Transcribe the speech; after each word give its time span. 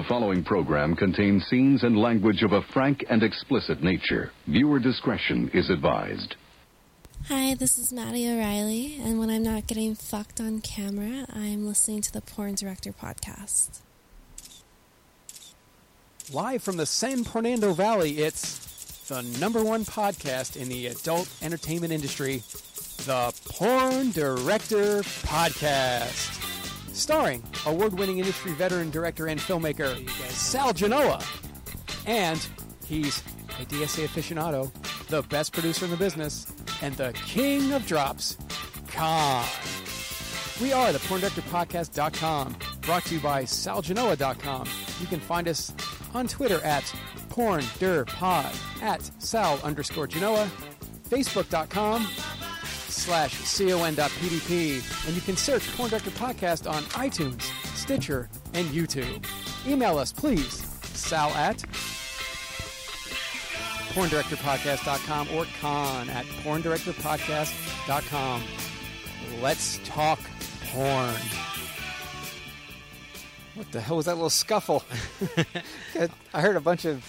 The 0.00 0.06
following 0.08 0.42
program 0.44 0.96
contains 0.96 1.44
scenes 1.44 1.82
and 1.82 1.94
language 1.94 2.42
of 2.42 2.52
a 2.52 2.62
frank 2.72 3.04
and 3.10 3.22
explicit 3.22 3.82
nature. 3.82 4.32
Viewer 4.46 4.78
discretion 4.78 5.50
is 5.52 5.68
advised. 5.68 6.36
Hi, 7.28 7.54
this 7.54 7.76
is 7.76 7.92
Maddie 7.92 8.26
O'Reilly, 8.26 8.98
and 8.98 9.18
when 9.18 9.28
I'm 9.28 9.42
not 9.42 9.66
getting 9.66 9.94
fucked 9.94 10.40
on 10.40 10.62
camera, 10.62 11.26
I'm 11.30 11.66
listening 11.66 12.00
to 12.00 12.12
the 12.14 12.22
Porn 12.22 12.54
Director 12.54 12.94
podcast. 12.94 13.80
Live 16.32 16.62
from 16.62 16.78
the 16.78 16.86
San 16.86 17.22
Fernando 17.22 17.74
Valley, 17.74 18.20
it's 18.20 19.06
the 19.08 19.20
number 19.38 19.62
one 19.62 19.84
podcast 19.84 20.56
in 20.56 20.70
the 20.70 20.86
adult 20.86 21.28
entertainment 21.42 21.92
industry, 21.92 22.42
the 23.04 23.34
Porn 23.50 24.12
Director 24.12 25.02
Podcast. 25.02 26.49
Starring 26.92 27.42
award 27.66 27.98
winning 27.98 28.18
industry 28.18 28.52
veteran 28.52 28.90
director 28.90 29.26
and 29.26 29.40
filmmaker 29.40 30.08
Sal 30.30 30.72
Genoa. 30.72 31.22
And 32.06 32.46
he's 32.86 33.20
a 33.60 33.64
DSA 33.64 34.06
aficionado, 34.06 34.70
the 35.08 35.22
best 35.22 35.52
producer 35.52 35.84
in 35.84 35.90
the 35.90 35.96
business, 35.96 36.52
and 36.82 36.94
the 36.96 37.12
king 37.12 37.72
of 37.72 37.86
drops, 37.86 38.36
Con. 38.88 39.44
We 40.60 40.72
are 40.72 40.92
the 40.92 40.98
PornDirectorPodcast.com, 40.98 42.56
brought 42.82 43.04
to 43.06 43.14
you 43.14 43.20
by 43.20 43.44
SalGenoa.com. 43.44 44.68
You 45.00 45.06
can 45.06 45.20
find 45.20 45.48
us 45.48 45.72
on 46.12 46.28
Twitter 46.28 46.62
at 46.64 46.82
PornDirPod, 47.30 48.82
at 48.82 49.10
Sal 49.22 49.58
underscore 49.62 50.06
Genoa, 50.06 50.50
Facebook.com 51.08 52.06
slash 53.00 53.32
con.pdp, 53.32 55.06
and 55.06 55.14
you 55.14 55.22
can 55.22 55.36
search 55.36 55.66
Porn 55.76 55.90
Director 55.90 56.10
Podcast 56.10 56.70
on 56.70 56.82
iTunes, 56.84 57.42
Stitcher, 57.76 58.30
and 58.54 58.68
YouTube. 58.68 59.26
Email 59.66 59.98
us, 59.98 60.12
please, 60.12 60.64
sal 60.94 61.30
at 61.30 61.58
porndirectorpodcast.com 63.90 65.28
or 65.34 65.46
con 65.60 66.08
at 66.10 66.24
porndirectorpodcast.com. 66.26 68.42
Let's 69.40 69.80
talk 69.84 70.20
porn. 70.66 71.14
What 73.54 73.72
the 73.72 73.80
hell 73.80 73.96
was 73.96 74.06
that 74.06 74.14
little 74.14 74.30
scuffle? 74.30 74.84
I 76.34 76.40
heard 76.40 76.54
a 76.56 76.60
bunch 76.60 76.84
of 76.84 77.04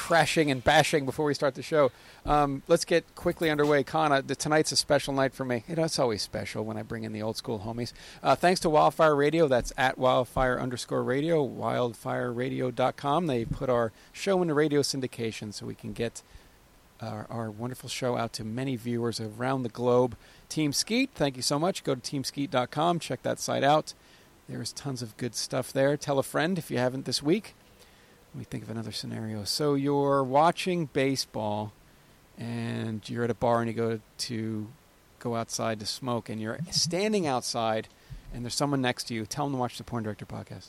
crashing 0.00 0.50
and 0.50 0.64
bashing 0.64 1.04
before 1.04 1.26
we 1.26 1.34
start 1.34 1.54
the 1.54 1.62
show. 1.62 1.92
Um, 2.24 2.62
let's 2.68 2.86
get 2.86 3.14
quickly 3.14 3.50
underway. 3.50 3.84
Kana, 3.84 4.22
the, 4.22 4.34
tonight's 4.34 4.72
a 4.72 4.76
special 4.76 5.12
night 5.12 5.34
for 5.34 5.44
me. 5.44 5.62
You 5.68 5.76
know, 5.76 5.84
it's 5.84 5.98
always 5.98 6.22
special 6.22 6.64
when 6.64 6.78
I 6.78 6.82
bring 6.82 7.04
in 7.04 7.12
the 7.12 7.20
old 7.20 7.36
school 7.36 7.64
homies. 7.66 7.92
Uh, 8.22 8.34
thanks 8.34 8.60
to 8.60 8.70
Wildfire 8.70 9.14
Radio, 9.14 9.46
that's 9.46 9.74
at 9.76 9.98
wildfire 9.98 10.58
underscore 10.58 11.02
radio, 11.02 11.46
wildfireradio.com. 11.46 13.26
They 13.26 13.44
put 13.44 13.68
our 13.68 13.92
show 14.10 14.40
into 14.40 14.54
radio 14.54 14.80
syndication 14.80 15.52
so 15.52 15.66
we 15.66 15.74
can 15.74 15.92
get 15.92 16.22
our, 17.02 17.26
our, 17.28 17.50
wonderful 17.50 17.90
show 17.90 18.16
out 18.16 18.32
to 18.32 18.44
many 18.44 18.76
viewers 18.76 19.20
around 19.20 19.64
the 19.64 19.68
globe. 19.68 20.16
Team 20.48 20.72
Skeet, 20.72 21.10
thank 21.14 21.36
you 21.36 21.42
so 21.42 21.58
much. 21.58 21.84
Go 21.84 21.94
to 21.94 22.00
teamskeet.com, 22.00 23.00
check 23.00 23.22
that 23.22 23.38
site 23.38 23.64
out. 23.64 23.92
There's 24.48 24.72
tons 24.72 25.02
of 25.02 25.18
good 25.18 25.34
stuff 25.34 25.74
there. 25.74 25.98
Tell 25.98 26.18
a 26.18 26.22
friend 26.22 26.56
if 26.56 26.70
you 26.70 26.78
haven't 26.78 27.04
this 27.04 27.22
week. 27.22 27.54
Let 28.34 28.38
me 28.38 28.44
think 28.44 28.62
of 28.62 28.70
another 28.70 28.92
scenario. 28.92 29.44
So 29.44 29.74
you're 29.74 30.22
watching 30.22 30.86
baseball 30.86 31.72
and 32.38 33.06
you're 33.08 33.24
at 33.24 33.30
a 33.30 33.34
bar 33.34 33.60
and 33.60 33.68
you 33.68 33.74
go 33.74 34.00
to 34.18 34.68
go 35.18 35.34
outside 35.36 35.80
to 35.80 35.86
smoke 35.86 36.28
and 36.28 36.40
you're 36.40 36.58
standing 36.70 37.26
outside 37.26 37.88
and 38.32 38.44
there's 38.44 38.54
someone 38.54 38.80
next 38.80 39.04
to 39.04 39.14
you, 39.14 39.26
tell 39.26 39.46
them 39.46 39.54
to 39.54 39.58
watch 39.58 39.78
the 39.78 39.84
Porn 39.84 40.04
Director 40.04 40.24
podcast. 40.26 40.68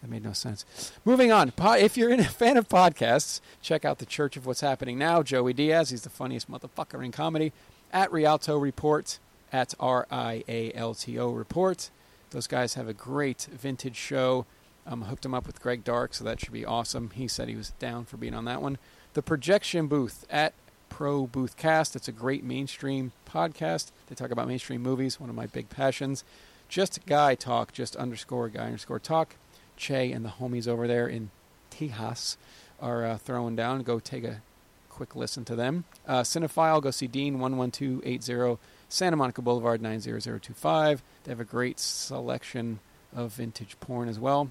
That 0.00 0.10
made 0.10 0.24
no 0.24 0.32
sense. 0.32 0.64
Moving 1.04 1.32
on. 1.32 1.52
If 1.58 1.96
you're 1.96 2.12
a 2.12 2.24
fan 2.24 2.56
of 2.56 2.68
podcasts, 2.68 3.40
check 3.62 3.84
out 3.84 3.98
the 3.98 4.06
Church 4.06 4.36
of 4.36 4.46
What's 4.46 4.60
Happening 4.60 4.98
Now. 4.98 5.22
Joey 5.22 5.52
Diaz, 5.52 5.90
he's 5.90 6.02
the 6.02 6.10
funniest 6.10 6.50
motherfucker 6.50 7.04
in 7.04 7.12
comedy. 7.12 7.52
At 7.92 8.12
Rialto 8.12 8.58
Report, 8.58 9.18
at 9.52 9.72
R 9.78 10.06
I 10.10 10.42
A 10.48 10.72
L 10.72 10.94
T 10.94 11.18
O 11.18 11.30
Report. 11.30 11.90
Those 12.30 12.46
guys 12.46 12.74
have 12.74 12.88
a 12.88 12.92
great 12.92 13.48
vintage 13.52 13.96
show. 13.96 14.46
Um, 14.86 15.02
hooked 15.02 15.24
him 15.24 15.34
up 15.34 15.46
with 15.46 15.62
Greg 15.62 15.82
Dark, 15.82 16.12
so 16.12 16.24
that 16.24 16.40
should 16.40 16.52
be 16.52 16.66
awesome. 16.66 17.10
He 17.10 17.26
said 17.26 17.48
he 17.48 17.56
was 17.56 17.70
down 17.78 18.04
for 18.04 18.18
being 18.18 18.34
on 18.34 18.44
that 18.44 18.60
one. 18.60 18.76
The 19.14 19.22
Projection 19.22 19.86
Booth 19.86 20.26
at 20.28 20.52
Pro 20.90 21.26
Boothcast. 21.26 21.96
It's 21.96 22.06
a 22.08 22.12
great 22.12 22.44
mainstream 22.44 23.12
podcast. 23.28 23.90
They 24.06 24.14
talk 24.14 24.30
about 24.30 24.46
mainstream 24.46 24.82
movies, 24.82 25.18
one 25.18 25.30
of 25.30 25.36
my 25.36 25.46
big 25.46 25.68
passions. 25.70 26.22
Just 26.68 27.04
Guy 27.06 27.34
Talk, 27.34 27.72
just 27.72 27.96
underscore 27.96 28.48
Guy 28.48 28.66
underscore 28.66 28.98
Talk. 28.98 29.36
Che 29.76 30.12
and 30.12 30.24
the 30.24 30.28
homies 30.28 30.68
over 30.68 30.86
there 30.86 31.08
in 31.08 31.30
Tejas 31.70 32.36
are 32.80 33.04
uh, 33.04 33.18
throwing 33.18 33.56
down. 33.56 33.82
Go 33.82 33.98
take 33.98 34.24
a 34.24 34.42
quick 34.88 35.16
listen 35.16 35.44
to 35.46 35.56
them. 35.56 35.84
Uh, 36.06 36.22
Cinefile, 36.22 36.80
go 36.80 36.90
see 36.90 37.08
Dean 37.08 37.34
11280 37.40 38.58
Santa 38.88 39.16
Monica 39.16 39.42
Boulevard 39.42 39.82
90025. 39.82 41.02
They 41.24 41.32
have 41.32 41.40
a 41.40 41.44
great 41.44 41.80
selection 41.80 42.78
of 43.14 43.32
vintage 43.32 43.76
porn 43.80 44.08
as 44.08 44.20
well. 44.20 44.50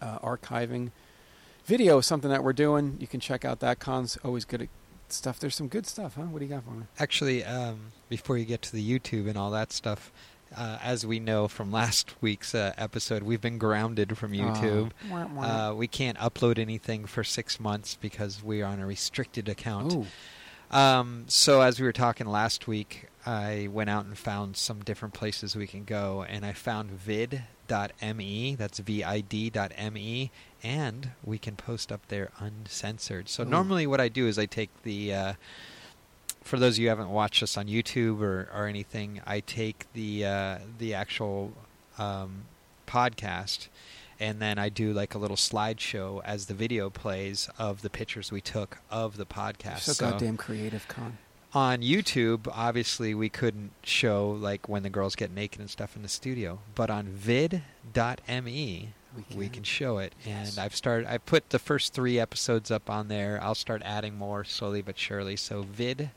Uh, 0.00 0.18
archiving 0.18 0.90
video, 1.64 2.00
something 2.00 2.30
that 2.30 2.44
we're 2.44 2.52
doing. 2.52 2.96
You 3.00 3.06
can 3.06 3.20
check 3.20 3.44
out 3.44 3.60
that. 3.60 3.78
Con's 3.78 4.18
always 4.24 4.44
good 4.44 4.62
at 4.62 4.68
stuff. 5.08 5.38
There's 5.38 5.54
some 5.54 5.68
good 5.68 5.86
stuff, 5.86 6.16
huh? 6.16 6.22
What 6.22 6.40
do 6.40 6.44
you 6.44 6.50
got 6.50 6.64
for 6.64 6.70
me? 6.72 6.84
Actually, 6.98 7.44
um, 7.44 7.92
before 8.08 8.36
you 8.36 8.44
get 8.44 8.62
to 8.62 8.72
the 8.72 8.98
YouTube 8.98 9.28
and 9.28 9.38
all 9.38 9.50
that 9.52 9.72
stuff, 9.72 10.12
uh, 10.56 10.78
as 10.82 11.06
we 11.06 11.18
know 11.20 11.48
from 11.48 11.72
last 11.72 12.14
week's 12.20 12.54
uh, 12.54 12.72
episode, 12.76 13.22
we've 13.22 13.40
been 13.40 13.58
grounded 13.58 14.16
from 14.18 14.32
YouTube. 14.32 14.90
Uh, 15.38 15.74
we 15.74 15.86
can't 15.88 16.18
upload 16.18 16.58
anything 16.58 17.06
for 17.06 17.24
six 17.24 17.58
months 17.58 17.96
because 18.00 18.42
we 18.42 18.62
are 18.62 18.66
on 18.66 18.80
a 18.80 18.86
restricted 18.86 19.48
account. 19.48 20.06
Um, 20.70 21.24
so, 21.28 21.60
as 21.60 21.78
we 21.80 21.86
were 21.86 21.92
talking 21.92 22.26
last 22.26 22.66
week, 22.66 23.08
I 23.24 23.68
went 23.70 23.90
out 23.90 24.04
and 24.04 24.18
found 24.18 24.56
some 24.56 24.80
different 24.82 25.14
places 25.14 25.56
we 25.56 25.66
can 25.66 25.84
go, 25.84 26.24
and 26.28 26.44
I 26.44 26.52
found 26.52 26.90
vid.me. 27.68 28.54
That's 28.54 28.78
vid.me, 28.78 30.30
and 30.62 31.10
we 31.24 31.38
can 31.38 31.56
post 31.56 31.92
up 31.92 32.06
there 32.08 32.30
uncensored. 32.38 33.28
So 33.28 33.44
normally, 33.44 33.86
what 33.86 34.00
I 34.00 34.08
do 34.08 34.26
is 34.26 34.38
I 34.38 34.46
take 34.46 34.70
the. 34.82 35.14
Uh, 35.14 35.32
for 36.42 36.58
those 36.58 36.74
of 36.74 36.80
you 36.80 36.86
who 36.86 36.90
haven't 36.90 37.08
watched 37.08 37.42
us 37.42 37.56
on 37.56 37.66
YouTube 37.66 38.20
or, 38.20 38.50
or 38.54 38.66
anything, 38.66 39.20
I 39.26 39.40
take 39.40 39.86
the 39.92 40.26
uh, 40.26 40.58
the 40.78 40.94
actual 40.94 41.52
um, 41.98 42.44
podcast, 42.86 43.68
and 44.20 44.40
then 44.40 44.58
I 44.58 44.68
do 44.68 44.92
like 44.92 45.14
a 45.14 45.18
little 45.18 45.36
slideshow 45.36 46.22
as 46.24 46.46
the 46.46 46.54
video 46.54 46.90
plays 46.90 47.48
of 47.58 47.82
the 47.82 47.90
pictures 47.90 48.30
we 48.30 48.40
took 48.40 48.78
of 48.90 49.16
the 49.16 49.26
podcast. 49.26 49.80
So, 49.80 49.92
so 49.92 50.10
goddamn 50.10 50.36
creative, 50.36 50.86
Con 50.88 51.18
on 51.54 51.82
YouTube, 51.82 52.48
obviously 52.52 53.14
we 53.14 53.28
couldn't 53.28 53.70
show 53.82 54.30
like 54.30 54.68
when 54.68 54.82
the 54.82 54.90
girls 54.90 55.14
get 55.14 55.30
naked 55.30 55.60
and 55.60 55.70
stuff 55.70 55.96
in 55.96 56.02
the 56.02 56.08
studio, 56.08 56.58
but 56.74 56.90
on 56.90 57.06
vid.me 57.06 57.62
we 59.16 59.22
can, 59.22 59.38
we 59.38 59.48
can 59.48 59.62
show 59.62 59.98
it. 59.98 60.12
Yes. 60.26 60.50
And 60.50 60.64
I've 60.64 60.74
started 60.74 61.06
I 61.08 61.18
put 61.18 61.50
the 61.50 61.58
first 61.58 61.94
3 61.94 62.18
episodes 62.18 62.70
up 62.70 62.90
on 62.90 63.08
there. 63.08 63.38
I'll 63.42 63.54
start 63.54 63.82
adding 63.84 64.16
more 64.16 64.44
slowly 64.44 64.82
but 64.82 64.98
surely. 64.98 65.36
So 65.36 65.62
vid.me. 65.62 66.10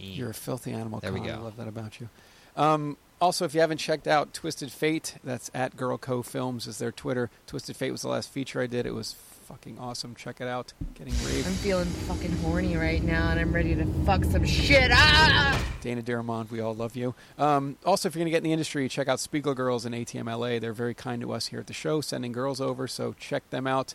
You're 0.00 0.30
a 0.30 0.34
filthy 0.34 0.72
animal. 0.72 1.00
There 1.00 1.10
Con. 1.10 1.20
we 1.20 1.26
go. 1.26 1.34
I 1.34 1.38
love 1.38 1.56
that 1.56 1.68
about 1.68 2.00
you. 2.00 2.08
Um, 2.56 2.98
also, 3.20 3.44
if 3.44 3.54
you 3.54 3.60
haven't 3.60 3.78
checked 3.78 4.08
out 4.08 4.34
Twisted 4.34 4.72
Fate, 4.72 5.14
that's 5.22 5.48
at 5.54 5.76
Girl 5.76 5.96
Co 5.96 6.22
Films 6.22 6.66
is 6.66 6.78
their 6.78 6.90
Twitter. 6.90 7.30
Twisted 7.46 7.76
Fate 7.76 7.92
was 7.92 8.02
the 8.02 8.08
last 8.08 8.28
feature 8.30 8.60
I 8.60 8.66
did. 8.66 8.84
It 8.84 8.94
was 8.94 9.14
fucking 9.52 9.78
awesome. 9.78 10.14
Check 10.14 10.40
it 10.40 10.48
out. 10.48 10.72
Getting 10.94 11.12
raved. 11.26 11.46
I'm 11.46 11.52
feeling 11.52 11.84
fucking 11.84 12.32
horny 12.38 12.74
right 12.76 13.02
now, 13.02 13.30
and 13.30 13.38
I'm 13.38 13.52
ready 13.52 13.74
to 13.74 13.84
fuck 14.06 14.24
some 14.24 14.46
shit. 14.46 14.90
Ah! 14.92 15.62
Dana 15.82 16.02
DeArmond, 16.02 16.50
we 16.50 16.60
all 16.60 16.74
love 16.74 16.96
you. 16.96 17.14
Um, 17.38 17.76
also, 17.84 18.08
if 18.08 18.14
you're 18.14 18.20
going 18.20 18.26
to 18.26 18.30
get 18.30 18.38
in 18.38 18.44
the 18.44 18.52
industry, 18.52 18.88
check 18.88 19.08
out 19.08 19.18
Spiegler 19.18 19.54
Girls 19.54 19.84
and 19.84 19.94
ATMLA. 19.94 20.58
They're 20.58 20.72
very 20.72 20.94
kind 20.94 21.20
to 21.20 21.32
us 21.32 21.48
here 21.48 21.60
at 21.60 21.66
the 21.66 21.74
show, 21.74 22.00
sending 22.00 22.32
girls 22.32 22.62
over, 22.62 22.88
so 22.88 23.14
check 23.18 23.48
them 23.50 23.66
out. 23.66 23.94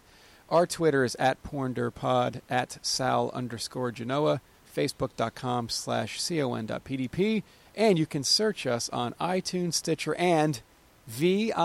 Our 0.49 0.67
Twitter 0.67 1.03
is 1.03 1.15
at 1.15 1.41
PornDirPod, 1.41 2.41
at 2.49 2.77
Sal 2.83 3.31
underscore 3.33 3.91
Genoa, 3.91 4.41
Facebook.com 4.73 5.69
slash 5.69 6.19
con.pdp, 6.19 7.43
and 7.75 7.97
you 7.97 8.05
can 8.05 8.23
search 8.23 8.67
us 8.67 8.89
on 8.89 9.15
iTunes, 9.19 9.73
Stitcher, 9.73 10.13
and 10.15 10.61
vid.me. 11.07 11.55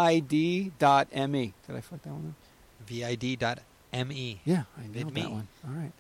Did 1.11 1.77
I 1.77 1.81
fuck 1.81 2.03
that 2.03 2.11
one 2.11 2.35
up? 2.41 2.89
vid.me. 2.89 3.57
M-E. 3.93 4.41
Yeah, 4.45 4.65
I 4.79 4.87
nailed 4.87 5.15
that 5.15 5.31
one. 5.31 5.49
All 5.67 5.75
right. 5.75 5.93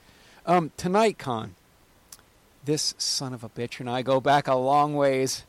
Um, 0.46 0.72
tonight, 0.76 1.18
Con, 1.18 1.54
this 2.64 2.94
son 2.98 3.34
of 3.34 3.44
a 3.44 3.48
bitch 3.48 3.80
and 3.80 3.88
I 3.88 4.02
go 4.02 4.20
back 4.20 4.48
a 4.48 4.54
long 4.54 4.94
ways. 4.94 5.44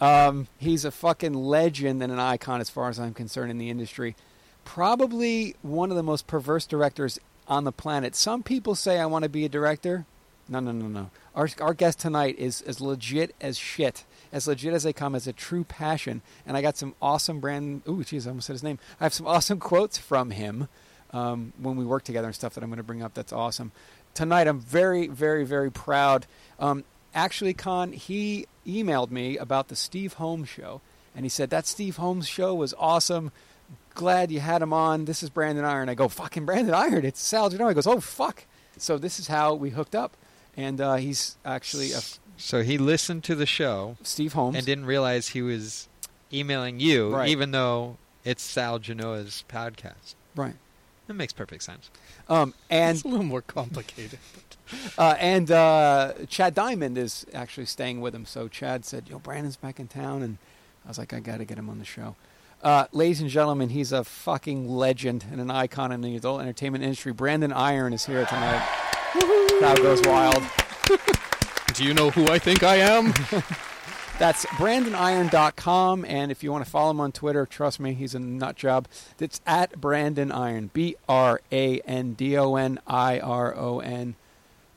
Um, 0.00 0.48
he's 0.58 0.84
a 0.84 0.90
fucking 0.90 1.34
legend 1.34 2.02
and 2.02 2.12
an 2.12 2.18
icon 2.18 2.60
as 2.60 2.70
far 2.70 2.88
as 2.88 2.98
I'm 2.98 3.14
concerned 3.14 3.50
in 3.50 3.58
the 3.58 3.70
industry. 3.70 4.16
Probably 4.64 5.54
one 5.62 5.90
of 5.90 5.96
the 5.96 6.02
most 6.02 6.26
perverse 6.26 6.66
directors 6.66 7.18
on 7.48 7.64
the 7.64 7.72
planet. 7.72 8.14
Some 8.14 8.42
people 8.42 8.74
say 8.74 8.98
I 8.98 9.06
want 9.06 9.24
to 9.24 9.28
be 9.28 9.44
a 9.44 9.48
director. 9.48 10.06
No, 10.48 10.60
no, 10.60 10.72
no, 10.72 10.86
no. 10.86 11.10
Our, 11.34 11.48
our 11.60 11.74
guest 11.74 12.00
tonight 12.00 12.38
is 12.38 12.62
as 12.62 12.80
legit 12.80 13.34
as 13.40 13.58
shit. 13.58 14.04
As 14.32 14.46
legit 14.46 14.72
as 14.72 14.82
they 14.82 14.92
come, 14.92 15.14
as 15.14 15.26
a 15.26 15.32
true 15.32 15.64
passion. 15.64 16.22
And 16.46 16.56
I 16.56 16.62
got 16.62 16.76
some 16.76 16.94
awesome 17.02 17.40
brand. 17.40 17.82
Ooh, 17.88 17.98
jeez, 17.98 18.26
I 18.26 18.30
almost 18.30 18.46
said 18.46 18.54
his 18.54 18.62
name. 18.62 18.78
I 19.00 19.04
have 19.04 19.14
some 19.14 19.26
awesome 19.26 19.58
quotes 19.58 19.98
from 19.98 20.30
him 20.30 20.68
um, 21.12 21.52
when 21.60 21.76
we 21.76 21.84
work 21.84 22.04
together 22.04 22.26
and 22.28 22.34
stuff 22.34 22.54
that 22.54 22.62
I'm 22.64 22.70
going 22.70 22.76
to 22.78 22.82
bring 22.82 23.02
up. 23.02 23.14
That's 23.14 23.32
awesome. 23.32 23.72
Tonight, 24.14 24.46
I'm 24.48 24.60
very, 24.60 25.06
very, 25.08 25.44
very 25.44 25.70
proud. 25.70 26.26
Um, 26.58 26.84
actually, 27.14 27.54
Con, 27.54 27.92
he 27.92 28.46
emailed 28.66 29.10
me 29.10 29.36
about 29.38 29.68
the 29.68 29.76
Steve 29.76 30.14
Holmes 30.14 30.48
show, 30.48 30.80
and 31.16 31.24
he 31.24 31.28
said 31.28 31.50
that 31.50 31.66
Steve 31.66 31.96
Holmes 31.96 32.28
show 32.28 32.54
was 32.54 32.74
awesome. 32.78 33.32
Glad 33.94 34.30
you 34.30 34.40
had 34.40 34.62
him 34.62 34.72
on. 34.72 35.04
This 35.06 35.22
is 35.22 35.30
Brandon 35.30 35.64
Iron. 35.64 35.88
I 35.88 35.94
go, 35.94 36.08
fucking 36.08 36.44
Brandon 36.46 36.74
Iron. 36.74 37.04
It's 37.04 37.20
Sal 37.20 37.50
Genoa. 37.50 37.68
He 37.70 37.74
goes, 37.74 37.86
oh 37.86 38.00
fuck. 38.00 38.44
So 38.78 38.96
this 38.98 39.18
is 39.18 39.28
how 39.28 39.54
we 39.54 39.70
hooked 39.70 39.94
up, 39.94 40.16
and 40.56 40.80
uh, 40.80 40.94
he's 40.96 41.36
actually 41.44 41.92
a 41.92 42.00
So 42.38 42.62
he 42.62 42.78
listened 42.78 43.22
to 43.24 43.34
the 43.34 43.44
show 43.46 43.96
Steve 44.02 44.32
Holmes. 44.32 44.56
and 44.56 44.64
didn't 44.66 44.86
realize 44.86 45.28
he 45.28 45.42
was 45.42 45.88
emailing 46.32 46.80
you, 46.80 47.14
Right. 47.14 47.28
even 47.28 47.50
though 47.50 47.98
it's 48.24 48.42
Sal 48.42 48.78
Genoa's 48.78 49.44
podcast. 49.48 50.14
right. 50.34 50.54
That 51.06 51.14
makes 51.14 51.32
perfect 51.32 51.62
sense. 51.62 51.90
Um, 52.28 52.54
and 52.70 52.96
it's 52.96 53.04
a 53.04 53.08
little 53.08 53.24
more 53.24 53.42
complicated. 53.42 54.18
Uh, 54.96 55.14
and 55.18 55.50
uh, 55.50 56.14
Chad 56.28 56.54
Diamond 56.54 56.96
is 56.96 57.26
actually 57.34 57.66
staying 57.66 58.00
with 58.00 58.14
him. 58.14 58.24
So 58.24 58.48
Chad 58.48 58.86
said, 58.86 59.06
"Yo, 59.06 59.18
Brandon's 59.18 59.56
back 59.56 59.78
in 59.78 59.86
town," 59.86 60.22
and 60.22 60.38
I 60.86 60.88
was 60.88 60.96
like, 60.96 61.12
"I 61.12 61.20
got 61.20 61.38
to 61.38 61.44
get 61.44 61.58
him 61.58 61.68
on 61.68 61.78
the 61.78 61.84
show." 61.84 62.16
Uh, 62.62 62.86
ladies 62.90 63.20
and 63.20 63.28
gentlemen, 63.28 63.68
he's 63.68 63.92
a 63.92 64.02
fucking 64.02 64.68
legend 64.68 65.26
and 65.30 65.42
an 65.42 65.50
icon 65.50 65.92
in 65.92 66.00
the 66.00 66.16
adult 66.16 66.40
entertainment 66.40 66.84
industry. 66.84 67.12
Brandon 67.12 67.52
Iron 67.52 67.92
is 67.92 68.06
here 68.06 68.24
tonight. 68.24 68.66
Crowd 69.58 69.76
goes 69.78 70.00
wild. 70.06 70.42
Do 71.74 71.84
you 71.84 71.92
know 71.92 72.10
who 72.10 72.28
I 72.28 72.38
think 72.38 72.62
I 72.62 72.76
am? 72.76 73.12
That's 74.18 74.46
BrandonIron.com, 74.46 76.04
and 76.04 76.30
if 76.30 76.44
you 76.44 76.52
want 76.52 76.64
to 76.64 76.70
follow 76.70 76.90
him 76.92 77.00
on 77.00 77.12
Twitter, 77.12 77.44
trust 77.44 77.80
me, 77.80 77.92
he's 77.94 78.14
a 78.14 78.20
nut 78.20 78.56
job. 78.56 78.86
It's 79.18 79.40
at 79.46 79.80
Brandon 79.80 80.30
Iron, 80.30 80.70
B 80.72 80.96
R 81.08 81.40
A 81.50 81.80
N 81.80 82.12
D 82.12 82.36
O 82.38 82.54
N 82.54 82.78
I 82.86 83.18
R 83.18 83.56
O 83.56 83.80
N, 83.80 84.14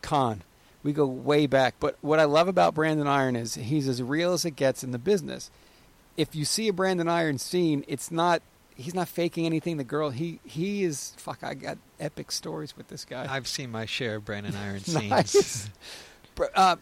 con. 0.02 0.42
We 0.84 0.94
go 0.94 1.06
way 1.06 1.48
back, 1.48 1.76
but 1.80 1.98
what 2.02 2.20
I 2.20 2.24
love 2.26 2.48
about 2.48 2.74
Brandon 2.76 3.08
Iron 3.08 3.36
is 3.36 3.56
he's 3.56 3.88
as 3.88 4.02
real 4.02 4.34
as 4.34 4.46
it 4.46 4.52
gets 4.56 4.84
in 4.84 4.92
the 4.92 5.00
business. 5.00 5.52
If 6.18 6.34
you 6.36 6.46
see 6.46 6.68
a 6.68 6.74
Brandon 6.74 7.10
Iron 7.10 7.38
scene, 7.38 7.84
it's 7.88 8.10
not 8.12 8.42
he's 8.76 8.94
not 8.96 9.08
faking 9.08 9.46
anything. 9.46 9.78
The 9.78 9.84
girl, 9.84 10.10
he 10.12 10.40
he 10.44 10.84
is 10.84 11.14
fuck. 11.18 11.44
I 11.44 11.54
got 11.56 11.78
epic 12.00 12.32
stories 12.32 12.76
with 12.78 12.88
this 12.88 13.04
guy. 13.06 13.28
I've 13.30 13.48
seen 13.48 13.72
my 13.72 13.86
share 13.86 14.16
of 14.16 14.26
Brandon 14.26 14.56
Iron 14.56 14.80
scenes. 14.84 15.10
Nice. 15.10 15.70
Uh, 16.54 16.76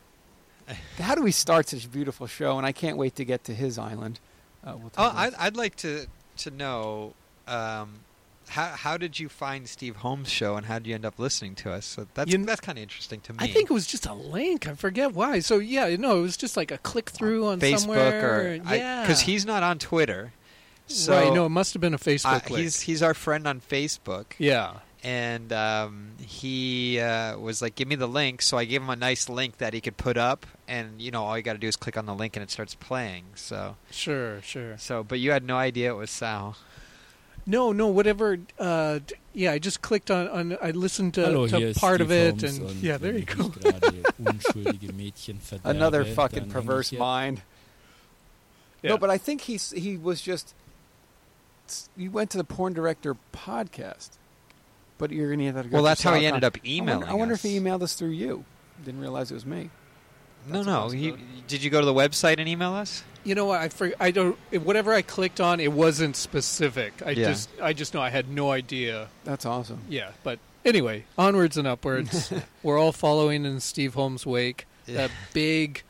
how 1.00 1.16
do 1.16 1.22
we 1.22 1.32
start 1.32 1.70
such 1.70 1.86
a 1.86 1.90
beautiful 1.90 2.28
show? 2.28 2.58
And 2.58 2.66
I 2.66 2.72
can't 2.72 2.98
wait 2.98 3.16
to 3.18 3.26
get 3.26 3.44
to 3.46 3.54
his 3.54 3.78
island. 3.78 4.20
Uh, 4.66 4.76
we'll 4.78 4.92
Oh, 4.98 5.12
I'd, 5.16 5.34
I'd 5.36 5.58
like 5.58 5.76
to 5.78 6.06
to 6.38 6.52
know 6.52 7.14
um, 7.48 8.00
how 8.50 8.68
how 8.68 8.98
did 8.98 9.20
you 9.20 9.30
find 9.30 9.68
Steve 9.68 9.98
Holmes' 9.98 10.30
show 10.30 10.56
and 10.56 10.66
how 10.66 10.80
did 10.80 10.88
you 10.88 10.96
end 10.96 11.06
up 11.06 11.20
listening 11.20 11.56
to 11.56 11.72
us? 11.72 11.86
So 11.86 12.08
that's 12.14 12.32
You- 12.32 12.44
that's 12.46 12.62
kind 12.62 12.78
of 12.78 12.82
interesting 12.84 13.20
to 13.22 13.34
me. 13.34 13.40
I 13.42 13.48
think 13.48 13.70
it 13.70 13.74
was 13.74 13.86
just 13.88 14.06
a 14.06 14.14
link. 14.14 14.68
I 14.68 14.74
forget 14.76 15.14
why. 15.14 15.40
So 15.40 15.58
yeah, 15.60 15.96
no, 15.98 16.20
it 16.20 16.22
was 16.22 16.38
just 16.38 16.56
like 16.58 16.72
a 16.72 16.78
click 16.78 17.10
through 17.10 17.48
on 17.48 17.60
Facebook 17.60 17.80
somewhere. 17.80 18.62
or 18.70 18.76
yeah, 18.76 19.02
because 19.02 19.22
he's 19.22 19.46
not 19.46 19.64
on 19.64 19.80
Twitter. 19.80 20.34
So 20.88 21.14
right. 21.14 21.34
No, 21.34 21.46
it 21.46 21.50
must 21.50 21.74
have 21.74 21.82
been 21.82 21.94
a 21.94 21.98
Facebook 22.00 22.26
uh, 22.46 22.54
link. 22.54 22.64
he's 22.64 22.82
he's 22.82 23.02
our 23.04 23.14
friend 23.14 23.48
on 23.48 23.62
Facebook. 23.62 24.26
yeah. 24.38 24.80
And 25.04 25.52
um, 25.52 26.12
he 26.26 27.00
uh, 27.00 27.38
was 27.38 27.62
like, 27.62 27.76
"Give 27.76 27.88
me 27.88 27.96
the 27.96 28.08
link." 28.08 28.42
So 28.42 28.58
I 28.58 28.66
gave 28.66 28.82
him 28.82 28.90
a 28.90 28.96
nice 28.96 29.28
link 29.30 29.58
that 29.58 29.74
he 29.74 29.82
could 29.82 29.98
put 29.98 30.18
up, 30.18 30.46
and 30.68 31.02
you 31.02 31.12
know, 31.12 31.24
all 31.24 31.38
you 31.38 31.44
got 31.44 31.54
to 31.54 31.60
do 31.60 31.68
is 31.68 31.76
click 31.76 31.98
on 31.98 32.06
the 32.06 32.16
link, 32.16 32.36
and 32.36 32.44
it 32.44 32.50
starts 32.52 32.76
playing. 32.76 33.26
So, 33.36 33.76
Sure, 33.92 34.42
sure. 34.42 34.78
so, 34.78 35.04
but 35.04 35.20
you 35.20 35.32
had 35.32 35.44
no 35.44 35.58
idea 35.58 35.92
it 35.92 35.98
was 35.98 36.10
Sal. 36.12 36.56
No, 37.46 37.74
no, 37.74 37.88
whatever. 37.88 38.38
Uh, 38.58 39.00
d- 39.06 39.16
yeah, 39.34 39.52
I 39.52 39.60
just 39.60 39.82
clicked 39.82 40.10
on. 40.10 40.30
on 40.30 40.58
I 40.62 40.72
listened 40.72 41.14
to, 41.16 41.26
Hallo, 41.26 41.46
to 41.48 41.58
hier 41.58 41.68
ist 41.70 41.80
part 41.80 42.00
of 42.00 42.10
it, 42.10 42.40
Holmes 42.42 42.58
and 42.60 42.70
yeah, 42.82 42.98
there 42.98 43.18
you 43.18 43.26
go. 43.26 43.50
gerade 43.50 44.04
unschuldige 44.24 44.94
Mädchen 44.94 45.40
verderbe, 45.42 45.66
Another 45.70 46.06
fucking 46.06 46.50
perverse 46.50 46.94
ich 46.94 47.00
mind. 47.00 47.42
Yeah. 48.82 48.92
No, 48.92 48.98
but 48.98 49.10
I 49.10 49.18
think 49.18 49.42
he's 49.42 49.72
he 49.72 49.98
was 49.98 50.22
just. 50.22 50.54
You 51.98 52.12
went 52.12 52.30
to 52.32 52.38
the 52.38 52.44
porn 52.44 52.74
director 52.74 53.16
podcast, 53.34 54.12
but 54.98 55.12
you're 55.12 55.30
gonna 55.30 55.46
have 55.52 55.64
to. 55.64 55.70
go 55.70 55.76
Well, 55.76 55.84
that's 55.84 56.02
how 56.04 56.14
he 56.14 56.26
ended 56.26 56.44
up 56.44 56.58
emailing. 56.66 56.90
I 56.90 56.96
wonder, 57.08 57.08
I 57.12 57.14
wonder 57.16 57.34
us. 57.36 57.44
if 57.46 57.52
he 57.52 57.60
emailed 57.60 57.82
us 57.82 57.94
through 57.96 58.10
you. 58.10 58.46
Didn't 58.86 59.00
realize 59.02 59.32
it 59.32 59.36
was 59.36 59.46
me. 59.46 59.70
No, 60.48 60.56
That's 60.64 60.68
a 60.68 60.70
no. 60.70 60.90
He, 60.90 61.14
did 61.48 61.64
you 61.64 61.70
go 61.70 61.80
to 61.80 61.86
the 61.86 61.94
website 61.94 62.38
and 62.40 62.50
email 62.50 62.74
us? 62.74 63.04
You 63.24 63.34
know 63.36 63.46
what? 63.46 63.62
I 63.62 63.70
for, 63.70 63.94
I 64.00 64.12
don't. 64.12 64.38
Whatever 64.52 64.94
I 64.94 65.02
clicked 65.02 65.40
on, 65.40 65.62
it 65.62 65.72
wasn't 65.72 66.16
specific. 66.18 66.94
I 67.06 67.12
Yeah. 67.12 67.30
just 67.30 67.50
I 67.62 67.72
just 67.72 67.94
know 67.94 68.02
I 68.02 68.10
had 68.10 68.28
no 68.30 68.52
idea. 68.52 69.08
That's 69.24 69.46
awesome. 69.46 69.80
Yeah, 69.88 70.12
but 70.24 70.40
anyway, 70.66 71.06
onwards 71.18 71.56
and 71.56 71.66
upwards. 71.66 72.34
We're 72.64 72.78
all 72.78 72.92
following 72.92 73.46
in 73.46 73.62
Steve 73.62 73.94
Holmes' 73.94 74.26
wake. 74.26 74.66
Yeah. 74.86 74.98
That 75.08 75.12
big, 75.32 75.84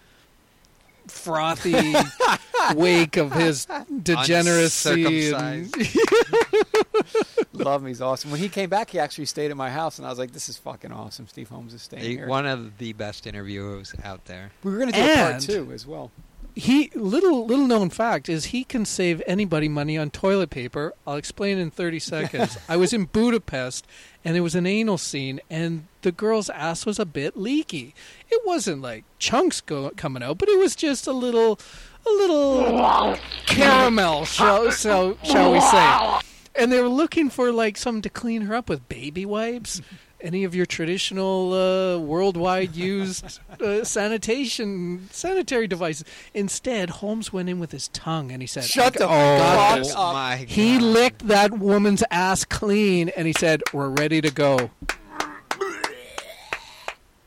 frothy 1.08 1.96
wake 2.76 3.18
of 3.18 3.32
his 3.34 3.66
degeneracy. 4.04 5.32
And, 5.34 5.74
Uncircumcised. 5.74 6.43
Love 7.66 7.82
him. 7.82 7.88
He's 7.88 8.02
awesome. 8.02 8.32
When 8.32 8.40
he 8.40 8.50
came 8.50 8.70
back, 8.70 8.90
he 8.90 9.00
actually 9.00 9.26
stayed 9.26 9.52
at 9.52 9.58
my 9.58 9.70
house, 9.70 9.98
and 10.00 10.06
I 10.08 10.10
was 10.10 10.20
like, 10.20 10.32
"This 10.32 10.50
is 10.50 10.58
fucking 10.58 10.92
awesome." 10.92 11.28
Steve 11.28 11.50
Holmes 11.50 11.74
is 11.74 11.82
staying 11.84 12.04
He- 12.04 12.16
here. 12.18 12.28
One 12.28 12.46
of 12.46 12.78
the 12.80 12.94
best 12.94 13.28
interviewers 13.28 13.94
out 14.04 14.26
there. 14.26 14.52
we 14.64 14.72
were 14.72 14.80
gonna 14.80 14.92
do 14.92 15.00
a 15.02 15.16
part 15.16 15.42
two 15.42 15.72
as 15.72 15.86
well. 15.88 16.12
he 16.56 16.90
little 16.94 17.46
little 17.48 17.66
known 17.68 17.90
fact 17.90 18.30
is 18.30 18.46
he 18.46 18.64
can 18.64 18.86
save 18.86 19.22
anybody 19.26 19.68
money 19.68 19.98
on 19.98 20.10
toilet 20.12 20.50
paper. 20.52 20.94
I'll 21.08 21.16
explain 21.16 21.58
in 21.58 21.72
30 21.72 22.00
seconds. 22.14 22.58
I 22.70 22.76
was 22.78 22.94
in 22.94 23.06
Budapest 23.06 23.88
and 24.24 24.36
there 24.36 24.44
was 24.44 24.54
an 24.56 24.66
anal 24.68 24.98
scene 25.00 25.40
and 25.50 25.88
the 26.04 26.12
girl's 26.12 26.50
ass 26.52 26.86
was 26.86 27.00
a 27.00 27.06
bit 27.06 27.36
leaky. 27.38 27.96
It 28.30 28.42
wasn't 28.46 28.82
like 28.84 29.04
chunks 29.20 29.62
go, 29.62 29.90
coming 29.98 30.22
out, 30.22 30.38
but 30.38 30.48
it 30.50 30.60
was 30.60 30.76
just 30.76 31.08
a 31.08 31.12
little 31.14 31.60
a 32.06 32.10
little 32.10 33.18
caramel, 33.48 34.26
shall, 34.26 34.70
so, 34.72 35.18
shall 35.24 35.52
we 35.54 35.60
say. 35.62 36.20
And 36.56 36.72
they 36.72 36.82
were 36.82 36.88
looking 36.90 37.30
for 37.30 37.52
like 37.52 37.78
something 37.78 38.02
to 38.04 38.10
clean 38.10 38.44
her 38.44 38.56
up 38.56 38.70
with 38.70 38.88
baby 38.90 39.26
wipes. 39.26 39.82
Any 40.22 40.46
of 40.46 40.56
your 40.56 40.66
traditional 40.66 41.52
uh, 41.52 41.98
worldwide 42.00 42.78
used 42.78 43.42
uh, 43.60 43.84
sanitation 43.84 45.10
sanitary 45.12 45.68
devices. 45.68 46.06
Instead, 46.34 46.90
Holmes 46.92 47.34
went 47.34 47.50
in 47.50 47.60
with 47.60 47.74
his 47.74 47.90
tongue 47.90 48.32
and 48.32 48.42
he 48.42 48.48
said, 48.48 48.64
Shut 48.64 48.94
the 48.94 49.06
"I 49.06 49.84
fuck 49.84 49.98
up. 49.98 50.14
my 50.14 50.38
He 50.38 50.80
licked 50.80 51.28
that 51.28 51.60
woman's 51.60 52.04
ass 52.10 52.46
clean 52.46 53.10
and 53.10 53.28
he 53.28 53.34
said, 53.34 53.64
"We're 53.74 53.90
ready 53.90 54.22
to 54.22 54.32
go." 54.32 54.72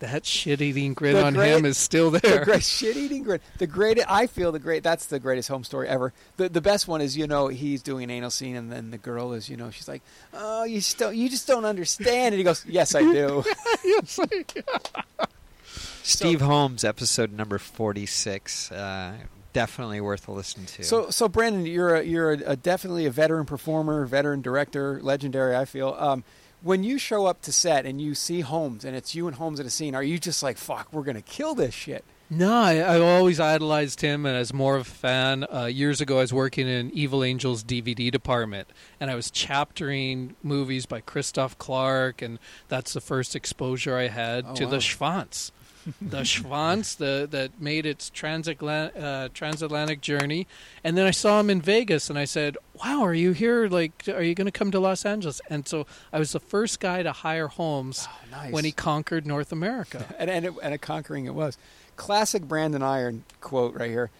That 0.00 0.26
shit-eating 0.26 0.92
grin 0.92 1.14
The 1.14 1.24
on 1.24 1.32
great- 1.32 1.56
him 1.56 1.64
is 1.64 1.78
still 1.78 2.10
there. 2.10 2.20
the 2.20 2.28
there. 2.28 2.44
great 2.44 2.62
shit 2.62 2.98
eating 2.98 3.22
grin. 3.22 3.40
The 3.56 3.66
great. 3.66 3.98
I 4.06 4.26
feel 4.26 4.52
the 4.52 4.58
great. 4.58 4.82
That's 4.82 5.06
the 5.06 5.18
greatest 5.18 5.48
home 5.48 5.64
story 5.64 5.88
ever. 5.88 6.12
The 6.36 6.50
the 6.50 6.60
best 6.60 6.86
one 6.86 7.00
is 7.00 7.16
you 7.16 7.26
know 7.26 7.48
he's 7.48 7.82
doing 7.82 8.04
an 8.04 8.10
anal 8.10 8.28
scene 8.30 8.56
and 8.56 8.70
then 8.70 8.90
the 8.90 8.98
girl 8.98 9.32
is 9.32 9.48
you 9.48 9.56
know 9.56 9.70
she's 9.70 9.88
like 9.88 10.02
oh 10.34 10.64
you 10.64 10.76
just 10.80 10.98
don't 10.98 11.16
you 11.16 11.30
just 11.30 11.46
don't 11.46 11.64
understand 11.64 12.34
and 12.34 12.36
he 12.38 12.44
goes 12.44 12.62
yes 12.66 12.94
I 12.94 13.00
do. 13.00 13.42
Yes, 13.84 14.18
Steve 16.02 16.40
Holmes, 16.40 16.84
episode 16.84 17.32
number 17.32 17.58
forty-six. 17.58 18.70
Uh, 18.70 19.14
definitely 19.52 20.00
worth 20.00 20.28
a 20.28 20.32
listen 20.32 20.66
to. 20.66 20.84
so 20.84 21.10
so 21.10 21.28
Brandon 21.28 21.64
you're 21.66 21.94
a, 21.96 22.02
you're 22.02 22.32
a, 22.32 22.38
a 22.52 22.56
definitely 22.56 23.06
a 23.06 23.10
veteran 23.10 23.44
performer, 23.46 24.04
veteran 24.06 24.42
director, 24.42 25.00
legendary. 25.02 25.56
I 25.56 25.64
feel. 25.64 25.96
Um, 25.98 26.24
when 26.62 26.82
you 26.84 26.98
show 26.98 27.26
up 27.26 27.42
to 27.42 27.52
set 27.52 27.86
and 27.86 28.00
you 28.00 28.14
see 28.14 28.40
Holmes 28.40 28.84
and 28.84 28.96
it's 28.96 29.14
you 29.14 29.26
and 29.26 29.36
Holmes 29.36 29.60
in 29.60 29.66
a 29.66 29.70
scene, 29.70 29.94
are 29.94 30.02
you 30.02 30.18
just 30.18 30.42
like 30.42 30.56
fuck 30.58 30.92
we're 30.92 31.02
gonna 31.04 31.22
kill 31.22 31.54
this 31.54 31.74
shit? 31.74 32.04
No, 32.28 32.52
I, 32.52 32.94
I've 32.96 33.02
always 33.02 33.38
idolized 33.38 34.00
him, 34.00 34.26
and 34.26 34.36
as 34.36 34.52
more 34.52 34.74
of 34.74 34.80
a 34.82 34.90
fan, 34.90 35.46
uh, 35.48 35.66
years 35.66 36.00
ago 36.00 36.16
I 36.18 36.22
was 36.22 36.32
working 36.32 36.66
in 36.66 36.90
Evil 36.90 37.22
Angel's 37.22 37.62
DVD 37.62 38.10
department, 38.10 38.66
and 38.98 39.12
I 39.12 39.14
was 39.14 39.30
chaptering 39.30 40.34
movies 40.42 40.86
by 40.86 41.00
Christoph 41.02 41.56
Clark, 41.58 42.22
and 42.22 42.40
that's 42.66 42.94
the 42.94 43.00
first 43.00 43.36
exposure 43.36 43.96
I 43.96 44.08
had 44.08 44.44
Oh, 44.48 44.54
to 44.56 44.64
wow. 44.64 44.70
the 44.70 44.76
Schwanz. 44.78 45.52
The 46.00 46.20
Schwanz 46.24 46.96
the, 46.96 47.26
that 47.30 47.60
made 47.60 47.86
its 47.86 48.10
transatlantic, 48.10 49.00
uh, 49.00 49.28
transatlantic 49.32 50.00
journey. 50.00 50.46
And 50.84 50.96
then 50.96 51.06
I 51.06 51.10
saw 51.10 51.40
him 51.40 51.50
in 51.50 51.60
Vegas, 51.60 52.10
and 52.10 52.18
I 52.18 52.24
said, 52.24 52.56
Wow, 52.84 53.02
are 53.02 53.14
you 53.14 53.32
here? 53.32 53.68
Like, 53.68 53.92
are 54.08 54.22
you 54.22 54.34
going 54.34 54.46
to 54.46 54.52
come 54.52 54.70
to 54.72 54.80
Los 54.80 55.04
Angeles? 55.04 55.40
And 55.48 55.66
so 55.66 55.86
I 56.12 56.18
was 56.18 56.32
the 56.32 56.40
first 56.40 56.80
guy 56.80 57.02
to 57.02 57.12
hire 57.12 57.48
Holmes 57.48 58.06
Oh, 58.10 58.30
nice. 58.30 58.52
when 58.52 58.64
he 58.64 58.72
conquered 58.72 59.26
North 59.26 59.52
America. 59.52 60.14
and 60.18 60.28
and, 60.30 60.44
it, 60.46 60.54
and 60.62 60.74
a 60.74 60.78
conquering 60.78 61.26
it 61.26 61.34
was. 61.34 61.56
Classic 61.96 62.42
Brandon 62.42 62.82
Iron 62.82 63.24
quote 63.40 63.74
right 63.74 63.90
here. 63.90 64.10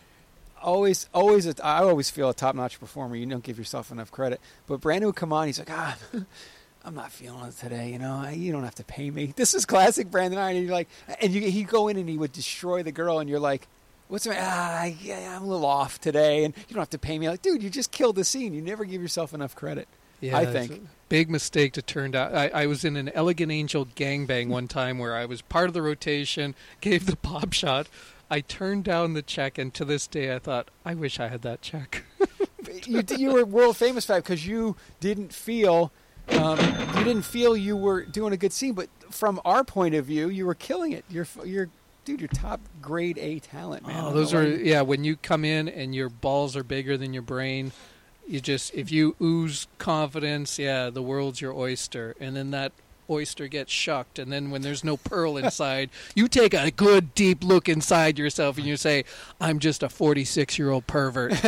Always, 0.63 1.09
always, 1.13 1.47
a, 1.47 1.55
I 1.65 1.81
always 1.81 2.09
feel 2.11 2.31
a 2.31 2.35
top-notch 2.35 2.81
performer. 2.81 3.15
You 3.15 3.27
don't 3.27 3.45
give 3.45 3.59
yourself 3.59 3.93
enough 3.93 4.11
credit. 4.11 4.41
But 4.67 4.81
Brandon 4.81 5.07
would 5.07 5.15
come 5.17 5.33
on. 5.33 5.47
He's 5.47 5.59
like, 5.59 5.71
ah, 5.71 5.97
I'm 6.87 6.95
not 6.95 7.11
feeling 7.11 7.45
it 7.49 7.57
today. 7.57 7.91
You 7.91 7.99
know, 7.99 8.29
you 8.29 8.53
don't 8.53 8.63
have 8.63 8.77
to 8.77 8.85
pay 8.85 9.11
me. 9.11 9.35
This 9.35 9.55
is 9.55 9.67
classic 9.67 10.09
Brandon 10.09 10.39
Iron. 10.39 10.57
And 10.57 10.65
you're 10.65 10.75
like, 10.75 10.89
and 11.21 11.35
you, 11.35 11.43
he'd 11.43 11.67
go 11.67 11.89
in 11.89 11.97
and 11.97 12.09
he 12.09 12.17
would 12.17 12.33
destroy 12.33 12.85
the 12.85 12.93
girl, 12.93 13.19
and 13.19 13.29
you're 13.29 13.41
like. 13.41 13.67
What's 14.09 14.23
the 14.23 14.31
matter? 14.31 14.43
Ah, 14.45 14.85
yeah, 15.03 15.35
I'm 15.35 15.43
a 15.43 15.47
little 15.47 15.67
off 15.67 16.01
today, 16.01 16.45
and 16.45 16.55
you 16.57 16.75
don't 16.75 16.81
have 16.81 16.91
to 16.91 16.99
pay 16.99 17.19
me. 17.19 17.29
Like, 17.29 17.43
dude, 17.43 17.61
you 17.61 17.69
just 17.69 17.91
killed 17.91 18.15
the 18.15 18.23
scene. 18.23 18.55
You 18.55 18.63
never 18.63 18.85
give 18.85 19.03
yourself 19.03 19.35
enough 19.35 19.57
credit. 19.57 19.89
Yeah, 20.21 20.39
I 20.39 20.47
think. 20.47 20.87
big 21.09 21.29
mistake 21.29 21.73
to 21.73 21.83
turn 21.83 22.13
down. 22.13 22.33
I, 22.33 22.49
I 22.51 22.67
was 22.67 22.85
in 22.85 22.97
an 22.97 23.09
Elegant 23.09 23.51
Angel 23.51 23.85
gangbang 23.85 24.47
one 24.49 24.69
time 24.69 25.01
where 25.01 25.17
I 25.17 25.25
was 25.25 25.43
part 25.43 25.67
of 25.67 25.75
the 25.75 25.83
rotation, 25.83 26.55
gave 26.81 27.07
the 27.07 27.17
pop 27.17 27.53
shot. 27.53 27.89
I 28.31 28.43
turned 28.43 28.85
down 28.85 29.15
the 29.15 29.23
check, 29.23 29.59
and 29.59 29.75
to 29.75 29.85
this 29.85 30.07
day, 30.07 30.33
I 30.33 30.39
thought, 30.39 30.69
I 30.85 30.95
wish 30.95 31.19
I 31.19 31.27
had 31.27 31.43
that 31.43 31.61
check. 31.61 32.05
you, 32.87 33.03
you 33.17 33.33
were 33.33 33.45
world 33.45 33.77
famous 33.77 34.07
for 34.07 34.13
that 34.13 34.23
because 34.23 34.47
you 34.47 34.77
didn't 35.01 35.33
feel 35.33 35.91
um, 36.31 36.59
you 36.99 37.05
didn't 37.05 37.23
feel 37.23 37.57
you 37.57 37.77
were 37.77 38.03
doing 38.05 38.33
a 38.33 38.37
good 38.37 38.53
scene, 38.53 38.75
but 38.75 38.89
from 39.11 39.41
our 39.45 39.65
point 39.65 39.95
of 39.95 40.05
view, 40.07 40.29
you 40.29 40.47
were 40.47 40.55
killing 40.55 40.93
it. 40.93 41.05
You're 41.09 41.27
you're 41.45 41.69
dude, 42.05 42.21
you're 42.21 42.29
top 42.29 42.61
grade 42.81 43.19
A 43.19 43.39
talent, 43.41 43.87
man. 43.87 44.05
Oh, 44.05 44.13
those 44.13 44.33
are 44.35 44.47
you- 44.47 44.57
yeah. 44.65 44.83
When 44.83 45.05
you 45.05 45.17
come 45.17 45.45
in 45.45 45.69
and 45.69 45.95
your 45.95 46.09
balls 46.09 46.57
are 46.57 46.63
bigger 46.65 46.97
than 46.97 47.13
your 47.13 47.23
brain, 47.23 47.73
you 48.27 48.41
just 48.41 48.75
if 48.75 48.91
you 48.93 49.15
ooze 49.21 49.67
confidence, 49.79 50.59
yeah, 50.59 50.91
the 50.91 51.03
world's 51.03 51.41
your 51.41 51.53
oyster, 51.53 52.15
and 52.21 52.35
then 52.37 52.51
that 52.53 52.73
oyster 53.09 53.47
gets 53.47 53.73
shucked, 53.73 54.19
and 54.19 54.33
then 54.33 54.51
when 54.51 54.63
there's 54.63 54.83
no 54.83 54.97
pearl 54.97 55.37
inside, 55.45 55.91
you 56.17 56.27
take 56.27 56.53
a 56.55 56.71
good 56.73 57.15
deep 57.15 57.45
look 57.45 57.69
inside 57.69 58.19
yourself 58.19 58.57
and 58.59 58.67
you 58.67 58.77
say, 58.77 59.05
"I'm 59.41 59.59
just 59.61 59.83
a 59.85 59.89
46 59.89 60.59
year 60.59 60.71
old 60.71 60.87
pervert." 60.89 61.35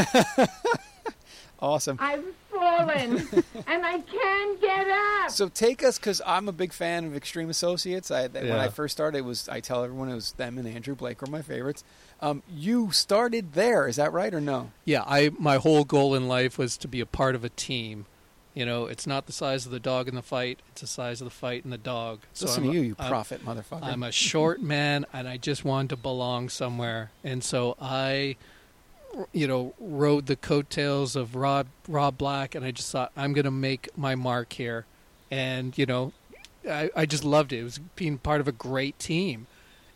awesome. 1.61 1.99
I've 2.01 2.25
fallen 2.51 3.29
and 3.67 3.87
I 3.87 3.99
can't 4.01 4.61
get 4.61 4.89
up. 4.89 5.31
So 5.31 5.49
take 5.49 5.83
us 5.85 5.99
because 5.99 6.21
I'm 6.27 6.49
a 6.49 6.53
big 6.53 6.73
fan 6.73 7.05
of 7.05 7.15
Extreme 7.17 7.51
Associates. 7.51 8.11
I, 8.11 8.27
that 8.29 8.43
When 8.43 8.53
I 8.53 8.69
first 8.69 8.93
started, 8.93 9.19
it 9.19 9.25
was 9.25 9.49
I 9.49 9.61
tell 9.61 9.85
everyone 9.85 10.09
it 10.09 10.15
was 10.15 10.33
them 10.33 10.59
and 10.59 10.67
Andrew 10.67 10.95
Blake 10.95 11.21
were 11.21 11.27
my 11.29 11.43
favorites. 11.43 11.85
Um, 12.21 12.43
you 12.53 12.91
started 12.93 13.53
there, 13.53 13.87
is 13.87 13.97
that 13.97 14.13
right 14.13 14.33
or 14.35 14.41
no? 14.41 14.71
yeah, 14.85 15.05
I 15.07 15.31
my 15.39 15.57
whole 15.57 15.85
goal 15.85 16.15
in 16.15 16.27
life 16.29 16.59
was 16.59 16.77
to 16.79 16.89
be 16.89 17.01
a 17.01 17.07
part 17.07 17.35
of 17.35 17.45
a 17.45 17.49
team. 17.51 18.07
You 18.55 18.67
know, 18.67 18.87
it's 18.87 19.07
not 19.07 19.27
the 19.27 19.33
size 19.33 19.67
of 19.67 19.71
the 19.73 19.79
dog 19.79 20.09
in 20.09 20.17
the 20.17 20.23
fight; 20.23 20.59
it's 20.73 20.81
the 20.81 20.89
size 20.89 21.21
of 21.21 21.27
the 21.27 21.31
fight 21.31 21.63
and 21.63 21.73
the 21.73 21.79
dog. 21.79 22.21
So 22.33 22.47
Listen 22.47 22.65
I'm 22.65 22.71
to 22.71 22.77
you, 22.77 22.83
you 22.83 22.97
I'm- 22.99 23.09
prophet 23.09 23.45
motherfucker. 23.45 23.85
I'm 23.85 24.03
a 24.03 24.11
short 24.11 24.61
man, 24.61 25.07
and 25.13 25.29
I 25.29 25.37
just 25.37 25.65
wanted 25.65 25.91
to 25.91 25.97
belong 25.97 26.49
somewhere, 26.49 27.13
and 27.23 27.45
so 27.45 27.77
I, 27.81 28.35
you 29.33 29.47
know, 29.49 29.75
rode 29.79 30.27
the 30.27 30.37
coattails 30.37 31.17
of 31.17 31.35
Rob 31.35 31.67
Rob 31.89 32.19
Black, 32.19 32.55
and 32.55 32.65
I 32.65 32.71
just 32.71 32.91
thought 32.93 33.11
I'm 33.17 33.33
going 33.33 33.45
to 33.45 33.51
make 33.51 33.89
my 33.97 34.15
mark 34.15 34.53
here, 34.53 34.87
and 35.31 35.77
you 35.77 35.87
know, 35.87 36.13
I, 36.69 36.91
I 36.95 37.07
just 37.07 37.25
loved 37.25 37.53
it. 37.53 37.61
It 37.61 37.65
was 37.65 37.79
being 37.97 38.19
part 38.19 38.41
of 38.41 38.49
a 38.49 38.53
great 38.53 38.99
team, 38.99 39.47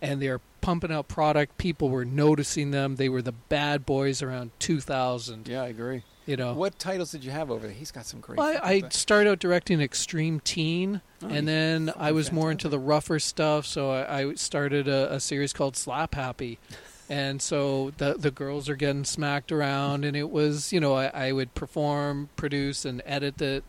and 0.00 0.20
they're 0.22 0.40
pumping 0.60 0.92
out 0.92 1.08
product. 1.08 1.58
People 1.58 1.88
were 1.88 2.04
noticing 2.04 2.70
them. 2.70 2.96
They 2.96 3.08
were 3.08 3.22
the 3.22 3.32
bad 3.32 3.84
boys 3.84 4.22
around 4.22 4.52
2000. 4.60 5.48
yeah, 5.48 5.62
I 5.62 5.66
agree. 5.68 6.02
You 6.24 6.36
know, 6.36 6.54
What 6.54 6.78
titles 6.78 7.10
did 7.10 7.24
you 7.24 7.32
have 7.32 7.50
over 7.50 7.66
there? 7.66 7.74
He's 7.74 7.90
got 7.90 8.06
some 8.06 8.20
great. 8.20 8.38
well, 8.38 8.56
I, 8.62 8.74
I 8.84 8.88
started 8.90 9.28
out 9.28 9.40
directing 9.40 9.80
Extreme 9.80 10.38
Teen, 10.40 11.00
Oh, 11.20 11.26
and 11.28 11.48
then 11.48 11.92
I 11.96 12.12
was 12.12 12.30
more 12.30 12.52
into 12.52 12.68
the 12.68 12.78
rougher 12.78 13.18
stuff. 13.18 13.66
So 13.66 13.90
I, 13.90 14.20
I 14.20 14.34
started 14.34 14.86
a, 14.86 15.14
a 15.14 15.18
series 15.20 15.52
called 15.52 15.76
Slap 15.76 16.14
Happy, 16.14 16.60
and 17.08 17.40
so 17.42 17.92
the 17.98 18.14
the 18.14 18.30
girls 18.30 18.68
are 18.68 18.76
getting 18.76 19.04
smacked 19.04 19.52
around, 19.52 20.04
and 20.04 20.16
it 20.16 20.30
was 20.30 20.72
you 20.72 20.80
know 20.80 20.94
I, 20.94 21.06
I 21.28 21.32
would 21.32 21.54
perform, 21.54 22.28
produce, 22.36 22.84
and 22.84 23.02
edit 23.04 23.40
it, 23.42 23.64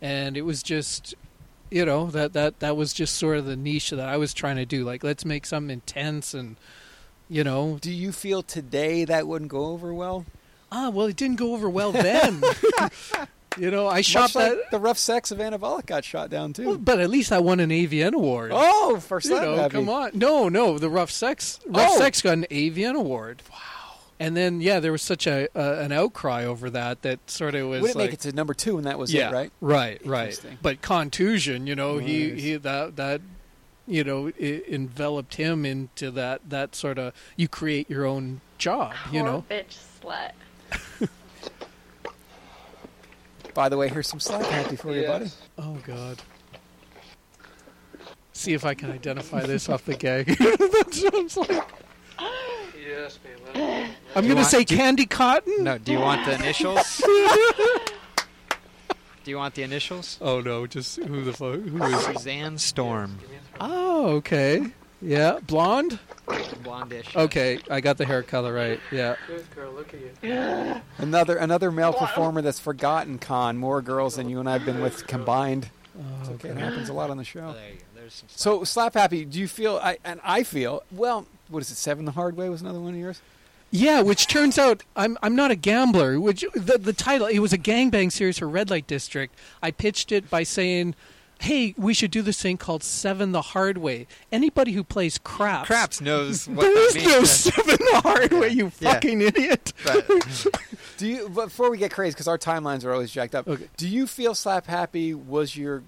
and 0.00 0.36
it 0.36 0.42
was 0.42 0.62
just 0.62 1.14
you 1.70 1.84
know 1.84 2.06
that 2.10 2.32
that 2.34 2.60
that 2.60 2.76
was 2.76 2.92
just 2.92 3.14
sort 3.16 3.38
of 3.38 3.46
the 3.46 3.56
niche 3.56 3.90
that 3.90 4.08
I 4.08 4.16
was 4.16 4.34
trying 4.34 4.56
to 4.56 4.66
do. 4.66 4.84
Like 4.84 5.02
let's 5.02 5.24
make 5.24 5.46
something 5.46 5.72
intense 5.72 6.34
and. 6.34 6.56
You 7.28 7.44
know, 7.44 7.78
Do 7.80 7.90
you 7.90 8.12
feel 8.12 8.42
today 8.42 9.06
that 9.06 9.26
wouldn't 9.26 9.50
go 9.50 9.66
over 9.66 9.94
well? 9.94 10.26
ah, 10.70 10.90
well, 10.90 11.06
it 11.06 11.16
didn't 11.16 11.36
go 11.36 11.54
over 11.54 11.70
well 11.70 11.90
then. 11.90 12.42
you 13.58 13.70
know, 13.70 13.86
I 13.88 14.00
shot 14.00 14.22
Much 14.22 14.32
that. 14.34 14.50
like 14.58 14.70
the 14.70 14.78
rough 14.78 14.98
sex 14.98 15.30
of 15.30 15.40
Anna 15.40 15.58
Volk 15.58 15.86
got 15.86 16.04
shot 16.04 16.30
down 16.30 16.52
too. 16.52 16.66
Well, 16.66 16.78
but 16.78 17.00
at 17.00 17.10
least 17.10 17.32
I 17.32 17.38
won 17.38 17.60
an 17.60 17.70
AVN 17.70 18.12
award. 18.14 18.50
oh, 18.54 18.98
for 19.00 19.20
you 19.22 19.30
know, 19.30 19.56
Happy. 19.56 19.72
come 19.72 19.88
on. 19.88 20.10
No, 20.14 20.48
no, 20.48 20.78
the 20.78 20.90
rough 20.90 21.10
sex, 21.10 21.60
rough 21.66 21.90
Oh. 21.92 21.98
sex 21.98 22.22
got 22.22 22.32
an 22.34 22.46
AVN 22.50 22.94
award. 22.96 23.42
Wow. 23.50 23.58
And 24.20 24.36
then 24.36 24.60
yeah, 24.60 24.78
there 24.78 24.92
was 24.92 25.02
such 25.02 25.26
a 25.26 25.48
uh, 25.58 25.82
an 25.82 25.90
outcry 25.90 26.44
over 26.44 26.70
that 26.70 27.02
that 27.02 27.28
sort 27.28 27.54
of 27.56 27.68
was 27.68 27.82
Would 27.82 27.90
it 27.90 27.96
like 27.96 28.04
make 28.10 28.14
it 28.14 28.20
to 28.20 28.32
number 28.32 28.54
two, 28.54 28.76
and 28.78 28.86
that 28.86 28.96
was 28.98 29.12
yeah, 29.12 29.30
it, 29.30 29.32
right? 29.32 29.52
right, 29.60 30.00
right. 30.06 30.40
But 30.62 30.80
contusion, 30.80 31.66
you 31.66 31.74
know, 31.74 31.98
he 31.98 32.28
Nice. 32.30 32.40
he 32.42 32.56
that 32.56 32.96
that 32.96 33.20
you 33.88 34.04
know 34.04 34.28
it 34.38 34.64
enveloped 34.68 35.34
him 35.34 35.66
into 35.66 36.12
that 36.12 36.40
that 36.50 36.76
sort 36.76 36.98
of 36.98 37.12
you 37.36 37.48
create 37.48 37.90
your 37.90 38.06
own 38.06 38.40
job, 38.58 38.94
you 39.10 39.24
know. 39.24 39.44
bitch 39.50 39.76
slut. 40.00 41.08
By 43.54 43.68
the 43.68 43.76
way, 43.76 43.88
here's 43.88 44.08
some 44.08 44.20
Slap 44.20 44.42
Happy 44.46 44.76
for 44.76 44.92
you, 44.92 45.06
buddy. 45.06 45.30
Oh 45.58 45.76
God. 45.86 46.20
See 48.32 48.54
if 48.54 48.64
I 48.64 48.74
can 48.74 48.90
identify 48.90 49.42
this 49.44 49.68
off 49.68 49.84
the 49.84 49.94
gag. 49.94 50.26
that 50.26 50.88
sounds 50.90 51.36
like. 51.36 51.50
Yes, 52.88 53.18
man. 53.54 53.90
I'm 54.16 54.24
you 54.24 54.28
gonna 54.30 54.40
want- 54.40 54.46
say 54.50 54.64
do 54.64 54.76
candy 54.76 55.06
cotton. 55.06 55.64
No, 55.64 55.78
do 55.78 55.92
you 55.92 55.98
want 56.00 56.24
the 56.26 56.34
initials? 56.34 56.96
do 59.24 59.30
you 59.30 59.36
want 59.36 59.54
the 59.54 59.62
initials? 59.62 60.18
Oh 60.20 60.40
no, 60.40 60.66
just 60.66 60.96
who 60.96 61.22
the 61.22 61.32
fuck? 61.32 61.60
Who 61.60 61.82
is 61.84 62.08
it? 62.08 62.16
Suzanne 62.16 62.58
Storm. 62.58 63.18
Oh, 63.60 64.06
okay. 64.16 64.66
Yeah, 65.02 65.38
blonde. 65.46 65.98
Blondish. 66.28 67.14
Okay, 67.16 67.58
I 67.70 67.80
got 67.80 67.98
the 67.98 68.04
hair 68.04 68.22
color 68.22 68.52
right. 68.54 68.78
Yeah. 68.92 69.16
Good 69.26 69.44
girl, 69.54 69.72
look 69.72 69.92
at 69.94 70.00
you. 70.00 70.80
Another 70.98 71.36
another 71.36 71.70
male 71.72 71.92
performer 71.92 72.40
that's 72.42 72.60
forgotten. 72.60 73.18
Con 73.18 73.56
more 73.56 73.82
girls 73.82 74.16
than 74.16 74.28
you 74.28 74.38
and 74.40 74.48
I've 74.48 74.64
been 74.64 74.80
with 74.80 75.06
combined. 75.06 75.68
It's 76.20 76.30
okay. 76.30 76.50
It 76.50 76.56
happens 76.56 76.88
a 76.88 76.92
lot 76.92 77.10
on 77.10 77.16
the 77.16 77.22
Oh, 77.22 77.24
show. 77.24 77.52
there 77.52 77.70
you 77.70 77.76
go. 77.78 77.84
There's 77.96 78.14
some 78.14 78.28
So 78.30 78.64
Slap 78.64 78.94
Happy, 78.94 79.24
do 79.24 79.38
you 79.40 79.48
feel? 79.48 79.76
I 79.82 79.98
and 80.04 80.20
I 80.24 80.42
feel. 80.44 80.82
Well, 80.92 81.26
what 81.48 81.60
is 81.62 81.70
it? 81.70 81.76
Seven 81.76 82.04
the 82.04 82.12
Hard 82.12 82.36
Way 82.36 82.48
was 82.48 82.62
another 82.62 82.80
one 82.80 82.94
of 82.94 83.00
yours. 83.00 83.20
Yeah, 83.72 84.02
which 84.02 84.26
turns 84.26 84.58
out 84.58 84.84
I'm 84.94 85.18
I'm 85.22 85.34
not 85.34 85.50
a 85.50 85.56
gambler. 85.56 86.20
Which 86.20 86.44
the 86.54 86.78
the 86.78 86.92
title 86.92 87.26
it 87.26 87.40
was 87.40 87.52
a 87.52 87.58
gangbang 87.58 88.12
series 88.12 88.38
for 88.38 88.48
Red 88.48 88.70
Light 88.70 88.86
District. 88.86 89.34
I 89.62 89.70
pitched 89.72 90.12
it 90.12 90.30
by 90.30 90.42
saying, 90.44 90.94
"Hey, 91.42 91.74
we 91.76 91.92
should 91.94 92.10
do 92.10 92.22
this 92.22 92.40
thing 92.40 92.56
called 92.56 92.82
Seven 92.82 93.32
the 93.32 93.42
Hard 93.42 93.78
Way." 93.78 94.06
Anybody 94.30 94.72
who 94.72 94.82
plays 94.82 95.18
craps, 95.18 95.66
Craps 95.66 96.00
knows 96.00 96.48
what 96.48 96.62
there 96.62 96.74
that 96.74 96.80
is 96.80 96.94
means. 96.96 97.08
no 97.08 97.24
Seven 97.24 97.76
the 97.78 98.00
Hard 98.02 98.32
Way. 98.32 98.48
You 98.48 98.72
Yeah. 98.80 98.92
fucking 98.94 99.20
idiot. 99.20 99.72
But 99.84 100.06
Do 100.98 101.06
you? 101.06 101.28
Before 101.28 101.70
we 101.70 101.78
get 101.78 101.90
crazy, 101.92 102.12
because 102.14 102.28
our 102.28 102.38
timelines 102.38 102.84
are 102.84 102.92
always 102.92 103.10
jacked 103.10 103.34
up. 103.34 103.46
Okay. 103.48 103.68
Do 103.76 103.88
you 103.88 104.06
feel 104.06 104.34
Slap 104.34 104.66
Happy 104.66 105.14
was 105.14 105.56
your 105.56 105.82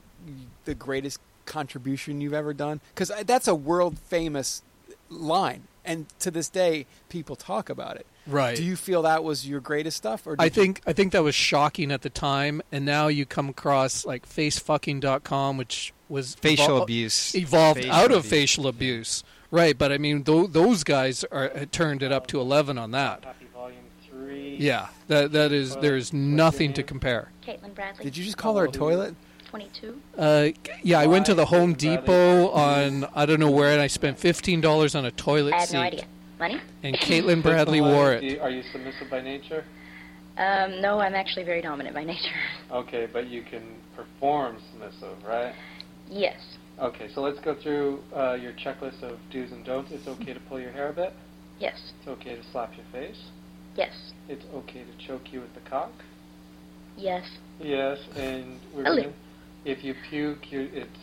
the 0.64 0.74
greatest 0.74 1.20
contribution 1.46 2.20
you've 2.20 2.32
ever 2.34 2.52
done? 2.54 2.80
Because 2.94 3.10
uh, 3.10 3.22
that's 3.24 3.46
a 3.48 3.54
world 3.54 3.98
famous 3.98 4.62
line, 5.10 5.64
and 5.84 6.06
to 6.20 6.30
this 6.30 6.48
day, 6.48 6.86
people 7.08 7.36
talk 7.36 7.68
about 7.68 7.96
it. 7.96 8.06
Right. 8.26 8.56
Do 8.56 8.62
you 8.64 8.76
feel 8.76 9.02
that 9.02 9.22
was 9.22 9.46
your 9.46 9.60
greatest 9.60 9.96
stuff? 9.96 10.26
Or 10.26 10.36
did 10.36 10.40
I 10.42 10.44
you- 10.44 10.50
think 10.50 10.80
I 10.86 10.92
think 10.92 11.12
that 11.12 11.22
was 11.22 11.34
shocking 11.34 11.92
at 11.92 12.02
the 12.02 12.10
time, 12.10 12.62
and 12.72 12.84
now 12.84 13.08
you 13.08 13.26
come 13.26 13.48
across 13.48 14.04
like 14.06 14.26
facefucking.com, 14.28 15.56
which 15.56 15.92
was 16.08 16.34
facial 16.36 16.78
evol- 16.80 16.82
abuse. 16.82 17.34
evolved 17.34 17.80
Facial 17.80 17.92
out 17.94 18.10
of 18.10 18.18
abuse. 18.18 18.30
facial 18.30 18.66
abuse, 18.66 19.24
right? 19.50 19.76
But 19.76 19.92
I 19.92 19.98
mean, 19.98 20.22
th- 20.24 20.50
those 20.50 20.84
guys 20.84 21.24
are 21.32 21.48
turned 21.66 22.02
it 22.02 22.12
up 22.12 22.26
to 22.28 22.40
eleven 22.40 22.78
on 22.78 22.90
that. 22.92 23.24
Happy 23.24 23.46
Volume 23.54 23.78
3. 24.10 24.56
Yeah, 24.58 24.88
that 25.08 25.32
that 25.32 25.52
is 25.52 25.76
there 25.76 25.96
is 25.96 26.12
nothing 26.12 26.72
to 26.74 26.82
compare. 26.82 27.28
Caitlin 27.46 27.74
Bradley, 27.74 28.04
Did 28.04 28.16
you 28.16 28.24
just 28.24 28.36
call 28.36 28.56
her 28.56 28.64
a 28.66 28.70
toilet? 28.70 29.14
22. 29.50 30.00
Uh, 30.18 30.48
yeah, 30.82 30.98
I 30.98 31.06
went 31.06 31.26
to 31.26 31.34
the 31.34 31.44
Home 31.46 31.74
Depot 31.74 32.48
on 32.48 33.06
I 33.14 33.24
don't 33.24 33.38
know 33.38 33.50
where, 33.50 33.70
and 33.70 33.80
I 33.80 33.86
spent 33.86 34.18
fifteen 34.18 34.60
dollars 34.60 34.94
on 34.94 35.04
a 35.04 35.10
toilet 35.12 35.54
I 35.54 35.60
have 35.60 35.68
seat, 35.68 35.74
no 35.76 35.82
idea. 35.82 36.04
Money? 36.44 36.60
and 36.82 36.94
Caitlin 36.96 37.42
Bradley 37.42 37.80
wore 37.80 38.12
it. 38.12 38.38
Are 38.38 38.50
you 38.50 38.62
submissive 38.70 39.08
by 39.10 39.22
nature? 39.22 39.64
Um, 40.36 40.82
no, 40.82 40.98
I'm 41.00 41.14
actually 41.14 41.44
very 41.44 41.62
dominant 41.62 41.94
by 41.94 42.04
nature. 42.04 42.36
Okay, 42.70 43.06
but 43.10 43.28
you 43.28 43.42
can 43.42 43.62
perform 43.94 44.58
submissive, 44.72 45.16
right? 45.24 45.54
Yes. 46.08 46.36
Okay, 46.80 47.08
so 47.14 47.20
let's 47.22 47.38
go 47.40 47.54
through 47.62 48.00
uh, 48.14 48.34
your 48.34 48.52
checklist 48.52 49.00
of 49.02 49.18
do's 49.30 49.52
and 49.52 49.64
don'ts. 49.64 49.92
It's 49.92 50.08
okay 50.08 50.34
to 50.34 50.40
pull 50.40 50.58
your 50.60 50.72
hair 50.72 50.90
a 50.90 50.92
bit. 50.92 51.12
Yes. 51.60 51.92
It's 51.98 52.08
okay 52.08 52.34
to 52.34 52.42
slap 52.50 52.72
your 52.76 52.86
face. 52.90 53.20
Yes. 53.76 53.92
It's 54.28 54.44
okay 54.52 54.82
to 54.82 55.06
choke 55.06 55.32
you 55.32 55.40
with 55.40 55.54
the 55.54 55.60
cock. 55.70 55.92
Yes. 56.96 57.24
Yes, 57.60 57.98
and 58.16 58.58
we're 58.74 58.84
gonna, 58.84 59.12
if 59.64 59.84
you 59.84 59.94
puke, 60.10 60.50
you, 60.50 60.68
it's 60.72 60.98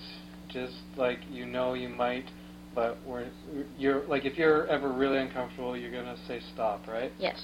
just 0.50 0.75
like 0.98 1.19
you 1.31 1.45
know 1.45 1.74
you 1.74 1.89
might, 1.89 2.25
but 2.75 2.98
we're 3.06 3.25
you're 3.78 4.01
like 4.08 4.25
if 4.25 4.38
you're 4.38 4.68
ever 4.68 4.90
really 4.90 5.18
uncomfortable, 5.18 5.75
you're 5.78 5.92
gonna 5.92 6.18
say 6.28 6.42
stop, 6.54 6.88
right? 6.88 7.12
Yes. 7.20 7.42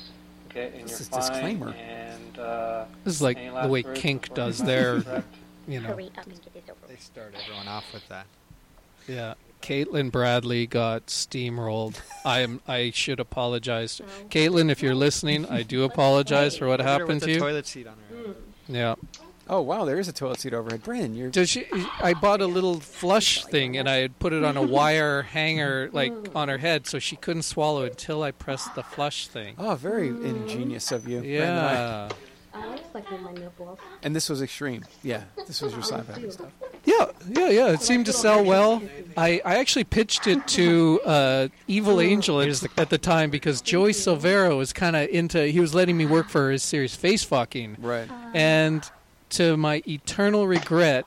Okay, 0.49 0.71
and 0.77 0.85
This 0.85 0.91
you're 0.91 0.99
is 1.01 1.09
fine. 1.09 1.19
disclaimer. 1.21 1.69
And 1.73 2.39
uh, 2.39 2.85
This 3.03 3.15
is 3.15 3.21
like 3.21 3.37
the 3.37 3.67
way 3.67 3.83
kink 3.95 4.33
does 4.33 4.57
their, 4.59 4.97
you 5.67 5.81
know. 5.81 5.89
Hurry 5.89 6.09
up 6.17 6.25
and 6.25 6.33
get 6.41 6.53
this 6.53 6.63
over 6.69 6.87
They 6.87 6.95
start 6.95 7.33
everyone 7.43 7.67
off 7.67 7.83
with 7.93 8.07
that. 8.07 8.25
Yeah, 9.07 9.33
Caitlin 9.61 10.11
Bradley 10.11 10.65
got 10.67 11.07
steamrolled. 11.07 11.99
I 12.25 12.39
am. 12.41 12.61
I 12.67 12.91
should 12.91 13.19
apologize, 13.19 14.01
Caitlin. 14.29 14.69
If 14.69 14.81
you're 14.81 14.95
listening, 14.95 15.45
I 15.45 15.63
do 15.63 15.83
apologize 15.83 16.57
for 16.57 16.67
what 16.67 16.79
Look 16.79 16.87
at 16.87 16.93
her 16.93 16.99
happened 16.99 17.21
to 17.23 17.31
you. 17.31 17.39
toilet 17.39 17.67
seat 17.67 17.87
on 17.87 17.95
her. 18.09 18.17
head. 18.27 18.35
Yeah. 18.67 18.95
Oh 19.49 19.61
wow, 19.61 19.85
there 19.85 19.99
is 19.99 20.07
a 20.07 20.13
toilet 20.13 20.39
seat 20.39 20.53
overhead. 20.53 20.83
Brandon, 20.83 21.15
you're 21.15 21.29
Does 21.29 21.49
she? 21.49 21.65
I 22.01 22.13
bought 22.13 22.41
a 22.41 22.47
little 22.47 22.79
flush 22.79 23.45
thing, 23.45 23.77
and 23.77 23.89
I 23.89 23.95
had 23.97 24.19
put 24.19 24.33
it 24.33 24.43
on 24.43 24.57
a 24.57 24.61
wire 24.61 25.21
hanger, 25.21 25.89
like 25.93 26.13
on 26.35 26.49
her 26.49 26.57
head, 26.57 26.85
so 26.87 26.99
she 26.99 27.15
couldn't 27.15 27.43
swallow 27.43 27.83
until 27.83 28.23
I 28.23 28.31
pressed 28.31 28.75
the 28.75 28.83
flush 28.83 29.27
thing. 29.27 29.55
oh 29.57 29.75
very 29.75 30.09
ingenious 30.09 30.91
of 30.91 31.07
you. 31.07 31.21
Yeah, 31.21 32.09
I 32.53 32.75
just 32.77 32.93
like 32.93 33.09
my 33.21 33.31
nipples. 33.33 33.79
And 34.03 34.15
this 34.15 34.29
was 34.29 34.41
extreme. 34.41 34.83
Yeah, 35.03 35.23
this 35.45 35.61
was 35.61 35.73
your 35.73 35.83
side 35.83 36.07
pack 36.07 36.29
stuff. 36.31 36.51
yeah, 36.85 37.05
yeah, 37.29 37.49
yeah. 37.49 37.67
It 37.69 37.81
seemed 37.81 38.07
to 38.07 38.13
sell 38.13 38.43
well. 38.43 38.81
I, 39.15 39.41
I 39.45 39.57
actually 39.59 39.83
pitched 39.83 40.25
it 40.27 40.45
to 40.49 40.99
uh, 41.05 41.47
Evil 41.67 42.01
Angel 42.01 42.41
at, 42.41 42.63
at 42.79 42.89
the 42.89 42.97
time 42.97 43.29
because 43.29 43.61
Joey 43.61 43.91
Silvera 43.91 44.57
was 44.57 44.73
kind 44.73 44.95
of 44.95 45.07
into. 45.09 45.45
He 45.47 45.59
was 45.59 45.73
letting 45.75 45.95
me 45.97 46.05
work 46.05 46.29
for 46.29 46.49
his 46.51 46.63
series 46.63 46.95
Face 46.95 47.23
Fucking, 47.23 47.77
Right. 47.79 48.09
and 48.33 48.89
to 49.31 49.57
my 49.57 49.81
eternal 49.87 50.47
regret, 50.47 51.05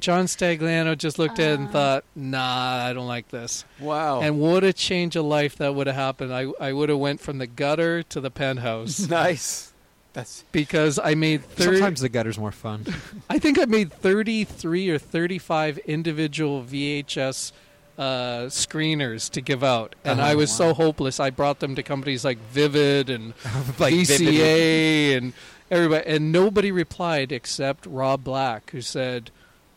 John 0.00 0.26
Stagliano 0.26 0.98
just 0.98 1.18
looked 1.18 1.38
at 1.38 1.52
it 1.52 1.58
and 1.60 1.70
thought, 1.70 2.04
"Nah, 2.16 2.84
I 2.86 2.92
don't 2.92 3.06
like 3.06 3.28
this." 3.28 3.64
Wow. 3.78 4.20
And 4.22 4.40
what 4.40 4.64
a 4.64 4.72
change 4.72 5.14
of 5.16 5.24
life 5.24 5.56
that 5.56 5.74
would 5.74 5.86
have 5.86 5.96
happened. 5.96 6.34
I 6.34 6.46
I 6.60 6.72
would 6.72 6.88
have 6.88 6.98
went 6.98 7.20
from 7.20 7.38
the 7.38 7.46
gutter 7.46 8.02
to 8.04 8.20
the 8.20 8.30
penthouse 8.30 8.98
nice. 9.08 9.72
That's 10.12 10.44
because 10.52 10.98
I 11.02 11.14
made 11.14 11.44
thirty. 11.44 11.78
Sometimes 11.78 12.00
the 12.00 12.08
gutter's 12.08 12.38
more 12.38 12.52
fun. 12.52 12.84
I 13.30 13.38
think 13.40 13.58
I 13.58 13.64
made 13.64 13.92
33 13.92 14.88
or 14.90 14.96
35 14.98 15.78
individual 15.78 16.62
VHS 16.62 17.50
uh, 17.98 18.02
screeners 18.46 19.28
to 19.30 19.40
give 19.40 19.64
out, 19.64 19.94
and 20.04 20.20
Oh, 20.20 20.24
I 20.24 20.34
was 20.36 20.50
wow. 20.50 20.68
so 20.68 20.74
hopeless. 20.74 21.18
I 21.18 21.30
brought 21.30 21.58
them 21.60 21.74
to 21.76 21.82
companies 21.82 22.24
like 22.24 22.38
Vivid 22.52 23.10
and 23.10 23.34
Like 23.80 23.94
VCA 23.94 25.16
and 25.16 25.32
everybody, 25.74 26.06
and 26.06 26.32
nobody 26.32 26.70
replied 26.70 27.32
except 27.32 27.86
Rob 27.86 28.24
Black, 28.24 28.70
who 28.70 28.80
said, 28.80 29.30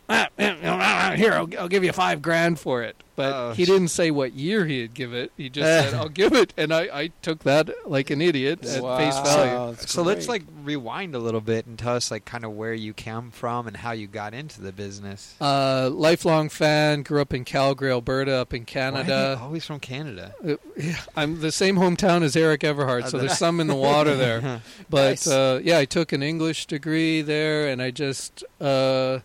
ah, 0.08 0.28
eh, 0.38 0.56
ah, 0.64 1.12
"Here, 1.16 1.32
I'll, 1.32 1.48
I'll 1.58 1.68
give 1.68 1.84
you 1.84 1.92
five 1.92 2.22
grand 2.22 2.58
for 2.58 2.82
it." 2.82 2.96
But 3.16 3.34
Oh, 3.34 3.52
he 3.52 3.64
didn't 3.64 3.88
say 3.88 4.12
what 4.12 4.34
year 4.34 4.64
he'd 4.64 4.94
give 4.94 5.12
it. 5.12 5.32
He 5.36 5.48
just 5.48 5.66
said, 5.66 5.92
"I'll 6.00 6.08
give 6.08 6.32
it," 6.34 6.54
and 6.56 6.72
I, 6.72 6.82
I 6.92 7.10
took 7.20 7.40
that 7.40 7.68
like 7.90 8.10
an 8.10 8.22
idiot 8.22 8.60
at 8.64 8.80
face 8.80 9.18
value. 9.18 9.74
that's 9.76 9.90
So 9.92 10.02
let's 10.02 10.28
like 10.28 10.44
rewind 10.62 11.16
a 11.16 11.18
little 11.18 11.40
bit 11.40 11.66
and 11.66 11.76
tell 11.76 11.96
us 11.96 12.12
like 12.12 12.24
kind 12.24 12.44
of 12.44 12.52
where 12.52 12.74
you 12.74 12.94
came 12.94 13.32
from 13.32 13.66
and 13.66 13.76
how 13.78 13.90
you 13.90 14.06
got 14.06 14.34
into 14.34 14.60
the 14.60 14.70
business. 14.72 15.34
Uh, 15.40 15.90
lifelong 15.92 16.48
fan. 16.48 17.02
Grew 17.02 17.20
up 17.20 17.34
in 17.34 17.44
Calgary, 17.44 17.90
Alberta, 17.90 18.34
up 18.36 18.54
in 18.54 18.60
Why 18.60 18.64
are 18.64 18.66
Canada. 18.92 19.34
they 19.36 19.42
always 19.42 19.64
from 19.64 19.80
Canada. 19.80 20.32
Uh, 20.46 20.54
yeah, 20.76 20.96
I'm 21.16 21.40
the 21.40 21.50
same 21.52 21.74
hometown 21.76 22.22
as 22.22 22.36
Erik 22.36 22.62
Everhard, 22.62 23.04
Oh, 23.06 23.08
so 23.08 23.18
there's 23.18 23.36
some 23.36 23.58
in 23.58 23.66
the 23.66 23.74
water 23.74 24.14
there. 24.16 24.62
But 24.88 25.10
Nice. 25.10 25.26
uh, 25.26 25.60
yeah, 25.64 25.78
I 25.78 25.84
took 25.86 26.12
an 26.12 26.22
English 26.22 26.66
degree 26.66 27.20
there, 27.20 27.68
and 27.68 27.82
I 27.82 27.90
just 27.90 28.44
uh, 28.60 29.18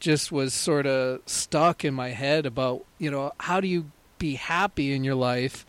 just 0.00 0.30
was 0.32 0.52
sort 0.54 0.86
of 0.86 1.20
stuck 1.26 1.84
in 1.84 1.94
my 1.94 2.10
head 2.10 2.46
about 2.46 2.84
you 2.98 3.10
know 3.10 3.32
how 3.40 3.60
do 3.60 3.68
you 3.68 3.90
be 4.18 4.34
happy 4.34 4.92
in 4.94 5.04
your 5.04 5.14
life 5.14 5.64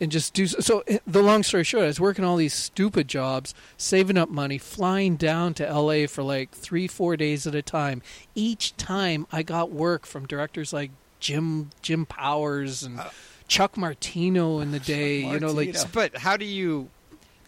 and 0.00 0.12
just 0.12 0.32
do 0.32 0.46
so. 0.46 0.84
eh, 0.86 0.98
The 1.08 1.22
long 1.22 1.42
story 1.42 1.64
short, 1.64 1.82
I 1.84 1.86
was 1.88 1.98
working 1.98 2.24
all 2.24 2.36
these 2.36 2.54
stupid 2.54 3.08
jobs, 3.08 3.52
saving 3.76 4.16
up 4.16 4.28
money, 4.28 4.56
flying 4.56 5.16
down 5.16 5.54
to 5.54 5.66
L.A. 5.66 6.06
for 6.06 6.22
like 6.22 6.52
three, 6.52 6.86
four 6.86 7.16
days 7.16 7.48
at 7.48 7.54
a 7.56 7.62
time. 7.62 8.00
Each 8.34 8.76
time 8.76 9.26
I 9.32 9.42
got 9.42 9.72
work 9.72 10.06
from 10.06 10.24
directors 10.26 10.72
like 10.72 10.92
Jim 11.18 11.70
Jim 11.82 12.06
Powers 12.06 12.84
and 12.84 13.00
Chuck 13.48 13.76
Martino 13.76 14.60
in 14.60 14.70
the 14.70 14.78
day. 14.78 15.22
You 15.22 15.40
know, 15.40 15.48
like 15.52 15.68
But 15.92 16.18
how 16.18 16.36
do 16.36 16.44
you? 16.44 16.90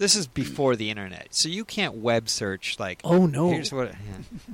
This 0.01 0.17
is 0.17 0.27
before 0.27 0.77
the 0.77 0.89
internet, 0.89 1.29
so 1.31 1.51
you 1.51 1.63
can't 1.63 1.97
web 1.97 2.31
search 2.31 2.79
like. 2.79 3.03
oh 3.05 3.27
no, 3.27 3.51
Here's 3.51 3.71
what. 3.71 3.89
yeah. 3.89 3.95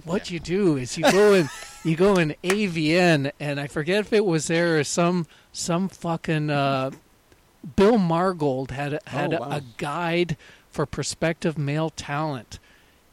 what 0.05 0.29
you 0.29 0.41
do 0.41 0.76
is 0.76 0.99
you 0.99 1.05
go 1.05 1.35
in 1.35 1.49
you 1.85 1.95
go 1.95 2.17
in 2.17 2.35
AVN 2.43 3.31
and 3.38 3.61
I 3.61 3.69
forget 3.69 4.00
if 4.00 4.12
it 4.12 4.25
was 4.25 4.49
there 4.49 4.76
or 4.76 4.83
some 4.83 5.25
some 5.53 5.88
fucking 5.88 6.51
uh, 6.51 6.90
Bill 7.77 7.97
Margold 7.97 8.73
had 8.73 8.99
had 9.07 9.33
Oh, 9.35 9.37
a, 9.37 9.40
wow. 9.40 9.57
a 9.59 9.62
guide 9.77 10.37
for 10.68 10.85
prospective 10.85 11.57
male 11.57 11.90
talent. 11.90 12.59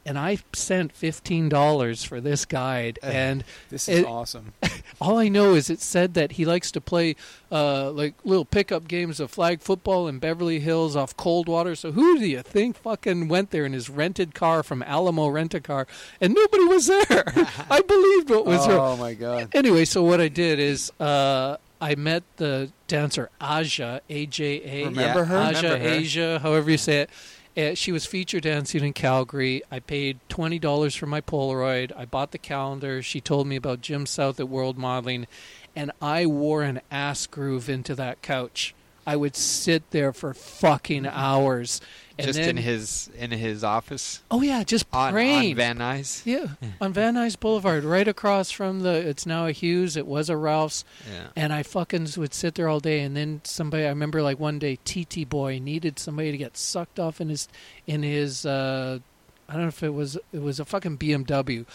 And 0.06 0.18
I 0.18 0.38
sent 0.52 0.92
fifteen 0.92 1.48
dollars 1.48 2.04
for 2.04 2.20
this 2.20 2.44
guide, 2.44 2.98
Uh, 3.02 3.06
and 3.06 3.44
this 3.70 3.88
is 3.88 4.00
it- 4.00 4.06
awesome. 4.06 4.52
all 5.00 5.18
I 5.18 5.28
know 5.28 5.54
is 5.54 5.70
it 5.70 5.80
said 5.80 6.12
that 6.14 6.32
he 6.32 6.44
likes 6.44 6.70
to 6.72 6.80
play 6.80 7.16
uh, 7.50 7.90
like 7.90 8.14
little 8.24 8.44
pickup 8.44 8.86
games 8.86 9.18
of 9.18 9.30
flag 9.30 9.60
football 9.62 10.06
in 10.06 10.18
Beverly 10.18 10.60
Hills 10.60 10.94
off 10.94 11.16
Coldwater. 11.16 11.74
So 11.74 11.92
who 11.92 12.18
do 12.18 12.26
you 12.26 12.42
think 12.42 12.76
fucking 12.76 13.28
went 13.28 13.50
there 13.50 13.64
in 13.64 13.72
his 13.72 13.88
rented 13.88 14.34
car 14.34 14.62
from 14.62 14.82
Alamo 14.82 15.28
Rent 15.28 15.54
a 15.54 15.60
Car? 15.60 15.86
And 16.20 16.34
nobody 16.34 16.64
was 16.64 16.86
there. 16.86 17.04
I 17.70 17.80
believed 17.80 18.28
what 18.30 18.44
was 18.44 18.66
oh 18.68 18.76
wrong. 18.76 18.98
my 18.98 19.14
god. 19.14 19.48
Anyway, 19.54 19.84
so 19.86 20.02
what 20.02 20.20
I 20.20 20.28
did 20.28 20.58
is 20.58 20.92
uh, 21.00 21.56
I 21.80 21.94
met 21.94 22.24
the 22.36 22.70
dancer 22.88 23.30
Aja, 23.40 24.00
A 24.10 24.26
J 24.26 24.82
A. 24.82 24.84
Remember 24.86 25.24
her? 25.24 25.38
Aja, 25.38 25.62
Remember 25.62 25.78
her. 25.88 25.94
Asia, 25.94 26.38
however 26.42 26.70
you 26.70 26.78
say 26.78 27.00
it. 27.00 27.10
Uh, 27.56 27.74
she 27.74 27.92
was 27.92 28.04
feature 28.04 28.40
dancing 28.40 28.82
in 28.82 28.92
Calgary. 28.92 29.62
I 29.70 29.78
paid 29.78 30.18
twenty 30.28 30.58
dollars 30.58 30.96
for 30.96 31.06
my 31.06 31.20
Polaroid. 31.20 31.92
I 31.96 32.04
bought 32.04 32.32
the 32.32 32.38
calendar. 32.38 33.00
She 33.00 33.20
told 33.20 33.46
me 33.46 33.54
about 33.54 33.80
Jim 33.80 34.06
South 34.06 34.40
at 34.40 34.48
World 34.48 34.76
Modeling, 34.76 35.28
and 35.76 35.92
I 36.02 36.26
wore 36.26 36.62
an 36.62 36.80
ass 36.90 37.26
groove 37.28 37.68
into 37.68 37.94
that 37.94 38.22
couch. 38.22 38.74
I 39.06 39.14
would 39.16 39.36
sit 39.36 39.90
there 39.90 40.12
for 40.12 40.34
fucking 40.34 41.06
hours, 41.06 41.80
and 42.16 42.28
Just 42.28 42.38
then 42.38 42.50
in 42.50 42.56
his 42.58 43.10
in 43.18 43.32
his 43.32 43.64
office 43.64 44.22
oh 44.30 44.40
yeah, 44.40 44.62
just 44.62 44.86
on, 44.92 45.16
on. 45.16 45.54
Van 45.54 45.78
Nuys. 45.78 46.24
yeah, 46.24 46.46
on 46.80 46.92
Van 46.92 47.14
Nuys 47.14 47.38
Boulevard, 47.38 47.82
right 47.82 48.06
across 48.06 48.52
from 48.52 48.80
the. 48.80 48.90
It's 48.90 49.26
now 49.26 49.46
a 49.46 49.52
Hughes. 49.52 49.96
It 49.96 50.06
was 50.06 50.30
a 50.30 50.36
Ralph's. 50.36 50.84
Yeah. 51.12 51.26
And 51.34 51.52
I 51.52 51.64
fucking 51.64 52.06
would 52.16 52.32
sit 52.32 52.54
there 52.54 52.68
all 52.68 52.78
day, 52.78 53.00
and 53.00 53.16
then 53.16 53.40
somebody. 53.42 53.84
I 53.84 53.88
remember 53.88 54.22
like 54.22 54.38
one 54.38 54.60
day, 54.60 54.78
TT 54.84 55.28
boy 55.28 55.58
needed 55.58 55.98
somebody 55.98 56.30
to 56.30 56.38
get 56.38 56.56
sucked 56.56 57.00
off 57.00 57.20
in 57.20 57.30
his 57.30 57.48
in 57.86 58.04
his. 58.04 58.46
Uh, 58.46 59.00
I 59.48 59.52
don't 59.54 59.62
know 59.62 59.68
if 59.68 59.82
it 59.82 59.92
was 59.92 60.16
it 60.32 60.40
was 60.40 60.60
a 60.60 60.64
fucking 60.64 60.98
BMW. 60.98 61.66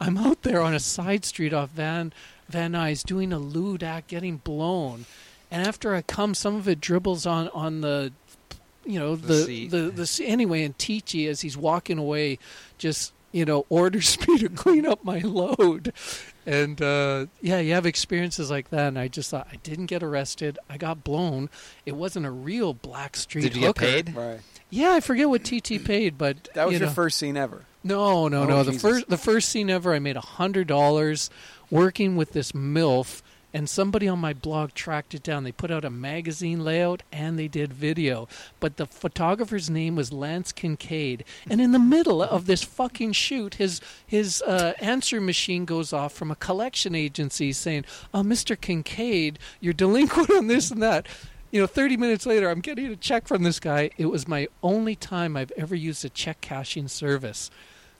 I'm 0.00 0.16
out 0.16 0.42
there 0.42 0.60
on 0.60 0.74
a 0.74 0.80
side 0.80 1.24
street 1.24 1.52
off 1.52 1.70
Van 1.70 2.12
Van 2.48 2.72
Nuys 2.72 3.02
doing 3.02 3.32
a 3.32 3.38
lewd 3.38 3.82
act, 3.82 4.06
getting 4.08 4.36
blown, 4.36 5.06
and 5.50 5.66
after 5.66 5.94
I 5.94 6.02
come, 6.02 6.34
some 6.34 6.54
of 6.54 6.68
it 6.68 6.80
dribbles 6.80 7.26
on 7.26 7.48
on 7.48 7.80
the. 7.80 8.12
You 8.88 8.98
know 8.98 9.16
The 9.16 9.26
the 9.26 9.42
seat. 9.44 9.70
the, 9.70 9.78
the, 9.90 10.24
anyway, 10.26 10.62
and 10.64 10.76
Tichy 10.78 11.28
as 11.28 11.42
he's 11.42 11.56
walking 11.56 11.98
away, 11.98 12.38
just 12.78 13.12
you 13.32 13.44
know 13.44 13.66
orders 13.70 14.18
me 14.26 14.38
to 14.38 14.48
clean 14.48 14.86
up 14.86 15.04
my 15.04 15.18
load, 15.20 15.92
and 16.46 16.80
uh, 16.80 17.26
yeah, 17.42 17.58
you 17.60 17.74
have 17.74 17.84
experiences 17.86 18.50
like 18.50 18.70
that. 18.70 18.88
And 18.88 18.98
I 18.98 19.08
just 19.08 19.30
thought 19.30 19.46
I 19.52 19.56
didn't 19.56 19.86
get 19.86 20.02
arrested. 20.02 20.58
I 20.70 20.78
got 20.78 21.04
blown. 21.04 21.50
It 21.84 21.96
wasn't 21.96 22.26
a 22.26 22.30
real 22.30 22.72
black 22.74 23.16
street. 23.16 23.42
Did 23.42 23.54
you 23.56 23.60
get 23.62 23.76
paid? 23.76 24.14
Right. 24.16 24.40
Yeah, 24.70 24.92
I 24.92 25.00
forget 25.00 25.28
what 25.28 25.44
TT 25.44 25.84
paid, 25.84 26.18
but 26.18 26.48
That 26.54 26.66
was 26.66 26.72
you 26.74 26.78
your 26.80 26.88
know. 26.88 26.94
first 26.94 27.18
scene 27.18 27.36
ever. 27.36 27.64
No, 27.84 28.28
no, 28.28 28.42
Oh, 28.42 28.46
no. 28.46 28.62
The 28.64 28.72
first 28.72 29.08
the 29.08 29.16
first 29.18 29.48
scene 29.50 29.70
ever, 29.70 29.94
I 29.94 29.98
made 29.98 30.16
a 30.16 30.20
hundred 30.20 30.66
dollars 30.66 31.30
working 31.70 32.16
with 32.16 32.32
this 32.32 32.52
milf, 32.52 33.22
and 33.52 33.68
somebody 33.68 34.06
on 34.08 34.18
my 34.18 34.32
blog 34.32 34.74
tracked 34.74 35.14
it 35.14 35.22
down. 35.22 35.44
They 35.44 35.52
put 35.52 35.70
out 35.70 35.84
a 35.84 35.90
magazine 35.90 36.64
layout 36.64 37.02
and 37.12 37.38
they 37.38 37.48
did 37.48 37.72
video, 37.72 38.28
but 38.60 38.76
the 38.76 38.86
photographer's 38.86 39.70
name 39.70 39.96
was 39.96 40.12
Lance 40.12 40.52
Kincaid. 40.52 41.24
And 41.48 41.60
in 41.60 41.72
the 41.72 41.78
middle 41.78 42.22
of 42.22 42.46
this 42.46 42.62
fucking 42.62 43.12
shoot, 43.12 43.54
his 43.54 43.80
his 44.06 44.42
uh, 44.42 44.74
answer 44.80 45.20
machine 45.20 45.64
goes 45.64 45.92
off 45.92 46.12
from 46.12 46.30
a 46.30 46.36
collection 46.36 46.94
agency 46.94 47.52
saying, 47.52 47.84
"Oh, 48.12 48.22
Mr. 48.22 48.60
Kincaid, 48.60 49.38
you're 49.60 49.72
delinquent 49.72 50.30
on 50.30 50.46
this 50.46 50.70
and 50.70 50.82
that." 50.82 51.06
You 51.50 51.62
know, 51.62 51.66
30 51.66 51.96
minutes 51.96 52.26
later, 52.26 52.50
I'm 52.50 52.60
getting 52.60 52.88
a 52.88 52.96
check 52.96 53.26
from 53.26 53.42
this 53.42 53.58
guy. 53.58 53.88
It 53.96 54.06
was 54.06 54.28
my 54.28 54.48
only 54.62 54.94
time 54.94 55.34
I've 55.34 55.52
ever 55.56 55.74
used 55.74 56.04
a 56.04 56.10
check 56.10 56.42
cashing 56.42 56.88
service. 56.88 57.50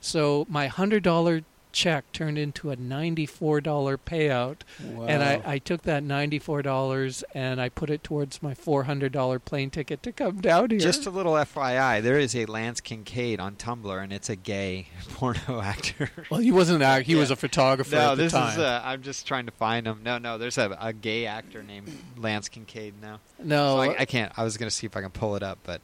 So 0.01 0.45
my 0.49 0.67
hundred 0.67 1.03
dollar 1.03 1.41
check 1.71 2.11
turned 2.11 2.37
into 2.37 2.71
a 2.71 2.75
ninety 2.75 3.25
four 3.25 3.61
dollar 3.61 3.97
payout, 3.97 4.57
and 4.79 5.23
I, 5.23 5.41
I 5.45 5.57
took 5.59 5.83
that 5.83 6.03
ninety 6.03 6.39
four 6.39 6.61
dollars 6.61 7.23
and 7.33 7.61
I 7.61 7.69
put 7.69 7.89
it 7.89 8.03
towards 8.03 8.41
my 8.41 8.53
four 8.53 8.83
hundred 8.83 9.11
dollar 9.11 9.39
plane 9.39 9.69
ticket 9.69 10.01
to 10.03 10.11
come 10.11 10.41
down 10.41 10.69
here. 10.71 10.79
Just 10.79 11.05
a 11.05 11.09
little 11.09 11.33
FYI, 11.33 12.01
there 12.01 12.17
is 12.17 12.35
a 12.35 12.45
Lance 12.45 12.81
Kincaid 12.81 13.39
on 13.39 13.55
Tumblr, 13.55 14.03
and 14.03 14.11
it's 14.11 14.29
a 14.29 14.35
gay 14.35 14.87
porno 15.13 15.61
actor. 15.61 16.09
well, 16.29 16.39
he 16.39 16.51
wasn't 16.51 16.77
an 16.77 16.81
actor; 16.83 17.03
he 17.03 17.15
was 17.15 17.31
a 17.31 17.35
photographer 17.35 17.95
no, 17.95 18.11
at 18.11 18.15
the 18.15 18.23
this 18.23 18.33
time. 18.33 18.53
is. 18.53 18.57
Uh, 18.59 18.81
I'm 18.83 19.01
just 19.01 19.27
trying 19.27 19.45
to 19.45 19.51
find 19.51 19.85
him. 19.87 20.01
No, 20.03 20.17
no, 20.17 20.37
there's 20.37 20.57
a, 20.57 20.75
a 20.79 20.93
gay 20.93 21.25
actor 21.25 21.63
named 21.63 21.91
Lance 22.17 22.49
Kincaid 22.49 22.95
now. 23.01 23.19
no, 23.41 23.75
So 23.75 23.81
I, 23.81 24.01
I 24.01 24.05
can't. 24.05 24.31
I 24.37 24.43
was 24.43 24.57
gonna 24.57 24.71
see 24.71 24.87
if 24.87 24.97
I 24.97 25.01
can 25.01 25.11
pull 25.11 25.35
it 25.35 25.43
up, 25.43 25.59
but 25.63 25.81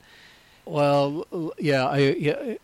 Well, 0.65 1.25
yeah, 1.59 1.85
I 1.85 1.97
yeah. 1.99 2.55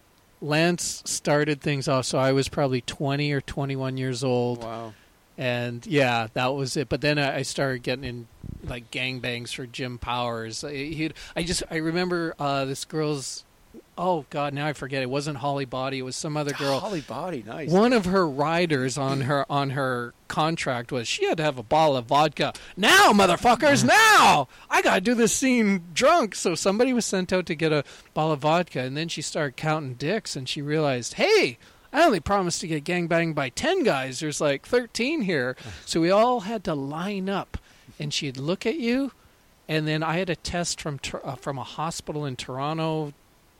Lance 0.41 1.03
started 1.05 1.61
things 1.61 1.87
off, 1.87 2.05
so 2.05 2.17
I 2.17 2.31
was 2.31 2.49
probably 2.49 2.81
twenty 2.81 3.31
or 3.31 3.41
twenty-one 3.41 3.97
years 3.97 4.23
old, 4.23 4.63
Wow. 4.63 4.93
and 5.37 5.85
yeah, 5.85 6.27
that 6.33 6.47
was 6.55 6.75
it. 6.75 6.89
But 6.89 7.01
then 7.01 7.19
I 7.19 7.37
I 7.37 7.41
started 7.43 7.83
getting 7.83 8.03
in 8.03 8.27
like 8.63 8.89
gangbangs 8.91 9.53
for 9.53 9.65
Jim 9.67 9.97
Powers. 9.97 10.63
I- 10.63 11.11
I 11.35 11.43
just 11.43 11.63
I 11.71 11.75
remember 11.77 12.33
uh, 12.39 12.65
this 12.65 12.85
girl's 12.85 13.43
oh 13.97 14.25
god, 14.29 14.53
now 14.53 14.67
I 14.67 14.73
forget. 14.73 15.01
It 15.01 15.09
wasn't 15.09 15.37
Holly 15.37 15.65
Body. 15.65 15.99
It 15.99 16.03
was 16.03 16.15
some 16.15 16.37
other 16.37 16.53
girl. 16.53 16.79
Holly 16.79 17.01
Body, 17.01 17.43
nice. 17.45 17.69
One 17.69 17.93
of 17.93 18.05
her 18.05 18.27
riders 18.27 18.97
on 18.97 19.21
her 19.21 19.45
on 19.49 19.71
her 19.71 20.13
contract 20.27 20.91
was 20.91 21.07
she 21.07 21.25
had 21.25 21.37
to 21.37 21.43
have 21.43 21.57
a 21.57 21.63
bottle 21.63 21.97
of 21.97 22.05
vodka. 22.05 22.53
Now, 22.77 23.11
motherfuckers, 23.11 23.83
now 23.85 24.47
I 24.69 24.81
gotta 24.81 25.01
do 25.01 25.13
this 25.13 25.33
scene 25.33 25.83
drunk. 25.93 26.35
So 26.35 26.55
somebody 26.55 26.93
was 26.93 27.05
sent 27.05 27.33
out 27.33 27.45
to 27.47 27.55
get 27.55 27.71
a 27.71 27.83
bottle 28.13 28.33
of 28.33 28.39
vodka, 28.39 28.81
and 28.81 28.95
then 28.95 29.07
she 29.07 29.21
started 29.21 29.57
counting 29.57 29.95
dicks, 29.95 30.35
and 30.35 30.47
she 30.47 30.61
realized, 30.61 31.15
hey. 31.15 31.57
I 31.93 32.05
only 32.05 32.21
promised 32.21 32.61
to 32.61 32.67
get 32.67 32.85
gangbanged 32.85 33.35
by 33.35 33.49
10 33.49 33.83
guys. 33.83 34.21
There's 34.21 34.39
like 34.39 34.65
13 34.65 35.23
here. 35.23 35.57
So 35.85 35.99
we 35.99 36.09
all 36.09 36.39
had 36.39 36.63
to 36.63 36.73
line 36.73 37.27
up. 37.27 37.57
And 37.99 38.13
she'd 38.13 38.37
look 38.37 38.65
at 38.65 38.75
you. 38.77 39.11
And 39.67 39.87
then 39.87 40.01
I 40.01 40.17
had 40.17 40.29
a 40.29 40.35
test 40.35 40.81
from 40.81 40.99
uh, 41.23 41.35
from 41.35 41.57
a 41.57 41.63
hospital 41.63 42.25
in 42.25 42.35
Toronto, 42.35 43.13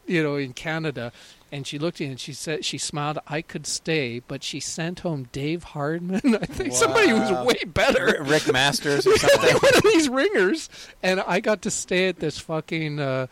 you 0.07 0.23
know, 0.23 0.35
in 0.35 0.53
Canada. 0.53 1.11
And 1.53 1.67
she 1.67 1.77
looked 1.77 1.97
at 1.99 2.05
me 2.05 2.11
and 2.11 2.19
she 2.19 2.31
said, 2.31 2.63
she 2.63 2.77
smiled, 2.77 3.19
I 3.27 3.41
could 3.41 3.67
stay. 3.67 4.19
But 4.19 4.41
she 4.41 4.59
sent 4.61 5.01
home 5.01 5.27
Dave 5.33 5.63
Hardman. 5.63 6.35
I 6.41 6.45
think 6.45 6.71
somebody 6.73 7.09
who 7.09 7.19
was 7.19 7.45
way 7.45 7.61
better. 7.65 8.23
Rick 8.23 8.51
Masters 8.51 9.05
or 9.05 9.17
something. 9.17 9.55
One 9.57 9.75
of 9.75 9.83
these 9.83 10.07
ringers. 10.07 10.69
And 11.03 11.19
I 11.19 11.41
got 11.41 11.61
to 11.63 11.71
stay 11.71 12.07
at 12.07 12.19
this 12.19 12.39
fucking. 12.39 12.99
Uh, 12.99 13.27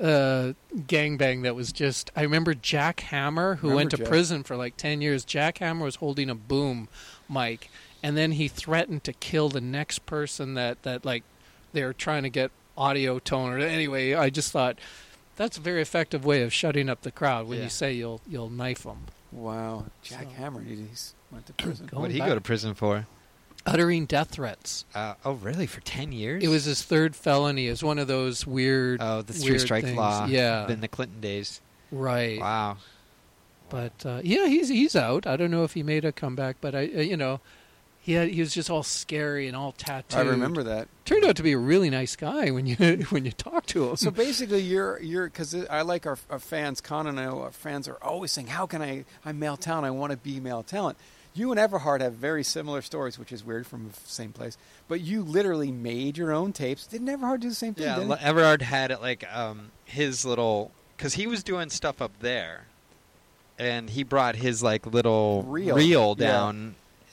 uh, 0.00 0.52
gangbang 0.74 1.44
that 1.44 1.54
was 1.54 1.70
just. 1.72 2.10
I 2.16 2.22
remember 2.22 2.52
Jack 2.54 2.98
Hammer, 2.98 3.54
who 3.56 3.68
Remember 3.68 3.76
went 3.76 3.90
to 3.92 3.96
Jack. 3.98 4.08
prison 4.08 4.42
for 4.42 4.56
like 4.56 4.76
ten 4.76 5.00
years. 5.00 5.24
Jack 5.24 5.58
Hammer 5.58 5.84
was 5.84 5.94
holding 5.96 6.28
a 6.28 6.34
boom 6.34 6.88
mic, 7.30 7.70
and 8.02 8.16
then 8.16 8.32
he 8.32 8.48
threatened 8.48 9.04
to 9.04 9.12
kill 9.12 9.48
the 9.48 9.60
next 9.60 10.04
person 10.04 10.54
that 10.54 10.82
that 10.82 11.04
like 11.04 11.22
they 11.72 11.84
were 11.84 11.92
trying 11.92 12.24
to 12.24 12.28
get 12.28 12.50
audio 12.76 13.20
tone 13.20 13.52
or 13.52 13.58
anyway. 13.60 14.14
I 14.14 14.30
just 14.30 14.50
thought 14.50 14.80
that's 15.36 15.58
a 15.58 15.60
very 15.60 15.82
effective 15.82 16.24
way 16.24 16.42
of 16.42 16.52
shutting 16.52 16.88
up 16.88 17.02
the 17.02 17.10
crowd 17.10 17.46
when 17.48 17.58
Yeah. 17.58 17.64
you 17.64 17.70
say 17.70 17.92
you'll 17.92 18.20
you'll 18.28 18.50
knife 18.50 18.84
them. 18.84 19.06
Wow, 19.32 19.86
Jack 20.02 20.24
So- 20.24 20.28
Hammer, 20.30 20.62
he 20.62 20.76
he's 20.76 21.14
went 21.30 21.46
to 21.46 21.52
prison. 21.54 21.88
What 21.92 22.06
did 22.08 22.12
he 22.12 22.18
back- 22.20 22.28
go 22.28 22.34
to 22.34 22.40
prison 22.40 22.74
for? 22.74 23.06
Uttering 23.66 24.04
death 24.04 24.28
threats. 24.30 24.84
Uh, 24.94 25.14
oh, 25.24 25.32
really? 25.32 25.66
For 25.66 25.80
ten 25.80 26.12
years? 26.12 26.44
It 26.44 26.48
was 26.48 26.64
his 26.66 26.82
third 26.82 27.16
felony. 27.16 27.68
It 27.68 27.70
was 27.70 27.82
one 27.82 27.98
of 27.98 28.06
those 28.08 28.46
weird. 28.46 29.00
Oh, 29.02 29.22
the 29.22 29.32
three 29.32 29.58
strike 29.58 29.84
things. 29.84 29.96
law. 29.96 30.26
Yeah. 30.26 30.68
In 30.70 30.82
the 30.82 30.88
Clinton 30.88 31.20
days. 31.22 31.62
Right. 31.90 32.38
Wow. 32.38 32.76
But 33.70 34.04
uh, 34.04 34.20
yeah, 34.22 34.46
he's 34.48 34.68
he's 34.68 34.94
out. 34.94 35.26
I 35.26 35.36
don't 35.36 35.50
know 35.50 35.64
if 35.64 35.72
he 35.72 35.82
made 35.82 36.04
a 36.04 36.12
comeback, 36.12 36.56
but 36.60 36.74
I 36.74 36.80
uh, 36.94 37.00
you 37.00 37.16
know, 37.16 37.40
he 38.04 38.12
had, 38.12 38.28
he 38.28 38.40
was 38.40 38.52
just 38.52 38.68
all 38.68 38.82
scary 38.82 39.48
and 39.48 39.56
all 39.56 39.72
tattooed. 39.72 40.26
I 40.26 40.30
remember 40.30 40.62
that. 40.62 40.88
Turned 41.06 41.24
out 41.24 41.36
to 41.36 41.42
be 41.42 41.52
a 41.52 41.58
really 41.58 41.88
nice 41.88 42.16
guy 42.16 42.50
when 42.50 42.66
you 42.66 42.76
when 43.08 43.24
you 43.24 43.32
talk 43.32 43.64
to 43.66 43.88
him. 43.88 43.96
So 43.96 44.10
basically, 44.10 44.60
you're 44.60 45.00
you're 45.00 45.24
because 45.24 45.54
I 45.70 45.80
like 45.80 46.04
our, 46.04 46.18
our 46.28 46.38
fans. 46.38 46.82
Con 46.82 47.06
and 47.06 47.18
I, 47.18 47.24
know 47.24 47.40
our 47.40 47.50
fans 47.50 47.88
are 47.88 47.96
always 48.02 48.30
saying, 48.30 48.48
"How 48.48 48.66
can 48.66 48.82
I? 48.82 49.06
I'm 49.24 49.38
male 49.38 49.56
talent. 49.56 49.86
I 49.86 49.90
want 49.90 50.10
to 50.10 50.18
be 50.18 50.38
male 50.38 50.62
talent." 50.62 50.98
You 51.32 51.50
and 51.50 51.58
Everhard 51.58 52.02
have 52.02 52.12
very 52.12 52.44
similar 52.44 52.82
stories, 52.82 53.18
which 53.18 53.32
is 53.32 53.42
weird 53.42 53.66
from 53.66 53.88
the 53.88 53.98
same 54.04 54.32
place. 54.32 54.58
But 54.86 55.00
you 55.00 55.22
literally 55.22 55.72
made 55.72 56.18
your 56.18 56.30
own 56.30 56.52
tapes. 56.52 56.86
Didn't 56.86 57.08
Everhard 57.08 57.40
do 57.40 57.48
the 57.48 57.54
same 57.54 57.72
thing? 57.72 57.86
Yeah, 57.86 58.00
did 58.00 58.08
Le- 58.08 58.58
he? 58.58 58.64
Had 58.66 58.90
it 58.90 59.00
like 59.00 59.24
um, 59.34 59.70
his 59.86 60.26
little 60.26 60.72
because 60.98 61.14
he 61.14 61.26
was 61.26 61.42
doing 61.42 61.70
stuff 61.70 62.02
up 62.02 62.12
there, 62.20 62.66
and 63.58 63.88
he 63.88 64.02
brought 64.02 64.36
his 64.36 64.62
like 64.62 64.84
little 64.84 65.42
Reel. 65.44 65.74
reel 65.74 66.16
Yeah. 66.18 66.48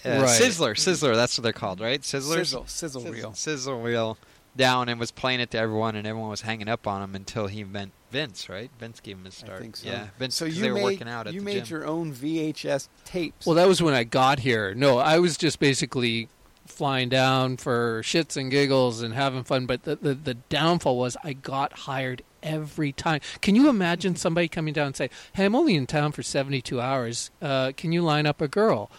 Down. 0.03 0.19
Uh, 0.19 0.21
Right. 0.23 0.41
Sizzler, 0.41 0.71
Sizzler, 0.75 1.15
that's 1.15 1.37
what 1.37 1.43
they're 1.43 1.53
called, 1.53 1.79
right? 1.79 2.01
Sizzlers? 2.01 2.37
Sizzle, 2.37 2.67
sizzle 2.67 3.01
Sizz- 3.01 3.11
reel. 3.11 3.33
Sizzle 3.33 3.81
reel 3.81 4.17
down 4.55 4.89
and 4.89 4.99
was 4.99 5.11
playing 5.11 5.39
it 5.39 5.49
to 5.51 5.57
everyone, 5.57 5.95
and 5.95 6.05
everyone 6.05 6.29
was 6.29 6.41
hanging 6.41 6.67
up 6.67 6.85
on 6.85 7.01
him 7.01 7.15
until 7.15 7.47
he 7.47 7.63
met 7.63 7.89
Vince, 8.11 8.49
right? 8.49 8.69
Vince 8.79 8.99
gave 8.99 9.17
him 9.17 9.25
a 9.25 9.31
start. 9.31 9.59
I 9.59 9.61
think 9.61 9.77
so. 9.77 9.87
Yeah, 9.87 10.07
Vince. 10.19 10.35
So 10.35 10.45
'cause 10.45 10.55
you 10.55 10.61
they 10.63 10.69
were 10.71 10.75
made 10.75 10.83
working 10.83 11.07
out 11.07 11.27
at 11.27 11.33
you 11.33 11.39
the 11.39 11.45
made 11.45 11.65
gym. 11.65 11.77
your 11.77 11.87
own 11.87 12.11
VHS 12.11 12.89
tapes. 13.05 13.45
well, 13.45 13.55
that 13.55 13.67
was 13.69 13.81
when 13.81 13.93
I 13.93 14.03
got 14.03 14.39
here. 14.39 14.73
No, 14.75 14.97
I 14.97 15.19
was 15.19 15.37
just 15.37 15.59
basically 15.59 16.27
flying 16.67 17.07
down 17.09 17.57
for 17.57 18.01
shits 18.03 18.35
and 18.37 18.51
giggles 18.51 19.01
and 19.01 19.13
having 19.13 19.43
fun. 19.45 19.65
But 19.65 19.83
the 19.83 19.95
the, 19.95 20.13
the 20.13 20.33
downfall 20.33 20.97
was 20.97 21.15
I 21.23 21.31
got 21.33 21.71
hired 21.79 22.21
every 22.43 22.91
time. 22.91 23.21
Can 23.41 23.55
you 23.55 23.69
imagine 23.69 24.15
somebody 24.17 24.47
coming 24.49 24.73
down 24.73 24.87
and 24.87 24.95
say, 24.97 25.09
"Hey, 25.33 25.45
I'm 25.45 25.55
only 25.55 25.75
in 25.75 25.87
town 25.87 26.11
for 26.11 26.23
72 26.23 26.81
hours. 26.81 27.31
Uh, 27.41 27.71
can 27.77 27.93
you 27.93 28.01
line 28.01 28.25
up 28.25 28.41
a 28.41 28.47
girl?" 28.49 28.91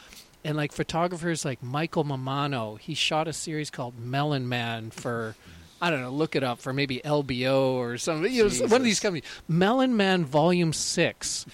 And 0.44 0.57
like 0.57 0.72
photographers 0.72 1.44
like 1.44 1.62
Michael 1.62 2.05
Mamano, 2.05 2.78
he 2.78 2.94
shot 2.94 3.28
a 3.28 3.33
series 3.33 3.70
called 3.70 3.98
Melon 3.98 4.48
Man 4.48 4.90
for 4.90 5.37
I 5.81 5.90
don't 5.90 6.00
know, 6.00 6.11
look 6.11 6.37
it 6.37 6.44
up 6.44 6.61
for 6.61 6.72
maybe 6.72 7.00
LBO 7.05 7.72
or 7.72 7.98
something. 7.98 8.33
You 8.33 8.48
know, 8.48 8.66
one 8.66 8.81
of 8.81 8.85
these 8.85 9.00
companies. 9.00 9.24
Melon 9.48 9.96
Man 9.96 10.24
Volume 10.24 10.72
Six. 10.72 11.44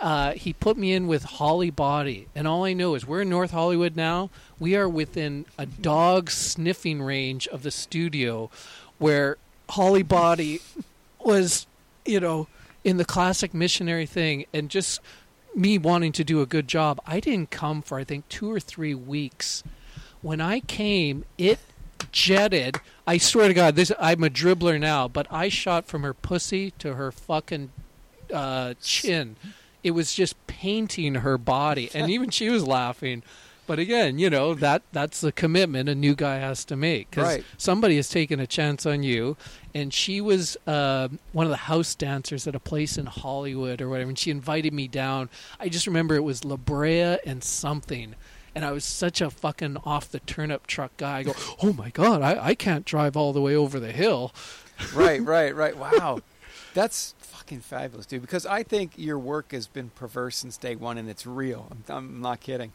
Uh, 0.00 0.32
he 0.32 0.52
put 0.52 0.76
me 0.76 0.92
in 0.92 1.06
with 1.06 1.22
Holly 1.22 1.70
Body, 1.70 2.28
and 2.34 2.46
all 2.46 2.64
I 2.64 2.72
know 2.72 2.94
is 2.94 3.06
we're 3.06 3.22
in 3.22 3.30
North 3.30 3.50
Hollywood 3.50 3.96
now. 3.96 4.30
We 4.58 4.76
are 4.76 4.88
within 4.88 5.46
a 5.58 5.64
dog 5.66 6.30
sniffing 6.30 7.02
range 7.02 7.46
of 7.48 7.62
the 7.62 7.70
studio, 7.70 8.50
where 8.98 9.36
Holly 9.70 10.02
Body 10.02 10.60
was, 11.20 11.66
you 12.04 12.20
know, 12.20 12.48
in 12.84 12.96
the 12.96 13.04
classic 13.04 13.54
missionary 13.54 14.06
thing, 14.06 14.46
and 14.52 14.68
just 14.68 15.00
me 15.54 15.78
wanting 15.78 16.12
to 16.12 16.24
do 16.24 16.40
a 16.40 16.46
good 16.46 16.68
job. 16.68 17.00
I 17.06 17.20
didn't 17.20 17.50
come 17.50 17.82
for 17.82 17.98
I 17.98 18.04
think 18.04 18.28
two 18.28 18.50
or 18.50 18.60
three 18.60 18.94
weeks. 18.94 19.62
When 20.20 20.40
I 20.40 20.60
came, 20.60 21.24
it 21.36 21.58
jetted. 22.12 22.76
I 23.06 23.18
swear 23.18 23.48
to 23.48 23.54
God, 23.54 23.74
this 23.76 23.90
I'm 23.98 24.22
a 24.22 24.30
dribbler 24.30 24.78
now, 24.78 25.08
but 25.08 25.26
I 25.30 25.48
shot 25.48 25.86
from 25.86 26.02
her 26.02 26.14
pussy 26.14 26.70
to 26.78 26.94
her 26.94 27.10
fucking 27.10 27.70
uh, 28.32 28.74
chin. 28.80 29.36
It 29.82 29.92
was 29.92 30.14
just 30.14 30.46
painting 30.46 31.16
her 31.16 31.36
body, 31.36 31.90
and 31.92 32.08
even 32.08 32.30
she 32.30 32.48
was 32.48 32.64
laughing. 32.66 33.24
But 33.66 33.78
again, 33.78 34.18
you 34.18 34.28
know 34.28 34.54
that 34.54 34.82
that's 34.92 35.20
the 35.20 35.30
commitment 35.32 35.88
a 35.88 35.94
new 35.94 36.14
guy 36.14 36.38
has 36.38 36.64
to 36.66 36.76
make 36.76 37.10
because 37.10 37.24
Right. 37.24 37.44
somebody 37.56 37.96
has 37.96 38.08
taken 38.08 38.40
a 38.40 38.46
chance 38.46 38.84
on 38.84 39.02
you. 39.02 39.36
And 39.74 39.94
she 39.94 40.20
was 40.20 40.56
uh, 40.66 41.08
one 41.32 41.46
of 41.46 41.50
the 41.50 41.56
house 41.56 41.94
dancers 41.94 42.46
at 42.46 42.54
a 42.54 42.60
place 42.60 42.98
in 42.98 43.06
Hollywood 43.06 43.80
or 43.80 43.88
whatever, 43.88 44.08
and 44.10 44.18
she 44.18 44.30
invited 44.30 44.72
me 44.74 44.88
down. 44.88 45.30
I 45.60 45.68
just 45.68 45.86
remember 45.86 46.14
it 46.16 46.24
was 46.24 46.44
La 46.44 46.56
Brea 46.56 47.18
and 47.24 47.42
something. 47.42 48.14
And 48.54 48.64
I 48.66 48.72
was 48.72 48.84
such 48.84 49.22
a 49.22 49.30
fucking 49.30 49.78
off 49.86 50.10
the 50.10 50.20
turnip 50.20 50.66
truck 50.66 50.94
guy. 50.98 51.18
I 51.18 51.22
go, 51.22 51.32
oh 51.62 51.72
my 51.72 51.88
god, 51.88 52.20
I, 52.20 52.48
I 52.48 52.54
can't 52.54 52.84
drive 52.84 53.16
all 53.16 53.32
the 53.32 53.40
way 53.40 53.54
over 53.56 53.80
the 53.80 53.92
hill. 53.92 54.34
right, 54.94 55.22
right, 55.22 55.54
right. 55.56 55.74
Wow, 55.74 56.20
that's 56.74 57.14
fucking 57.20 57.60
fabulous, 57.60 58.04
dude. 58.04 58.20
Because 58.20 58.44
I 58.44 58.62
think 58.62 58.92
your 58.96 59.18
work 59.18 59.52
has 59.52 59.66
been 59.68 59.88
perverse 59.90 60.36
since 60.36 60.58
day 60.58 60.76
one, 60.76 60.98
and 60.98 61.08
it's 61.08 61.26
real. 61.26 61.68
I'm, 61.70 61.84
I'm 61.88 62.20
not 62.20 62.40
kidding. 62.40 62.72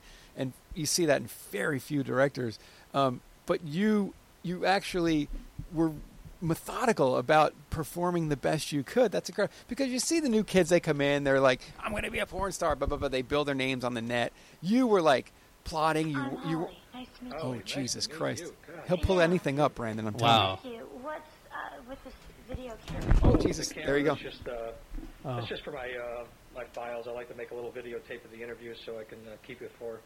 And 0.77 0.81
you 0.83 0.85
see 0.85 1.07
that 1.07 1.21
in 1.21 1.27
very 1.51 1.79
few 1.79 2.03
directors. 2.03 2.59
Um, 2.93 3.21
but 3.47 3.63
you, 3.65 4.13
you 4.43 4.63
actually 4.63 5.27
were 5.73 5.91
methodical 6.39 7.17
about 7.17 7.55
performing 7.71 8.29
the 8.29 8.35
best 8.37 8.71
you 8.71 8.83
could. 8.83 9.11
That's 9.11 9.27
incredible. 9.27 9.55
Because 9.67 9.87
you 9.87 9.97
see 9.97 10.19
the 10.19 10.29
new 10.29 10.43
kids, 10.43 10.69
they 10.69 10.79
come 10.79 11.01
in, 11.01 11.23
they're 11.23 11.39
like, 11.39 11.61
"I'm 11.79 11.89
going 11.91 12.03
to 12.03 12.11
be 12.11 12.19
a 12.19 12.27
porn 12.27 12.51
star," 12.51 12.75
blah 12.75 12.87
blah 12.87 12.97
blah. 12.97 13.07
They 13.07 13.23
build 13.23 13.47
their 13.47 13.55
names 13.55 13.83
on 13.83 13.95
the 13.95 14.03
net. 14.03 14.31
You 14.61 14.85
were 14.85 15.01
like 15.01 15.31
plotting. 15.63 16.09
You, 16.09 16.19
I'm 16.19 16.49
you. 16.49 16.57
Holly. 16.59 16.77
Nice 16.93 17.07
to 17.17 17.23
meet 17.25 17.33
you. 17.33 17.39
Oh 17.41 17.61
Jesus 17.65 18.05
Christ! 18.05 18.43
He'll 18.87 18.97
pull 18.99 19.19
anything 19.19 19.59
up, 19.59 19.73
Brandon. 19.73 20.05
I'm 20.05 20.13
telling 20.13 20.31
Wow. 20.31 20.59
Thank 20.61 20.75
you. 20.75 20.81
What's 21.01 21.21
uh, 21.51 21.89
with 21.89 22.03
this 22.03 22.13
video 22.47 22.73
camera? 22.85 23.15
you. 23.15 23.19
Oh 23.23 23.35
Jesus! 23.35 23.69
The 23.69 23.81
There 23.83 23.97
you 23.97 24.03
go. 24.03 24.15
camera 24.15 24.31
Just, 24.31 24.47
uh, 24.47 24.71
Oh. 25.25 25.37
It's 25.39 25.47
just 25.47 25.63
for 25.63 25.71
my 25.71 25.89
uh, 25.89 26.23
my 26.55 26.63
files. 26.65 27.07
I 27.07 27.11
like 27.11 27.27
to 27.29 27.35
make 27.35 27.49
a 27.51 27.55
little 27.55 27.71
videotape 27.71 28.23
of 28.23 28.31
the 28.31 28.41
interview 28.41 28.73
so 28.85 28.99
I 28.99 29.03
can 29.03 29.17
uh, 29.27 29.35
keep 29.45 29.61
it 29.61 29.71
for, 29.77 29.99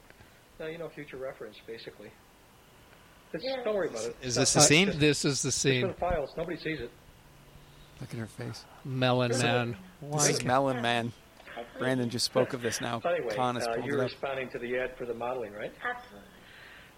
uh, 0.62 0.68
you 0.68 0.78
know, 0.78 0.90
future 0.90 1.18
reference, 1.18 1.56
basically. 1.68 2.12
It's, 3.34 3.44
Yeah. 3.44 3.64
Don't 3.64 3.76
worry 3.76 3.88
about 3.90 4.06
it. 4.06 4.16
Is 4.22 4.36
this 4.36 4.54
the 4.54 4.60
Uh, 4.60 4.64
scene? 4.64 5.00
This 5.00 5.24
is 5.26 5.42
the 5.42 5.48
Just 5.48 5.62
for 5.62 5.70
scene. 5.70 5.88
the 5.88 5.94
files. 5.94 6.30
Nobody 6.38 6.58
sees 6.58 6.80
it. 6.82 6.92
Look 8.02 8.12
at 8.14 8.20
her 8.20 8.26
face. 8.28 8.66
Melon 8.84 9.32
Man. 9.38 9.78
This 10.02 10.30
is 10.30 10.44
Melon 10.44 10.82
Man. 10.82 11.14
Brandon 11.78 12.10
just 12.10 12.26
spoke 12.26 12.54
of 12.54 12.62
this 12.62 12.82
now. 12.82 13.02
Anyway, 13.06 13.36
Con 13.36 13.56
has 13.56 13.68
uh, 13.68 13.76
you're 13.84 14.00
responding 14.00 14.50
to 14.50 14.60
the 14.60 14.78
ad 14.78 14.98
for 14.98 15.06
the 15.06 15.14
modeling, 15.14 15.54
right? 15.54 15.72
Absolutely. 15.84 16.28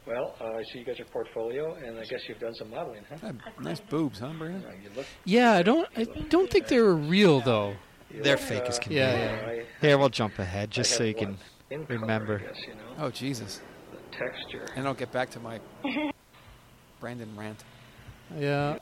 Well, 0.06 0.36
uh, 0.42 0.58
I 0.58 0.64
see 0.72 0.80
you 0.80 0.86
got 0.86 0.98
your 0.98 1.08
portfolio, 1.08 1.76
and 1.76 1.98
I 1.98 2.04
guess 2.04 2.22
you've 2.28 2.40
done 2.40 2.54
some 2.56 2.70
modeling, 2.70 3.04
huh? 3.22 3.32
Nice 3.62 3.80
boobs, 3.80 4.20
huh, 4.20 4.32
Brandon? 4.38 4.64
You 4.84 4.90
look, 4.96 5.06
Yeah, 5.26 5.54
I 5.54 5.64
don't. 5.64 5.88
I 5.96 6.04
don't 6.04 6.50
think 6.50 6.68
they 6.68 6.80
were 6.80 6.96
real 6.96 7.40
though. 7.42 7.76
you 8.12 8.22
They're 8.22 8.36
look, 8.36 8.42
fake 8.46 8.64
as 8.64 8.80
can 8.80 8.90
be. 8.90 8.96
Yeah, 8.96 9.44
I- 9.48 9.66
Here, 9.82 9.98
we'll 9.98 10.10
jump 10.10 10.40
ahead 10.40 10.72
just 10.72 10.92
have 10.92 10.98
so 10.98 11.04
you 11.04 11.16
one 11.16 11.26
can 11.26 11.38
in 11.74 11.86
color, 11.88 12.00
remember. 12.00 12.42
I 12.44 12.54
guess, 12.54 12.62
you 12.68 12.74
know, 12.74 12.80
Oh 13.06 13.10
Jesus! 13.10 13.62
the 13.92 14.18
texture. 14.18 14.68
And 14.76 14.88
I'll 14.88 14.94
get 14.94 15.12
back 15.12 15.30
to 15.32 15.40
my 15.40 15.60
Brandon 17.00 17.30
rant. 17.36 17.64
Yeah. 18.38 18.80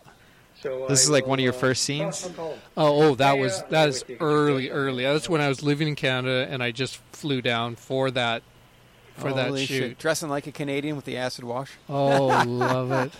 So 0.61 0.85
This 0.87 0.99
I 1.01 1.03
is 1.03 1.09
like 1.09 1.25
one 1.25 1.39
of 1.39 1.43
your 1.43 1.53
uh, 1.53 1.57
first 1.57 1.81
scenes? 1.83 2.23
I'll- 2.23 2.29
I'll 2.29 2.35
call 2.35 2.51
him. 2.53 2.59
Oh, 2.77 3.03
oh, 3.11 3.15
that 3.15 3.37
was 3.37 3.59
yeah, 3.59 3.67
that 3.69 3.81
I'll 3.83 3.87
is 3.89 4.03
wait 4.07 4.17
early, 4.19 4.69
early. 4.69 5.03
That's 5.03 5.27
when 5.27 5.41
I 5.41 5.47
was 5.49 5.63
living 5.63 5.87
in 5.87 5.95
Canada, 5.95 6.47
and 6.49 6.61
I 6.61 6.71
just 6.71 6.97
flew 7.13 7.41
down 7.41 7.75
for 7.75 8.11
that 8.11 8.43
for 9.17 9.33
that 9.33 9.47
Holy 9.47 9.65
shoot. 9.65 9.77
shit. 9.89 9.97
Dressing 9.99 10.29
like 10.29 10.47
a 10.47 10.51
Canadian 10.51 10.95
with 10.95 11.05
the 11.05 11.17
acid 11.17 11.43
wash. 11.43 11.71
Oh, 11.89 12.27
love 12.47 12.91
it. 12.91 13.11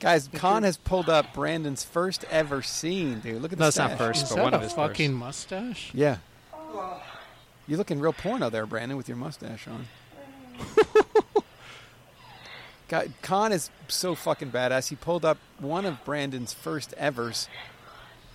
Guys, 0.00 0.28
Con 0.32 0.62
has 0.62 0.76
pulled 0.76 1.08
up 1.08 1.34
Brandon's 1.34 1.82
first 1.84 2.24
ever 2.30 2.62
scene, 2.62 3.20
dude. 3.20 3.42
Look 3.42 3.52
at 3.52 3.58
No, 3.58 3.64
the 3.64 3.68
it's 3.68 3.78
not 3.78 3.98
first, 3.98 4.24
Is 4.24 4.28
but 4.30 4.36
that 4.36 4.42
one 4.44 4.54
a 4.54 4.56
of 4.56 4.62
his 4.62 4.72
fucking 4.72 5.10
first. 5.10 5.18
mustache? 5.50 5.90
Yeah. 5.92 6.18
You're 7.68 7.76
looking 7.76 8.00
real 8.00 8.14
porno 8.14 8.48
there, 8.48 8.64
Brandon, 8.64 8.96
with 8.96 9.08
your 9.08 9.18
mustache 9.18 9.68
on. 9.68 9.86
God, 12.88 13.12
Con 13.20 13.52
is 13.52 13.68
so 13.88 14.14
fucking 14.14 14.50
badass. 14.50 14.88
He 14.88 14.96
pulled 14.96 15.26
up 15.26 15.36
one 15.58 15.84
of 15.84 16.02
Brandon's 16.06 16.54
first 16.54 16.94
evers, 16.94 17.46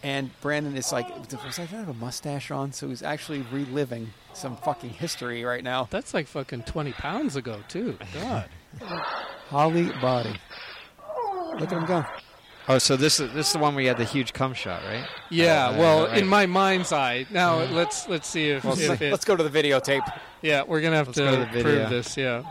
and 0.03 0.29
Brandon 0.39 0.77
is 0.77 0.91
like, 0.91 1.07
oh, 1.09 1.25
"Was 1.43 1.57
I 1.57 1.65
don't 1.65 1.79
have 1.79 1.89
a 1.89 1.93
mustache 1.95 2.51
on?" 2.51 2.73
So 2.73 2.89
he's 2.89 3.01
actually 3.01 3.43
reliving 3.51 4.13
some 4.33 4.55
fucking 4.57 4.91
history 4.91 5.43
right 5.43 5.63
now. 5.63 5.87
That's 5.89 6.13
like 6.13 6.27
fucking 6.27 6.63
20 6.63 6.91
pounds 6.91 7.35
ago, 7.35 7.63
too. 7.67 7.97
God. 8.13 8.47
Holly 9.49 9.89
body. 9.99 10.35
Look 11.59 11.71
at 11.71 11.77
him 11.77 11.85
go. 11.85 12.05
Oh, 12.69 12.77
so 12.77 12.95
this 12.95 13.19
is 13.19 13.33
this 13.33 13.47
is 13.47 13.53
the 13.53 13.59
one 13.59 13.75
where 13.75 13.81
you 13.81 13.89
had 13.89 13.97
the 13.97 14.05
huge 14.05 14.31
cum 14.33 14.53
shot, 14.53 14.81
right? 14.85 15.05
Yeah, 15.29 15.67
Uh, 15.69 15.77
well, 15.77 16.07
right. 16.07 16.17
in 16.19 16.27
my 16.27 16.45
mind's 16.45 16.93
eye. 16.93 17.25
Now 17.29 17.57
let's 17.63 18.07
let's 18.07 18.27
see 18.27 18.49
if, 18.51 18.63
Well, 18.63 18.73
if 18.79 18.87
let's, 18.89 19.01
it, 19.01 19.11
let's 19.11 19.25
go 19.25 19.35
to 19.35 19.43
the 19.43 19.49
videotape. 19.63 20.01
Yeah, 20.41 20.63
we're 20.65 20.81
gonna 20.81 20.95
have 20.95 21.07
Let's 21.07 21.17
to, 21.17 21.23
go 21.25 21.31
to 21.31 21.37
the 21.39 21.45
video. 21.47 21.61
prove 21.63 21.89
this. 21.89 22.15
Yeah, 22.17 22.43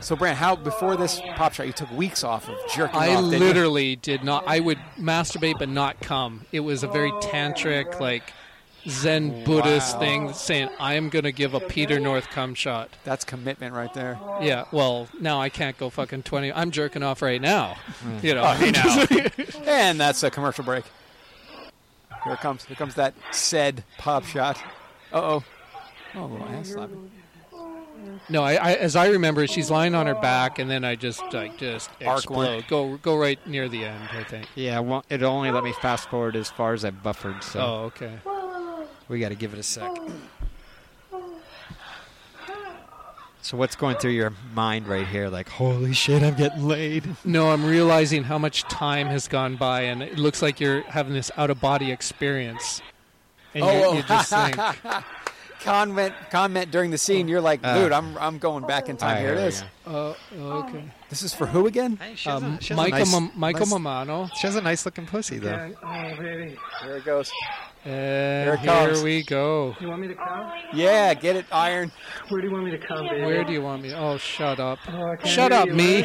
So, 0.00 0.14
Brandon, 0.16 0.36
how 0.38 0.56
before 0.56 0.96
this 0.96 1.20
pop 1.36 1.52
shot, 1.54 1.66
you 1.66 1.72
took 1.72 1.90
weeks 1.92 2.22
off 2.24 2.48
of 2.48 2.56
jerking 2.74 2.98
I 3.00 3.14
off? 3.14 3.24
didn't 3.24 3.40
you? 3.40 3.46
literally 3.48 3.96
did 3.96 4.24
not. 4.24 4.44
I 4.46 4.60
would 4.60 4.78
masturbate 4.98 5.58
but 5.58 5.68
not 5.68 6.00
come. 6.00 6.44
It 6.52 6.60
was 6.60 6.82
a 6.82 6.88
very 6.88 7.10
tantric, 7.12 8.00
like 8.00 8.32
Zen 8.88 9.44
Buddhist 9.44 9.94
Wow. 9.94 10.00
thing, 10.00 10.32
saying 10.32 10.68
I 10.80 10.94
am 10.94 11.08
gonna 11.10 11.32
give 11.32 11.54
a 11.54 11.60
Peter 11.60 12.00
North 12.00 12.28
cum 12.30 12.54
shot. 12.54 12.88
That's 13.04 13.24
commitment 13.24 13.74
right 13.74 13.92
there. 13.94 14.18
Yeah, 14.40 14.64
well, 14.72 15.08
now 15.20 15.40
I 15.40 15.48
can't 15.50 15.76
go 15.78 15.90
fucking 15.90 16.22
twenty. 16.22 16.52
I'm 16.52 16.70
jerking 16.70 17.02
off 17.02 17.20
right 17.22 17.40
now. 17.40 17.76
You 18.22 18.34
know, 18.34 18.42
Oh, 18.44 18.52
hey, 18.54 18.70
now. 18.70 19.06
and 19.66 20.00
that's 20.00 20.22
a 20.22 20.30
commercial 20.30 20.64
break. 20.64 20.84
Here 22.24 22.32
it 22.32 22.40
comes. 22.40 22.64
Here 22.64 22.76
comes 22.76 22.94
that 22.96 23.14
said 23.30 23.84
pop 23.98 24.24
shot. 24.24 24.56
Uh 25.12 25.16
oh. 25.22 25.44
Oh, 26.14 26.24
a 26.24 26.26
little 26.26 26.48
ass 26.48 26.68
slapping. 26.70 27.10
No, 28.30 28.42
I, 28.42 28.54
I 28.54 28.72
as 28.74 28.96
I 28.96 29.08
remember, 29.08 29.46
she's 29.46 29.70
lying 29.70 29.94
on 29.94 30.06
her 30.06 30.14
back, 30.14 30.58
and 30.58 30.70
then 30.70 30.84
I 30.84 30.96
just 30.96 31.22
like 31.32 31.56
just 31.58 31.90
Arc 32.04 32.28
one. 32.30 32.46
explode. 32.58 32.68
Go 32.68 32.96
go 32.98 33.16
right 33.16 33.38
near 33.46 33.68
the 33.68 33.84
end. 33.84 34.08
I 34.12 34.22
think. 34.24 34.46
Yeah, 34.54 34.80
well, 34.80 35.04
it 35.10 35.22
only 35.22 35.50
let 35.50 35.62
me 35.64 35.72
fast 35.72 36.08
forward 36.08 36.36
as 36.36 36.48
far 36.50 36.72
as 36.74 36.84
I 36.84 36.90
buffered, 36.90 37.42
so 37.42 37.60
Oh, 37.60 37.74
okay. 37.86 38.12
We 39.08 39.20
got 39.20 39.30
to 39.30 39.34
give 39.34 39.52
it 39.52 39.58
a 39.58 39.62
sec. 39.62 39.90
So 43.40 43.56
what's 43.56 43.76
going 43.76 43.96
through 43.96 44.10
your 44.10 44.34
mind 44.52 44.86
right 44.86 45.06
here? 45.06 45.30
Like, 45.30 45.48
holy 45.48 45.94
shit, 45.94 46.22
I'm 46.22 46.34
getting 46.34 46.68
laid. 46.68 47.08
No, 47.24 47.50
I'm 47.50 47.64
realizing 47.64 48.24
how 48.24 48.36
much 48.36 48.64
time 48.64 49.06
has 49.06 49.26
gone 49.26 49.56
by, 49.56 49.82
and 49.82 50.02
it 50.02 50.18
looks 50.18 50.42
like 50.42 50.60
you're 50.60 50.82
having 50.82 51.14
this 51.14 51.30
out 51.34 51.48
of 51.48 51.58
body 51.58 51.90
experience. 51.90 52.82
And 53.54 53.64
oh, 53.64 53.72
you, 53.72 53.84
oh. 53.86 53.92
you 53.94 54.02
just 54.02 54.30
think, 54.30 54.56
comment 55.60 56.12
comment 56.30 56.70
during 56.70 56.90
the 56.90 56.98
scene. 56.98 57.26
You're 57.26 57.40
like, 57.40 57.60
Uh, 57.62 57.78
dude, 57.78 57.92
I'm 57.92 58.18
I'm 58.18 58.36
going 58.38 58.66
back 58.66 58.90
in 58.90 58.98
time. 58.98 59.16
I 59.16 59.20
Here 59.20 59.32
it 59.32 59.38
is. 59.38 59.60
hear 59.60 59.68
is. 59.68 59.82
oh, 59.86 60.16
okay. 60.40 60.84
This 61.10 61.22
is 61.22 61.32
for 61.32 61.46
who 61.46 61.66
again? 61.66 61.96
Hey, 61.96 62.14
she 62.16 62.28
has, 62.28 62.42
Um, 62.42 62.54
a, 62.58 62.60
she 62.60 62.68
has 62.74 62.78
a 62.78 62.82
Michael, 62.82 62.98
nice, 62.98 63.12
Mam- 63.12 63.30
Michael 63.34 63.66
nice- 63.66 63.72
Mamano. 63.74 64.30
She 64.36 64.46
has 64.46 64.56
a 64.56 64.60
nice 64.60 64.84
looking 64.84 65.06
pussy, 65.06 65.38
though. 65.38 65.48
Yeah, 65.48 65.70
oh, 65.82 66.22
baby. 66.22 66.56
Here 66.82 66.96
it 66.96 67.04
goes. 67.06 67.32
And 67.86 68.50
it 68.50 68.58
here 68.58 68.66
comes. 68.66 69.02
we 69.02 69.22
go. 69.22 69.74
You 69.80 69.88
want 69.88 70.02
me 70.02 70.08
to 70.08 70.14
come? 70.14 70.52
Yeah, 70.74 71.14
get 71.14 71.36
it, 71.36 71.46
Iron. 71.50 71.90
Where 72.28 72.40
do 72.42 72.48
you 72.48 72.52
want 72.52 72.66
me 72.66 72.72
to 72.72 72.78
come, 72.86 73.06
baby? 73.08 73.24
Where 73.24 73.44
do 73.44 73.52
you 73.52 73.62
want 73.62 73.82
me? 73.82 73.94
Oh, 73.94 74.18
shut 74.18 74.60
up. 74.60 74.78
Oh, 74.88 75.12
I 75.12 75.16
can't 75.16 75.28
Shut 75.28 75.52
hear 75.52 75.60
up, 75.62 75.66
you. 75.68 75.74
me. 75.74 76.04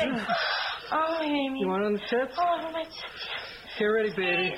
Oh, 0.92 1.20
Amy. 1.22 1.60
You 1.60 1.68
want 1.68 1.84
it 1.84 1.86
on 1.88 1.94
the 1.94 2.00
tip? 2.10 2.32
Oh, 2.40 2.70
my 2.72 2.86
Get 3.80 3.86
ready, 3.86 4.10
baby. 4.16 4.56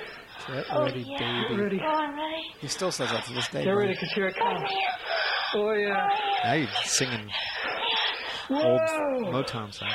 Get 0.47 0.65
Oh, 0.71 0.83
ready, 0.83 0.99
yeah. 1.07 1.17
Get 1.17 1.49
baby. 1.49 1.61
ready. 1.63 1.81
Oh, 1.83 1.87
I'm 1.87 2.15
ready. 2.15 2.43
He 2.59 2.67
still 2.67 2.91
says 2.91 3.09
that 3.11 3.23
to 3.25 3.33
this 3.33 3.47
day. 3.47 3.63
Get 3.63 3.71
bro. 3.71 3.79
ready, 3.81 3.93
because 3.93 4.11
here 4.11 4.27
it 4.27 4.35
comes. 4.35 4.69
Oh, 5.55 5.71
yeah. 5.73 6.07
Now 6.43 6.53
you're 6.53 6.67
singing 6.83 7.31
old 8.49 8.79
Whoa! 8.81 9.31
Motown 9.31 9.73
songs. 9.73 9.93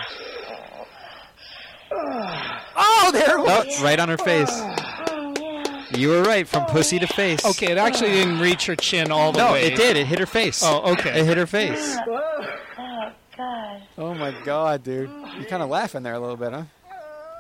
Oh, 1.92 3.10
there 3.12 3.38
it 3.38 3.42
was. 3.42 3.66
Oh, 3.80 3.84
right 3.84 3.98
on 3.98 4.08
her 4.08 4.18
face. 4.18 4.48
Oh. 4.52 5.86
You 5.96 6.10
were 6.10 6.22
right, 6.22 6.46
from 6.46 6.66
pussy 6.66 7.00
to 7.00 7.06
face. 7.08 7.44
Okay, 7.44 7.72
it 7.72 7.78
actually 7.78 8.10
didn't 8.10 8.38
reach 8.38 8.66
her 8.66 8.76
chin 8.76 9.10
all 9.10 9.32
the 9.32 9.38
No, 9.38 9.52
way. 9.52 9.62
No, 9.62 9.66
it 9.66 9.76
did. 9.76 9.96
It 9.96 10.06
hit 10.06 10.20
her 10.20 10.26
face. 10.26 10.62
Oh, 10.64 10.92
okay. 10.92 11.18
It 11.20 11.26
hit 11.26 11.36
her 11.36 11.48
face. 11.48 11.96
Oh, 12.06 13.12
God. 13.36 13.82
Oh 13.98 14.14
my 14.14 14.32
God, 14.44 14.84
dude. 14.84 15.10
You're 15.36 15.46
kind 15.46 15.62
of 15.64 15.68
laughing 15.68 16.04
there 16.04 16.14
a 16.14 16.20
little 16.20 16.36
bit, 16.36 16.52
huh? 16.52 16.62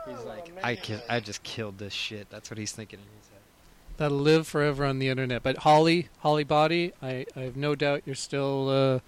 He's 0.08 0.24
like, 0.24 0.50
I, 0.64 0.74
ki- 0.74 0.98
I 1.08 1.20
just 1.20 1.44
killed 1.44 1.78
this 1.78 1.92
shit. 1.92 2.28
That's 2.28 2.50
what 2.50 2.58
he's 2.58 2.72
thinking 2.72 2.98
in 2.98 3.04
his 3.20 3.28
head. 3.28 3.38
That'll 3.98 4.18
live 4.18 4.48
forever 4.48 4.84
on 4.84 4.98
the 4.98 5.08
internet. 5.08 5.44
But 5.44 5.58
Holly, 5.58 6.08
Holly 6.18 6.42
Body, 6.44 6.92
I, 7.00 7.26
I 7.36 7.40
have 7.40 7.56
no 7.56 7.76
doubt 7.76 8.02
you're 8.04 8.16
still 8.16 8.68
uh, 8.68 9.00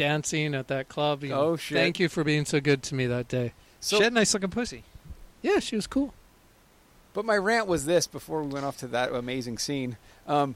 dancing 0.00 0.54
at 0.54 0.68
that 0.68 0.88
club. 0.88 1.22
You 1.22 1.28
know, 1.30 1.40
Oh, 1.50 1.56
shit. 1.56 1.76
Thank 1.76 2.00
you 2.00 2.08
for 2.08 2.24
being 2.24 2.46
so 2.46 2.58
good 2.58 2.82
to 2.84 2.94
me 2.94 3.06
that 3.06 3.28
day. 3.28 3.52
So- 3.80 3.98
she 3.98 4.02
had 4.04 4.12
a 4.12 4.14
nice 4.14 4.32
looking 4.32 4.48
pussy. 4.48 4.84
Yeah, 5.42 5.58
she 5.58 5.76
was 5.76 5.86
cool. 5.86 6.14
But 7.12 7.24
my 7.26 7.36
rant 7.36 7.66
was 7.66 7.84
this 7.84 8.06
before 8.06 8.42
we 8.42 8.48
went 8.52 8.64
off 8.64 8.78
to 8.78 8.86
that 8.88 9.12
amazing 9.12 9.58
scene. 9.58 9.98
Um, 10.26 10.54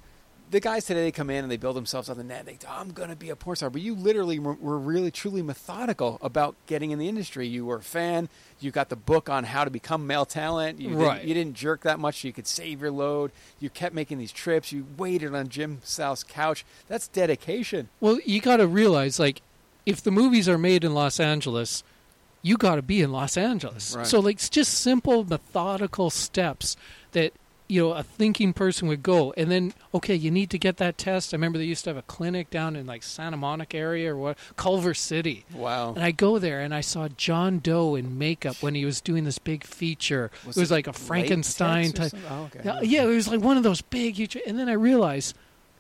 the 0.51 0.61
guys 0.61 0.85
today 0.85 1.03
they 1.03 1.13
come 1.13 1.31
in 1.31 1.43
and 1.43 1.51
they 1.51 1.57
build 1.57 1.77
themselves 1.77 2.09
on 2.09 2.17
the 2.17 2.25
net. 2.25 2.47
They 2.47 2.59
oh, 2.69 2.77
I'm 2.77 2.93
going 2.93 3.09
to 3.09 3.17
be 3.17 3.31
a 3.31 3.37
porn 3.37 3.57
star. 3.57 3.71
But 3.71 3.83
you 3.83 3.95
literally 3.95 4.39
were, 4.39 4.55
were 4.55 4.79
really, 4.79 5.11
truly 5.11 5.43
methodical 5.43 6.19
about 6.23 6.55
getting 6.67 6.91
in 6.91 6.99
the 6.99 7.09
industry. 7.09 7.47
You 7.47 7.67
were 7.67 7.77
a 7.77 7.83
fan. 7.83 8.29
You 8.61 8.71
got 8.71 8.89
the 8.89 8.97
book 8.97 9.29
on 9.29 9.45
how 9.45 9.65
to 9.65 9.71
become 9.71 10.07
male 10.07 10.25
talent. 10.25 10.81
You 10.81 10.91
Right. 10.91 11.17
Didn't, 11.17 11.29
you 11.29 11.35
didn't 11.35 11.55
jerk 11.55 11.83
that 11.83 11.99
much 11.99 12.23
so 12.23 12.29
you 12.29 12.33
could 12.33 12.47
save 12.47 12.81
your 12.81 12.91
load. 12.91 13.33
You 13.59 13.71
kept 13.71 13.95
making 13.95 14.19
these 14.19 14.33
trips. 14.33 14.73
You 14.73 14.87
waited 14.97 15.35
on 15.35 15.49
Jim 15.49 15.81
South's 15.83 16.23
couch. 16.23 16.65
That's 16.89 17.09
dedication. 17.09 17.89
Well, 18.01 18.19
you 18.25 18.41
got 18.41 18.59
to 18.59 18.67
realize, 18.67 19.19
like, 19.19 19.43
if 19.87 20.03
the 20.03 20.11
movies 20.11 20.49
are 20.49 20.59
made 20.59 20.85
in 20.85 20.95
Los 20.95 21.21
Angeles, 21.21 21.83
you 22.43 22.57
got 22.57 22.77
to 22.77 22.83
be 22.83 23.03
in 23.03 23.11
Los 23.11 23.37
Angeles. 23.37 23.97
Right. 23.97 24.07
So, 24.07 24.21
like, 24.21 24.37
it's 24.37 24.49
just 24.49 24.75
simple, 24.75 25.25
methodical 25.25 26.11
steps 26.11 26.77
that 27.13 27.33
you 27.67 27.83
know 27.83 27.93
a 27.93 28.03
thinking 28.03 28.53
person 28.53 28.89
would 28.89 29.03
go. 29.03 29.33
And 29.37 29.51
then, 29.51 29.73
okay, 29.95 30.15
you 30.15 30.31
need 30.31 30.51
to 30.51 30.59
get 30.59 30.77
that 30.79 30.99
test. 30.99 31.33
I 31.33 31.37
remember 31.37 31.59
they 31.59 31.65
used 31.65 31.85
to 31.85 31.91
have 31.91 31.97
a 31.97 32.03
clinic 32.03 32.51
down 32.51 32.77
in 32.77 32.87
like 32.87 33.03
Santa 33.03 33.37
Monica 33.37 33.77
area 33.77 34.13
or 34.13 34.17
what, 34.17 34.39
Culver 34.57 34.95
City. 34.95 35.45
Wow. 35.55 35.95
And 35.95 36.05
I 36.05 36.11
go 36.11 36.39
there 36.39 36.61
and 36.61 36.75
I 36.75 36.81
saw 36.81 37.09
John 37.09 37.59
Doe 37.59 37.95
in 37.95 38.19
makeup 38.19 38.57
when 38.63 38.75
he 38.75 38.85
was 38.85 39.01
doing 39.01 39.25
this 39.25 39.39
big 39.39 39.65
feature. 39.65 40.31
Was 40.47 40.57
it 40.57 40.61
was 40.61 40.71
it 40.71 40.75
like 40.75 40.87
a 40.87 40.93
Frankenstein 40.93 41.93
type. 41.93 42.13
Oh, 42.31 42.51
okay. 42.55 42.87
Yeah, 42.87 43.05
it 43.05 43.07
was 43.07 43.29
like 43.29 43.41
one 43.41 43.57
of 43.57 43.63
those 43.63 43.81
big, 43.81 44.17
huge. 44.17 44.37
And 44.47 44.59
then 44.59 44.69
I 44.69 44.75
realized 44.75 45.37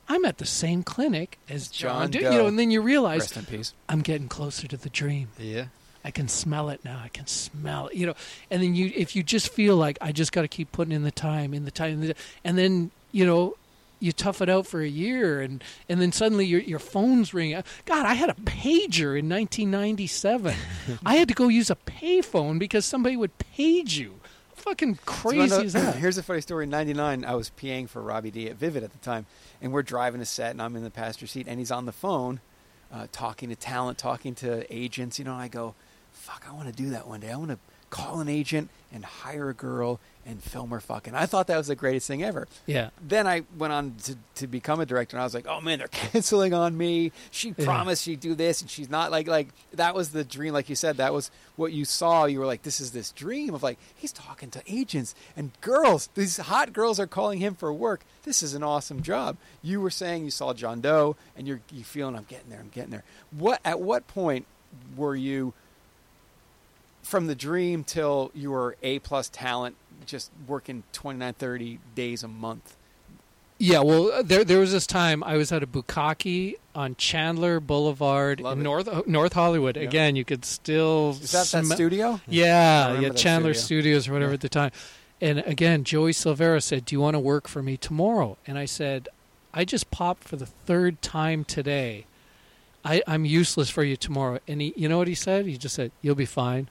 I'm 0.08 0.24
at 0.24 0.38
the 0.38 0.46
same 0.46 0.82
clinic 0.82 1.38
as 1.48 1.68
John, 1.68 2.10
John 2.10 2.10
Doe. 2.10 2.20
Doe. 2.20 2.30
You 2.30 2.38
know, 2.38 2.46
and 2.46 2.58
then 2.58 2.70
you 2.70 2.82
realize 2.82 3.20
Rest 3.20 3.36
in 3.36 3.44
peace. 3.44 3.74
I'm 3.88 4.00
getting 4.02 4.28
closer 4.28 4.66
to 4.68 4.76
the 4.76 4.90
dream. 4.90 5.28
Yeah. 5.38 5.66
I 6.04 6.10
can 6.10 6.28
smell 6.28 6.68
it 6.68 6.84
now. 6.84 7.00
I 7.02 7.08
can 7.08 7.26
smell 7.26 7.88
it. 7.88 7.94
You 7.94 8.08
know, 8.08 8.14
and 8.50 8.62
then 8.62 8.74
you, 8.74 8.92
if 8.94 9.16
you 9.16 9.22
just 9.22 9.48
feel 9.48 9.76
like 9.76 9.96
I 10.00 10.12
just 10.12 10.32
got 10.32 10.42
to 10.42 10.48
keep 10.48 10.70
putting 10.70 10.92
in 10.92 11.02
the 11.02 11.10
time, 11.10 11.54
in 11.54 11.64
the 11.64 11.70
time, 11.70 12.12
and 12.44 12.58
then 12.58 12.90
you 13.10 13.24
know, 13.24 13.56
you 14.00 14.12
tough 14.12 14.42
it 14.42 14.50
out 14.50 14.66
for 14.66 14.82
a 14.82 14.88
year, 14.88 15.40
and 15.40 15.64
and 15.88 16.00
then 16.00 16.12
suddenly 16.12 16.44
your 16.44 16.60
your 16.60 16.78
phone's 16.78 17.32
ringing. 17.32 17.62
God, 17.86 18.04
I 18.04 18.14
had 18.14 18.28
a 18.28 18.34
pager 18.34 19.18
in 19.18 19.28
1997. 19.28 20.54
I 21.06 21.16
had 21.16 21.28
to 21.28 21.34
go 21.34 21.48
use 21.48 21.70
a 21.70 21.76
payphone 21.76 22.58
because 22.58 22.84
somebody 22.84 23.16
would 23.16 23.36
page 23.38 23.96
you. 23.96 24.20
Fucking 24.56 24.98
crazy 25.04 25.48
So, 25.48 25.58
no, 25.58 25.64
is 25.64 25.72
that? 25.74 25.94
Here's 25.96 26.18
a 26.18 26.22
funny 26.22 26.40
story. 26.40 26.64
In 26.64 26.70
'99, 26.70 27.24
I 27.24 27.34
was 27.34 27.50
PAing 27.50 27.88
for 27.88 28.02
Robbie 28.02 28.30
D 28.30 28.48
at 28.48 28.56
Vivid 28.56 28.82
at 28.82 28.92
the 28.92 28.98
time, 28.98 29.26
and 29.62 29.72
we're 29.72 29.82
driving 29.82 30.20
a 30.20 30.26
set, 30.26 30.50
and 30.50 30.60
I'm 30.60 30.76
in 30.76 30.84
the 30.84 30.90
passenger 30.90 31.26
seat, 31.26 31.46
and 31.48 31.58
he's 31.58 31.70
on 31.70 31.86
the 31.86 31.92
phone, 31.92 32.40
uh, 32.92 33.06
talking 33.12 33.48
to 33.48 33.56
talent, 33.56 33.96
talking 33.98 34.34
to 34.36 34.70
agents. 34.74 35.18
You 35.18 35.24
know, 35.24 35.34
I 35.34 35.48
go, 35.48 35.74
"Fuck, 36.24 36.44
I 36.48 36.52
want 36.52 36.68
to 36.68 36.74
do 36.74 36.90
that 36.90 37.06
one 37.06 37.20
day. 37.20 37.30
I 37.30 37.36
want 37.36 37.50
to 37.50 37.58
call 37.90 38.20
an 38.20 38.28
agent 38.28 38.70
and 38.92 39.04
hire 39.04 39.50
a 39.50 39.54
girl 39.54 40.00
and 40.26 40.42
film 40.42 40.70
her 40.70 40.80
fucking." 40.80 41.14
I 41.14 41.26
thought 41.26 41.46
that 41.48 41.58
was 41.58 41.66
the 41.68 41.74
greatest 41.76 42.06
thing 42.08 42.22
ever. 42.22 42.48
Yeah. 42.66 42.90
Then 43.06 43.26
I 43.26 43.42
went 43.58 43.72
on 43.72 43.94
to, 44.04 44.16
to 44.36 44.46
become 44.46 44.80
a 44.80 44.86
director, 44.86 45.16
and 45.16 45.20
I 45.22 45.24
was 45.24 45.34
like, 45.34 45.46
"Oh 45.46 45.60
man, 45.60 45.78
they're 45.78 45.88
canceling 45.92 46.54
on 46.54 46.76
me. 46.76 47.12
She 47.30 47.54
Yeah. 47.56 47.64
promised 47.64 48.02
she'd 48.04 48.20
do 48.20 48.34
this, 48.34 48.60
and 48.62 48.70
she's 48.70 48.88
not." 48.88 49.10
Like, 49.10 49.28
like 49.28 49.48
that 49.74 49.94
was 49.94 50.10
the 50.10 50.24
dream. 50.24 50.54
Like 50.54 50.68
you 50.68 50.76
said, 50.76 50.96
that 50.96 51.12
was 51.12 51.30
what 51.56 51.72
you 51.72 51.84
saw. 51.84 52.24
You 52.24 52.40
were 52.40 52.46
like, 52.46 52.62
"This 52.62 52.80
is 52.80 52.92
this 52.92 53.12
dream 53.12 53.54
of 53.54 53.62
like 53.62 53.78
he's 53.94 54.12
talking 54.12 54.50
to 54.52 54.62
agents 54.66 55.14
and 55.36 55.50
girls. 55.60 56.08
These 56.14 56.38
hot 56.38 56.72
girls 56.72 56.98
are 56.98 57.06
calling 57.06 57.38
him 57.38 57.54
for 57.54 57.72
work. 57.72 58.00
This 58.24 58.42
is 58.42 58.54
an 58.54 58.62
awesome 58.62 59.02
job." 59.02 59.36
You 59.62 59.80
were 59.80 59.90
saying 59.90 60.24
you 60.24 60.30
saw 60.30 60.52
John 60.54 60.80
Doe, 60.80 61.16
and 61.36 61.46
you're 61.46 61.60
you 61.70 61.84
feeling, 61.84 62.16
"I'm 62.16 62.24
getting 62.24 62.48
there. 62.50 62.60
I'm 62.60 62.70
getting 62.70 62.90
there." 62.90 63.04
What 63.30 63.60
at 63.64 63.78
what 63.80 64.06
point 64.08 64.46
were 64.96 65.14
you? 65.16 65.52
From 67.04 67.26
the 67.28 67.34
dream 67.34 67.84
till 67.84 68.30
you 68.34 68.50
were 68.50 68.76
A 68.82 68.98
plus 68.98 69.28
talent, 69.28 69.76
just 70.06 70.30
working 70.48 70.82
29, 70.92 71.34
30 71.34 71.78
days 71.94 72.22
a 72.24 72.28
month. 72.28 72.76
Yeah, 73.58 73.80
well, 73.80 74.10
uh, 74.10 74.22
there 74.22 74.42
there 74.42 74.58
was 74.58 74.72
this 74.72 74.86
time 74.86 75.22
I 75.22 75.36
was 75.36 75.52
at 75.52 75.62
a 75.62 75.66
bukkake 75.66 76.56
on 76.74 76.96
Chandler 76.96 77.60
Boulevard 77.60 78.40
Love 78.40 78.54
in 78.54 78.60
it. 78.60 78.64
North 78.64 79.06
North 79.06 79.32
Hollywood. 79.34 79.76
Yeah. 79.76 79.84
Again, 79.84 80.16
you 80.16 80.24
could 80.24 80.44
still 80.44 81.10
Is 81.22 81.30
that 81.30 81.46
that 81.46 81.66
studio? 81.66 82.20
Yeah, 82.26 82.98
yeah, 82.98 83.10
Chandler 83.10 83.54
studio. 83.54 83.82
Studios 83.92 84.08
or 84.08 84.12
whatever 84.14 84.32
Yeah. 84.32 84.34
at 84.34 84.40
the 84.40 84.48
time. 84.48 84.72
And 85.20 85.38
again, 85.40 85.84
Joey 85.84 86.10
Silvera 86.12 86.60
said, 86.62 86.84
"Do 86.84 86.96
you 86.96 87.00
want 87.00 87.14
to 87.14 87.20
work 87.20 87.46
for 87.46 87.62
me 87.62 87.76
tomorrow?" 87.76 88.36
And 88.46 88.58
I 88.58 88.64
said, 88.64 89.08
"I 89.54 89.64
just 89.64 89.90
popped 89.92 90.24
for 90.24 90.34
the 90.36 90.46
third 90.46 91.00
time 91.00 91.44
today. 91.44 92.06
I, 92.84 93.02
I'm 93.06 93.24
useless 93.24 93.70
for 93.70 93.84
you 93.84 93.96
tomorrow." 93.96 94.40
And 94.48 94.60
he, 94.60 94.72
you 94.76 94.88
know 94.88 94.98
what 94.98 95.06
he 95.08 95.14
said? 95.14 95.46
He 95.46 95.56
just 95.56 95.76
said, 95.76 95.92
"You'll 96.02 96.16
be 96.16 96.26
fine." 96.26 96.68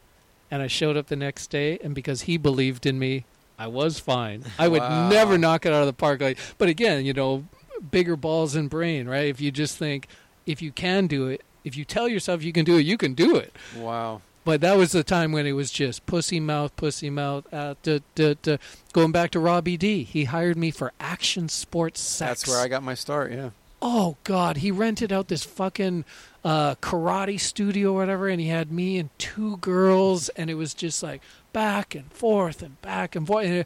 And 0.54 0.62
I 0.62 0.68
showed 0.68 0.98
up 0.98 1.08
the 1.08 1.16
next 1.16 1.48
day, 1.50 1.80
and 1.84 1.96
because 1.96 2.22
he 2.22 2.38
believed 2.38 2.86
in 2.86 3.00
me, 3.00 3.26
I 3.58 3.66
was 3.66 3.98
fine. 4.00 4.44
I 4.60 4.68
would 4.68 4.82
Wow. 4.82 5.10
never 5.10 5.36
knock 5.36 5.66
it 5.66 5.74
out 5.74 5.80
of 5.82 5.88
the 5.88 5.94
park. 5.94 6.22
Like, 6.22 6.38
but 6.60 6.70
again, 6.70 7.06
you 7.06 7.12
know, 7.14 7.46
bigger 7.90 8.16
balls 8.16 8.54
and 8.56 8.70
brain, 8.70 9.08
right? 9.08 9.26
If 9.30 9.42
you 9.42 9.50
just 9.50 9.78
think, 9.80 10.08
if 10.46 10.62
you 10.62 10.72
can 10.72 11.08
do 11.08 11.26
it, 11.28 11.42
if 11.64 11.76
you 11.76 11.86
tell 11.86 12.08
yourself 12.08 12.44
you 12.44 12.54
can 12.54 12.66
do 12.66 12.78
it, 12.78 12.82
you 12.86 12.98
can 13.00 13.16
do 13.16 13.36
it. 13.36 13.52
Wow. 13.76 14.22
But 14.46 14.62
that 14.62 14.78
was 14.78 14.92
the 14.92 15.04
time 15.04 15.32
when 15.32 15.48
it 15.48 15.54
was 15.54 15.72
just 15.72 16.06
pussy 16.06 16.40
mouth, 16.40 16.76
pussy 16.76 17.10
mouth. 17.10 17.52
Uh, 17.52 17.74
duh, 17.82 18.00
duh, 18.14 18.36
duh. 18.44 18.58
Going 18.92 19.12
back 19.12 19.32
to 19.32 19.40
Robbie 19.40 19.78
D, 19.78 20.04
he 20.04 20.26
hired 20.26 20.56
me 20.58 20.70
for 20.70 20.92
action 21.00 21.50
sports 21.50 22.00
sex. 22.00 22.42
That's 22.42 22.48
where 22.48 22.64
I 22.64 22.68
got 22.68 22.84
my 22.84 22.94
start. 22.94 23.32
Yeah. 23.32 23.50
Oh 23.86 24.16
God, 24.24 24.58
he 24.58 24.72
rented 24.72 25.12
out 25.12 25.28
this 25.28 25.44
fucking 25.44 26.06
uh, 26.46 26.76
karate 26.76 27.38
studio 27.38 27.92
or 27.92 27.98
whatever, 27.98 28.30
and 28.30 28.40
he 28.40 28.48
had 28.48 28.72
me 28.72 28.98
and 28.98 29.10
two 29.20 29.58
girls, 29.58 30.30
and 30.30 30.50
it 30.50 30.54
was 30.54 30.74
just 30.74 31.04
like 31.04 31.22
back 31.52 31.94
and 31.94 32.10
forth 32.14 32.62
and 32.64 32.82
back 32.82 33.14
and 33.14 33.28
forth. 33.28 33.46
And 33.46 33.66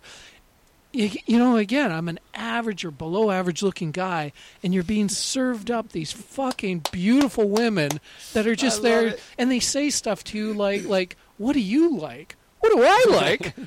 it, 0.92 1.28
you, 1.28 1.38
know, 1.38 1.56
again, 1.58 1.92
I'm 1.92 2.10
an 2.10 2.18
average 2.34 2.84
or 2.84 2.90
below 2.90 3.30
average 3.30 3.62
looking 3.62 3.92
guy, 3.92 4.34
and 4.64 4.74
you're 4.74 4.84
being 4.84 5.08
served 5.08 5.70
up 5.70 5.90
these 5.92 6.12
fucking 6.12 6.86
beautiful 6.92 7.48
women 7.48 8.00
that 8.34 8.48
are 8.48 8.56
just 8.56 8.82
there, 8.82 9.10
it. 9.10 9.20
and 9.38 9.52
they 9.52 9.60
say 9.60 9.92
stuff 9.92 10.24
to 10.26 10.38
you 10.40 10.52
like, 10.52 10.86
like, 10.86 11.16
what 11.38 11.54
do 11.54 11.60
you 11.60 11.96
like? 11.96 12.36
What 12.62 12.74
do 12.74 12.82
I 12.84 13.06
like? 13.08 13.54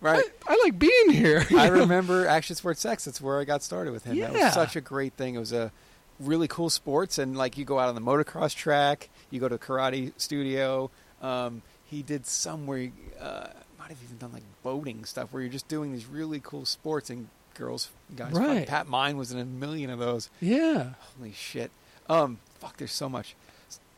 Right. 0.00 0.22
I, 0.46 0.52
I 0.54 0.60
like 0.62 0.78
being 0.78 1.10
here. 1.10 1.44
I 1.50 1.68
know? 1.68 1.80
remember 1.80 2.24
Action 2.28 2.54
Sports 2.54 2.80
Sex. 2.80 3.04
That's 3.04 3.20
where 3.20 3.40
I 3.40 3.44
got 3.44 3.64
started 3.64 3.92
with 3.92 4.04
him. 4.04 4.16
That 4.20 4.32
Yeah. 4.32 4.44
was 4.44 4.54
such 4.54 4.76
a 4.76 4.80
great 4.80 5.14
thing. 5.14 5.34
It 5.34 5.40
was 5.40 5.52
a 5.52 5.72
really 6.20 6.48
cool 6.48 6.70
sports, 6.70 7.18
and 7.18 7.36
like 7.36 7.56
you 7.58 7.64
go 7.64 7.78
out 7.78 7.88
on 7.88 7.94
the 7.94 8.00
motocross 8.00 8.54
track, 8.54 9.08
you 9.30 9.40
go 9.40 9.48
to 9.48 9.58
karate 9.58 10.12
studio. 10.16 10.90
Um, 11.22 11.62
he 11.84 12.02
did 12.02 12.26
some 12.26 12.66
where 12.66 12.78
he, 12.78 12.92
uh, 13.20 13.48
might 13.78 13.88
have 13.88 13.98
even 14.04 14.18
done 14.18 14.32
like 14.32 14.42
boating 14.62 15.04
stuff, 15.04 15.32
where 15.32 15.42
you're 15.42 15.52
just 15.52 15.68
doing 15.68 15.92
these 15.92 16.06
really 16.06 16.40
cool 16.42 16.64
sports 16.64 17.10
and 17.10 17.28
girls, 17.54 17.90
guys. 18.14 18.32
Right. 18.32 18.66
Pat 18.66 18.86
Myne 18.86 19.16
was 19.16 19.32
in 19.32 19.38
a 19.38 19.44
million 19.44 19.90
of 19.90 19.98
those. 19.98 20.30
Yeah. 20.40 20.94
Holy 21.16 21.32
shit. 21.32 21.70
Um, 22.08 22.38
fuck, 22.60 22.76
there's 22.76 22.92
so 22.92 23.08
much 23.08 23.34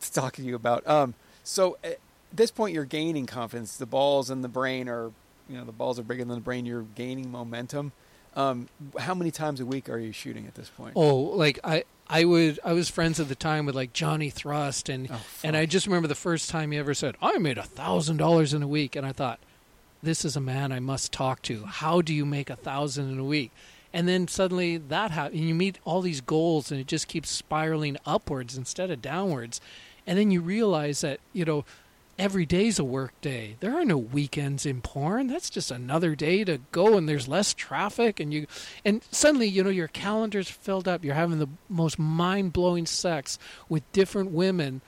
to 0.01 0.11
talk 0.11 0.33
to 0.33 0.41
you 0.41 0.55
about. 0.55 0.85
Um, 0.87 1.13
so 1.43 1.77
at 1.83 1.99
this 2.33 2.51
point, 2.51 2.73
you're 2.73 2.85
gaining 2.85 3.25
confidence. 3.25 3.77
The 3.77 3.85
balls 3.85 4.29
and 4.29 4.43
the 4.43 4.49
brain 4.49 4.89
are, 4.89 5.11
you 5.49 5.57
know, 5.57 5.65
the 5.65 5.71
balls 5.71 5.99
are 5.99 6.03
bigger 6.03 6.23
than 6.23 6.35
the 6.35 6.41
brain. 6.41 6.65
You're 6.65 6.85
gaining 6.95 7.31
momentum. 7.31 7.91
Um, 8.35 8.69
how 8.97 9.13
many 9.13 9.31
times 9.31 9.59
a 9.59 9.65
week 9.65 9.89
are 9.89 9.97
you 9.97 10.13
shooting 10.13 10.47
at 10.47 10.55
this 10.55 10.69
point? 10.69 10.93
Oh, 10.95 11.15
like 11.15 11.59
I, 11.63 11.83
I 12.11 12.25
would, 12.25 12.59
I 12.65 12.73
was 12.73 12.89
friends 12.89 13.19
at 13.21 13.29
the 13.29 13.35
time 13.35 13.65
with 13.65 13.73
like 13.73 13.93
Johnny 13.93 14.29
Thrust, 14.29 14.89
and 14.89 15.09
Oh, 15.09 15.21
and 15.43 15.55
I 15.55 15.65
just 15.65 15.87
remember 15.87 16.09
the 16.09 16.15
first 16.15 16.49
time 16.49 16.71
he 16.71 16.77
ever 16.77 16.93
said, 16.93 17.15
"I 17.21 17.37
made 17.37 17.57
a 17.57 17.63
thousand 17.63 18.17
dollars 18.17 18.53
in 18.53 18.61
a 18.61 18.67
week," 18.67 18.97
and 18.97 19.05
I 19.05 19.13
thought, 19.13 19.39
"This 20.03 20.25
is 20.25 20.35
a 20.35 20.41
man 20.41 20.73
I 20.73 20.81
must 20.81 21.13
talk 21.13 21.41
to. 21.43 21.65
How 21.65 22.01
do 22.01 22.13
you 22.13 22.25
make 22.25 22.49
a 22.49 22.57
thousand 22.57 23.09
in 23.09 23.17
a 23.17 23.23
week?" 23.23 23.51
And 23.93 24.07
then 24.07 24.27
suddenly 24.27 24.75
that 24.77 25.11
happens, 25.11 25.39
and 25.39 25.47
you 25.47 25.55
meet 25.55 25.79
all 25.85 26.01
these 26.01 26.21
goals, 26.21 26.69
and 26.69 26.81
it 26.81 26.87
just 26.87 27.07
keeps 27.07 27.29
spiraling 27.29 27.95
upwards 28.05 28.57
instead 28.57 28.91
of 28.91 29.01
downwards, 29.01 29.61
and 30.05 30.17
then 30.19 30.31
you 30.31 30.41
realize 30.41 30.99
that 31.01 31.21
you 31.31 31.45
know. 31.45 31.63
Every 32.21 32.45
day's 32.45 32.77
a 32.77 32.83
work 32.83 33.19
day. 33.19 33.55
There 33.61 33.75
are 33.75 33.83
no 33.83 33.97
weekends 33.97 34.63
in 34.63 34.81
porn. 34.81 35.25
That's 35.25 35.49
just 35.49 35.71
another 35.71 36.13
day 36.13 36.43
to 36.43 36.59
go, 36.71 36.95
and 36.95 37.09
there's 37.09 37.27
less 37.27 37.51
traffic, 37.51 38.19
and 38.19 38.31
you, 38.31 38.45
and 38.85 39.01
suddenly 39.09 39.47
you 39.47 39.63
know 39.63 39.71
your 39.71 39.87
calendar's 39.87 40.47
filled 40.47 40.87
up. 40.87 41.03
You're 41.03 41.15
having 41.15 41.39
the 41.39 41.47
most 41.67 41.97
mind 41.97 42.53
blowing 42.53 42.85
sex 42.85 43.39
with 43.67 43.91
different 43.91 44.29
women, 44.29 44.81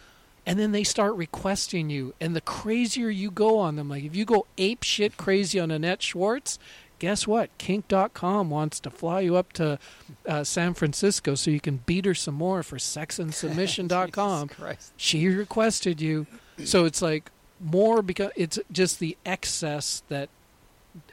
and 0.45 0.59
then 0.59 0.73
they 0.73 0.83
start 0.83 1.15
requesting 1.15 1.89
you, 1.89 2.13
and 2.21 2.35
the 2.35 2.41
crazier 2.41 3.09
you 3.09 3.31
go 3.31 3.57
on 3.57 3.77
them, 3.77 3.89
like 3.89 4.03
if 4.03 4.15
you 4.15 4.25
go 4.25 4.45
ape 4.59 4.83
shit 4.83 5.17
crazy 5.17 5.59
on 5.59 5.71
Annette 5.71 6.03
Schwarz, 6.03 6.59
guess 6.99 7.25
what? 7.25 7.49
Kink.com 7.57 8.51
wants 8.51 8.79
to 8.81 8.91
fly 8.91 9.21
you 9.21 9.37
up 9.37 9.53
to 9.53 9.79
uh, 10.27 10.43
San 10.43 10.75
Francisco 10.75 11.33
so 11.33 11.49
you 11.49 11.59
can 11.59 11.77
beat 11.87 12.05
her 12.05 12.13
some 12.13 12.35
more 12.35 12.61
for 12.61 12.77
sexandsubmission.com. 12.77 14.49
She 14.97 15.27
requested 15.27 15.99
you. 15.99 16.27
So 16.65 16.85
it's 16.85 17.01
like 17.01 17.29
more 17.59 18.01
because 18.01 18.31
it's 18.35 18.59
just 18.71 18.99
the 18.99 19.17
excess 19.25 20.03
that 20.09 20.29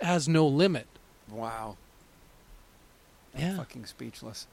has 0.01 0.29
no 0.29 0.47
limit. 0.47 0.87
Wow. 1.31 1.77
I'm 3.35 3.41
Yeah. 3.41 3.57
fucking 3.57 3.87
speechless. 3.87 4.47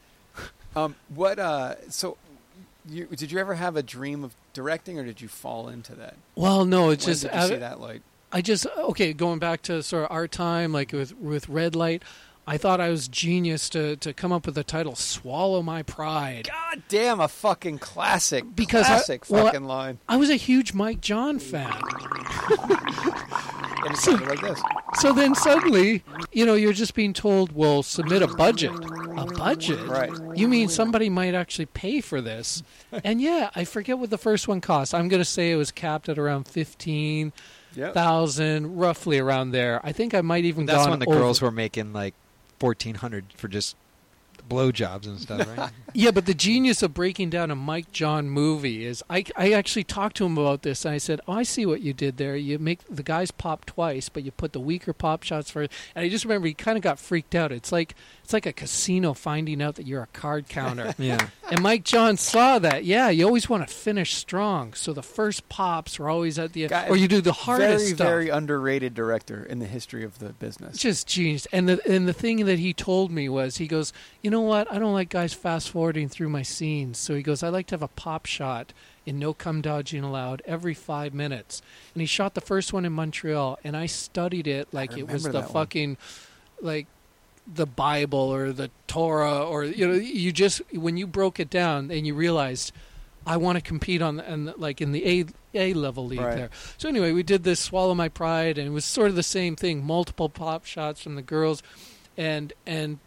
um, 0.75 0.95
what? 1.09 1.39
Uh, 1.39 1.75
so, 1.89 2.17
you, 2.87 3.05
did 3.05 3.31
you 3.31 3.39
ever 3.39 3.55
have 3.55 3.75
a 3.75 3.83
dream 3.83 4.23
of 4.23 4.35
directing, 4.53 4.97
or 4.99 5.03
did 5.03 5.19
you 5.21 5.27
fall 5.27 5.67
into 5.67 5.95
that? 5.95 6.15
Well, 6.35 6.63
no, 6.65 6.89
it's 6.91 7.05
When 7.05 7.13
just 7.13 7.23
did 7.23 7.33
you 7.33 7.39
I- 7.39 7.47
see 7.47 7.55
that 7.55 7.79
light? 7.81 8.01
I 8.29 8.41
just 8.41 8.67
okay. 8.77 9.13
Going 9.13 9.39
back 9.39 9.61
to 9.63 9.81
sort 9.81 10.03
of 10.03 10.11
our 10.11 10.27
time, 10.27 10.73
like 10.73 10.91
with 10.91 11.15
with 11.17 11.47
Red 11.47 11.77
Light, 11.77 12.03
I 12.49 12.57
thought 12.57 12.79
I 12.79 12.89
was 12.89 13.07
genius 13.09 13.69
to 13.71 13.97
to 13.97 14.13
come 14.13 14.31
up 14.31 14.45
with 14.45 14.55
the 14.55 14.63
title 14.63 14.95
"Swallow 14.95 15.61
My 15.61 15.83
Pride." 15.83 16.47
God 16.49 16.81
damn, 16.87 17.19
a 17.19 17.27
fucking 17.27 17.79
classic. 17.79 18.45
Because 18.55 18.85
I- 18.85 18.87
classic 18.87 19.25
well, 19.29 19.45
fucking 19.47 19.65
line. 19.65 19.99
I 20.07 20.15
was 20.17 20.29
a 20.29 20.35
huge 20.37 20.73
Mike 20.73 21.01
John 21.01 21.39
fan. 21.39 21.73
And 22.49 23.93
it 23.93 23.97
sounded 23.97 24.27
like 24.27 24.41
this. 24.41 24.61
So 24.99 25.13
then 25.13 25.35
suddenly, 25.35 26.03
you 26.31 26.45
know, 26.45 26.55
you're 26.55 26.73
just 26.73 26.93
being 26.93 27.13
told, 27.13 27.51
well, 27.53 27.83
submit 27.83 28.21
a 28.21 28.27
budget. 28.27 28.71
A 29.17 29.25
budget? 29.25 29.85
Right. 29.87 30.11
You 30.35 30.47
mean 30.47 30.67
somebody 30.69 31.09
might 31.09 31.35
actually 31.35 31.67
pay 31.67 32.01
for 32.01 32.19
this? 32.21 32.63
And 33.03 33.21
yeah, 33.21 33.49
I 33.55 33.63
forget 33.65 33.97
what 33.99 34.09
the 34.09 34.17
first 34.17 34.47
one 34.47 34.59
cost. 34.61 34.93
I'm 34.93 35.07
going 35.07 35.21
to 35.21 35.25
say 35.25 35.51
it 35.51 35.55
was 35.55 35.71
capped 35.71 36.09
at 36.09 36.17
around 36.17 36.47
15,000, 36.47 37.33
Yep. 37.75 38.71
roughly 38.73 39.19
around 39.19 39.51
there. 39.51 39.79
I 39.85 39.91
think 39.91 40.13
I 40.13 40.21
might 40.21 40.45
even 40.45 40.65
That's 40.65 40.79
gone 40.83 40.89
when 40.91 40.99
the 40.99 41.05
over- 41.07 41.19
girls 41.19 41.41
were 41.41 41.51
making 41.51 41.93
like 41.93 42.13
fourteen 42.59 42.95
hundred 42.95 43.25
for 43.35 43.47
just 43.47 43.75
blowjobs 44.49 45.05
and 45.05 45.19
stuff, 45.19 45.47
right? 45.57 45.71
Yeah, 45.93 46.11
but 46.11 46.27
the 46.27 46.33
genius 46.35 46.83
of 46.83 46.93
breaking 46.93 47.31
down 47.31 47.49
a 47.49 47.55
Mike 47.55 47.91
John 47.91 48.29
movie 48.29 48.85
is 48.85 49.03
I, 49.09 49.25
I 49.35 49.51
actually 49.51 49.83
talked 49.83 50.15
to 50.17 50.25
him 50.25 50.37
about 50.37 50.61
this 50.61 50.85
and 50.85 50.93
I 50.93 50.99
said, 50.99 51.19
Oh, 51.27 51.33
I 51.33 51.43
see 51.43 51.65
what 51.65 51.81
you 51.81 51.91
did 51.91 52.17
there. 52.17 52.35
You 52.35 52.59
make 52.59 52.81
the 52.87 53.01
guys 53.01 53.31
pop 53.31 53.65
twice, 53.65 54.07
but 54.09 54.23
you 54.23 54.31
put 54.31 54.53
the 54.53 54.59
weaker 54.59 54.93
pop 54.93 55.23
shots 55.23 55.49
first. 55.49 55.71
And 55.95 56.05
I 56.05 56.09
just 56.09 56.23
remember 56.23 56.47
he 56.47 56.53
kind 56.53 56.77
of 56.77 56.83
got 56.83 56.99
freaked 56.99 57.33
out. 57.33 57.51
It's 57.51 57.71
like 57.71 57.95
it's 58.27 58.33
like 58.33 58.45
a 58.45 58.51
casino 58.51 59.13
finding 59.13 59.61
out 59.61 59.75
that 59.75 59.87
you're 59.87 60.03
a 60.03 60.07
card 60.07 60.49
counter. 60.49 60.93
yeah. 60.97 61.29
and 61.49 61.61
Mike 61.61 61.85
John 61.85 62.17
saw 62.17 62.59
that. 62.59 62.83
Yeah, 62.83 63.07
you 63.07 63.25
always 63.25 63.47
want 63.47 63.65
to 63.65 63.73
finish 63.73 64.15
strong. 64.15 64.73
So 64.73 64.91
the 64.91 65.01
first 65.01 65.47
pops 65.47 65.97
are 65.97 66.09
always 66.09 66.37
at 66.37 66.51
the 66.51 66.63
end. 66.63 66.71
Guy- 66.71 66.89
or 66.89 66.97
you 66.97 67.07
do 67.07 67.21
the 67.21 67.31
hardest 67.31 67.85
very, 67.85 67.95
stuff. 67.95 68.05
very 68.05 68.27
underrated 68.27 68.93
director 68.93 69.45
in 69.45 69.59
the 69.59 69.65
history 69.65 70.03
of 70.03 70.19
the 70.19 70.33
business. 70.33 70.77
Just 70.77 71.07
genius. 71.07 71.47
And 71.53 71.69
the 71.69 71.79
and 71.89 72.05
the 72.05 72.11
thing 72.11 72.43
that 72.47 72.59
he 72.59 72.73
told 72.73 73.11
me 73.11 73.29
was 73.29 73.59
he 73.59 73.67
goes, 73.67 73.93
you 74.21 74.29
know 74.29 74.41
what? 74.41 74.69
I 74.69 74.77
don't 74.77 74.91
like 74.91 75.07
guys 75.07 75.33
fast 75.33 75.69
forwarding 75.69 76.09
through 76.09 76.27
my 76.27 76.41
scenes. 76.41 76.97
So 76.97 77.15
he 77.15 77.23
goes, 77.23 77.43
I 77.43 77.47
like 77.47 77.67
to 77.67 77.75
have 77.75 77.81
a 77.81 77.87
pop 77.87 78.25
shot 78.25 78.73
in 79.05 79.19
No 79.19 79.33
Cum 79.33 79.61
Dodging 79.61 80.03
Allowed 80.03 80.41
every 80.45 80.73
five 80.73 81.13
minutes. 81.13 81.61
And 81.93 82.01
he 82.01 82.05
shot 82.05 82.33
the 82.33 82.41
first 82.41 82.73
one 82.73 82.83
in 82.83 82.91
Montreal, 82.91 83.57
and 83.63 83.77
I 83.77 83.85
studied 83.85 84.47
it 84.47 84.73
like 84.73 84.97
it 84.97 85.07
was 85.07 85.23
the 85.23 85.31
that 85.31 85.43
one. 85.43 85.53
fucking 85.53 85.97
like 86.59 86.87
the 87.51 87.65
Bible 87.65 88.19
or 88.19 88.51
the 88.51 88.69
Torah 88.87 89.43
or 89.43 89.63
you 89.63 89.87
know 89.87 89.93
you 89.93 90.31
just 90.31 90.61
when 90.73 90.97
you 90.97 91.07
broke 91.07 91.39
it 91.39 91.49
down 91.49 91.89
and 91.91 92.05
you 92.05 92.13
realized 92.13 92.71
I 93.25 93.37
want 93.37 93.57
to 93.57 93.61
compete 93.61 94.01
on 94.01 94.19
and 94.19 94.53
like 94.57 94.81
in 94.81 94.91
the 94.91 95.05
A 95.05 95.25
A 95.53 95.73
level 95.73 96.05
league 96.05 96.19
Right. 96.19 96.35
there. 96.35 96.49
So 96.77 96.87
anyway, 96.89 97.11
we 97.13 97.23
did 97.23 97.43
this 97.43 97.59
swallow 97.59 97.93
my 97.95 98.09
pride 98.09 98.57
and 98.57 98.67
it 98.67 98.71
was 98.71 98.85
sort 98.85 99.09
of 99.09 99.15
the 99.15 99.23
same 99.23 99.55
thing, 99.55 99.83
multiple 99.85 100.29
pop 100.29 100.65
shots 100.65 101.01
from 101.01 101.15
the 101.15 101.21
girls 101.21 101.63
and 102.17 102.51
and 102.65 102.99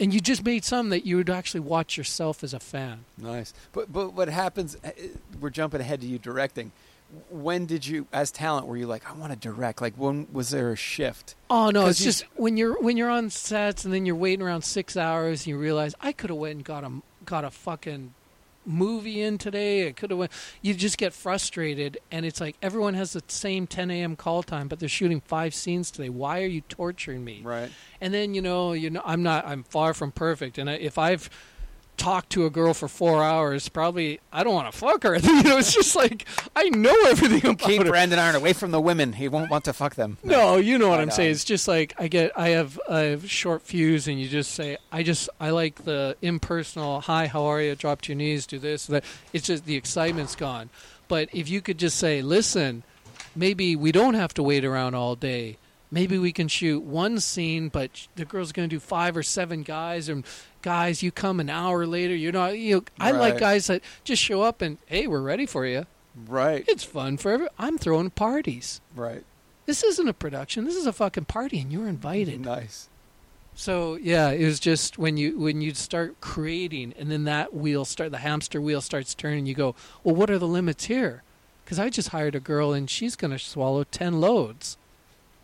and 0.00 0.12
you 0.12 0.18
just 0.20 0.44
made 0.44 0.64
some 0.64 0.88
that 0.88 1.06
you 1.06 1.16
would 1.16 1.30
actually 1.30 1.60
watch 1.60 1.96
yourself 1.96 2.42
as 2.42 2.52
a 2.52 2.58
fan. 2.60 3.04
Nice. 3.16 3.54
But 3.72 3.92
but 3.92 4.12
what 4.12 4.28
happens? 4.28 4.76
uh, 4.84 4.90
We're 5.40 5.50
jumping 5.50 5.80
ahead 5.80 6.00
to 6.00 6.06
you 6.08 6.18
directing. 6.18 6.72
When 7.30 7.66
did 7.66 7.86
you, 7.86 8.06
as 8.12 8.30
talent, 8.30 8.66
were 8.66 8.76
you 8.76 8.86
like, 8.86 9.08
I 9.10 9.12
want 9.14 9.32
to 9.32 9.38
direct? 9.38 9.82
Like, 9.82 9.94
when 9.96 10.26
was 10.32 10.50
there 10.50 10.72
a 10.72 10.76
shift? 10.76 11.34
Oh 11.50 11.68
no 11.70 11.86
it's 11.86 12.00
you- 12.00 12.04
just 12.04 12.24
when 12.36 12.56
you're 12.56 12.80
when 12.80 12.96
you're 12.96 13.10
on 13.10 13.28
sets 13.28 13.84
and 13.84 13.92
then 13.92 14.06
you're 14.06 14.16
waiting 14.16 14.42
around 14.44 14.62
six 14.62 14.96
hours 14.96 15.40
and 15.42 15.48
you 15.48 15.58
realize 15.58 15.94
I 16.00 16.12
could 16.12 16.30
have 16.30 16.38
went 16.38 16.54
and 16.56 16.64
got 16.64 16.84
a 16.84 17.02
got 17.26 17.44
a 17.44 17.50
fucking 17.50 18.14
movie 18.64 19.20
in 19.20 19.36
today. 19.38 19.88
I 19.88 19.92
could 19.92 20.10
have 20.10 20.18
went. 20.18 20.32
You 20.62 20.72
just 20.72 20.96
get 20.96 21.12
frustrated, 21.12 21.98
and 22.10 22.24
it's 22.24 22.40
like 22.40 22.56
everyone 22.62 22.94
has 22.94 23.12
the 23.12 23.22
same 23.28 23.66
10 23.66 23.90
a.m. 23.90 24.16
call 24.16 24.42
time, 24.42 24.68
but 24.68 24.78
they're 24.78 24.88
shooting 24.88 25.20
five 25.20 25.54
scenes 25.54 25.90
today. 25.90 26.08
Why 26.08 26.42
are 26.42 26.46
you 26.46 26.62
torturing 26.62 27.24
me? 27.24 27.40
Right. 27.42 27.70
And 28.00 28.14
then 28.14 28.32
you 28.34 28.40
know, 28.40 28.72
you 28.72 28.88
know, 28.88 29.02
I'm 29.04 29.22
not. 29.22 29.46
I'm 29.46 29.64
far 29.64 29.92
from 29.92 30.12
perfect, 30.12 30.56
and 30.58 30.70
I, 30.70 30.74
if 30.74 30.96
I've 30.96 31.28
talked 31.96 32.30
to 32.30 32.46
a 32.46 32.50
girl 32.50 32.74
for 32.74 32.88
four 32.88 33.22
hours, 33.22 33.68
probably 33.68 34.18
I 34.32 34.42
don't 34.42 34.54
want 34.54 34.72
to 34.72 34.76
fuck 34.76 35.02
her. 35.04 35.16
you 35.18 35.42
know, 35.42 35.58
it's 35.58 35.74
just 35.74 35.94
like 35.94 36.26
I 36.56 36.68
know 36.70 36.94
everything 37.06 37.50
about 37.52 37.68
Keep 37.68 37.82
her. 37.82 37.88
Brandon 37.88 38.18
Iron 38.18 38.34
away 38.34 38.52
from 38.52 38.70
the 38.70 38.80
women. 38.80 39.12
He 39.12 39.28
won't 39.28 39.50
want 39.50 39.64
to 39.66 39.72
fuck 39.72 39.94
them. 39.94 40.18
No, 40.24 40.56
you 40.56 40.78
know 40.78 40.88
what 40.88 40.98
I 40.98 41.02
I'm 41.02 41.08
know. 41.08 41.14
saying. 41.14 41.30
It's 41.30 41.44
just 41.44 41.68
like 41.68 41.94
I 41.98 42.08
get, 42.08 42.32
I 42.36 42.48
have 42.48 42.78
a 42.88 43.20
short 43.26 43.62
fuse, 43.62 44.08
and 44.08 44.20
you 44.20 44.28
just 44.28 44.52
say, 44.52 44.78
I 44.90 45.02
just, 45.02 45.28
I 45.40 45.50
like 45.50 45.84
the 45.84 46.16
impersonal. 46.22 47.02
Hi, 47.02 47.26
how 47.26 47.44
are 47.44 47.60
you? 47.60 47.74
Drop 47.76 48.00
to 48.02 48.12
your 48.12 48.16
knees, 48.18 48.46
do 48.46 48.58
this, 48.58 48.86
that. 48.86 49.04
It's 49.32 49.46
just 49.46 49.64
the 49.66 49.76
excitement's 49.76 50.34
gone. 50.34 50.70
But 51.08 51.28
if 51.32 51.48
you 51.48 51.60
could 51.60 51.78
just 51.78 51.98
say, 51.98 52.22
listen, 52.22 52.82
maybe 53.36 53.76
we 53.76 53.92
don't 53.92 54.14
have 54.14 54.34
to 54.34 54.42
wait 54.42 54.64
around 54.64 54.94
all 54.94 55.14
day. 55.14 55.58
Maybe 55.90 56.16
we 56.16 56.32
can 56.32 56.48
shoot 56.48 56.82
one 56.82 57.20
scene, 57.20 57.68
but 57.68 58.08
the 58.16 58.24
girl's 58.24 58.50
going 58.52 58.66
to 58.68 58.74
do 58.76 58.80
five 58.80 59.14
or 59.14 59.22
seven 59.22 59.62
guys, 59.62 60.08
and 60.08 60.24
guys, 60.62 61.02
you 61.02 61.10
come 61.10 61.40
an 61.40 61.50
hour 61.50 61.86
later. 61.86 62.14
You're 62.14 62.32
not. 62.32 62.58
You 62.58 62.76
know, 62.76 62.84
I 62.98 63.10
like 63.10 63.38
guys 63.38 63.66
that 63.66 63.82
just 64.04 64.22
show 64.22 64.42
up 64.42 64.62
and 64.62 64.78
hey, 64.86 65.06
we're 65.06 65.20
ready 65.20 65.46
for 65.46 65.66
you. 65.66 65.86
Right. 66.26 66.64
It's 66.68 66.84
fun 66.84 67.16
for 67.16 67.32
every. 67.32 67.48
I'm 67.58 67.78
throwing 67.78 68.10
parties. 68.10 68.80
Right. 68.94 69.24
This 69.66 69.82
isn't 69.82 70.08
a 70.08 70.12
production. 70.12 70.64
This 70.64 70.76
is 70.76 70.86
a 70.86 70.92
fucking 70.92 71.26
party, 71.26 71.60
and 71.60 71.72
you're 71.72 71.88
invited. 71.88 72.40
Nice. 72.40 72.88
So 73.54 73.96
yeah, 73.96 74.30
it 74.30 74.44
was 74.44 74.58
just 74.60 74.98
when 74.98 75.16
you 75.16 75.38
when 75.38 75.60
you 75.60 75.74
start 75.74 76.20
creating, 76.20 76.94
and 76.98 77.10
then 77.10 77.24
that 77.24 77.54
wheel 77.54 77.84
start 77.84 78.10
the 78.10 78.18
hamster 78.18 78.60
wheel 78.60 78.80
starts 78.80 79.14
turning. 79.14 79.46
You 79.46 79.54
go, 79.54 79.74
well, 80.02 80.14
what 80.14 80.30
are 80.30 80.38
the 80.38 80.46
limits 80.46 80.86
here? 80.86 81.22
Because 81.64 81.78
I 81.78 81.90
just 81.90 82.08
hired 82.08 82.34
a 82.34 82.40
girl, 82.40 82.72
and 82.72 82.88
she's 82.88 83.16
going 83.16 83.30
to 83.30 83.38
swallow 83.38 83.84
ten 83.84 84.20
loads. 84.20 84.76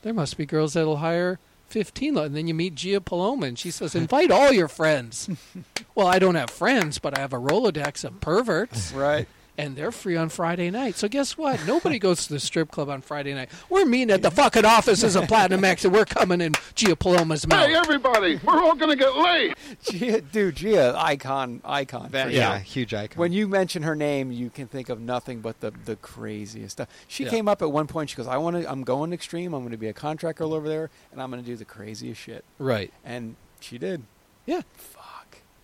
There 0.02 0.14
must 0.14 0.36
be 0.36 0.46
girls 0.46 0.74
that'll 0.74 0.98
hire 0.98 1.38
fifteen 1.68 2.16
and 2.16 2.34
then 2.34 2.48
you 2.48 2.54
meet 2.54 2.74
Gia 2.74 3.00
Paloma, 3.00 3.46
and 3.46 3.58
she 3.58 3.70
says, 3.70 3.94
invite 3.94 4.30
all 4.30 4.52
your 4.52 4.68
friends. 4.68 5.28
well, 5.94 6.06
I 6.06 6.18
don't 6.18 6.34
have 6.34 6.50
friends, 6.50 6.98
but 6.98 7.16
I 7.16 7.20
have 7.20 7.32
a 7.32 7.38
rolodex 7.38 8.04
of 8.04 8.20
perverts 8.20 8.92
Right. 8.92 9.28
And 9.58 9.74
they're 9.76 9.90
free 9.92 10.16
on 10.16 10.28
Friday 10.28 10.70
night. 10.70 10.94
So 10.94 11.08
guess 11.08 11.36
what? 11.36 11.66
Nobody 11.66 11.98
goes 12.08 12.26
to 12.28 12.32
the 12.32 12.40
strip 12.40 12.70
club 12.70 12.88
on 12.88 13.02
Friday 13.02 13.34
night. 13.34 13.50
We're 13.68 13.84
meeting 13.84 14.12
at 14.12 14.22
the 14.22 14.30
fucking 14.30 14.64
offices 14.64 15.16
of 15.16 15.26
Platinum 15.26 15.64
X, 15.64 15.84
and 15.84 15.92
we're 15.92 16.04
coming 16.04 16.40
in 16.40 16.52
Gia 16.76 16.94
Paloma's 16.94 17.46
mouth. 17.46 17.66
Hey, 17.66 17.74
everybody, 17.74 18.40
we're 18.44 18.62
all 18.62 18.76
going 18.76 18.96
to 18.96 19.04
get 19.04 19.16
laid. 19.16 19.54
Gia, 19.82 20.20
dude, 20.20 20.56
Gia, 20.56 20.94
icon, 20.96 21.60
icon. 21.64 22.08
for 22.08 22.16
yeah, 22.28 22.52
sure. 22.54 22.58
huge 22.60 22.94
icon. 22.94 23.18
When 23.18 23.32
you 23.32 23.48
mention 23.48 23.82
her 23.82 23.96
name, 23.96 24.30
you 24.30 24.48
can 24.48 24.68
think 24.68 24.88
of 24.88 25.00
nothing 25.00 25.40
but 25.40 25.60
the 25.60 25.72
the 25.84 25.96
craziest 25.96 26.72
stuff. 26.72 26.88
She 27.08 27.24
Yeah. 27.24 27.30
came 27.30 27.48
up 27.48 27.60
at 27.60 27.70
one 27.72 27.88
point. 27.88 28.10
She 28.10 28.16
goes, 28.16 28.28
"I 28.28 28.36
want 28.36 28.56
to. 28.62 28.70
I'm 28.70 28.84
going 28.84 29.12
extreme. 29.12 29.52
I'm 29.54 29.62
going 29.62 29.72
to 29.72 29.76
be 29.76 29.88
a 29.88 29.92
contract 29.92 30.38
girl 30.38 30.54
over 30.54 30.68
there, 30.68 30.88
and 31.12 31.20
I'm 31.20 31.30
going 31.30 31.42
to 31.42 31.46
do 31.46 31.56
the 31.56 31.64
craziest 31.64 32.20
shit." 32.20 32.44
Right. 32.58 32.92
And 33.04 33.34
she 33.58 33.76
did. 33.76 34.04
Yeah. 34.46 34.60
Fuck. 34.74 35.17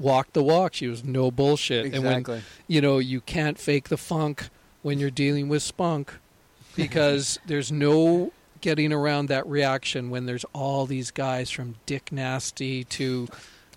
Walk 0.04 0.32
the 0.34 0.42
walk. 0.42 0.74
She 0.74 0.86
was 0.86 1.02
no 1.02 1.30
bullshit. 1.30 1.86
And 1.86 1.94
Exactly. 1.96 2.34
when, 2.34 2.42
you 2.68 2.80
know, 2.80 2.98
you 2.98 3.20
can't 3.20 3.58
fake 3.58 3.88
the 3.88 3.96
funk 3.96 4.48
when 4.82 4.98
you're 4.98 5.10
dealing 5.10 5.48
with 5.48 5.62
spunk 5.62 6.12
because 6.76 7.38
there's 7.46 7.72
no 7.72 8.32
getting 8.60 8.92
around 8.92 9.28
that 9.28 9.46
reaction 9.46 10.10
when 10.10 10.26
there's 10.26 10.44
all 10.52 10.86
these 10.86 11.10
guys 11.10 11.50
from 11.50 11.76
Dick 11.86 12.10
Nasty 12.12 12.84
to 12.84 13.28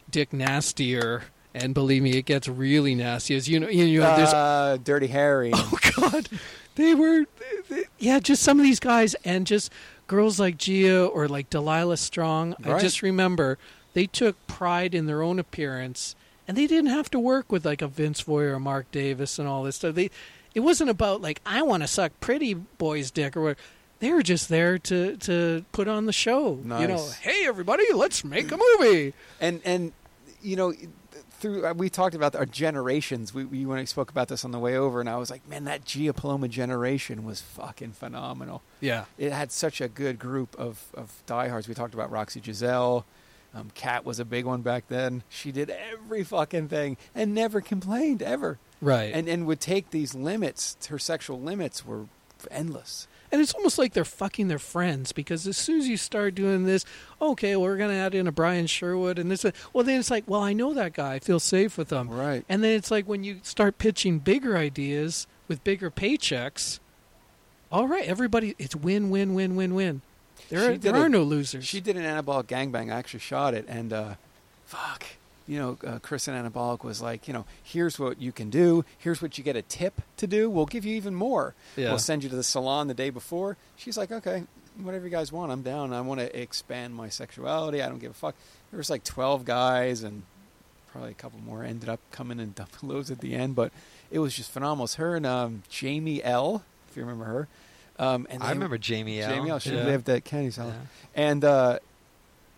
Dick 0.09 0.31
Nastier. 0.33 1.23
And 1.53 1.73
believe 1.73 2.03
me, 2.03 2.11
it 2.17 2.25
gets 2.25 2.47
really 2.47 2.93
nasty. 2.93 3.35
As 3.35 3.49
you 3.49 3.59
know, 3.59 3.67
you 3.67 3.99
know, 3.99 4.15
there's 4.15 4.33
uh, 4.33 4.77
Dirty 4.83 5.07
Harry. 5.07 5.51
Oh 5.55 5.77
God, 5.97 6.29
they 6.75 6.93
were, 6.93 7.25
they- 7.69 7.85
yeah, 7.97 8.19
just 8.19 8.43
some 8.43 8.59
of 8.59 8.63
these 8.63 8.79
guys, 8.79 9.15
and 9.25 9.47
just 9.47 9.71
girls 10.05 10.39
like 10.39 10.57
Gia 10.57 11.05
or 11.05 11.27
like 11.27 11.49
Delilah 11.49 11.97
Strong. 11.97 12.55
I 12.63 12.79
just 12.79 13.01
remember 13.01 13.57
they 13.97 14.05
took 14.05 14.35
pride 14.45 14.93
in 14.93 15.07
their 15.07 15.23
own 15.23 15.39
appearance, 15.39 16.15
and 16.47 16.55
they 16.55 16.67
didn't 16.67 16.91
have 16.91 17.09
to 17.09 17.17
work 17.19 17.51
with 17.51 17.65
like 17.65 17.81
a 17.81 17.87
Vince 17.87 18.21
Voy 18.21 18.43
or 18.43 18.59
Mark 18.59 18.91
Davis 18.91 19.39
and 19.39 19.47
all 19.47 19.63
this 19.63 19.77
stuff. 19.77 19.95
They, 19.95 20.11
it 20.53 20.59
wasn't 20.59 20.91
about 20.91 21.19
like 21.19 21.41
I 21.47 21.63
want 21.63 21.81
to 21.81 21.87
suck 21.87 22.11
pretty 22.19 22.53
boy's 22.53 23.09
dick 23.09 23.35
or 23.35 23.41
whatever. 23.41 23.59
They 23.97 24.11
were 24.11 24.21
just 24.21 24.49
there 24.49 24.77
to 24.77 25.17
to 25.17 25.65
put 25.71 25.87
on 25.87 26.05
the 26.05 26.13
show. 26.13 26.59
You 26.63 26.87
know, 26.87 27.09
hey 27.21 27.47
everybody, 27.47 27.91
let's 27.91 28.23
make 28.23 28.51
a 28.51 28.57
movie. 28.57 29.15
and 29.41 29.61
and 29.65 29.93
you 30.43 30.55
know 30.55 30.73
through 31.39 31.65
uh, 31.65 31.73
we 31.73 31.89
talked 31.89 32.13
about 32.15 32.35
our 32.35 32.45
generations 32.45 33.33
we, 33.33 33.45
we 33.45 33.65
when 33.65 33.79
I 33.79 33.85
spoke 33.85 34.11
about 34.11 34.27
this 34.27 34.45
on 34.45 34.51
the 34.51 34.59
way 34.59 34.77
over 34.77 34.99
and 34.99 35.09
I 35.09 35.17
was 35.17 35.31
like 35.31 35.47
man 35.49 35.63
that 35.65 35.85
Gia 35.85 36.13
Paloma 36.13 36.47
generation 36.47 37.23
was 37.23 37.41
fucking 37.41 37.91
phenomenal 37.93 38.61
Yeah. 38.81 39.05
it 39.19 39.31
had 39.31 39.51
such 39.51 39.79
a 39.81 39.87
good 39.87 40.17
group 40.19 40.55
of 40.59 40.85
of 40.95 41.21
diehards 41.27 41.67
we 41.67 41.73
talked 41.75 41.93
about 41.95 42.09
Roxy 42.11 42.41
Giselle 42.43 43.05
um, 43.57 43.71
Kat 43.73 44.05
was 44.05 44.19
a 44.19 44.25
big 44.25 44.45
one 44.45 44.61
back 44.61 44.87
then 44.87 45.23
she 45.29 45.51
did 45.51 45.69
every 45.69 46.23
fucking 46.23 46.67
thing 46.67 46.97
and 47.15 47.33
never 47.33 47.61
complained 47.61 48.21
ever 48.21 48.59
Right. 48.81 49.11
and 49.13 49.27
and 49.27 49.45
would 49.47 49.59
take 49.59 49.89
these 49.91 50.13
limits 50.13 50.77
her 50.89 50.99
sexual 50.99 51.39
limits 51.41 51.85
were 51.85 52.05
endless 52.51 53.07
And 53.31 53.41
it's 53.41 53.53
almost 53.53 53.77
like 53.79 53.93
they're 53.93 54.05
fucking 54.05 54.47
their 54.47 54.59
friends 54.59 55.11
because 55.11 55.47
as 55.47 55.57
soon 55.57 55.79
as 55.79 55.87
you 55.87 55.97
start 55.97 56.33
doing 56.35 56.65
this, 56.65 56.85
okay, 57.19 57.55
well, 57.55 57.63
we're 57.63 57.75
going 57.77 57.89
to 57.89 57.95
add 57.97 58.13
in 58.15 58.25
a 58.27 58.31
Brian 58.31 58.67
Surewood 58.67 59.17
and 59.19 59.29
this. 59.29 59.43
Well, 59.73 59.83
then 59.83 59.99
it's 59.99 60.09
like, 60.11 60.23
well, 60.27 60.41
I 60.41 60.53
know 60.53 60.73
that 60.75 60.93
guy. 60.93 61.15
I 61.15 61.19
feel 61.19 61.39
safe 61.39 61.77
with 61.77 61.89
him. 61.91 62.07
right 62.09 62.45
And 62.47 62.63
then 62.63 62.71
it's 62.71 62.89
like 62.91 63.05
when 63.05 63.23
you 63.25 63.39
start 63.43 63.79
pitching 63.79 64.19
bigger 64.19 64.55
ideas 64.55 65.27
with 65.49 65.61
bigger 65.65 65.89
paychecks, 65.91 66.79
all 67.71 67.87
right, 67.87 68.05
everybody, 68.05 68.55
it's 68.57 68.75
win, 68.75 69.09
win, 69.09 69.33
win, 69.33 69.55
win, 69.57 69.73
win. 69.75 70.01
There, 70.49 70.71
are, 70.71 70.77
there 70.77 70.95
a- 70.95 70.99
are 71.01 71.09
no 71.09 71.23
losers. 71.23 71.65
She 71.65 71.81
did 71.81 71.97
an 71.97 72.03
anabolic 72.03 72.45
gangbang. 72.45 72.91
I 72.91 72.97
actually 72.97 73.19
shot 73.19 73.53
it, 73.53 73.65
and 73.67 73.91
uh, 73.93 74.13
fuck, 74.65 75.05
you 75.47 75.57
know, 75.59 75.77
uh, 75.85 75.99
Chris 75.99 76.27
and 76.27 76.37
Anabolic 76.53 76.83
was 76.83 77.01
like, 77.01 77.27
you 77.27 77.33
know, 77.33 77.45
here's 77.63 77.97
what 77.97 78.21
you 78.21 78.31
can 78.31 78.49
do. 78.49 78.83
Here's 78.97 79.21
what 79.21 79.37
you 79.37 79.43
get 79.43 79.55
a 79.55 79.61
tip 79.61 80.01
to 80.17 80.27
do. 80.27 80.49
We'll 80.49 80.65
give 80.65 80.83
you 80.85 80.95
even 80.95 81.15
more. 81.15 81.53
Yeah. 81.75 81.89
We'll 81.89 81.99
send 81.99 82.23
you 82.23 82.29
to 82.29 82.35
the 82.35 82.43
salon 82.43 82.87
the 82.87 82.93
day 82.93 83.09
before. 83.09 83.55
She's 83.77 83.97
like, 83.97 84.11
okay, 84.11 84.43
whatever 84.81 85.05
you 85.05 85.11
guys 85.11 85.31
want, 85.31 85.51
I'm 85.51 85.61
down. 85.61 85.93
I 85.93 86.01
want 86.01 86.19
to 86.19 86.37
expand 86.39 86.95
my 86.95 87.07
sexuality. 87.09 87.81
I 87.81 87.87
don't 87.87 87.99
give 87.99 88.11
a 88.11 88.15
fuck. 88.15 88.35
There 88.71 88.77
was 88.77 88.89
like 88.89 89.03
12 89.05 89.45
guys, 89.45 90.03
and 90.03 90.23
probably 90.91 91.11
a 91.11 91.15
couple 91.15 91.39
more 91.39 91.63
ended 91.63 91.87
up 91.89 91.99
coming 92.11 92.39
and 92.39 92.53
dumping 92.53 92.89
loads 92.89 93.09
at 93.09 93.19
the 93.19 93.33
end, 93.33 93.55
but 93.55 93.71
it 94.11 94.19
was 94.19 94.35
just 94.35 94.51
phenomenal. 94.51 94.85
It's 94.85 94.95
her 94.95 95.15
and 95.15 95.25
um, 95.25 95.63
Jamie 95.69 96.21
Elle, 96.23 96.63
if 96.89 96.97
you 96.97 97.03
remember 97.03 97.25
her. 97.25 97.47
Um, 97.99 98.27
and 98.29 98.43
I 98.43 98.51
remember 98.51 98.77
Jamie 98.77 99.19
Elle. 99.21 99.29
Jamie 99.33 99.49
Elle. 99.49 99.59
She 99.59 99.71
Yeah. 99.75 99.83
lived 99.85 100.07
at 100.09 100.23
Kennedy's 100.23 100.57
house, 100.57 100.73
and 101.15 101.43
uh, 101.43 101.79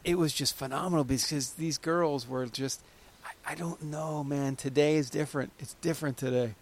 it 0.03 0.15
was 0.17 0.33
just 0.33 0.55
phenomenal 0.55 1.03
because 1.05 1.51
these 1.51 1.77
girls 1.77 2.27
were 2.27 2.45
just. 2.47 2.81
I, 3.25 3.51
I 3.51 3.55
don't 3.55 3.81
know, 3.83 4.23
man. 4.23 4.55
Today 4.55 4.95
is 4.95 5.09
different. 5.09 5.51
It's 5.59 5.75
different 5.81 6.17
today. 6.17 6.55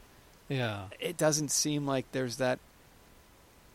yeah. 0.50 0.86
It 1.00 1.18
doesn't 1.18 1.50
seem 1.52 1.86
like 1.88 2.12
there's 2.12 2.38
that. 2.38 2.60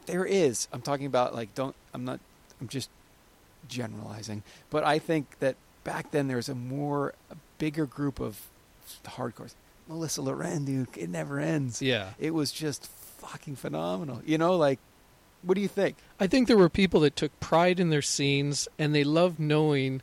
There 0.07 0.25
is. 0.25 0.69
I'm 0.73 0.83
talking 0.83 1.07
about 1.07 1.35
like 1.35 1.55
don't. 1.55 1.75
I'm 1.95 2.05
not. 2.05 2.21
I'm 2.61 2.69
just 2.69 2.91
generalizing, 3.69 4.43
but 4.71 4.85
I 4.85 4.99
think 4.99 5.39
that 5.41 5.57
back 5.85 6.11
then 6.11 6.29
there 6.29 6.37
was 6.37 6.49
a 6.49 6.55
more 6.55 7.15
a 7.31 7.37
bigger 7.59 7.87
group 7.87 8.21
of 8.21 8.41
hardcores. 9.05 9.55
Melissa 9.89 10.23
Lauren, 10.23 10.65
dude, 10.65 10.89
it 10.97 11.09
never 11.11 11.39
ends. 11.41 11.83
Yeah. 11.83 12.11
It 12.19 12.33
was 12.33 12.53
just 12.53 12.87
fucking 13.19 13.57
phenomenal. 13.57 14.21
You 14.25 14.39
know, 14.39 14.57
like, 14.57 14.79
what 15.43 15.55
do 15.55 15.61
you 15.61 15.69
think? 15.69 15.97
I 16.21 16.27
think 16.27 16.49
there 16.49 16.57
were 16.57 16.69
people 16.69 17.01
that 17.01 17.17
took 17.17 17.39
pride 17.41 17.81
in 17.81 17.91
their 17.91 18.03
scenes 18.03 18.69
and 18.79 18.95
they 18.95 19.05
loved 19.05 19.39
knowing, 19.39 20.03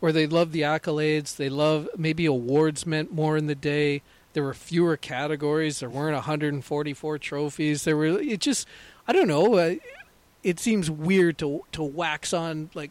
or 0.00 0.12
they 0.12 0.26
loved 0.26 0.52
the 0.52 0.62
accolades. 0.62 1.36
They 1.36 1.48
love 1.48 1.88
maybe 1.96 2.26
awards 2.26 2.86
meant 2.86 3.12
more 3.12 3.36
in 3.36 3.46
the 3.46 3.54
day. 3.54 4.02
There 4.32 4.42
were 4.42 4.54
fewer 4.54 4.96
categories. 4.96 5.80
There 5.80 5.90
weren't 5.90 6.14
144 6.14 7.18
trophies. 7.18 7.84
There 7.84 7.96
were. 7.96 8.06
It 8.06 8.40
just, 8.40 8.66
I 9.06 9.12
don't 9.12 9.28
know. 9.28 9.54
Uh, 9.54 9.74
it 10.42 10.60
seems 10.60 10.90
weird 10.90 11.38
to 11.38 11.64
to 11.72 11.82
wax 11.82 12.32
on 12.32 12.70
like 12.74 12.90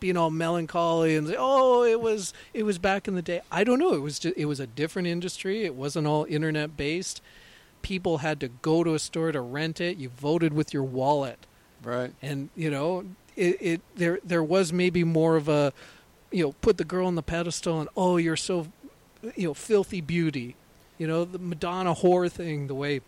being 0.00 0.16
all 0.16 0.30
melancholy 0.30 1.16
and 1.16 1.26
say, 1.26 1.36
"Oh, 1.36 1.82
it 1.82 2.00
was 2.00 2.32
it 2.54 2.62
was 2.62 2.78
back 2.78 3.08
in 3.08 3.14
the 3.14 3.22
day." 3.22 3.40
I 3.50 3.64
don't 3.64 3.78
know. 3.78 3.94
It 3.94 4.02
was 4.02 4.18
just, 4.18 4.36
it 4.36 4.44
was 4.44 4.60
a 4.60 4.66
different 4.66 5.08
industry. 5.08 5.64
It 5.64 5.74
wasn't 5.74 6.06
all 6.06 6.24
internet 6.28 6.76
based. 6.76 7.20
People 7.82 8.18
had 8.18 8.40
to 8.40 8.48
go 8.48 8.84
to 8.84 8.94
a 8.94 8.98
store 8.98 9.32
to 9.32 9.40
rent 9.40 9.80
it. 9.80 9.96
You 9.96 10.08
voted 10.08 10.52
with 10.52 10.72
your 10.74 10.82
wallet 10.84 11.38
Right. 11.82 12.12
and 12.20 12.48
you 12.56 12.70
know 12.70 13.04
it, 13.36 13.56
it 13.60 13.80
there 13.94 14.18
there 14.24 14.42
was 14.42 14.72
maybe 14.72 15.04
more 15.04 15.36
of 15.36 15.48
a 15.48 15.72
you 16.32 16.42
know 16.44 16.52
put 16.60 16.76
the 16.76 16.84
girl 16.84 17.06
on 17.06 17.14
the 17.14 17.22
pedestal 17.22 17.78
and 17.80 17.88
oh 17.96 18.16
you're 18.16 18.34
so 18.36 18.66
you 19.36 19.46
know 19.48 19.54
filthy 19.54 20.00
beauty 20.00 20.56
you 20.98 21.06
know 21.06 21.24
the 21.24 21.38
madonna 21.38 21.94
whore 21.94 22.28
thing 22.30 22.66
the 22.66 22.74
way 22.74 23.00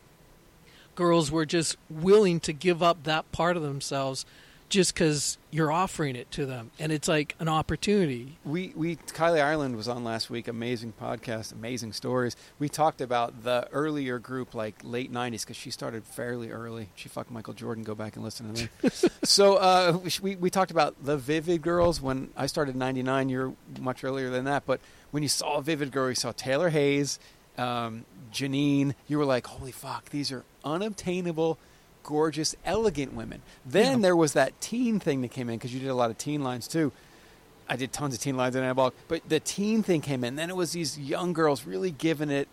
girls 0.95 1.33
were 1.33 1.45
just 1.45 1.77
willing 1.89 2.39
to 2.41 2.53
give 2.53 2.81
up 2.81 3.03
that 3.03 3.31
part 3.33 3.57
of 3.57 3.63
themselves 3.63 4.25
just 4.71 4.95
because 4.95 5.37
you're 5.51 5.73
offering 5.73 6.15
it 6.15 6.31
to 6.31 6.47
them, 6.47 6.71
and 6.79 6.93
it's 6.93 7.09
like 7.09 7.35
an 7.41 7.49
opportunity. 7.49 8.39
We 8.45 8.73
we 8.77 8.97
Kylie 8.97 9.43
Ireland 9.43 9.77
was 9.77 9.89
on 9.89 10.05
last 10.05 10.31
week. 10.31 10.49
Amazing 10.49 10.95
podcast, 10.99 11.53
amazing 11.53 11.93
stories. 11.93 12.37
We 12.59 12.69
talked 12.69 13.01
about 13.01 13.43
the 13.43 13.69
earlier 13.73 14.19
group, 14.19 14.55
like 14.55 14.77
late 14.83 15.13
'90s, 15.13 15.41
because 15.41 15.57
she 15.57 15.71
started 15.71 16.05
fairly 16.05 16.51
early. 16.51 16.89
She 16.95 17.09
fucked 17.09 17.31
Michael 17.31 17.53
Jordan. 17.53 17.83
Go 17.83 17.97
back 17.97 18.15
and 18.15 18.25
listen 18.25 18.55
to 18.55 18.69
them. 18.83 19.11
so 19.25 19.57
uh, 19.57 19.99
we 20.23 20.37
we 20.37 20.49
talked 20.49 20.71
about 20.71 21.05
the 21.05 21.17
Vivid 21.17 21.63
Girls 21.63 22.01
when 22.01 22.31
I 22.37 22.47
started 22.47 22.77
'99. 22.77 23.29
You're 23.29 23.53
much 23.81 24.05
earlier 24.05 24.31
than 24.31 24.45
that, 24.45 24.65
but 24.67 24.81
when 25.11 25.23
you 25.23 25.29
saw 25.29 25.57
a 25.57 25.63
Vivid 25.63 25.91
Girl, 25.91 26.09
you 26.09 26.15
saw 26.15 26.31
Taylor 26.33 26.71
Hayes, 26.71 27.19
um, 27.59 28.05
Janine. 28.33 28.95
You 29.09 29.19
were 29.19 29.25
like, 29.25 29.49
holy 29.49 29.73
fuck, 29.73 30.11
these 30.11 30.31
are 30.31 30.45
unobtainable 30.65 31.59
gorgeous, 32.11 32.57
elegant 32.65 33.15
women. 33.15 33.41
Then 33.65 33.99
Yeah. 33.99 34.03
there 34.03 34.17
was 34.17 34.33
that 34.33 34.61
teen 34.61 34.99
thing 34.99 35.23
that 35.23 35.31
came 35.31 35.49
in 35.49 35.57
because 35.57 35.73
you 35.73 35.79
did 35.79 35.89
a 35.89 35.95
lot 35.95 36.11
of 36.11 36.19
teen 36.19 36.43
lines 36.43 36.67
too. 36.67 36.91
I 37.69 37.77
did 37.77 37.93
tons 37.93 38.15
of 38.15 38.21
teen 38.21 38.37
lines 38.37 38.57
in 38.57 38.65
Anabolic, 38.65 38.93
but 39.07 39.23
the 39.29 39.39
teen 39.39 39.85
thing 39.85 40.01
came 40.01 40.25
in. 40.25 40.35
Then 40.35 40.51
it 40.51 40.57
was 40.57 40.73
these 40.73 40.99
young 40.99 41.33
girls 41.33 41.65
really 41.65 41.93
giving 41.93 42.29
it 42.29 42.49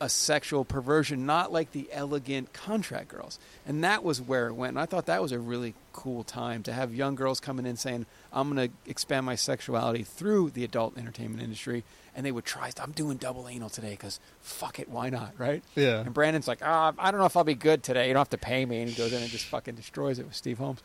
a 0.00 0.08
sexual 0.08 0.64
perversion, 0.64 1.26
not 1.26 1.52
like 1.52 1.72
the 1.72 1.88
elegant 1.92 2.52
contract 2.52 3.08
girls. 3.08 3.38
And 3.66 3.84
that 3.84 4.02
was 4.02 4.20
where 4.20 4.46
it 4.46 4.54
went. 4.54 4.70
And 4.70 4.80
I 4.80 4.86
thought 4.86 5.06
that 5.06 5.20
was 5.20 5.30
a 5.30 5.38
really 5.38 5.74
cool 5.92 6.24
time 6.24 6.62
to 6.62 6.72
have 6.72 6.94
young 6.94 7.14
girls 7.14 7.38
coming 7.38 7.66
in 7.66 7.76
saying, 7.76 8.06
I'm 8.32 8.52
going 8.52 8.68
to 8.68 8.90
expand 8.90 9.26
my 9.26 9.34
sexuality 9.34 10.02
through 10.02 10.50
the 10.50 10.64
adult 10.64 10.96
entertainment 10.96 11.42
industry. 11.42 11.84
And 12.16 12.24
they 12.24 12.32
would 12.32 12.46
try, 12.46 12.70
I'm 12.80 12.92
doing 12.92 13.18
double 13.18 13.46
anal 13.46 13.68
today 13.68 13.90
because 13.90 14.18
fuck 14.40 14.78
it, 14.78 14.88
why 14.88 15.10
not, 15.10 15.34
right? 15.38 15.62
Yeah. 15.76 16.00
And 16.00 16.14
Brandon's 16.14 16.48
like, 16.48 16.60
ah, 16.62 16.92
I 16.98 17.10
don't 17.10 17.20
know 17.20 17.26
if 17.26 17.36
I'll 17.36 17.44
be 17.44 17.54
good 17.54 17.82
today. 17.82 18.08
You 18.08 18.14
don't 18.14 18.20
have 18.22 18.30
to 18.30 18.38
pay 18.38 18.64
me. 18.64 18.80
And 18.80 18.88
he 18.88 18.96
goes 18.96 19.12
in 19.12 19.22
and 19.22 19.30
just 19.30 19.44
fucking 19.44 19.74
destroys 19.74 20.18
it 20.18 20.24
with 20.24 20.34
Steve 20.34 20.58
Holmes. 20.58 20.82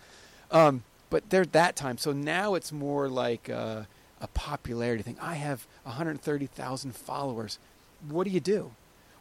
Um, 0.51 0.84
but 1.09 1.30
there's 1.30 1.47
that 1.49 1.78
time. 1.78 1.97
So 1.97 2.11
now 2.11 2.55
it's 2.55 2.72
more 2.74 3.07
like 3.07 3.49
uh, 3.49 3.84
a 4.20 4.28
popularity 4.28 5.03
thing. 5.03 5.18
I 5.22 5.36
have 5.36 5.66
130,000 5.84 6.95
followers. 6.95 7.59
What 8.07 8.26
do 8.26 8.30
you 8.30 8.41
do? 8.41 8.72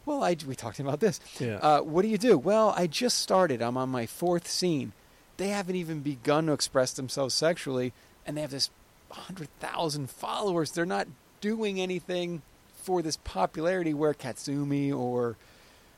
Well, 0.05 0.23
I, 0.23 0.35
we 0.47 0.55
talked 0.55 0.79
about 0.79 0.99
this. 0.99 1.19
Yeah. 1.39 1.55
Uh, 1.57 1.81
what 1.81 2.03
do 2.03 2.07
you 2.07 2.17
do? 2.17 2.37
Well, 2.37 2.73
I 2.77 2.87
just 2.87 3.19
started. 3.19 3.61
I'm 3.61 3.77
on 3.77 3.89
my 3.89 4.05
fourth 4.05 4.47
scene. 4.47 4.93
They 5.37 5.47
haven't 5.49 5.75
even 5.75 6.01
begun 6.01 6.45
to 6.45 6.53
express 6.53 6.93
themselves 6.93 7.33
sexually, 7.33 7.91
and 8.25 8.37
they 8.37 8.41
have 8.41 8.51
this 8.51 8.69
100,000 9.09 10.09
followers. 10.09 10.71
They're 10.71 10.85
not 10.85 11.07
doing 11.41 11.79
anything 11.81 12.41
for 12.75 13.01
this 13.01 13.17
popularity 13.17 13.93
where 13.93 14.13
Katsumi 14.13 14.95
or 14.95 15.37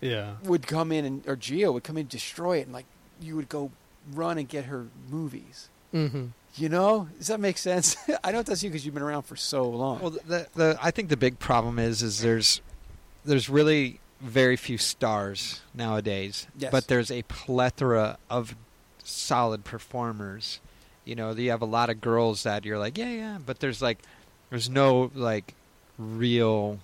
Yeah. 0.01 0.36
would 0.43 0.68
come 0.68 0.91
in 0.91 1.03
and 1.05 1.28
or 1.28 1.36
Gio 1.36 1.74
would 1.74 1.84
come 1.84 1.97
in 1.97 2.01
and 2.01 2.10
destroy 2.10 2.58
it, 2.60 2.62
and 2.64 2.74
like 2.74 2.86
you 3.22 3.36
would 3.36 3.49
go 3.49 3.72
run 4.14 4.38
and 4.38 4.47
get 4.47 4.66
her 4.66 4.88
movies. 5.10 5.70
Mm-hmm. 5.93 6.28
You 6.55 6.70
know, 6.70 7.10
does 7.18 7.28
that 7.28 7.39
make 7.39 7.58
sense? 7.58 7.95
I 8.24 8.32
know 8.32 8.39
it 8.39 8.45
does 8.45 8.64
you 8.64 8.70
because 8.70 8.86
you've 8.86 8.93
been 8.95 9.03
around 9.03 9.24
for 9.24 9.36
so 9.36 9.70
long. 9.70 9.99
Well, 9.99 10.10
the, 10.12 10.47
the 10.55 10.78
I 10.82 10.91
think 10.91 11.10
the 11.10 11.18
big 11.18 11.39
problem 11.39 11.78
is 11.78 12.01
is 12.01 12.22
there's 12.22 12.62
there's 13.28 13.49
really 13.49 13.99
very 14.21 14.55
few 14.55 14.78
stars 14.80 15.61
nowadays, 15.75 16.47
Yes. 16.57 16.71
but 16.71 16.88
there's 16.88 17.11
a 17.11 17.21
plethora 17.23 18.17
of 18.30 18.55
solid 19.03 19.63
performers. 19.63 20.59
You 21.05 21.15
know, 21.15 21.32
you 21.34 21.51
have 21.51 21.61
a 21.61 21.65
lot 21.65 21.89
of 21.89 22.01
girls 22.01 22.43
that 22.43 22.65
you're 22.65 22.80
like, 22.80 22.97
yeah, 22.97 23.11
yeah, 23.11 23.38
but 23.45 23.59
there's 23.59 23.82
like 23.82 23.99
there's 24.49 24.69
no 24.69 25.11
like 25.13 25.53
real 25.99 26.80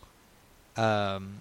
um 0.77 1.39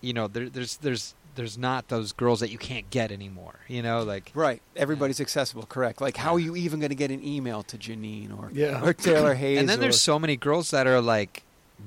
you 0.00 0.12
know, 0.12 0.26
there, 0.28 0.48
there's 0.48 0.76
there's 0.78 1.14
there's 1.36 1.56
not 1.58 1.88
those 1.88 2.12
girls 2.12 2.40
that 2.40 2.50
you 2.50 2.58
can't 2.58 2.88
get 2.90 3.12
anymore. 3.12 3.54
You 3.68 3.82
know, 3.82 4.02
like 4.02 4.30
right, 4.34 4.60
everybody's 4.76 5.20
accessible, 5.20 5.64
correct? 5.66 6.00
Like, 6.00 6.16
how 6.16 6.34
are 6.34 6.38
you 6.40 6.56
even 6.56 6.80
going 6.80 6.90
to 6.90 6.96
get 6.96 7.10
an 7.10 7.24
email 7.24 7.62
to 7.64 7.76
Janine 7.78 8.36
or 8.36 8.50
Yeah. 8.52 8.82
or 8.84 8.92
Taylor 8.92 9.34
Hayes? 9.34 9.58
and 9.60 9.68
then 9.68 9.78
or- 9.78 9.82
there's 9.82 10.00
so 10.00 10.18
many 10.18 10.36
girls 10.36 10.70
that 10.72 10.86
are 10.86 11.00
like 11.00 11.42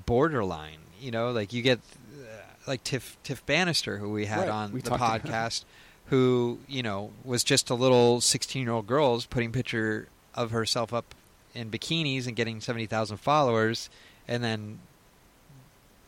borderline. 0.05 0.77
You 1.04 1.12
know, 1.12 1.32
like 1.32 1.51
you 1.54 1.62
get 1.62 1.80
uh, 2.18 2.24
like 2.66 2.84
Tiff 2.84 3.18
Tiff 3.24 3.45
Bannister, 3.45 3.97
who 3.97 4.10
we 4.12 4.26
had 4.26 4.41
Right, 4.41 4.49
on 4.49 4.72
we 4.72 4.82
the 4.82 4.89
talked 4.89 5.01
about 5.04 5.22
her. 5.22 5.28
podcast, 5.28 5.66
who 6.08 6.60
you 6.68 6.82
know 6.82 7.12
was 7.26 7.43
just 7.43 7.70
a 7.70 7.76
little 7.76 8.22
16 8.22 8.64
year 8.64 8.72
old 8.72 8.88
girl 8.88 9.22
putting 9.30 9.51
picture 9.51 10.08
of 10.34 10.51
herself 10.51 10.93
up 10.93 11.14
in 11.54 11.70
bikinis 11.70 12.26
and 12.26 12.36
getting 12.36 12.60
70,000 12.60 13.18
followers, 13.18 13.89
and 14.28 14.43
then 14.43 14.80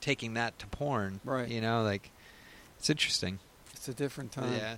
taking 0.01 0.33
that 0.35 0.57
to 0.59 0.67
porn. 0.67 1.19
Right. 1.25 1.47
You 1.49 1.61
know, 1.61 1.83
like 1.83 2.09
it's 2.79 2.89
interesting. 2.89 3.39
it's 3.73 3.87
a 3.89 3.93
different 3.93 4.31
time. 4.31 4.53
Yeah. 4.53 4.75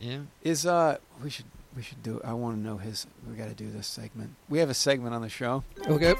Yeah. 0.00 0.18
Is 0.42 0.66
uh, 0.66 0.98
we 1.22 1.30
should 1.30 1.46
we 1.76 1.82
should 1.82 2.02
do. 2.02 2.20
I 2.24 2.32
want 2.32 2.56
to 2.56 2.60
know 2.60 2.78
his. 2.78 3.06
We 3.30 3.36
got 3.36 3.48
to 3.48 3.54
do 3.54 3.70
this 3.70 3.86
segment. 3.86 4.30
We 4.48 4.58
have 4.58 4.70
a 4.70 4.74
segment 4.74 5.14
on 5.14 5.22
the 5.22 5.28
show. 5.28 5.62
Okay. 5.86 6.14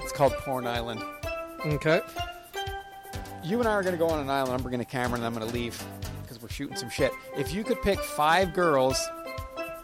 It's 0.00 0.12
called 0.12 0.32
Porn 0.38 0.66
Island. 0.66 1.02
Okay. 1.66 2.00
You 3.42 3.58
and 3.58 3.68
I 3.68 3.72
are 3.72 3.82
going 3.82 3.94
to 3.94 3.98
go 3.98 4.08
on 4.08 4.20
an 4.20 4.28
island. 4.30 4.52
I'm 4.54 4.62
bringing 4.62 4.80
a 4.80 4.84
camera 4.84 5.16
and 5.16 5.26
I'm 5.26 5.34
going 5.34 5.46
to 5.46 5.52
leave 5.54 5.82
because 6.22 6.40
we're 6.42 6.48
shooting 6.48 6.76
some 6.76 6.90
shit. 6.90 7.12
If 7.36 7.52
you 7.54 7.64
could 7.64 7.80
pick 7.82 7.98
five 8.00 8.52
girls 8.52 9.00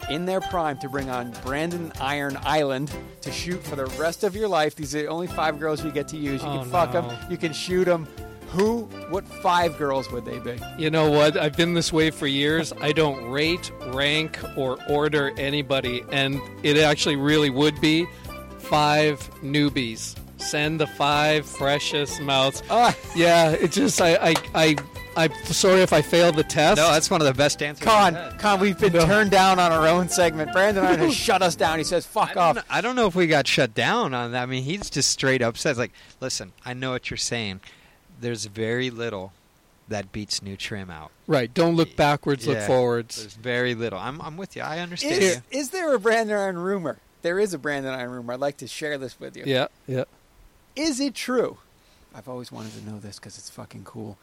in 0.09 0.25
their 0.25 0.39
prime 0.41 0.77
to 0.79 0.89
bring 0.89 1.09
on 1.09 1.31
Brandon 1.43 1.91
Iron 1.99 2.37
Island 2.43 2.91
to 3.21 3.31
shoot 3.31 3.61
for 3.63 3.75
the 3.75 3.87
rest 3.99 4.23
of 4.23 4.35
your 4.35 4.47
life, 4.47 4.75
these 4.75 4.95
are 4.95 5.01
the 5.01 5.07
only 5.07 5.27
five 5.27 5.59
girls 5.59 5.83
you 5.83 5.91
get 5.91 6.07
to 6.09 6.17
use. 6.17 6.41
You 6.43 6.49
Oh, 6.49 6.59
can 6.61 6.69
fuck 6.69 6.93
no. 6.93 7.01
them. 7.01 7.31
You 7.31 7.37
can 7.37 7.51
shoot 7.53 7.85
them. 7.85 8.07
Who? 8.51 8.83
What 9.09 9.27
five 9.27 9.77
girls 9.77 10.09
would 10.11 10.23
they 10.23 10.39
be? 10.39 10.57
You 10.77 10.89
know 10.89 11.09
what? 11.11 11.35
I've 11.35 11.57
been 11.57 11.73
this 11.73 11.91
way 11.91 12.11
for 12.11 12.27
years. 12.27 12.71
I 12.79 12.93
don't 12.93 13.29
rate, 13.29 13.71
rank, 13.87 14.39
or 14.55 14.77
order 14.89 15.33
anybody, 15.37 16.03
and 16.11 16.39
it 16.63 16.77
actually 16.77 17.17
really 17.17 17.49
would 17.49 17.81
be 17.81 18.05
five 18.59 19.19
newbies. 19.43 20.15
Send 20.37 20.79
the 20.79 20.87
five 20.87 21.45
freshest 21.45 22.21
mouths. 22.21 22.63
Ah, 22.69 22.95
Yeah, 23.15 23.51
it 23.51 23.71
just 23.71 23.99
I 24.01 24.15
I 24.15 24.35
I 24.53 24.75
I'm 25.15 25.33
sorry 25.45 25.81
if 25.81 25.93
I 25.93 26.03
failed 26.03 26.35
the 26.35 26.43
test. 26.43 26.77
No, 26.77 26.91
that's 26.91 27.09
one 27.09 27.21
of 27.21 27.27
the 27.27 27.33
best 27.33 27.63
answers. 27.63 27.83
Con, 27.87 28.15
I've 28.15 28.31
had. 28.33 28.39
Con, 28.39 28.59
we've 28.59 28.79
been 28.79 28.93
turned 28.93 29.31
down 29.31 29.57
on 29.57 29.71
our 29.71 29.87
own 29.87 30.09
segment. 30.09 30.53
Brandon 30.53 30.85
Iron 30.85 30.99
has 30.99 31.15
shut 31.25 31.41
us 31.41 31.55
down. 31.55 31.79
He 31.79 31.83
says, 31.83 32.05
I 32.05 32.09
"Fuck 32.09 32.33
don't, 32.35 32.37
off." 32.43 32.55
know, 32.57 32.61
I 32.69 32.81
don't 32.81 32.95
know 32.95 33.07
if 33.07 33.15
we 33.15 33.25
got 33.25 33.47
shut 33.47 33.73
down 33.73 34.13
on 34.13 34.31
that. 34.33 34.43
I 34.43 34.45
mean, 34.45 34.61
he's 34.63 34.91
just 34.91 35.09
straight 35.09 35.41
up 35.41 35.57
says 35.57 35.79
like, 35.79 35.91
"Listen, 36.21 36.53
I 36.63 36.73
know 36.75 36.91
what 36.91 37.09
you're 37.09 37.17
saying. 37.17 37.61
There's 38.21 38.45
very 38.45 38.91
little 38.91 39.33
that 39.87 40.11
beats 40.11 40.43
new 40.43 40.55
trim 40.57 40.89
out. 40.91 41.11
right. 41.27 41.51
Don't 41.53 41.75
look 41.75 41.95
backwards, 41.95 42.45
look 42.45 42.59
forwards. 42.59 43.15
There's 43.21 43.33
very 43.35 43.73
little. 43.73 43.97
I'm 43.97 44.21
I'm 44.21 44.37
with 44.37 44.55
you. 44.55 44.61
I 44.61 44.79
understand 44.79 45.23
Is, 45.23 45.35
you. 45.51 45.59
is 45.59 45.69
there 45.71 45.95
a 45.95 45.99
Brandon 45.99 46.37
Iron 46.37 46.57
rumor? 46.59 46.99
There 47.23 47.39
is 47.39 47.55
a 47.55 47.57
Brandon 47.57 47.91
Iron 47.93 48.11
rumor. 48.11 48.33
I'd 48.33 48.39
like 48.39 48.57
to 48.57 48.67
share 48.67 48.97
this 48.99 49.19
with 49.19 49.35
you. 49.35 49.43
Yeah, 49.47 49.67
yeah. 49.87 50.03
Is 50.77 50.99
it 50.99 51.15
true? 51.15 51.57
I've 52.13 52.29
always 52.29 52.51
wanted 52.51 52.73
to 52.73 52.87
know 52.87 52.99
this 52.99 53.17
because 53.17 53.39
it's 53.39 53.49
fucking 53.49 53.83
cool. 53.83 54.17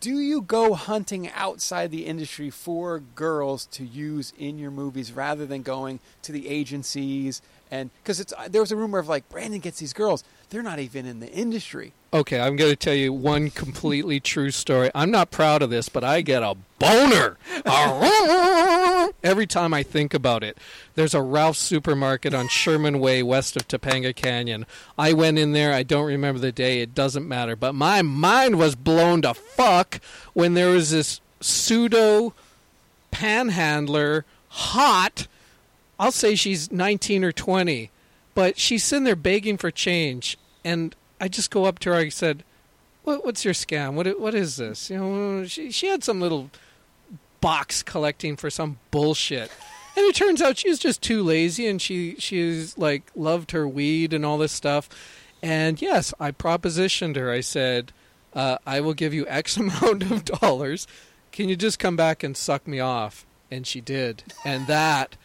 Do 0.00 0.18
you 0.18 0.42
go 0.42 0.74
hunting 0.74 1.30
outside 1.30 1.92
the 1.92 2.06
industry 2.06 2.50
for 2.50 2.98
girls 2.98 3.66
to 3.66 3.84
use 3.84 4.32
in 4.36 4.58
your 4.58 4.72
movies 4.72 5.12
rather 5.12 5.46
than 5.46 5.62
going 5.62 6.00
to 6.22 6.32
the 6.32 6.48
agencies? 6.48 7.42
And 7.70 7.90
because 8.02 8.18
it's 8.18 8.32
uh, 8.36 8.48
there 8.48 8.60
was 8.60 8.72
a 8.72 8.76
rumor 8.76 8.98
of 8.98 9.08
like 9.08 9.28
Brandon 9.28 9.60
gets 9.60 9.78
these 9.78 9.92
girls, 9.92 10.24
they're 10.52 10.62
not 10.62 10.78
even 10.78 11.06
in 11.06 11.20
the 11.20 11.32
industry. 11.32 11.94
Okay, 12.12 12.38
I'm 12.38 12.56
going 12.56 12.70
to 12.70 12.76
tell 12.76 12.94
you 12.94 13.10
one 13.10 13.48
completely 13.48 14.20
true 14.20 14.50
story. 14.50 14.90
I'm 14.94 15.10
not 15.10 15.30
proud 15.30 15.62
of 15.62 15.70
this, 15.70 15.88
but 15.88 16.04
I 16.04 16.20
get 16.20 16.42
a 16.42 16.56
boner 16.78 17.38
every 19.24 19.46
time 19.46 19.72
I 19.72 19.82
think 19.82 20.12
about 20.12 20.44
it. 20.44 20.58
There's 20.94 21.14
a 21.14 21.22
Ralph's 21.22 21.58
supermarket 21.58 22.34
on 22.34 22.48
Sherman 22.48 23.00
Way, 23.00 23.22
west 23.22 23.56
of 23.56 23.66
Topanga 23.66 24.14
Canyon. 24.14 24.66
I 24.98 25.14
went 25.14 25.38
in 25.38 25.52
there. 25.52 25.72
I 25.72 25.84
don't 25.84 26.04
remember 26.04 26.38
the 26.38 26.52
day. 26.52 26.82
It 26.82 26.94
doesn't 26.94 27.26
matter. 27.26 27.56
But 27.56 27.74
my 27.74 28.02
mind 28.02 28.58
was 28.58 28.74
blown 28.74 29.22
to 29.22 29.32
fuck 29.32 30.00
when 30.34 30.52
there 30.52 30.68
was 30.68 30.90
this 30.90 31.22
pseudo 31.40 32.34
panhandler, 33.10 34.26
hot. 34.48 35.28
I'll 35.98 36.12
say 36.12 36.34
she's 36.34 36.70
19 36.70 37.24
or 37.24 37.32
20, 37.32 37.90
but 38.34 38.58
she's 38.58 38.84
sitting 38.84 39.04
there 39.04 39.16
begging 39.16 39.56
for 39.56 39.70
change. 39.70 40.36
And 40.64 40.94
I 41.20 41.28
just 41.28 41.50
go 41.50 41.64
up 41.64 41.78
to 41.80 41.90
her. 41.90 41.96
I 41.96 42.08
said, 42.08 42.44
what, 43.04 43.24
"What's 43.24 43.44
your 43.44 43.54
scam? 43.54 43.94
What 43.94 44.20
what 44.20 44.34
is 44.34 44.56
this?" 44.56 44.90
You 44.90 44.98
know, 44.98 45.46
she 45.46 45.70
she 45.70 45.88
had 45.88 46.04
some 46.04 46.20
little 46.20 46.50
box 47.40 47.82
collecting 47.82 48.36
for 48.36 48.50
some 48.50 48.78
bullshit. 48.90 49.50
And 49.94 50.06
it 50.06 50.14
turns 50.14 50.40
out 50.40 50.56
she 50.56 50.70
was 50.70 50.78
just 50.78 51.02
too 51.02 51.22
lazy, 51.22 51.66
and 51.66 51.80
she 51.80 52.16
she's 52.18 52.78
like 52.78 53.10
loved 53.14 53.50
her 53.50 53.68
weed 53.68 54.14
and 54.14 54.24
all 54.24 54.38
this 54.38 54.52
stuff. 54.52 54.88
And 55.42 55.82
yes, 55.82 56.14
I 56.18 56.30
propositioned 56.30 57.16
her. 57.16 57.30
I 57.30 57.40
said, 57.40 57.92
uh, 58.32 58.58
"I 58.66 58.80
will 58.80 58.94
give 58.94 59.12
you 59.12 59.26
X 59.28 59.56
amount 59.58 60.10
of 60.10 60.24
dollars. 60.24 60.86
Can 61.30 61.48
you 61.48 61.56
just 61.56 61.78
come 61.78 61.96
back 61.96 62.22
and 62.22 62.36
suck 62.36 62.66
me 62.66 62.80
off?" 62.80 63.26
And 63.50 63.66
she 63.66 63.82
did. 63.82 64.22
And 64.46 64.66
that, 64.66 65.16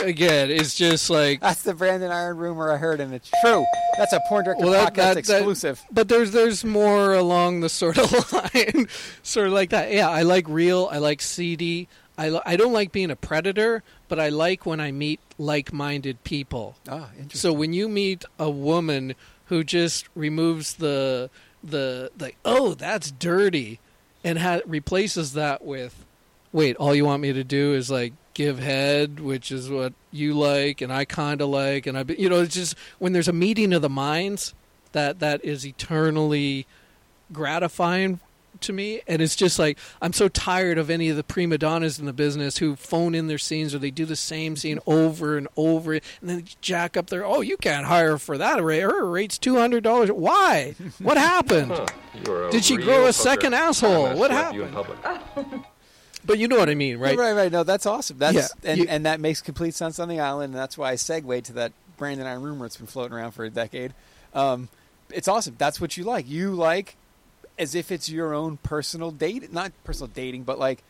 again, 0.00 0.50
it's 0.50 0.74
just 0.74 1.10
like 1.10 1.40
That's 1.40 1.62
the 1.62 1.74
Brandon 1.74 2.10
Iron 2.10 2.36
rumor 2.36 2.70
I 2.72 2.76
heard, 2.76 3.00
and 3.00 3.12
it's 3.14 3.30
true. 3.42 3.64
That's 3.98 4.12
a 4.12 4.20
porn 4.28 4.44
director 4.44 4.64
Well, 4.64 4.72
that- 4.72 4.92
podcast 4.92 4.96
that- 4.96 5.14
that- 5.26 5.36
exclusive. 5.38 5.82
but 5.90 6.08
there's 6.08 6.30
there's 6.32 6.64
more 6.64 7.14
along 7.14 7.60
the 7.60 7.68
sort 7.68 7.98
of 7.98 8.32
line, 8.32 8.88
sort 9.22 9.48
of 9.48 9.52
like 9.52 9.70
that. 9.70 9.92
Yeah, 9.92 10.08
I 10.08 10.22
like 10.22 10.48
real. 10.48 10.88
I 10.90 10.98
like 10.98 11.20
seedy. 11.20 11.88
I 12.18 12.40
I 12.44 12.56
don't 12.56 12.72
like 12.72 12.92
being 12.92 13.10
a 13.10 13.16
predator, 13.16 13.82
but 14.08 14.18
I 14.20 14.28
like 14.28 14.66
when 14.66 14.80
I 14.80 14.92
meet 14.92 15.18
like-minded 15.38 16.22
people. 16.24 16.76
Ah, 16.88 17.08
interesting. 17.16 17.38
So 17.38 17.52
when 17.52 17.72
you 17.72 17.88
meet 17.88 18.24
a 18.38 18.50
woman 18.50 19.14
who 19.46 19.64
just 19.64 20.06
removes 20.14 20.74
the 20.74 21.30
the 21.64 22.10
the 22.16 22.32
oh 22.44 22.74
that's 22.74 23.10
dirty, 23.12 23.80
and 24.24 24.38
ha- 24.38 24.60
replaces 24.66 25.32
that 25.34 25.64
with, 25.64 26.04
wait, 26.52 26.76
all 26.76 26.94
you 26.94 27.04
want 27.06 27.22
me 27.22 27.32
to 27.32 27.44
do 27.44 27.72
is 27.74 27.90
like 27.90 28.12
give 28.34 28.58
head, 28.58 29.20
which 29.20 29.52
is 29.52 29.70
what 29.70 29.92
you 30.10 30.34
like 30.34 30.80
and 30.80 30.92
I 30.92 31.04
kind 31.04 31.40
of 31.40 31.48
like, 31.48 31.86
and 31.86 31.98
I 31.98 32.04
you 32.16 32.28
know 32.28 32.40
it's 32.40 32.54
just 32.54 32.76
when 32.98 33.12
there's 33.12 33.28
a 33.28 33.32
meeting 33.32 33.72
of 33.72 33.82
the 33.82 33.88
minds 33.88 34.54
that 34.92 35.20
that 35.20 35.44
is 35.44 35.66
eternally 35.66 36.66
gratifying 37.32 38.20
to 38.60 38.72
me. 38.72 39.00
And 39.06 39.20
it's 39.20 39.34
just 39.36 39.58
like 39.58 39.78
i'm 40.00 40.12
so 40.12 40.28
tired 40.28 40.78
of 40.78 40.90
any 40.90 41.08
of 41.08 41.16
the 41.16 41.24
prima 41.24 41.58
donnas 41.58 41.98
in 41.98 42.06
the 42.06 42.12
business 42.12 42.58
who 42.58 42.76
phone 42.76 43.14
in 43.14 43.26
their 43.26 43.38
scenes 43.38 43.74
or 43.74 43.78
they 43.78 43.90
do 43.90 44.04
the 44.04 44.16
same 44.16 44.56
scene 44.56 44.78
over 44.86 45.36
and 45.36 45.48
over 45.56 45.94
and 45.94 46.02
then 46.22 46.44
jack 46.60 46.96
up 46.96 47.08
their 47.08 47.24
oh 47.24 47.40
you 47.40 47.56
can't 47.56 47.86
hire 47.86 48.18
for 48.18 48.38
that 48.38 48.62
rate. 48.62 48.80
Her 48.80 49.04
rate's 49.04 49.38
$200 49.38 50.10
why? 50.12 50.74
What 50.98 51.16
happened? 51.16 51.72
Did 52.50 52.64
she 52.64 52.76
grow 52.76 53.06
a 53.06 53.12
second 53.12 53.54
asshole? 53.54 54.14
What 54.16 54.30
happened 54.30 55.64
but 56.24 56.38
you 56.38 56.48
know 56.48 56.56
what 56.58 56.68
i 56.68 56.74
mean 56.74 56.98
right 56.98 57.16
right, 57.18 57.32
right. 57.32 57.52
No, 57.52 57.62
that's 57.64 57.86
awesome. 57.86 58.18
That's 58.18 58.34
Yeah, 58.36 58.46
and, 58.70 58.78
you- 58.80 58.86
and 58.88 59.06
that 59.06 59.20
makes 59.20 59.40
complete 59.42 59.74
sense 59.74 59.98
on 59.98 60.08
the 60.08 60.20
island, 60.20 60.52
and 60.54 60.60
that's 60.60 60.76
why 60.78 60.90
I 60.90 60.94
segue 60.94 61.44
to 61.44 61.52
that 61.54 61.72
Brandon 61.96 62.26
Iron 62.26 62.42
rumor 62.42 62.64
that's 62.64 62.76
been 62.76 62.86
floating 62.86 63.12
around 63.16 63.32
for 63.32 63.44
a 63.44 63.50
decade. 63.50 63.92
Um, 64.34 64.68
it's 65.10 65.28
awesome. 65.28 65.56
That's 65.58 65.80
what 65.80 65.96
you 65.96 66.04
like. 66.04 66.28
You 66.28 66.52
like 66.52 66.96
as 67.58 67.74
if 67.74 67.92
it's 67.92 68.08
your 68.08 68.32
own 68.34 68.56
personal 68.58 69.10
date, 69.10 69.52
not 69.52 69.72
personal 69.84 70.08
dating, 70.14 70.44
but 70.44 70.58
like 70.58 70.82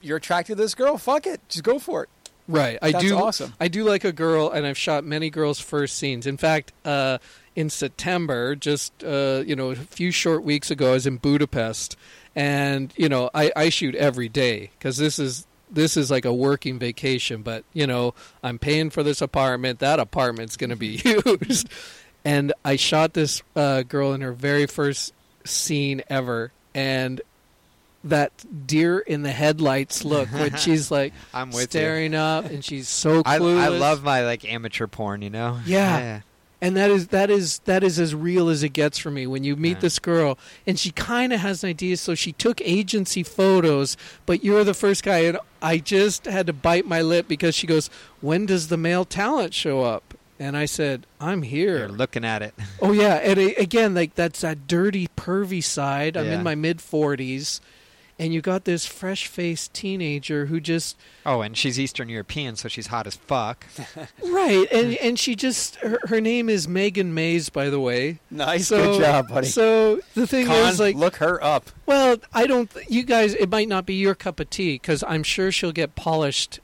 you're 0.00 0.18
attracted 0.18 0.56
to 0.56 0.62
this 0.62 0.74
girl. 0.74 0.98
Fuck 0.98 1.26
it, 1.26 1.40
just 1.48 1.64
go 1.64 1.78
for 1.78 2.04
it. 2.04 2.08
Right. 2.48 2.78
I 2.80 2.92
That's 2.92 3.04
do. 3.04 3.16
awesome. 3.16 3.54
I 3.58 3.66
do 3.66 3.82
like 3.82 4.04
a 4.04 4.12
girl, 4.12 4.50
and 4.50 4.64
I've 4.66 4.78
shot 4.78 5.02
many 5.04 5.30
girls' 5.30 5.58
first 5.58 5.96
scenes. 5.98 6.28
In 6.28 6.36
fact, 6.36 6.72
uh, 6.84 7.18
in 7.56 7.70
September, 7.70 8.54
just 8.54 9.02
uh, 9.02 9.42
you 9.44 9.56
know, 9.56 9.70
a 9.70 9.74
few 9.74 10.12
short 10.12 10.44
weeks 10.44 10.70
ago, 10.70 10.90
I 10.90 10.92
was 10.92 11.06
in 11.08 11.16
Budapest, 11.16 11.96
and 12.36 12.92
you 12.96 13.08
know, 13.08 13.30
I, 13.34 13.50
I 13.56 13.68
shoot 13.70 13.94
every 13.94 14.28
day 14.28 14.70
because 14.78 14.98
this 14.98 15.18
is 15.18 15.46
this 15.70 15.96
is 15.96 16.10
like 16.10 16.26
a 16.26 16.32
working 16.32 16.78
vacation. 16.78 17.42
But 17.42 17.64
you 17.72 17.86
know, 17.86 18.14
I'm 18.42 18.58
paying 18.58 18.90
for 18.90 19.02
this 19.02 19.22
apartment. 19.22 19.80
That 19.80 19.98
apartment's 19.98 20.56
going 20.56 20.70
to 20.70 20.76
be 20.76 21.00
used, 21.40 21.68
and 22.24 22.52
I 22.64 22.76
shot 22.76 23.14
this 23.14 23.42
uh, 23.56 23.82
girl 23.82 24.12
in 24.12 24.20
her 24.20 24.32
very 24.32 24.66
first 24.66 25.14
scene 25.44 26.02
ever, 26.10 26.52
and 26.74 27.22
that 28.04 28.30
deer 28.66 28.98
in 29.00 29.22
the 29.22 29.32
headlights 29.32 30.04
look 30.04 30.28
when 30.28 30.54
she's 30.56 30.90
like 30.90 31.12
I'm 31.34 31.48
with 31.48 31.62
you. 31.74 31.80
staring 31.80 32.14
up 32.14 32.44
and 32.44 32.64
she's 32.64 32.88
so 32.88 33.22
I, 33.24 33.38
clueless. 33.38 33.58
I 33.58 33.68
love 33.68 34.04
my 34.04 34.24
like 34.24 34.44
amateur 34.44 34.86
porn, 34.86 35.22
you 35.22 35.30
know. 35.30 35.58
Yeah. 35.66 36.20
And 36.60 36.74
that 36.76 36.90
is 36.90 37.08
that 37.08 37.30
is 37.30 37.58
that 37.66 37.84
is 37.84 37.98
as 37.98 38.14
real 38.14 38.48
as 38.48 38.62
it 38.62 38.70
gets 38.70 38.98
for 38.98 39.10
me 39.10 39.26
when 39.26 39.44
you 39.44 39.56
meet 39.56 39.76
Yeah. 39.76 39.80
this 39.80 39.98
girl 39.98 40.38
and 40.66 40.78
she 40.78 40.90
kind 40.90 41.32
of 41.34 41.40
has 41.40 41.62
an 41.62 41.68
idea 41.70 41.96
so 41.98 42.14
she 42.14 42.32
took 42.32 42.60
agency 42.62 43.22
photos 43.22 43.96
but 44.24 44.42
you're 44.42 44.64
the 44.64 44.72
first 44.72 45.02
guy 45.04 45.18
and 45.18 45.38
I 45.60 45.76
just 45.78 46.24
had 46.24 46.46
to 46.46 46.54
bite 46.54 46.86
my 46.86 47.02
lip 47.02 47.28
because 47.28 47.54
she 47.54 47.66
goes 47.66 47.90
when 48.22 48.46
does 48.46 48.68
the 48.68 48.78
male 48.78 49.04
talent 49.04 49.52
show 49.52 49.82
up 49.82 50.14
and 50.38 50.56
I 50.56 50.64
said 50.64 51.06
I'm 51.20 51.42
here 51.42 51.78
You're 51.78 51.88
looking 51.88 52.24
at 52.24 52.40
it. 52.42 52.54
Oh 52.80 52.92
yeah, 52.92 53.16
and 53.16 53.38
again, 53.38 53.94
like 53.94 54.14
that's 54.14 54.40
that 54.40 54.66
dirty, 54.66 55.08
pervy 55.16 55.62
side. 55.62 56.16
I'm 56.16 56.26
Yeah. 56.26 56.34
in 56.38 56.42
my 56.42 56.54
mid 56.54 56.80
forties, 56.80 57.60
and 58.18 58.32
you 58.32 58.40
got 58.40 58.64
this 58.64 58.86
fresh-faced 58.86 59.74
teenager 59.74 60.46
who 60.46 60.58
just 60.60 60.96
Oh, 61.26 61.42
and 61.42 61.56
she's 61.56 61.78
Eastern 61.78 62.08
European, 62.08 62.56
so 62.56 62.68
she's 62.68 62.86
hot 62.86 63.06
as 63.06 63.16
fuck. 63.16 63.66
right, 64.24 64.66
and 64.72 64.94
and 64.96 65.18
she 65.18 65.34
just 65.34 65.76
her, 65.76 65.98
her 66.08 66.20
name 66.20 66.48
is 66.48 66.66
Megan 66.66 67.12
Mays, 67.14 67.48
by 67.50 67.68
the 67.70 67.80
way. 67.80 68.18
Nice, 68.30 68.68
So- 68.68 68.92
good 68.94 69.00
job, 69.00 69.28
buddy. 69.28 69.46
So 69.48 70.00
the 70.14 70.26
thing 70.26 70.46
Con, 70.46 70.68
is, 70.68 70.80
like, 70.80 70.96
look 70.96 71.16
her 71.16 71.42
up. 71.42 71.70
well, 71.86 72.16
I 72.32 72.46
don't. 72.46 72.70
You 72.88 73.02
guys, 73.02 73.34
it 73.34 73.48
might 73.50 73.68
not 73.68 73.84
be 73.86 73.94
your 73.94 74.14
cup 74.14 74.40
of 74.40 74.48
tea 74.50 74.74
because 74.74 75.04
I'm 75.06 75.22
sure 75.22 75.52
she'll 75.52 75.72
get 75.72 75.94
polished 75.94 76.60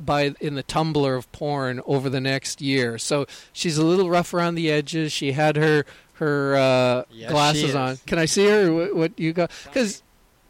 by 0.00 0.34
in 0.40 0.54
the 0.54 0.62
tumbler 0.62 1.14
of 1.14 1.30
porn 1.32 1.80
over 1.86 2.10
the 2.10 2.20
next 2.20 2.60
year. 2.60 2.98
So 2.98 3.26
she's 3.52 3.78
a 3.78 3.84
little 3.84 4.10
rough 4.10 4.34
around 4.34 4.56
the 4.56 4.70
edges. 4.70 5.12
She 5.12 5.32
had 5.32 5.56
her 5.56 5.84
her 6.14 6.56
uh, 6.56 7.04
Yes, 7.10 7.30
glasses 7.30 7.74
on. 7.74 7.98
Can 8.06 8.18
I 8.18 8.24
see 8.26 8.46
her? 8.48 8.72
What, 8.72 8.94
what 8.96 9.18
you 9.18 9.32
got? 9.32 9.50
Because 9.64 10.02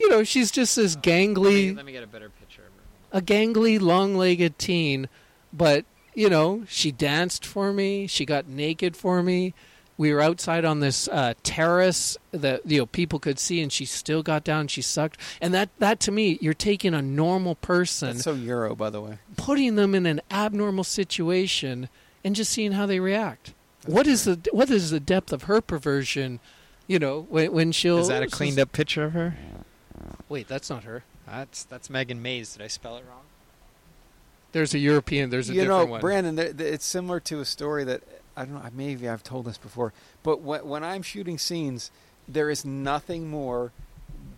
you 0.05 0.11
know 0.11 0.23
she's 0.23 0.51
just 0.51 0.77
this 0.77 0.97
gangly, 0.97 1.75
me 1.85 1.93
get 1.93 2.05
a 2.05 2.07
better 2.07 2.29
picture 2.29 2.63
of 2.63 2.73
a 3.13 3.23
gangly, 3.25 3.81
long-legged 3.81 4.59
teen, 4.59 5.09
but 5.53 5.85
you 6.15 6.29
know 6.29 6.65
she 6.69 6.93
danced 6.93 7.45
for 7.47 7.73
me. 7.73 8.07
She 8.07 8.25
got 8.27 8.47
naked 8.47 8.97
for 8.97 9.23
me. 9.23 9.55
We 9.97 10.13
were 10.13 10.21
outside 10.21 10.65
on 10.65 10.81
this 10.81 11.07
uh, 11.09 11.35
terrace 11.45 12.19
that 12.33 12.63
you 12.67 12.79
know 12.79 12.87
people 12.87 13.19
could 13.19 13.39
see, 13.39 13.61
and 13.63 13.73
she 13.73 13.85
still 13.85 14.23
got 14.23 14.43
down. 14.45 14.63
and 14.63 14.71
She 14.71 14.83
sucked, 14.83 15.19
and 15.41 15.55
that 15.55 15.71
that 15.79 16.01
to 16.01 16.13
me, 16.13 16.39
you're 16.41 16.53
taking 16.55 16.93
a 16.95 17.01
normal 17.03 17.55
person, 17.55 18.09
That's 18.09 18.25
so 18.25 18.35
Euro, 18.35 18.75
by 18.75 18.91
the 18.91 19.01
way. 19.01 19.19
putting 19.37 19.77
them 19.77 19.95
in 19.95 20.05
an 20.07 20.21
abnormal 20.31 20.85
situation, 20.85 21.89
and 22.25 22.35
just 22.35 22.53
seeing 22.53 22.73
how 22.73 22.87
they 22.87 23.01
react. 23.01 23.55
What 23.87 24.07
is 24.07 24.25
the 24.25 24.41
what 24.53 24.69
is 24.71 24.91
the 24.91 25.01
depth 25.01 25.33
of 25.33 25.45
her 25.45 25.61
perversion? 25.61 26.41
You 26.89 26.99
know, 26.99 27.27
when 27.31 27.53
when 27.53 27.73
she'll 27.73 27.99
Is 27.99 28.09
that 28.09 28.23
a 28.23 28.27
cleaned 28.27 28.59
up 28.59 28.73
picture 28.73 29.05
of 29.05 29.13
her? 29.13 29.37
Wait, 30.29 30.49
that's 30.49 30.71
not 30.71 30.85
her. 30.85 31.05
That's 31.27 31.65
that's 31.65 31.91
Megan 31.91 32.21
Mays. 32.23 32.55
Did 32.55 32.63
I 32.63 32.69
spell 32.69 32.97
it 32.97 33.05
wrong? 33.09 33.23
There's 34.53 34.75
a 34.75 34.79
European. 34.79 35.31
There's 35.31 35.51
a 35.51 35.55
you 35.55 35.63
different 35.63 35.87
know, 35.87 35.93
one. 35.93 36.01
Brandon, 36.01 36.37
th- 36.37 36.57
th- 36.57 36.75
it's 36.75 36.85
similar 36.85 37.19
to 37.21 37.41
a 37.41 37.45
story 37.45 37.85
that 37.85 38.03
I 38.37 38.45
don't 38.45 38.55
know. 38.55 38.71
Maybe 38.73 39.09
I've 39.09 39.23
told 39.23 39.47
this 39.47 39.59
before, 39.59 39.93
but 40.23 40.41
when, 40.41 40.67
when 40.67 40.85
I'm 40.85 41.03
shooting 41.03 41.39
scenes, 41.39 41.91
there 42.29 42.51
is 42.51 42.65
nothing 42.65 43.29
more 43.29 43.73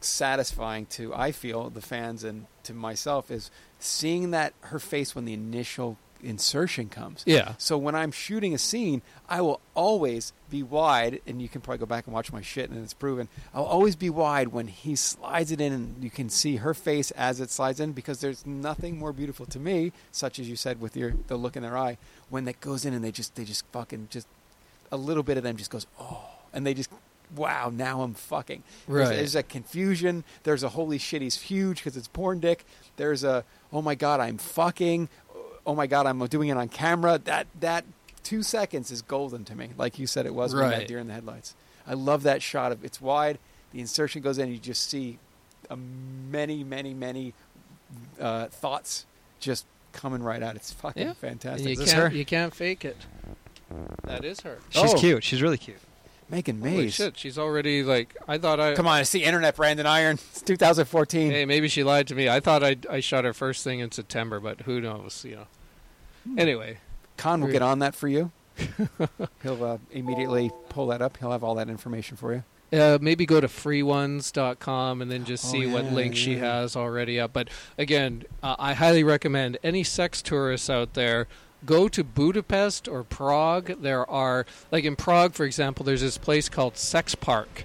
satisfying 0.00 0.86
to 0.86 1.14
I 1.14 1.32
feel 1.32 1.70
the 1.70 1.80
fans 1.80 2.24
and 2.24 2.46
to 2.64 2.74
myself 2.74 3.30
is 3.30 3.50
seeing 3.78 4.30
that 4.30 4.52
her 4.62 4.78
face 4.78 5.14
when 5.14 5.24
the 5.24 5.32
initial 5.32 5.98
insertion 6.22 6.88
comes. 6.88 7.22
Yeah. 7.26 7.54
So 7.58 7.76
when 7.78 7.94
I'm 7.94 8.12
shooting 8.12 8.54
a 8.54 8.58
scene, 8.58 9.02
I 9.28 9.40
will 9.40 9.60
always 9.74 10.32
be 10.50 10.62
wide, 10.62 11.20
and 11.26 11.40
you 11.42 11.48
can 11.48 11.60
probably 11.60 11.78
go 11.78 11.86
back 11.86 12.06
and 12.06 12.14
watch 12.14 12.32
my 12.32 12.40
shit, 12.40 12.70
and 12.70 12.82
it's 12.82 12.94
proven. 12.94 13.28
I'll 13.54 13.64
always 13.64 13.96
be 13.96 14.10
wide 14.10 14.48
when 14.48 14.68
he 14.68 14.96
slides 14.96 15.50
it 15.50 15.60
in, 15.60 15.72
and 15.72 16.02
you 16.02 16.10
can 16.10 16.30
see 16.30 16.56
her 16.56 16.74
face 16.74 17.10
as 17.12 17.40
it 17.40 17.50
slides 17.50 17.80
in, 17.80 17.92
because 17.92 18.20
there's 18.20 18.46
nothing 18.46 18.98
more 18.98 19.12
beautiful 19.12 19.46
to 19.46 19.58
me, 19.58 19.92
such 20.12 20.38
as 20.38 20.48
you 20.48 20.56
said 20.56 20.80
with 20.80 20.96
your 20.96 21.14
the 21.26 21.36
look 21.36 21.56
in 21.56 21.62
their 21.62 21.76
eye, 21.76 21.98
when 22.30 22.44
that 22.44 22.60
goes 22.60 22.84
in 22.84 22.94
and 22.94 23.04
they 23.04 23.12
just 23.12 23.34
they 23.34 23.44
just 23.44 23.64
fucking 23.72 24.08
just 24.10 24.26
a 24.92 24.96
little 24.96 25.22
bit 25.22 25.36
of 25.36 25.42
them 25.42 25.56
just 25.56 25.70
goes 25.70 25.86
oh, 26.00 26.24
and 26.52 26.66
they 26.66 26.74
just 26.74 26.90
wow, 27.34 27.70
now 27.74 28.02
I'm 28.02 28.14
fucking. 28.14 28.62
There's, 28.88 29.08
there's 29.08 29.34
a 29.34 29.42
confusion. 29.42 30.24
There's 30.44 30.62
a 30.62 30.68
holy 30.68 30.98
shit, 30.98 31.22
he's 31.22 31.40
huge 31.40 31.78
because 31.78 31.96
it's 31.96 32.08
porn 32.08 32.40
dick. 32.40 32.64
There's 32.96 33.24
a 33.24 33.44
oh 33.72 33.82
my 33.82 33.94
god, 33.94 34.20
I'm 34.20 34.38
fucking. 34.38 35.08
Oh 35.66 35.74
my 35.74 35.86
god, 35.86 36.06
I'm 36.06 36.18
doing 36.26 36.48
it 36.48 36.56
on 36.56 36.68
camera. 36.68 37.18
That 37.24 37.46
that 37.60 37.84
two 38.22 38.42
seconds 38.42 38.90
is 38.90 39.02
golden 39.02 39.44
to 39.46 39.54
me, 39.56 39.70
like 39.76 39.98
you 39.98 40.06
said 40.06 40.26
it 40.26 40.34
was 40.34 40.54
with 40.54 40.62
that 40.70 40.86
deer 40.88 40.98
in 40.98 41.06
the 41.08 41.12
headlights. 41.14 41.54
I 41.86 41.94
love 41.94 42.22
that 42.24 42.42
shot 42.42 42.72
of 42.72 42.84
it's 42.84 43.00
wide. 43.00 43.38
The 43.72 43.80
insertion 43.80 44.22
goes 44.22 44.38
in, 44.38 44.50
you 44.50 44.58
just 44.58 44.88
see 44.88 45.18
a 45.68 45.76
many, 45.76 46.64
many, 46.64 46.94
many 46.94 47.34
uh, 48.20 48.46
thoughts 48.46 49.06
just 49.40 49.66
coming 49.92 50.22
right 50.22 50.42
out. 50.42 50.56
It's 50.56 50.72
fucking 50.72 51.06
Yeah. 51.08 51.12
fantastic. 51.14 51.68
You 51.68 51.76
this 51.76 51.92
can't 51.92 52.12
her? 52.12 52.16
you 52.18 52.24
can't 52.24 52.54
fake 52.54 52.84
it. 52.84 52.96
That 54.04 54.24
is 54.24 54.40
her. 54.42 54.58
She's 54.70 54.94
Oh. 54.94 54.98
cute. 54.98 55.24
She's 55.24 55.42
really 55.42 55.58
cute. 55.58 55.78
Megan 56.28 56.58
Holy 56.60 56.76
Mays. 56.76 56.94
shit, 56.94 57.16
she's 57.16 57.38
already 57.38 57.82
like 57.82 58.16
I 58.26 58.38
thought 58.38 58.58
I 58.60 58.74
Come 58.74 58.86
on, 58.86 59.00
it's 59.00 59.10
the 59.12 59.24
internet, 59.24 59.56
Brandon 59.56 59.86
Iron. 59.86 60.14
It's 60.32 60.42
2014. 60.42 61.30
Hey, 61.30 61.44
maybe 61.44 61.68
she 61.68 61.84
lied 61.84 62.06
to 62.08 62.14
me. 62.14 62.28
I 62.28 62.40
thought 62.40 62.62
I 62.64 62.76
I 62.90 63.00
shot 63.00 63.24
her 63.24 63.32
first 63.32 63.62
thing 63.64 63.80
in 63.80 63.92
September, 63.92 64.40
but 64.40 64.62
who 64.62 64.80
knows, 64.80 65.24
you 65.28 65.36
know. 65.36 65.46
Anyway, 66.36 66.78
Con 67.16 67.40
will 67.40 67.52
get 67.52 67.62
on 67.62 67.78
that 67.78 67.94
for 67.94 68.08
you. 68.08 68.32
He'll 69.42 69.62
uh, 69.64 69.78
immediately 69.92 70.50
pull 70.70 70.88
that 70.88 71.00
up. 71.02 71.16
He'll 71.18 71.30
have 71.30 71.44
all 71.44 71.54
that 71.56 71.68
information 71.68 72.16
for 72.16 72.32
you. 72.34 72.42
uh, 72.78 72.98
maybe 73.00 73.24
go 73.26 73.40
to 73.40 73.46
freeones.com 73.46 75.02
and 75.02 75.10
then 75.10 75.24
just 75.24 75.44
Oh, 75.46 75.48
see 75.52 75.66
what 75.66 75.84
yeah, 75.84 75.92
link 75.92 76.16
she 76.16 76.38
has 76.38 76.74
already 76.74 77.20
up. 77.20 77.32
But 77.32 77.48
again, 77.78 78.24
uh, 78.42 78.56
I 78.58 78.74
highly 78.74 79.04
recommend 79.04 79.58
any 79.62 79.84
sex 79.84 80.22
tourists 80.22 80.68
out 80.70 80.94
there 80.94 81.28
go 81.64 81.88
to 81.88 82.04
Budapest 82.04 82.88
or 82.88 83.02
Prague. 83.02 83.80
There 83.80 84.09
are 84.11 84.46
like 84.70 84.84
in 84.84 84.96
Prague, 84.96 85.34
for 85.34 85.44
example, 85.44 85.84
there's 85.84 86.02
this 86.02 86.18
place 86.18 86.48
called 86.48 86.76
Sex 86.76 87.14
Park, 87.14 87.64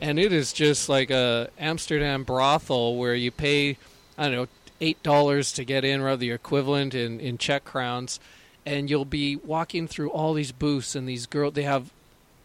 and 0.00 0.18
it 0.18 0.32
is 0.32 0.52
just 0.52 0.88
like 0.88 1.10
a 1.10 1.50
Amsterdam 1.58 2.24
brothel 2.24 2.96
where 2.96 3.14
you 3.14 3.30
pay 3.30 3.78
I 4.18 4.24
don't 4.24 4.32
know 4.32 4.48
eight 4.80 5.02
dollars 5.02 5.52
to 5.52 5.64
get 5.64 5.84
in, 5.84 6.00
or 6.00 6.16
the 6.16 6.30
equivalent 6.30 6.94
in 6.94 7.20
in 7.20 7.38
Czech 7.38 7.64
crowns, 7.64 8.20
and 8.66 8.90
you'll 8.90 9.04
be 9.04 9.36
walking 9.36 9.88
through 9.88 10.10
all 10.10 10.34
these 10.34 10.52
booths 10.52 10.94
and 10.94 11.08
these 11.08 11.26
girls. 11.26 11.54
They 11.54 11.62
have 11.62 11.90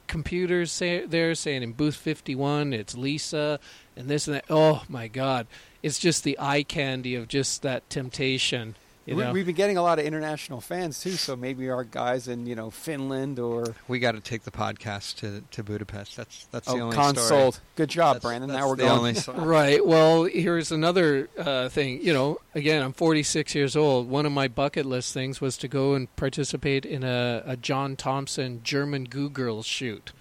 computers 0.08 0.72
say, 0.72 1.06
there 1.06 1.36
saying 1.36 1.64
in 1.64 1.74
booth 1.74 1.96
51 1.96 2.74
it's 2.74 2.98
Lisa 2.98 3.60
and 3.96 4.08
this 4.08 4.28
and 4.28 4.38
that. 4.38 4.46
Oh 4.50 4.84
my 4.90 5.08
God. 5.08 5.48
It's 5.84 6.00
just 6.00 6.24
the 6.24 6.38
eye 6.40 6.64
candy 6.64 7.16
of 7.16 7.28
just 7.28 7.62
that 7.62 7.88
temptation. 7.90 8.76
You 9.08 9.16
we, 9.16 9.24
know? 9.24 9.32
we've 9.32 9.46
been 9.46 9.56
getting 9.56 9.78
a 9.78 9.82
lot 9.82 10.00
of 10.00 10.06
international 10.06 10.60
fans 10.60 11.00
too, 11.00 11.12
so 11.12 11.38
maybe 11.38 11.70
our 11.70 11.86
guys 11.86 12.28
in 12.28 12.46
you 12.46 12.56
know 12.56 12.70
Finland 12.70 13.40
or 13.40 13.74
We 13.88 14.00
got 14.00 14.12
to 14.16 14.20
take 14.20 14.44
the 14.44 14.52
podcast 14.52 15.16
to, 15.20 15.46
to 15.50 15.64
Budapest. 15.64 16.18
That's 16.18 16.46
that's 16.52 16.68
the 16.68 16.74
oh, 16.74 16.80
only 16.82 16.96
consoled. 16.98 17.54
story. 17.54 17.66
Good 17.78 17.90
job, 17.90 18.16
That's- 18.16 18.22
Brandon. 18.30 18.50
that's 18.50 18.60
now 18.60 18.68
we're 18.68 18.76
the 18.76 18.84
going. 18.84 19.18
only. 19.18 19.48
Right. 19.48 19.86
Well, 19.86 20.26
here's 20.26 20.74
another 20.74 21.30
uh, 21.38 21.70
thing. 21.70 22.02
You 22.04 22.14
know, 22.14 22.40
again, 22.54 22.84
I'm 22.84 22.92
46 22.92 23.56
years 23.56 23.78
old. 23.78 24.10
One 24.10 24.26
of 24.26 24.34
my 24.34 24.50
bucket 24.50 24.86
list 24.86 25.14
things 25.14 25.40
was 25.40 25.56
to 25.60 25.70
go 25.70 25.94
and 25.94 26.14
participate 26.18 26.86
in 26.86 27.06
a, 27.06 27.44
a 27.46 27.56
John 27.56 27.96
Thompson 27.96 28.60
German 28.62 29.06
Goo 29.06 29.30
Girls 29.30 29.66
shoot. 29.66 30.12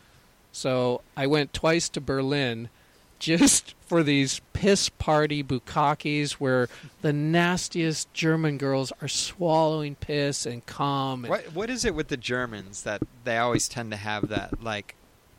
So 0.53 1.03
I 1.17 1.27
went 1.27 1.53
twice 1.53 1.89
to 1.89 2.01
Berlin 2.01 2.69
just 3.19 3.75
for 3.87 4.03
these 4.03 4.41
piss 4.53 4.89
party 4.89 5.43
bukkakes 5.43 6.33
where 6.33 6.69
the 7.03 7.13
nastiest 7.13 8.13
German 8.13 8.59
girls 8.59 8.93
are 9.01 9.09
swallowing 9.09 9.95
piss 9.95 10.47
and 10.47 10.65
cum. 10.67 11.25
And, 11.25 11.31
What 11.31 11.53
what 11.53 11.71
is 11.71 11.85
it 11.85 11.95
with 11.95 12.09
the 12.09 12.17
Germans 12.17 12.83
that 12.83 13.03
they 13.25 13.39
always 13.39 13.69
tend 13.69 13.91
to 13.93 13.97
have 13.97 14.29
that 14.29 14.63
like 14.63 14.95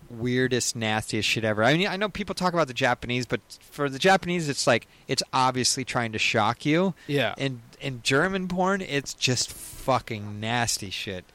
weirdest, 0.10 0.76
nastiest 0.76 1.28
shit 1.28 1.44
ever? 1.44 1.64
I 1.64 1.76
mean, 1.76 1.88
I 1.88 1.98
know 1.98 2.10
people 2.10 2.36
talk 2.36 2.54
about 2.54 2.68
the 2.68 2.74
Japanese, 2.74 3.26
but 3.26 3.42
for 3.60 3.90
the 3.90 4.00
Japanese, 4.00 4.48
it's 4.50 4.68
like 4.68 4.88
it's 5.08 5.24
obviously 5.34 5.84
trying 5.84 6.12
to 6.14 6.20
shock 6.20 6.66
you. 6.66 6.94
Yeah. 7.08 7.36
And 7.38 7.62
in 7.82 8.02
German 8.02 8.48
porn, 8.48 8.82
it's 8.82 9.14
just 9.14 9.52
fucking 9.52 10.40
nasty 10.40 10.90
shit. 10.90 11.26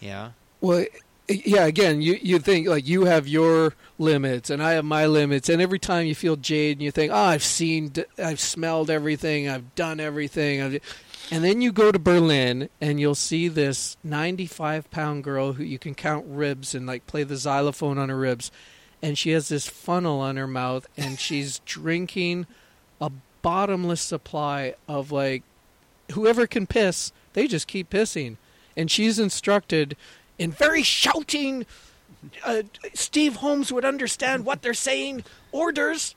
Yeah. 0.00 0.30
Well, 0.60 0.86
yeah. 1.28 1.64
Again, 1.66 2.02
you 2.02 2.18
you 2.20 2.38
think 2.38 2.68
like 2.68 2.86
you 2.86 3.04
have 3.04 3.28
your 3.28 3.74
limits 3.98 4.50
and 4.50 4.62
I 4.62 4.72
have 4.72 4.84
my 4.84 5.06
limits, 5.06 5.48
and 5.48 5.60
every 5.60 5.78
time 5.78 6.06
you 6.06 6.14
feel 6.14 6.36
jaded, 6.36 6.78
and 6.78 6.84
you 6.84 6.90
think, 6.90 7.12
"Oh, 7.12 7.16
I've 7.16 7.44
seen, 7.44 7.92
I've 8.18 8.40
smelled 8.40 8.90
everything, 8.90 9.48
I've 9.48 9.74
done 9.74 10.00
everything," 10.00 10.62
I've, 10.62 10.80
and 11.30 11.44
then 11.44 11.60
you 11.60 11.72
go 11.72 11.92
to 11.92 11.98
Berlin 11.98 12.68
and 12.80 12.98
you'll 12.98 13.14
see 13.14 13.48
this 13.48 13.96
95 14.02 14.90
pound 14.90 15.24
girl 15.24 15.54
who 15.54 15.64
you 15.64 15.78
can 15.78 15.94
count 15.94 16.24
ribs 16.28 16.74
and 16.74 16.86
like 16.86 17.06
play 17.06 17.22
the 17.22 17.36
xylophone 17.36 17.98
on 17.98 18.08
her 18.08 18.18
ribs, 18.18 18.50
and 19.02 19.18
she 19.18 19.30
has 19.30 19.48
this 19.48 19.68
funnel 19.68 20.20
on 20.20 20.36
her 20.36 20.46
mouth, 20.46 20.86
and 20.96 21.18
she's 21.18 21.60
drinking 21.60 22.46
a 23.00 23.10
bottomless 23.42 24.00
supply 24.00 24.74
of 24.88 25.12
like 25.12 25.42
whoever 26.12 26.46
can 26.46 26.66
piss, 26.66 27.12
they 27.34 27.46
just 27.46 27.66
keep 27.66 27.90
pissing. 27.90 28.36
And 28.76 28.90
she's 28.90 29.18
instructed 29.18 29.96
in 30.38 30.52
very 30.52 30.82
shouting, 30.82 31.66
uh, 32.44 32.62
Steve 32.94 33.36
Holmes 33.36 33.72
would 33.72 33.84
understand 33.84 34.44
what 34.44 34.62
they're 34.62 34.74
saying, 34.74 35.24
orders 35.52 36.14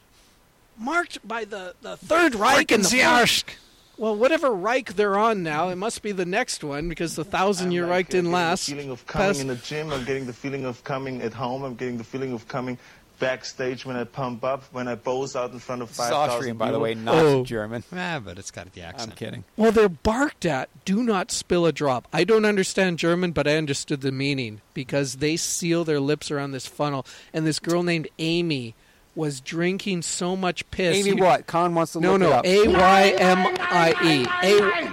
marked 0.78 1.26
by 1.28 1.46
the, 1.46 1.76
the 1.82 1.98
Third 1.98 2.36
Reich 2.36 2.72
and 2.72 2.84
the 2.84 2.90
Fourth- 2.90 3.58
Well, 3.98 4.16
whatever 4.16 4.52
Reich 4.52 4.94
they're 4.94 5.18
on 5.18 5.44
now, 5.44 5.70
it 5.70 5.76
must 5.76 6.02
be 6.02 6.12
the 6.12 6.26
next 6.26 6.64
one 6.64 6.90
because 6.90 7.16
the 7.16 7.24
thousand 7.26 7.72
year 7.72 7.86
Reich 7.86 8.10
didn't 8.10 8.32
last. 8.32 8.68
feeling 8.70 8.90
of 8.90 9.06
coming 9.06 9.28
Past- 9.28 9.42
in 9.42 9.48
the 9.48 9.56
gym. 9.58 9.92
I'm 9.92 10.06
getting 10.06 10.26
the 10.26 10.34
feeling 10.34 10.66
of 10.66 10.84
coming 10.84 11.22
at 11.22 11.34
home. 11.34 11.64
I'm 11.64 11.76
getting 11.76 11.98
the 11.98 12.04
feeling 12.04 12.34
of 12.34 12.48
coming 12.48 12.78
backstage 13.22 13.86
when 13.86 13.96
I 13.96 14.04
pump 14.04 14.44
up, 14.44 14.64
when 14.74 14.90
I 14.90 14.96
pose 14.96 15.38
out 15.38 15.54
in 15.54 15.60
front 15.60 15.82
of 15.82 15.88
This 15.88 16.00
is 16.00 16.06
5,000 16.10 16.30
Austrian, 16.36 16.58
by 16.58 16.72
the 16.72 16.80
way, 16.80 16.94
not 16.96 17.16
Oh. 17.16 17.46
German. 17.46 17.82
Ah, 17.94 18.20
but 18.24 18.38
it's 18.38 18.52
got 18.52 18.70
the 18.74 18.82
accent. 18.82 19.12
I'm 19.12 19.16
kidding. 19.18 19.46
Well, 19.56 19.72
they're 19.72 19.88
barked 19.88 20.46
at. 20.46 20.68
Do 20.84 21.02
not 21.04 21.32
spill 21.32 21.66
a 21.66 21.72
drop. 21.72 22.06
I 22.12 22.26
don't 22.26 22.44
understand 22.44 23.00
German, 23.00 23.32
but 23.32 23.48
I 23.48 23.56
understood 23.56 24.02
the 24.02 24.12
meaning 24.12 24.60
because 24.74 25.16
they 25.18 25.38
seal 25.38 25.86
their 25.86 26.02
lips 26.02 26.30
around 26.32 26.52
this 26.52 26.68
funnel. 26.68 27.06
And 27.34 27.48
this 27.48 27.60
girl 27.60 27.84
named 27.84 28.10
Amy 28.20 28.76
was 29.16 29.40
drinking 29.40 30.02
so 30.02 30.36
much 30.36 30.70
piss. 30.72 30.98
Amy, 30.98 31.12
You- 31.18 31.24
what? 31.24 31.48
Con 31.48 31.76
wants 31.76 31.94
to 31.94 32.02
No, 32.02 32.14
look 32.18 32.22
it 32.22 32.24
no. 32.24 32.32
up. 32.32 32.46
A 32.46 32.68
Y 32.68 33.16
M 33.20 33.56
I 33.60 33.94
E. 34.04 34.26
A. 34.44 34.92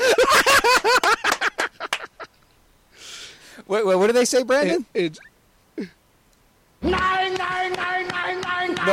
Wait, 3.66 3.84
wait, 3.86 3.94
what 3.96 4.06
do 4.08 4.12
they 4.12 4.24
say, 4.24 4.42
Brandon? 4.42 4.84
Nine, 4.96 5.12
nine, 6.82 7.29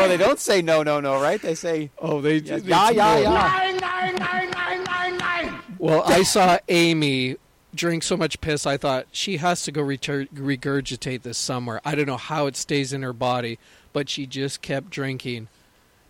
no, 0.02 0.08
they 0.08 0.18
don't 0.18 0.40
say 0.40 0.62
no, 0.62 0.84
no, 0.84 1.00
no, 1.00 1.22
right? 1.22 1.42
They 1.42 1.56
say 1.56 1.92
oh, 2.00 2.22
they 2.22 2.38
yeah, 2.38 2.56
it's 2.56 2.66
yeah, 2.66 2.90
yeah, 2.90 3.18
yeah. 3.18 3.30
nine, 3.30 3.78
nine, 3.78 4.16
nine, 4.16 4.52
nine, 4.52 4.84
nine, 4.84 5.18
nine. 5.18 5.62
Well, 5.80 6.04
I 6.06 6.24
saw 6.24 6.58
Amy 6.70 7.38
drink 7.76 8.04
so 8.04 8.18
much 8.18 8.42
piss. 8.42 8.66
I 8.66 8.78
thought 8.78 9.08
she 9.12 9.38
has 9.38 9.64
to 9.64 9.72
go 9.72 9.82
retur- 9.82 10.30
regurgitate 10.30 11.22
this 11.22 11.38
somewhere. 11.38 11.80
I 11.86 11.96
don't 11.96 12.08
know 12.08 12.18
how 12.18 12.48
it 12.48 12.56
stays 12.56 12.92
in 12.92 13.04
her 13.04 13.14
body, 13.14 13.60
but 13.94 14.10
she 14.10 14.26
just 14.26 14.62
kept 14.62 14.90
drinking. 14.90 15.48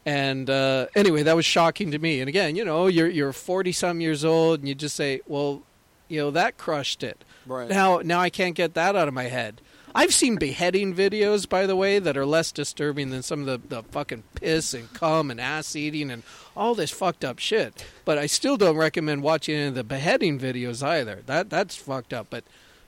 And 0.05 0.49
uh, 0.49 0.87
anyway, 0.95 1.23
that 1.23 1.35
was 1.35 1.45
shocking 1.45 1.91
to 1.91 1.99
me. 1.99 2.21
And 2.21 2.29
again, 2.29 2.55
you 2.55 2.63
know, 2.63 2.87
you're 2.87 3.09
you're 3.09 3.33
forty 3.33 3.73
some 3.73 3.99
years 3.99 4.23
old, 4.23 4.59
and 4.59 4.67
you 4.69 4.73
just 4.73 4.95
say, 4.95 5.21
"Well, 5.27 5.63
you 6.07 6.19
know, 6.19 6.31
that 6.31 6.57
crushed 6.57 7.03
it." 7.03 7.23
Right. 7.45 7.69
Now, 7.69 7.99
now 7.99 8.19
I 8.19 8.29
can't 8.29 8.55
get 8.55 8.73
that 8.75 8.95
out 8.95 9.07
of 9.07 9.13
my 9.13 9.25
head. 9.25 9.61
I've 9.97 10.13
seen 10.13 10.35
beheading 10.35 10.93
videos, 10.93 11.49
by 11.49 11.65
the 11.65 11.75
way, 11.75 11.97
that 11.97 12.15
are 12.15 12.25
less 12.25 12.51
disturbing 12.51 13.09
than 13.09 13.23
some 13.23 13.47
of 13.47 13.47
the, 13.47 13.77
the 13.77 13.81
fucking 13.81 14.25
piss 14.35 14.75
and 14.75 14.93
cum 14.93 15.31
and 15.31 15.41
ass 15.41 15.75
eating 15.75 16.11
and 16.11 16.21
all 16.55 16.75
this 16.75 16.91
fucked 16.91 17.25
up 17.25 17.39
shit. 17.39 17.83
But 18.05 18.19
I 18.19 18.27
still 18.27 18.57
don't 18.57 18.77
recommend 18.77 19.23
watching 19.23 19.55
any 19.55 19.69
of 19.69 19.73
the 19.73 19.83
beheading 19.83 20.37
videos 20.39 20.85
either. 20.85 21.23
That 21.25 21.49
that's 21.49 21.75
fucked 21.75 22.13
up. 22.13 22.27
But 22.29 22.43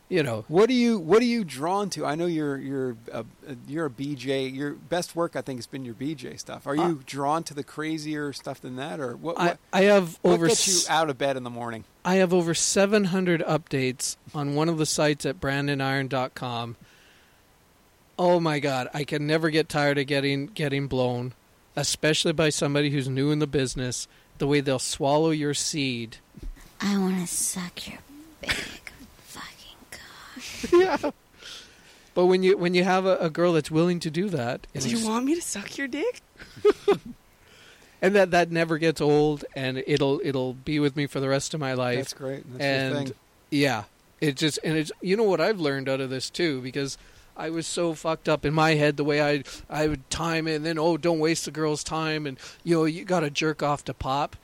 you 0.08 0.22
know, 0.22 0.46
What 0.48 0.70
are 0.70 0.74
you 0.74 1.00
What 1.00 1.24
are 1.24 1.26
you 1.26 1.44
drawn 1.44 1.90
to? 1.92 2.06
I 2.06 2.14
know 2.14 2.28
you're 2.28 2.58
you're 2.58 2.96
a, 3.12 3.26
you're 3.68 3.88
a 3.88 3.90
BJ. 3.90 4.54
Your 4.54 4.74
best 4.74 5.16
work, 5.16 5.36
I 5.36 5.42
think, 5.42 5.58
has 5.58 5.66
been 5.66 5.86
your 5.86 5.96
BJ 5.96 6.40
stuff. 6.40 6.68
Are 6.68 6.76
you 6.76 7.00
uh, 7.00 7.04
drawn 7.08 7.44
to 7.46 7.56
the 7.56 7.64
crazier 7.64 8.34
stuff 8.34 8.62
than 8.62 8.76
that, 8.76 9.00
or 9.00 9.16
what? 9.16 9.40
I, 9.40 9.48
what, 9.48 9.60
I 9.74 9.82
have 9.86 10.20
what 10.22 10.34
over 10.34 10.48
gets 10.48 10.68
you 10.88 10.94
out 10.94 11.10
of 11.10 11.18
bed 11.18 11.38
in 11.38 11.44
the 11.44 11.50
morning? 11.50 11.86
I 12.06 12.16
have 12.16 12.36
over 12.36 12.54
700 12.54 13.42
updates 13.42 14.18
on 14.36 14.54
one 14.54 14.70
of 14.70 14.78
the 14.78 14.86
sites 14.86 15.26
at 15.26 15.40
brandoniron.com. 15.40 16.76
Oh 18.20 18.42
my 18.42 18.60
god, 18.60 18.90
I 18.94 19.06
can 19.06 19.26
never 19.26 19.50
get 19.50 19.70
tired 19.70 19.98
of 19.98 20.06
getting 20.06 20.48
getting 20.48 20.88
blown, 20.88 21.34
especially 21.78 22.34
by 22.34 22.50
somebody 22.50 22.90
who's 22.90 23.08
new 23.08 23.32
in 23.32 23.40
the 23.40 23.48
business. 23.48 24.10
The 24.40 24.48
way 24.48 24.60
they'll 24.60 24.78
swallow 24.78 25.30
your 25.32 25.54
seed. 25.54 26.18
I 26.82 26.98
want 26.98 27.20
to 27.20 27.28
suck 27.28 27.88
your 27.88 28.00
big 28.42 28.52
fucking 29.22 29.78
cock. 29.92 30.72
yeah. 31.04 31.12
But 32.14 32.26
when 32.26 32.44
you 32.44 32.58
when 32.58 32.74
you 32.74 32.84
have 32.84 33.06
a, 33.06 33.16
a 33.18 33.30
girl 33.30 33.54
that's 33.54 33.72
willing 33.72 34.02
to 34.02 34.12
do 34.12 34.28
that, 34.30 34.68
Do 34.78 34.90
you 34.90 35.08
want 35.08 35.26
me 35.26 35.36
to 35.36 35.42
suck 35.42 35.78
your 35.78 35.88
dick? 35.88 36.22
and 38.02 38.16
that 38.16 38.32
that 38.32 38.52
never 38.52 38.78
gets 38.78 39.00
old, 39.00 39.46
and 39.56 39.82
it'll 39.88 40.20
it'll 40.26 40.54
be 40.54 40.80
with 40.82 40.98
me 40.98 41.08
for 41.08 41.22
the 41.22 41.30
rest 41.30 41.54
of 41.54 41.62
my 41.62 41.74
life. 41.74 42.00
That's 42.00 42.14
great. 42.14 42.44
That's 42.52 42.64
your 42.64 42.98
and 42.98 43.08
thing. 43.08 43.18
yeah, 43.50 43.84
it 44.20 44.36
just 44.36 44.60
and 44.66 44.78
it's 44.78 44.92
you 45.02 45.16
know 45.16 45.24
what 45.24 45.40
I've 45.40 45.62
learned 45.62 45.88
out 45.88 46.02
of 46.02 46.10
this 46.10 46.30
too 46.30 46.62
because 46.62 46.98
I 47.40 47.50
was 47.50 47.66
so 47.66 47.94
fucked 47.94 48.28
up 48.30 48.46
in 48.46 48.54
my 48.54 48.76
head 48.76 48.98
the 48.98 49.04
way 49.04 49.22
I 49.22 49.44
I 49.70 49.88
would 49.88 50.08
time 50.10 50.48
it 50.48 50.56
and 50.56 50.66
then 50.66 50.78
oh 50.78 50.98
don't 50.98 51.20
waste 51.20 51.46
the 51.46 51.52
girl's 51.52 51.84
time 51.84 52.26
and 52.28 52.38
you 52.64 52.76
know 52.76 52.86
you 52.86 53.06
got 53.06 53.22
to 53.22 53.30
jerk 53.30 53.64
off 53.64 53.84
to 53.86 53.94
pop. 53.94 54.36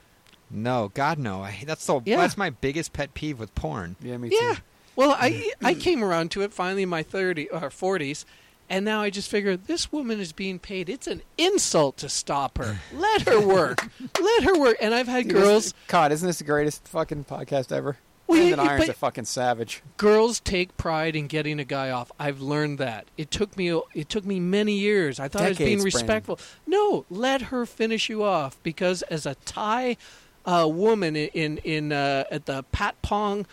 No, 0.50 0.92
God 0.94 1.20
no. 1.20 1.44
I, 1.44 1.64
that's 1.66 1.86
the 1.86 2.02
Yeah. 2.06 2.18
that's 2.18 2.38
my 2.38 2.50
biggest 2.50 2.94
pet 2.94 3.14
peeve 3.14 3.40
with 3.40 3.54
porn. 3.56 3.96
Yeah, 4.02 4.18
me 4.18 4.30
too. 4.30 4.36
Yeah. 4.40 4.56
Well, 4.96 5.12
I 5.20 5.52
I 5.64 5.74
came 5.74 6.04
around 6.04 6.32
to 6.32 6.42
it 6.42 6.54
finally 6.54 6.84
in 6.84 6.90
my 6.90 7.04
30 7.04 7.50
uh, 7.52 7.60
or 7.66 7.70
40s. 7.70 8.26
And 8.68 8.84
now 8.84 9.02
I 9.02 9.12
just 9.12 9.30
figure 9.30 9.56
this 9.56 9.92
woman 9.92 10.20
is 10.20 10.32
being 10.32 10.58
paid. 10.58 10.90
It's 10.90 11.06
an 11.06 11.22
insult 11.38 11.98
to 11.98 12.10
stop 12.10 12.58
her. 12.58 12.80
Let 12.96 13.22
her 13.30 13.40
work. 13.46 13.88
Let 14.20 14.44
her 14.44 14.58
work. 14.60 14.78
And 14.82 14.92
I've 14.96 15.08
had 15.08 15.26
Dude, 15.28 15.34
girls 15.38 15.66
this- 15.66 15.74
God, 15.88 16.12
isn't 16.12 16.26
this 16.26 16.40
the 16.40 16.46
greatest 16.46 16.88
fucking 16.88 17.26
podcast 17.26 17.72
ever? 17.72 17.98
Well, 18.28 18.40
Brandon 18.40 18.60
you- 18.66 18.72
Irons 18.72 18.90
a 18.90 18.94
fucking 18.94 19.26
savage. 19.26 19.82
girls 19.98 20.40
take 20.40 20.76
pride 20.78 21.16
in 21.16 21.28
getting 21.28 21.60
a 21.60 21.64
guy 21.64 21.92
off. 21.92 22.12
I've 22.20 22.42
learned 22.42 22.80
that. 22.80 23.06
It 23.18 23.30
took 23.32 23.56
me 23.56 23.70
it 23.94 24.10
took 24.10 24.26
me 24.26 24.40
many 24.40 24.74
years. 24.74 25.20
I 25.20 25.28
thought 25.28 25.44
I 25.44 25.50
was 25.50 25.58
being 25.58 25.78
Decades, 25.78 25.84
Brandon. 25.94 26.00
respectful. 26.00 26.40
No, 26.66 27.06
let 27.10 27.44
her 27.44 27.66
finish 27.66 28.10
you 28.10 28.24
off 28.24 28.58
because 28.64 29.02
as 29.04 29.26
a 29.28 29.36
Thai 29.46 29.98
uh, 30.46 30.68
woman 30.72 31.16
in 31.16 31.30
in, 31.34 31.58
in 31.60 31.92
uh, 31.92 32.24
at 32.32 32.46
the 32.48 32.64
Patpong 32.74 33.46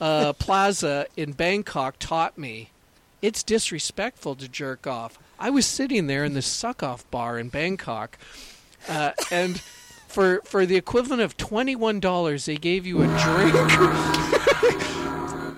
uh, 0.00 0.32
Plaza 0.38 1.06
in 1.16 1.32
Bangkok 1.32 1.96
taught 2.00 2.36
me, 2.36 2.70
it's 3.22 3.42
disrespectful 3.44 4.34
to 4.36 4.48
jerk 4.48 4.86
off. 4.88 5.18
I 5.38 5.50
was 5.50 5.66
sitting 5.66 6.06
there 6.08 6.24
in 6.24 6.34
the 6.34 6.42
suck 6.42 6.82
off 6.82 7.08
bar 7.12 7.38
in 7.38 7.48
Bangkok, 7.48 8.18
uh, 8.88 9.12
and. 9.30 9.62
For, 10.16 10.40
for 10.44 10.64
the 10.64 10.76
equivalent 10.76 11.20
of 11.20 11.36
twenty 11.36 11.76
one 11.76 12.00
dollars, 12.00 12.46
they 12.46 12.56
gave 12.56 12.86
you 12.86 13.02
a 13.02 13.06
drink. 13.06 13.52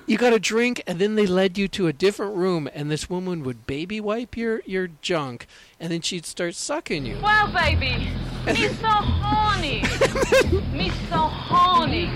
you 0.09 0.19
got 0.19 0.33
a 0.33 0.41
drink, 0.41 0.83
and 0.85 0.99
then 0.99 1.15
they 1.15 1.29
led 1.29 1.57
you 1.57 1.69
to 1.69 1.87
a 1.87 1.93
different 1.93 2.35
room, 2.35 2.69
and 2.75 2.91
this 2.91 3.09
woman 3.09 3.45
would 3.45 3.69
baby 3.69 4.01
wipe 4.01 4.37
your, 4.37 4.63
your 4.67 4.89
junk, 5.01 5.47
and 5.79 5.93
then 5.93 6.01
she'd 6.01 6.27
start 6.27 6.57
sucking 6.57 7.07
you. 7.07 7.21
Well, 7.23 7.53
baby, 7.53 8.09
me 8.47 8.67
so 8.67 8.89
horny. 8.89 9.83
me 10.77 10.91
so 11.09 11.19
horny. 11.19 12.07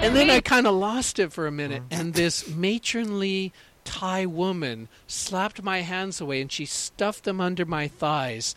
And 0.00 0.14
then 0.14 0.30
I 0.30 0.38
kind 0.38 0.68
of 0.68 0.76
lost 0.76 1.18
it 1.18 1.32
for 1.32 1.48
a 1.48 1.50
minute, 1.50 1.82
and 1.90 2.14
this 2.14 2.48
matronly 2.54 3.52
Thai 3.82 4.26
woman 4.26 4.86
slapped 5.08 5.60
my 5.64 5.80
hands 5.80 6.20
away 6.20 6.40
and 6.40 6.52
she 6.52 6.66
stuffed 6.66 7.24
them 7.24 7.40
under 7.40 7.64
my 7.64 7.88
thighs, 7.88 8.54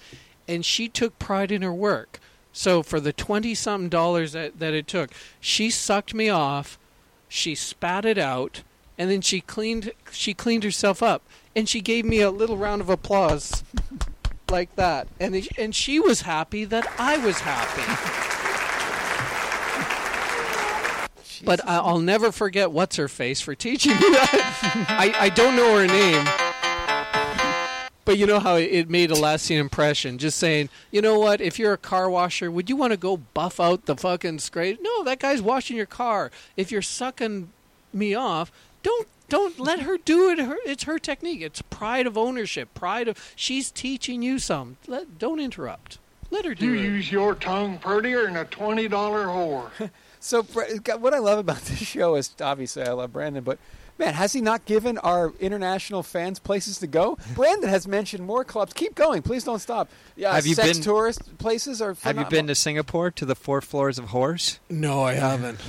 and 0.48 0.64
she 0.64 0.88
took 0.88 1.18
pride 1.18 1.52
in 1.52 1.64
her 1.64 1.74
work. 1.74 2.20
So 2.58 2.82
for 2.82 3.00
the 3.00 3.14
twenty 3.14 3.54
something 3.54 3.88
dollars 3.88 4.32
that, 4.32 4.58
that 4.58 4.74
it 4.74 4.88
took, 4.88 5.12
she 5.40 5.70
sucked 5.70 6.16
me 6.16 6.28
off, 6.28 6.80
she 7.30 7.54
spat 7.54 8.04
it 8.04 8.18
out, 8.18 8.64
and 8.98 9.12
then 9.12 9.22
she 9.22 9.42
cleaned 9.42 9.92
she 10.12 10.34
cleaned 10.34 10.64
herself 10.64 11.04
up, 11.04 11.22
and 11.56 11.70
she 11.70 11.82
gave 11.82 12.04
me 12.04 12.20
a 12.20 12.32
little 12.32 12.58
round 12.58 12.82
of 12.82 12.90
applause, 12.90 13.64
like 14.50 14.76
that, 14.76 15.08
and 15.20 15.36
it- 15.36 15.56
and 15.56 15.76
she 15.76 16.00
was 16.00 16.22
happy 16.22 16.66
that 16.66 16.88
I 16.98 17.18
was 17.24 17.38
happy. 17.42 17.84
But 21.46 21.64
I, 21.70 21.78
I'll 21.78 22.00
never 22.00 22.32
forget 22.32 22.72
what's 22.72 22.96
her 22.96 23.08
face 23.08 23.40
for 23.40 23.54
teaching 23.54 23.92
me 23.92 24.00
that. 24.00 24.86
I, 24.90 25.26
I 25.26 25.30
don't 25.30 25.56
know 25.56 25.78
her 25.78 25.86
name. 25.86 26.26
But 28.08 28.18
you 28.18 28.26
know 28.26 28.40
how 28.40 28.56
it 28.56 28.90
made 28.90 29.12
a 29.12 29.16
lasting 29.16 29.58
impression. 29.58 30.18
Just 30.18 30.38
saying, 30.38 30.70
you 30.92 31.02
know 31.02 31.20
what? 31.20 31.42
If 31.42 31.60
you're 31.60 31.74
a 31.74 31.78
car 31.78 32.10
washer, 32.10 32.50
would 32.50 32.70
you 32.70 32.78
want 32.78 32.92
to 32.92 32.98
go 32.98 33.18
buff 33.18 33.60
out 33.60 33.86
the 33.86 33.98
fucking 33.98 34.40
scrape? 34.40 34.80
No, 34.82 35.04
that 35.04 35.20
guy's 35.20 35.42
washing 35.42 35.76
your 35.76 35.88
car. 35.88 36.32
If 36.56 36.72
you're 36.72 36.82
sucking 36.82 37.50
me 37.92 38.16
off, 38.16 38.50
don't 38.82 39.10
don't 39.28 39.60
let 39.60 39.82
her 39.82 39.98
do 39.98 40.30
it. 40.30 40.40
Her, 40.40 40.56
it's 40.66 40.86
her 40.86 40.98
technique. 40.98 41.42
It's 41.42 41.62
pride 41.64 42.08
of 42.08 42.18
ownership. 42.18 42.74
Pride 42.74 43.10
of 43.10 43.34
she's 43.36 43.70
teaching 43.72 44.22
you 44.22 44.40
some. 44.40 44.78
Let, 44.88 45.20
don't 45.20 45.42
interrupt. 45.42 46.00
Let 46.32 46.46
her 46.46 46.56
do 46.56 46.66
You 46.66 46.74
it. 46.76 46.78
You 46.78 46.92
use 46.92 47.12
your 47.12 47.36
tongue 47.36 47.78
prettier 47.78 48.24
than 48.24 48.38
a 48.38 48.46
$20 48.46 48.90
whore. 48.90 49.90
So 50.20 50.42
what 50.42 51.14
I 51.14 51.20
love 51.20 51.38
about 51.38 51.62
this 51.62 51.78
show 51.78 52.16
is 52.16 52.32
obviously 52.42 52.82
I 52.82 52.92
love 52.92 53.14
Brandon, 53.14 53.44
but 53.44 53.60
man, 53.98 54.14
has 54.14 54.34
he 54.34 54.42
not 54.42 54.66
given 54.66 54.98
our 55.00 55.34
international 55.40 56.04
fans 56.04 56.40
places 56.40 56.80
to 56.80 56.88
go? 56.88 57.18
Brandon 57.36 57.70
has 57.70 57.88
mentioned 57.88 58.26
more 58.26 58.44
clubs. 58.44 58.74
Keep 58.74 58.96
going, 58.96 59.22
please 59.22 59.44
don't 59.44 59.60
stop. 59.60 59.90
Yeah, 60.16 60.34
Have 60.34 60.46
you 60.46 60.56
sex 60.56 60.74
been- 60.78 60.84
tourist 60.84 61.38
places 61.38 61.82
are. 61.82 61.96
Have 62.02 62.18
you 62.18 62.26
been 62.26 62.48
to 62.48 62.56
Singapore 62.56 63.12
to 63.12 63.26
the 63.26 63.36
four 63.36 63.62
floors 63.62 63.98
of 64.00 64.06
whores? 64.08 64.60
No, 64.70 65.04
I 65.04 65.14
haven't. 65.14 65.60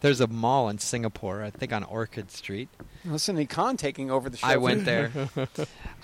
There's 0.00 0.20
a 0.20 0.28
mall 0.28 0.68
in 0.68 0.78
Singapore, 0.78 1.42
I 1.42 1.50
think 1.50 1.72
on 1.72 1.82
Orchid 1.82 2.30
Street. 2.30 2.68
Listen, 3.04 3.34
to 3.34 3.44
Con 3.46 3.76
taking 3.76 4.10
over 4.12 4.30
the 4.30 4.36
show. 4.36 4.46
I 4.54 4.56
went 4.56 4.84
there. 4.84 5.10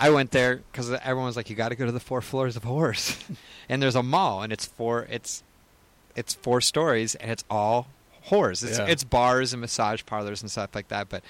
I 0.01 0.11
went 0.11 0.33
there 0.33 0.63
because 0.73 0.91
everyone 0.91 1.27
was 1.27 1.37
like, 1.37 1.49
"You 1.49 1.55
got 1.55 1.69
to 1.69 1.77
go 1.77 1.87
to 1.87 1.93
the 1.93 2.01
four 2.01 2.21
floors 2.21 2.57
of 2.57 2.65
whores," 2.65 3.17
and 3.69 3.81
there's 3.81 3.95
a 3.95 4.03
mall, 4.03 4.43
and 4.43 4.53
it's 4.53 4.67
four. 4.67 5.07
It's 5.09 5.45
it's 6.17 6.35
four 6.35 6.61
stories, 6.61 7.15
and 7.15 7.31
it's 7.31 7.45
all 7.49 7.87
whores. 8.29 8.63
It's 8.67 8.79
Yeah. 8.79 8.87
it's 8.87 9.05
bars 9.05 9.53
and 9.53 9.61
massage 9.61 10.03
parlors 10.07 10.43
and 10.43 10.51
stuff 10.51 10.75
like 10.75 10.89
that. 10.89 11.09
But 11.09 11.23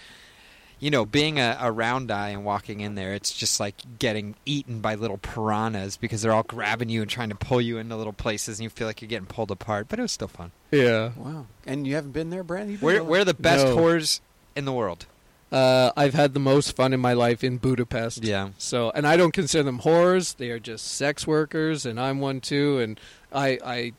you 0.81 0.91
know, 0.93 1.05
being 1.05 1.41
a, 1.41 1.57
a 1.61 1.73
round 1.73 2.09
eye 2.13 2.29
and 2.29 2.45
walking 2.45 2.79
in 2.81 2.95
there, 2.95 3.13
it's 3.13 3.33
just 3.33 3.59
like 3.59 3.75
getting 3.99 4.37
eaten 4.47 4.81
by 4.81 4.95
little 4.95 5.19
piranhas 5.19 5.97
because 5.97 6.23
they're 6.23 6.33
all 6.33 6.45
grabbing 6.45 6.89
you 6.89 7.03
and 7.03 7.11
trying 7.11 7.31
to 7.31 7.35
pull 7.35 7.61
you 7.61 7.79
into 7.79 7.97
little 7.97 8.13
places, 8.13 8.59
and 8.61 8.65
you 8.65 8.71
feel 8.71 8.87
like 8.87 9.03
you're 9.03 9.09
getting 9.09 9.27
pulled 9.27 9.51
apart. 9.51 9.87
But 9.89 9.99
it 9.99 10.03
was 10.03 10.13
still 10.13 10.29
fun. 10.29 10.53
Yeah. 10.71 11.11
Wow. 11.17 11.47
And 11.67 11.85
you 11.85 11.97
haven't 11.97 12.13
been 12.13 12.31
there, 12.31 12.45
Brandon? 12.45 12.71
You've 12.71 12.81
been 12.81 12.87
We're 12.87 13.03
we're 13.03 13.25
the 13.25 13.35
best 13.35 13.67
No. 13.67 13.77
whores 13.77 14.21
in 14.55 14.67
the 14.67 14.73
world. 14.73 15.07
Uh, 15.51 15.91
I've 15.97 16.13
had 16.15 16.35
the 16.35 16.41
most 16.41 16.77
fun 16.77 16.93
in 16.93 17.01
my 17.01 17.15
life 17.15 17.43
in 17.43 17.57
Budapest. 17.57 18.23
Yeah. 18.23 18.51
So, 18.59 18.91
and 18.95 19.07
I 19.07 19.17
don't 19.17 19.33
consider 19.33 19.65
them 19.65 19.81
whores; 19.81 20.37
they 20.37 20.51
are 20.51 20.59
just 20.61 20.87
sex 20.87 21.27
workers, 21.27 21.87
and 21.87 21.99
I'm 21.99 22.21
one 22.21 22.41
too. 22.41 22.79
And 22.81 23.01
I, 23.33 23.59
I 23.65 23.93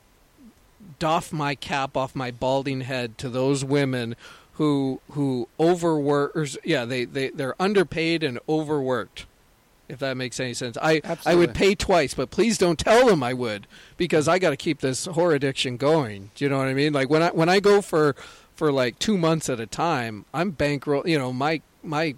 doff 0.98 1.32
my 1.32 1.56
cap 1.56 1.96
off 1.96 2.16
my 2.16 2.32
balding 2.32 2.82
head 2.82 3.18
to 3.20 3.30
those 3.30 3.64
women 3.64 4.16
who 4.54 5.02
who 5.12 5.48
overwork. 5.60 6.36
Or, 6.36 6.46
yeah, 6.64 6.86
they 6.86 7.06
they 7.06 7.30
they're 7.30 7.56
underpaid 7.62 8.24
and 8.24 8.40
overworked. 8.48 9.26
If 9.88 10.00
that 10.00 10.18
makes 10.18 10.40
any 10.40 10.54
sense, 10.54 10.78
I 10.82 11.02
I 11.26 11.34
would 11.34 11.56
pay 11.56 11.74
twice, 11.74 12.14
but 12.14 12.30
please 12.30 12.58
don't 12.58 12.78
tell 12.78 13.08
them 13.08 13.24
I 13.24 13.34
would 13.34 13.66
because 13.98 14.28
I 14.28 14.38
got 14.38 14.52
to 14.52 14.58
keep 14.58 14.82
this 14.82 15.08
whore 15.08 15.34
addiction 15.34 15.78
going. 15.78 16.30
Do 16.36 16.46
you 16.46 16.50
know 16.50 16.60
what 16.60 16.68
I 16.68 16.76
mean? 16.76 16.94
Like 16.94 17.10
when 17.10 17.24
I 17.24 17.30
when 17.30 17.50
I 17.50 17.60
go 17.60 17.82
for 17.82 18.16
for 18.56 18.72
like 18.72 19.00
two 19.00 19.18
months 19.18 19.50
at 19.50 19.60
a 19.60 19.66
time, 19.66 20.26
I'm 20.34 20.52
bankroll. 20.52 21.08
You 21.08 21.18
know, 21.18 21.34
my 21.34 21.62
my 21.82 22.16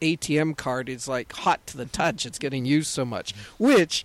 ATM 0.00 0.56
card 0.56 0.88
is 0.88 1.06
like 1.06 1.32
hot 1.32 1.66
to 1.68 1.76
the 1.76 1.86
touch. 1.86 2.26
It's 2.26 2.38
getting 2.38 2.64
used 2.64 2.88
so 2.88 3.04
much, 3.04 3.34
which 3.58 4.04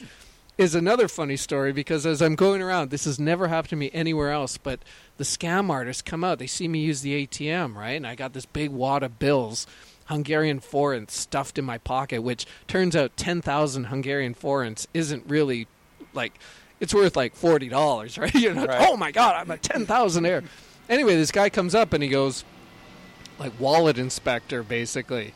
is 0.60 0.76
another 0.76 1.08
funny 1.08 1.38
story 1.38 1.72
because 1.72 2.06
as 2.06 2.22
I'm 2.22 2.36
going 2.36 2.62
around, 2.62 2.90
this 2.92 3.06
has 3.06 3.18
never 3.20 3.48
happened 3.48 3.70
to 3.70 3.76
me 3.78 3.90
anywhere 3.94 4.30
else. 4.32 4.58
But 4.58 4.82
the 5.18 5.24
scam 5.24 5.70
artists 5.70 6.02
come 6.02 6.24
out, 6.24 6.38
they 6.38 6.48
see 6.48 6.68
me 6.68 6.80
use 6.80 7.02
the 7.02 7.26
ATM, 7.26 7.76
right? 7.76 7.92
And 7.92 8.06
I 8.06 8.14
got 8.16 8.34
this 8.34 8.46
big 8.46 8.70
wad 8.70 9.02
of 9.02 9.18
bills, 9.20 9.66
Hungarian 10.08 10.60
forints 10.60 11.18
stuffed 11.18 11.58
in 11.58 11.64
my 11.64 11.78
pocket, 11.78 12.24
which 12.24 12.46
turns 12.68 12.94
out 12.96 13.16
10,000 13.16 13.86
Hungarian 13.86 14.34
forints 14.34 14.86
isn't 14.94 15.24
really 15.28 15.66
like, 16.14 16.34
it's 16.82 16.94
worth 16.94 17.16
like 17.16 17.36
$40, 17.40 18.20
right? 18.20 18.36
You're 18.36 18.54
not, 18.54 18.68
Right. 18.68 18.88
oh 18.90 18.98
my 18.98 19.12
God, 19.12 19.36
I'm 19.36 19.50
a 19.52 19.58
10,000 19.58 20.26
air. 20.26 20.44
Anyway, 20.90 21.16
this 21.16 21.32
guy 21.32 21.50
comes 21.50 21.74
up 21.74 21.94
and 21.94 22.04
he 22.04 22.10
goes, 22.10 22.44
like 23.40 23.58
wallet 23.60 23.98
inspector 23.98 24.62
basically 24.64 25.34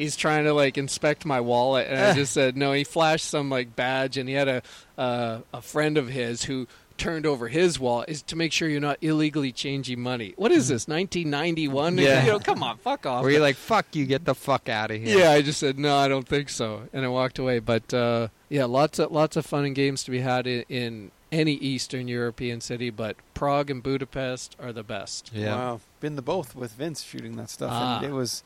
he's 0.00 0.16
trying 0.16 0.44
to 0.44 0.52
like 0.52 0.76
inspect 0.78 1.24
my 1.24 1.40
wallet 1.40 1.86
and 1.88 2.00
i 2.00 2.12
just 2.14 2.32
said 2.32 2.56
no 2.56 2.72
he 2.72 2.84
flashed 2.84 3.26
some 3.26 3.50
like 3.50 3.76
badge 3.76 4.16
and 4.16 4.28
he 4.28 4.34
had 4.34 4.48
a 4.48 4.62
uh, 4.98 5.40
a 5.52 5.62
friend 5.62 5.96
of 5.98 6.08
his 6.08 6.44
who 6.44 6.66
turned 6.98 7.24
over 7.24 7.48
his 7.48 7.80
wallet 7.80 8.08
is 8.10 8.20
to 8.20 8.36
make 8.36 8.52
sure 8.52 8.68
you're 8.68 8.78
not 8.80 8.98
illegally 9.00 9.52
changing 9.52 9.98
money 10.00 10.34
what 10.36 10.52
is 10.52 10.68
this 10.68 10.86
1991 10.86 11.96
Yeah. 11.98 12.24
you 12.26 12.32
know 12.32 12.38
come 12.38 12.62
on 12.62 12.76
fuck 12.78 13.06
off 13.06 13.22
Where 13.22 13.32
you're 13.32 13.40
like, 13.40 13.56
"Fuck 13.56 13.94
you, 13.96 14.04
get 14.06 14.24
the 14.24 14.34
fuck 14.34 14.68
out 14.68 14.90
of 14.90 15.00
here." 15.00 15.18
yeah 15.18 15.30
i 15.30 15.40
just 15.42 15.58
said 15.60 15.78
no 15.78 15.96
i 15.96 16.08
don't 16.08 16.28
think 16.28 16.48
so 16.50 16.82
and 16.92 17.04
i 17.04 17.08
walked 17.08 17.38
away 17.38 17.58
but 17.58 17.92
uh, 17.94 18.28
yeah 18.48 18.64
lots 18.66 18.98
of 18.98 19.10
lots 19.12 19.36
of 19.36 19.46
fun 19.46 19.64
and 19.64 19.74
games 19.74 20.04
to 20.04 20.10
be 20.10 20.20
had 20.20 20.46
in, 20.46 20.64
in 20.68 21.10
any 21.32 21.52
eastern 21.54 22.06
european 22.08 22.60
city 22.60 22.90
but 22.90 23.16
prague 23.34 23.70
and 23.70 23.82
budapest 23.82 24.54
are 24.60 24.72
the 24.72 24.82
best 24.82 25.30
Yeah. 25.32 25.54
Wow. 25.56 25.80
Been 26.00 26.16
to 26.16 26.22
both 26.22 26.54
with 26.56 26.72
Vince 26.72 27.02
shooting 27.02 27.36
that 27.36 27.50
stuff. 27.50 27.70
Ah. 27.72 27.98
And 27.98 28.06
it 28.06 28.12
was, 28.12 28.42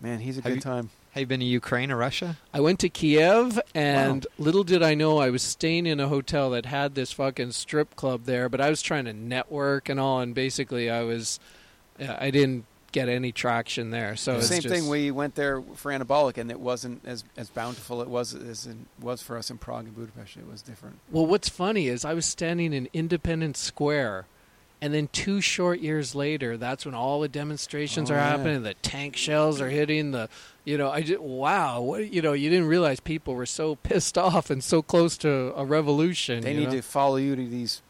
man, 0.00 0.20
he's 0.20 0.38
a 0.38 0.42
Have 0.42 0.50
good 0.50 0.54
you- 0.56 0.60
time. 0.60 0.90
Have 1.12 1.22
you 1.22 1.26
been 1.26 1.40
to 1.40 1.46
Ukraine 1.46 1.90
or 1.90 1.96
Russia? 1.96 2.36
I 2.54 2.60
went 2.60 2.78
to 2.80 2.88
Kiev, 2.88 3.58
and 3.74 4.24
little 4.38 4.62
did 4.62 4.80
I 4.80 4.94
know 4.94 5.18
I 5.18 5.30
was 5.30 5.42
staying 5.42 5.86
in 5.86 5.98
a 5.98 6.06
hotel 6.06 6.50
that 6.50 6.66
had 6.66 6.94
this 6.94 7.10
fucking 7.10 7.50
strip 7.50 7.96
club 7.96 8.26
there. 8.26 8.48
But 8.48 8.60
I 8.60 8.70
was 8.70 8.80
trying 8.80 9.06
to 9.06 9.12
network 9.12 9.88
and 9.88 9.98
all, 9.98 10.20
and 10.20 10.36
basically 10.36 10.88
I 10.88 11.02
was, 11.02 11.40
uh, 12.00 12.14
I 12.16 12.30
didn't 12.30 12.64
get 12.92 13.08
any 13.08 13.32
traction 13.32 13.90
there. 13.90 14.14
So 14.14 14.36
it's 14.36 14.46
Same 14.46 14.60
just, 14.60 14.72
thing. 14.72 14.88
We 14.88 15.10
went 15.10 15.34
there 15.34 15.60
for 15.74 15.90
anabolic, 15.90 16.38
and 16.38 16.48
it 16.48 16.60
wasn't 16.60 17.02
as 17.04 17.24
as 17.36 17.48
bountiful 17.50 18.02
it 18.02 18.08
was 18.08 18.32
as 18.32 18.66
it 18.66 18.76
was 19.00 19.20
for 19.20 19.36
us 19.36 19.50
in 19.50 19.58
Prague 19.58 19.86
and 19.86 19.96
Budapest. 19.96 20.36
It 20.36 20.48
was 20.48 20.62
different. 20.62 21.00
Well, 21.10 21.26
what's 21.26 21.48
funny 21.48 21.88
is 21.88 22.04
I 22.04 22.14
was 22.14 22.24
standing 22.24 22.72
in 22.72 22.88
Independence 22.92 23.58
Square, 23.58 24.26
and 24.82 24.94
then 24.94 25.08
two 25.12 25.40
short 25.40 25.80
years 25.80 26.14
later, 26.14 26.56
that's 26.56 26.86
when 26.86 26.94
all 26.94 27.20
the 27.20 27.28
demonstrations 27.28 28.10
Oh, 28.10 28.14
are 28.14 28.18
yeah. 28.18 28.30
happening. 28.30 28.62
The 28.62 28.74
tank 28.74 29.16
shells 29.16 29.60
are 29.60 29.68
hitting 29.68 30.12
the, 30.12 30.28
you 30.64 30.78
know, 30.78 30.90
I 30.90 31.02
just 31.02 31.20
wow, 31.20 31.80
what 31.82 32.12
you 32.12 32.22
know, 32.22 32.32
you 32.32 32.48
didn't 32.50 32.68
realize 32.68 33.00
people 33.00 33.34
were 33.34 33.46
so 33.46 33.76
pissed 33.76 34.16
off 34.26 34.50
and 34.50 34.62
so 34.64 34.82
close 34.82 35.18
to 35.18 35.52
a 35.56 35.64
revolution. 35.64 36.42
They 36.42 36.54
need 36.54 36.68
know? 36.70 36.76
to 36.76 36.82
follow 36.82 37.16
you 37.16 37.36
to 37.36 37.46
these 37.46 37.82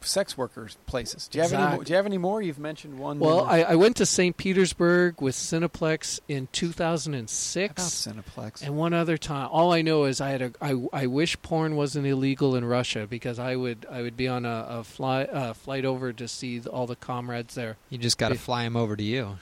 sex 0.00 0.36
workers 0.36 0.76
places. 0.86 1.28
Do 1.28 1.38
you 1.38 1.42
have 1.42 1.52
any? 1.52 1.76
More, 1.76 1.84
do 1.84 1.90
you 1.92 1.96
have 1.96 2.06
any 2.06 2.18
more? 2.18 2.42
You've 2.42 2.58
mentioned 2.58 2.98
one. 2.98 3.18
Well, 3.18 3.44
I, 3.44 3.62
I 3.62 3.74
went 3.74 3.96
to 3.96 4.06
St. 4.06 4.36
Petersburg 4.36 5.20
with 5.20 5.34
Cineplex 5.34 6.20
in 6.28 6.48
2006. 6.52 7.72
About 7.72 8.24
Cineplex. 8.24 8.62
And 8.62 8.76
one 8.76 8.92
other 8.92 9.16
time, 9.16 9.48
all 9.50 9.72
I 9.72 9.82
know 9.82 10.04
is 10.04 10.20
I 10.20 10.30
had 10.30 10.42
a. 10.42 10.52
I, 10.60 10.74
I 10.92 11.06
wish 11.06 11.40
porn 11.42 11.76
wasn't 11.76 12.06
illegal 12.06 12.56
in 12.56 12.64
Russia 12.64 13.06
because 13.08 13.38
I 13.38 13.56
would 13.56 13.86
I 13.90 14.02
would 14.02 14.16
be 14.16 14.28
on 14.28 14.44
a, 14.44 14.66
a 14.68 14.84
fly 14.84 15.24
uh, 15.24 15.52
flight 15.54 15.84
over 15.84 16.12
to 16.12 16.28
see 16.28 16.60
all 16.60 16.86
the 16.86 16.96
comrades 16.96 17.54
there. 17.54 17.76
You 17.90 17.98
just 17.98 18.18
got 18.18 18.30
to 18.30 18.36
fly 18.36 18.64
him 18.64 18.76
over 18.76 18.96
to 18.96 19.02
you. 19.02 19.38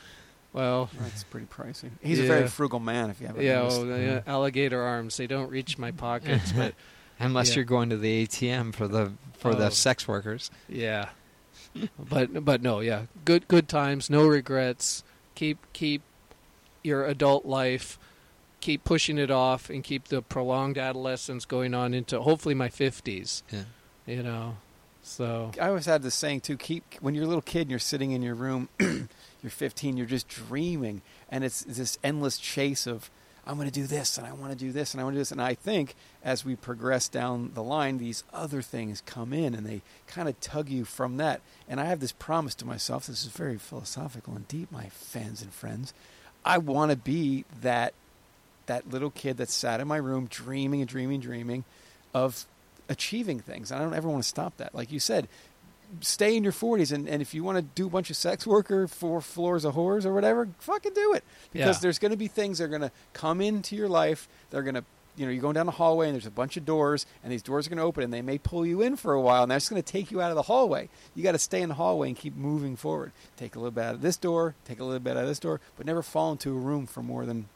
Well, 0.57 0.89
that's 1.01 1.23
pretty 1.25 1.47
pricey. 1.47 1.91
He's 2.01 2.19
a 2.19 2.27
very 2.27 2.49
frugal 2.49 2.81
man. 2.81 3.11
If 3.11 3.21
you 3.21 3.27
haven't 3.27 3.45
yeah, 3.45 3.63
well, 3.63 3.87
yeah, 3.87 4.21
alligator 4.27 4.81
arms. 4.81 5.19
They 5.19 5.27
don't 5.27 5.51
reach 5.51 5.77
my 5.77 5.91
pockets, 5.91 6.51
but 6.57 6.75
Unless 7.19 7.51
yeah. 7.51 7.55
you're 7.57 7.65
going 7.65 7.89
to 7.91 7.97
the 7.97 8.27
ATM 8.27 8.75
for 8.75 8.87
the 8.89 9.13
for 9.39 9.55
the 9.55 9.67
Oh. 9.67 9.71
sex 9.71 10.07
workers. 10.07 10.51
Yeah. 10.69 11.11
but 11.99 12.45
but 12.45 12.63
no, 12.63 12.81
yeah. 12.81 13.03
Good 13.25 13.49
good 13.49 13.69
times, 13.69 14.09
no 14.11 14.27
regrets. 14.27 15.03
Keep 15.35 15.59
keep 15.73 16.03
your 16.83 17.05
adult 17.07 17.45
life, 17.45 17.99
keep 18.61 18.85
pushing 18.85 19.19
it 19.19 19.31
off 19.31 19.69
and 19.71 19.83
keep 19.83 20.09
the 20.09 20.23
prolonged 20.23 20.79
adolescence 20.79 21.45
going 21.45 21.75
on 21.75 21.93
into 21.95 22.21
hopefully 22.21 22.55
my 22.55 22.69
50s. 22.69 23.43
Yeah. 23.51 23.63
You 24.07 24.23
know. 24.23 24.57
So 25.03 25.53
I 25.61 25.69
always 25.69 25.87
had 25.87 26.03
this 26.03 26.15
saying 26.15 26.41
too: 26.41 26.57
keep 26.57 26.85
when 27.01 27.15
you're 27.15 27.25
a 27.25 27.29
little 27.29 27.43
kid 27.43 27.63
and 27.63 27.71
you're 27.71 27.79
sitting 27.79 28.11
in 28.13 28.23
your 28.23 28.35
room, 28.35 28.69
you're 28.81 29.51
15, 29.51 29.97
you're 29.97 30.05
just 30.07 30.27
dreaming, 30.29 31.03
and 31.31 31.45
it's 31.45 31.63
this 31.63 31.97
endless 32.03 32.39
chase 32.39 32.87
of 32.89 33.09
I'm 33.47 33.57
going 33.57 33.69
to 33.69 33.75
do 33.75 33.87
this 33.87 34.19
and 34.19 34.27
I 34.27 34.33
want 34.33 34.53
to 34.53 34.59
do 34.59 34.73
this 34.73 34.93
and 34.93 35.01
I 35.01 35.05
want 35.05 35.15
to 35.15 35.19
do 35.19 35.21
this. 35.21 35.31
And 35.31 35.41
I 35.41 35.55
think 35.55 35.95
as 36.25 36.45
we 36.45 36.57
progress 36.57 37.07
down 37.07 37.53
the 37.55 37.63
line, 37.63 37.99
these 37.99 38.25
other 38.33 38.61
things 38.61 39.03
come 39.07 39.33
in 39.33 39.55
and 39.55 39.65
they 39.65 39.83
kind 40.09 40.29
of 40.29 40.39
tug 40.41 40.69
you 40.69 40.85
from 40.85 41.17
that. 41.19 41.41
And 41.69 41.81
I 41.81 41.85
have 41.85 42.01
this 42.01 42.13
promise 42.13 42.55
to 42.57 42.67
myself. 42.67 43.07
This 43.07 43.25
is 43.25 43.31
very 43.31 43.57
philosophical 43.57 44.35
and 44.35 44.49
deep, 44.49 44.73
my 44.73 44.89
fans 44.89 45.43
and 45.43 45.53
friends. 45.53 45.95
I 46.45 46.59
want 46.59 46.91
to 46.91 46.97
be 46.97 47.45
that 47.61 47.95
that 48.67 48.91
little 48.91 49.11
kid 49.11 49.37
that 49.37 49.49
sat 49.49 49.81
in 49.81 49.87
my 49.87 49.97
room 49.97 50.27
dreaming 50.27 50.81
and 50.81 50.89
dreaming, 50.89 51.21
dreaming 51.21 51.65
of 52.13 52.47
achieving 52.89 53.39
things. 53.39 53.71
And 53.71 53.81
I 53.81 53.85
don't 53.85 53.95
ever 53.95 54.09
want 54.09 54.23
to 54.23 54.29
stop 54.29 54.57
that. 54.57 54.75
Like 54.75 54.91
you 54.91 54.99
said, 54.99 55.29
stay 56.01 56.37
in 56.37 56.43
your 56.43 56.53
40s, 56.53 56.93
and, 56.93 57.09
and 57.09 57.21
if 57.23 57.35
you 57.35 57.43
want 57.45 57.57
to 57.59 57.63
do 57.63 57.87
a 57.87 57.91
bunch 57.91 58.11
of 58.11 58.17
sex 58.17 58.47
work 58.47 58.71
or 58.71 58.87
four 58.89 59.21
floors 59.21 59.65
of 59.65 59.75
whores 59.75 60.05
or 60.05 60.13
whatever, 60.15 60.49
fucking 60.61 60.93
do 60.95 61.13
it. 61.15 61.25
Because 61.53 61.77
Yeah. 61.77 61.81
there's 61.83 61.99
going 61.99 62.11
to 62.11 62.17
be 62.17 62.29
things 62.29 62.59
that 62.59 62.65
are 62.65 62.69
going 62.69 62.81
to 62.83 62.91
come 63.13 63.41
into 63.41 63.77
your 63.77 63.89
life. 63.89 64.29
They're 64.51 64.63
going 64.63 64.75
to, 64.75 64.85
you 65.17 65.25
know, 65.27 65.33
you're 65.33 65.41
going 65.41 65.55
down 65.55 65.67
the 65.67 65.73
hallway 65.73 66.07
and 66.09 66.15
there's 66.15 66.27
a 66.27 66.31
bunch 66.31 66.57
of 66.57 66.65
doors, 66.67 67.07
and 67.23 67.33
these 67.33 67.43
doors 67.43 67.67
are 67.67 67.71
going 67.71 67.79
to 67.79 67.85
open, 67.85 68.03
and 68.05 68.13
they 68.13 68.21
may 68.23 68.37
pull 68.39 68.67
you 68.67 68.83
in 68.83 68.97
for 68.97 69.13
a 69.15 69.21
while, 69.21 69.43
and 69.45 69.51
that's 69.51 69.69
going 69.69 69.83
to 69.83 69.93
take 69.93 70.11
you 70.11 70.21
out 70.21 70.31
of 70.31 70.37
the 70.37 70.43
hallway. 70.43 70.89
You 71.15 71.23
got 71.23 71.33
to 71.33 71.39
stay 71.39 71.63
in 71.63 71.69
the 71.69 71.77
hallway 71.77 72.09
and 72.09 72.17
keep 72.17 72.37
moving 72.37 72.77
forward. 72.77 73.13
Take 73.37 73.55
a 73.57 73.59
little 73.59 73.71
bit 73.71 73.85
out 73.85 73.95
of 73.95 74.03
this 74.03 74.17
door, 74.17 74.55
take 74.65 74.81
a 74.81 74.85
little 74.85 75.01
bit 75.01 75.17
out 75.17 75.23
of 75.23 75.29
this 75.29 75.39
door, 75.41 75.61
but 75.77 75.87
never 75.87 76.03
fall 76.03 76.33
into 76.33 76.51
a 76.51 76.59
room 76.59 76.87
for 76.87 77.03
more 77.03 77.25
than, 77.25 77.49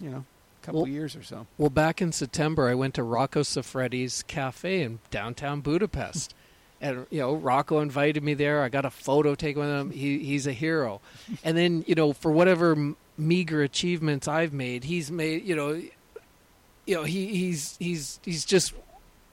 you 0.00 0.10
know, 0.10 0.24
a 0.62 0.66
couple 0.66 0.80
Well- 0.82 0.86
of 0.88 0.92
years 0.92 1.16
or 1.16 1.22
so. 1.22 1.46
Well, 1.58 1.70
back 1.70 2.00
in 2.00 2.12
September, 2.12 2.68
I 2.68 2.74
went 2.74 2.94
to 2.94 3.02
Rocco 3.02 3.40
Siffredi's 3.42 4.22
cafe 4.22 4.82
in 4.82 5.00
downtown 5.10 5.60
Budapest. 5.62 6.34
And 6.80 7.06
you 7.10 7.20
know, 7.20 7.34
Rocco 7.34 7.80
invited 7.80 8.22
me 8.22 8.34
there. 8.34 8.62
I 8.62 8.68
got 8.68 8.84
a 8.84 8.90
photo 8.90 9.34
taken 9.34 9.62
with 9.62 9.70
him. 9.70 9.90
He 9.90 10.18
he's 10.18 10.46
a 10.46 10.52
hero. 10.52 11.00
And 11.42 11.56
then 11.56 11.84
you 11.86 11.94
know, 11.94 12.12
for 12.12 12.30
whatever 12.30 12.94
meager 13.16 13.62
achievements 13.62 14.28
I've 14.28 14.52
made, 14.52 14.84
he's 14.84 15.10
made. 15.10 15.44
You 15.44 15.56
know, 15.56 15.82
you 16.86 16.94
know, 16.94 17.04
he 17.04 17.28
he's 17.28 17.76
he's 17.78 18.20
he's 18.24 18.44
just 18.44 18.74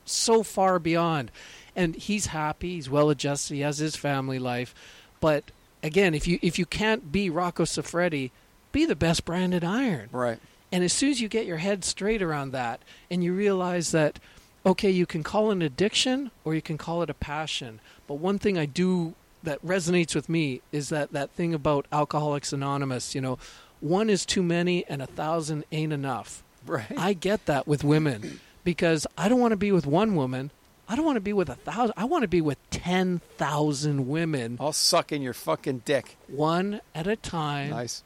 so 0.05 0.43
far 0.43 0.79
beyond. 0.79 1.31
And 1.75 1.95
he's 1.95 2.27
happy. 2.27 2.75
He's 2.75 2.89
well 2.89 3.09
adjusted. 3.09 3.55
He 3.55 3.61
has 3.61 3.77
his 3.77 3.95
family 3.95 4.39
life. 4.39 4.75
But 5.21 5.45
again, 5.83 6.13
if 6.13 6.27
you 6.27 6.39
if 6.41 6.59
you 6.59 6.65
can't 6.65 7.11
be 7.11 7.29
Rocco 7.29 7.63
Siffredi, 7.63 8.31
be 8.71 8.85
the 8.85 8.95
best 8.95 9.25
Brandon 9.25 9.63
Iron. 9.63 10.09
Right. 10.11 10.39
And 10.71 10.83
as 10.83 10.93
soon 10.93 11.09
as 11.11 11.19
you 11.19 11.27
get 11.27 11.45
your 11.45 11.57
head 11.57 11.83
straight 11.83 12.21
around 12.21 12.51
that 12.51 12.81
and 13.09 13.23
you 13.23 13.33
realize 13.33 13.91
that, 13.91 14.19
okay, 14.65 14.89
you 14.89 15.05
can 15.05 15.23
call 15.23 15.49
it 15.49 15.53
an 15.53 15.61
addiction 15.61 16.31
or 16.43 16.53
you 16.55 16.61
can 16.61 16.77
call 16.77 17.01
it 17.01 17.09
a 17.09 17.13
passion. 17.13 17.79
But 18.07 18.15
one 18.15 18.39
thing 18.39 18.57
I 18.57 18.65
do 18.65 19.15
that 19.43 19.63
resonates 19.65 20.13
with 20.13 20.29
me 20.29 20.61
is 20.71 20.89
that, 20.89 21.11
that 21.13 21.31
thing 21.31 21.53
about 21.53 21.85
Alcoholics 21.91 22.53
Anonymous, 22.53 23.15
you 23.15 23.21
know, 23.21 23.39
one 23.79 24.09
is 24.09 24.25
too 24.25 24.43
many 24.43 24.85
and 24.87 25.01
a 25.01 25.07
thousand 25.07 25.65
ain't 25.71 25.91
enough. 25.93 26.43
Right. 26.65 26.85
I 26.95 27.13
get 27.13 27.47
that 27.47 27.67
with 27.67 27.83
women 27.83 28.39
because 28.63 29.07
I 29.17 29.27
don't 29.29 29.39
want 29.39 29.51
to 29.53 29.57
be 29.57 29.71
with 29.71 29.87
one 29.87 30.15
woman. 30.15 30.51
I 30.87 30.95
don't 30.95 31.05
want 31.05 31.15
to 31.15 31.21
be 31.21 31.33
with 31.33 31.49
a 31.49 31.55
thousand. 31.55 31.93
I 31.97 32.03
want 32.05 32.21
to 32.23 32.27
be 32.27 32.41
with 32.41 32.57
10,000 32.69 34.07
women. 34.07 34.57
All 34.59 34.73
sucking 34.73 35.21
your 35.21 35.33
fucking 35.33 35.83
dick. 35.85 36.17
One 36.27 36.81
at 36.93 37.07
a 37.07 37.15
time 37.15 37.69
Nice. 37.71 38.03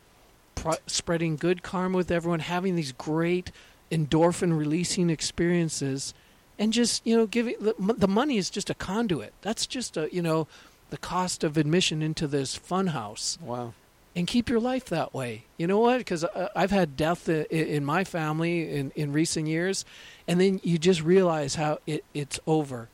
pro- 0.53 0.75
spreading 0.87 1.35
good 1.35 1.63
karma 1.63 1.97
with 1.97 2.11
everyone, 2.11 2.39
having 2.41 2.75
these 2.75 2.91
great 2.93 3.51
endorphin 3.91 4.57
releasing 4.57 5.09
experiences, 5.09 6.13
and 6.57 6.73
just 6.73 7.05
you 7.05 7.15
know 7.15 7.25
giving 7.25 7.55
the, 7.59 7.75
m- 7.79 7.95
the 7.97 8.07
money 8.07 8.37
is 8.37 8.49
just 8.49 8.69
a 8.69 8.73
conduit. 8.73 9.33
That's 9.41 9.65
just 9.67 9.97
a 9.97 10.09
you 10.11 10.21
know 10.21 10.47
the 10.89 10.97
cost 10.97 11.43
of 11.43 11.57
admission 11.57 12.01
into 12.01 12.27
this 12.27 12.55
fun 12.55 12.87
house. 12.87 13.37
Wow. 13.41 13.73
And 14.17 14.27
keep 14.27 14.47
your 14.47 14.61
life 14.61 14.85
that 14.85 15.13
way. 15.13 15.43
You 15.57 15.67
know 15.67 15.79
what? 15.79 15.97
Because 15.97 16.23
uh, 16.23 16.47
I've 16.55 16.71
had 16.71 16.95
death 16.95 17.27
in 17.27 17.83
my 17.83 18.05
family 18.05 18.73
in, 18.73 18.91
in 18.95 19.11
recent 19.11 19.47
years, 19.47 19.83
and 20.25 20.39
then 20.39 20.61
you 20.63 20.77
just 20.77 21.03
realize 21.03 21.55
how 21.55 21.79
it, 21.85 22.05
it's 22.13 22.39
over. 22.47 22.87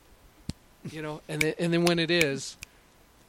You 0.89 1.03
know, 1.03 1.21
and 1.29 1.41
then, 1.41 1.53
and 1.59 1.71
then 1.71 1.85
when 1.85 1.99
it 1.99 2.09
is, 2.09 2.57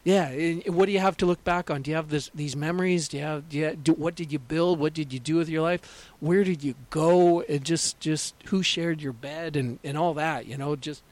yeah. 0.04 0.32
What 0.66 0.86
do 0.86 0.92
you 0.92 0.98
have 0.98 1.16
to 1.18 1.26
look 1.26 1.42
back 1.44 1.70
on? 1.70 1.82
Do 1.82 1.90
you 1.90 1.96
have 1.96 2.08
this 2.08 2.30
these 2.34 2.56
memories? 2.56 3.08
Do 3.08 3.18
you 3.18 3.22
have? 3.22 3.48
Do 3.48 3.58
you 3.58 3.76
do, 3.76 3.92
what 3.92 4.14
did 4.14 4.32
you 4.32 4.38
build? 4.38 4.78
What 4.78 4.94
did 4.94 5.12
you 5.12 5.18
do 5.18 5.36
with 5.36 5.48
your 5.48 5.62
life? 5.62 6.10
Where 6.20 6.44
did 6.44 6.62
you 6.62 6.74
go? 6.90 7.42
And 7.42 7.64
just 7.64 8.00
just 8.00 8.34
who 8.46 8.62
shared 8.62 9.00
your 9.00 9.12
bed 9.12 9.56
and 9.56 9.78
and 9.84 9.96
all 9.96 10.14
that. 10.14 10.46
You 10.46 10.56
know, 10.56 10.76
just 10.76 11.02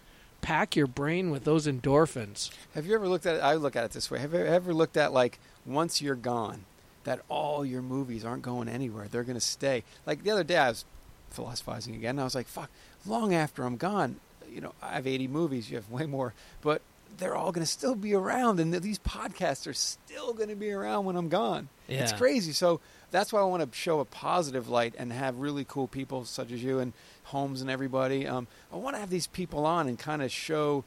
pack 0.40 0.74
your 0.74 0.86
brain 0.86 1.30
with 1.30 1.44
those 1.44 1.66
endorphins. 1.66 2.50
Have 2.74 2.86
you 2.86 2.94
ever 2.94 3.08
looked 3.08 3.26
at 3.26 3.36
it? 3.36 3.40
I 3.40 3.54
look 3.54 3.76
at 3.76 3.84
it 3.84 3.90
this 3.92 4.10
way. 4.10 4.18
Have 4.18 4.32
you 4.32 4.40
ever 4.40 4.72
looked 4.72 4.96
at 4.96 5.12
like 5.12 5.38
once 5.64 6.02
you're 6.02 6.14
gone, 6.14 6.64
that 7.04 7.20
all 7.28 7.64
your 7.64 7.82
movies 7.82 8.24
aren't 8.24 8.42
going 8.42 8.68
anywhere? 8.68 9.06
They're 9.08 9.24
going 9.24 9.34
to 9.34 9.40
stay. 9.40 9.84
Like 10.06 10.22
the 10.22 10.30
other 10.30 10.44
day, 10.44 10.56
I 10.56 10.68
was 10.68 10.84
philosophizing 11.30 11.94
again. 11.94 12.10
And 12.10 12.20
I 12.20 12.24
was 12.24 12.34
like, 12.34 12.48
fuck. 12.48 12.70
Long 13.06 13.34
after 13.34 13.64
I'm 13.64 13.76
gone, 13.76 14.16
you 14.50 14.60
know, 14.60 14.74
I 14.82 14.94
have 14.94 15.06
80 15.06 15.28
movies. 15.28 15.70
You 15.70 15.76
have 15.76 15.90
way 15.90 16.06
more, 16.06 16.34
but 16.60 16.82
they're 17.18 17.34
all 17.34 17.52
going 17.52 17.64
to 17.64 17.70
still 17.70 17.94
be 17.94 18.14
around, 18.14 18.60
and 18.60 18.72
these 18.74 18.98
podcasts 18.98 19.66
are 19.66 19.74
still 19.74 20.32
going 20.32 20.48
to 20.48 20.56
be 20.56 20.72
around 20.72 21.04
when 21.04 21.16
I'm 21.16 21.28
gone. 21.28 21.68
It's 22.02 22.12
crazy. 22.12 22.52
So 22.52 22.80
that's 23.10 23.32
why 23.32 23.40
I 23.40 23.44
want 23.44 23.70
to 23.70 23.76
show 23.76 24.00
a 24.00 24.04
positive 24.04 24.68
light 24.68 24.94
and 24.96 25.12
have 25.12 25.38
really 25.38 25.64
cool 25.64 25.88
people 25.88 26.24
such 26.24 26.52
as 26.52 26.62
you 26.62 26.78
and 26.78 26.92
Holmes 27.24 27.60
and 27.60 27.70
everybody. 27.70 28.26
Um, 28.26 28.46
I 28.72 28.76
want 28.76 28.96
to 28.96 29.00
have 29.00 29.10
these 29.10 29.26
people 29.26 29.66
on 29.66 29.88
and 29.88 29.98
kind 29.98 30.22
of 30.22 30.30
show 30.30 30.84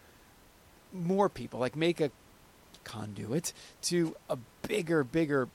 more 0.91 1.29
people, 1.29 1.59
like 1.59 1.75
make 1.75 1.99
a 1.99 2.11
conduit 2.83 3.53
to 3.83 4.15
a 4.29 4.37
bigger, 4.67 5.03
bigger 5.03 5.49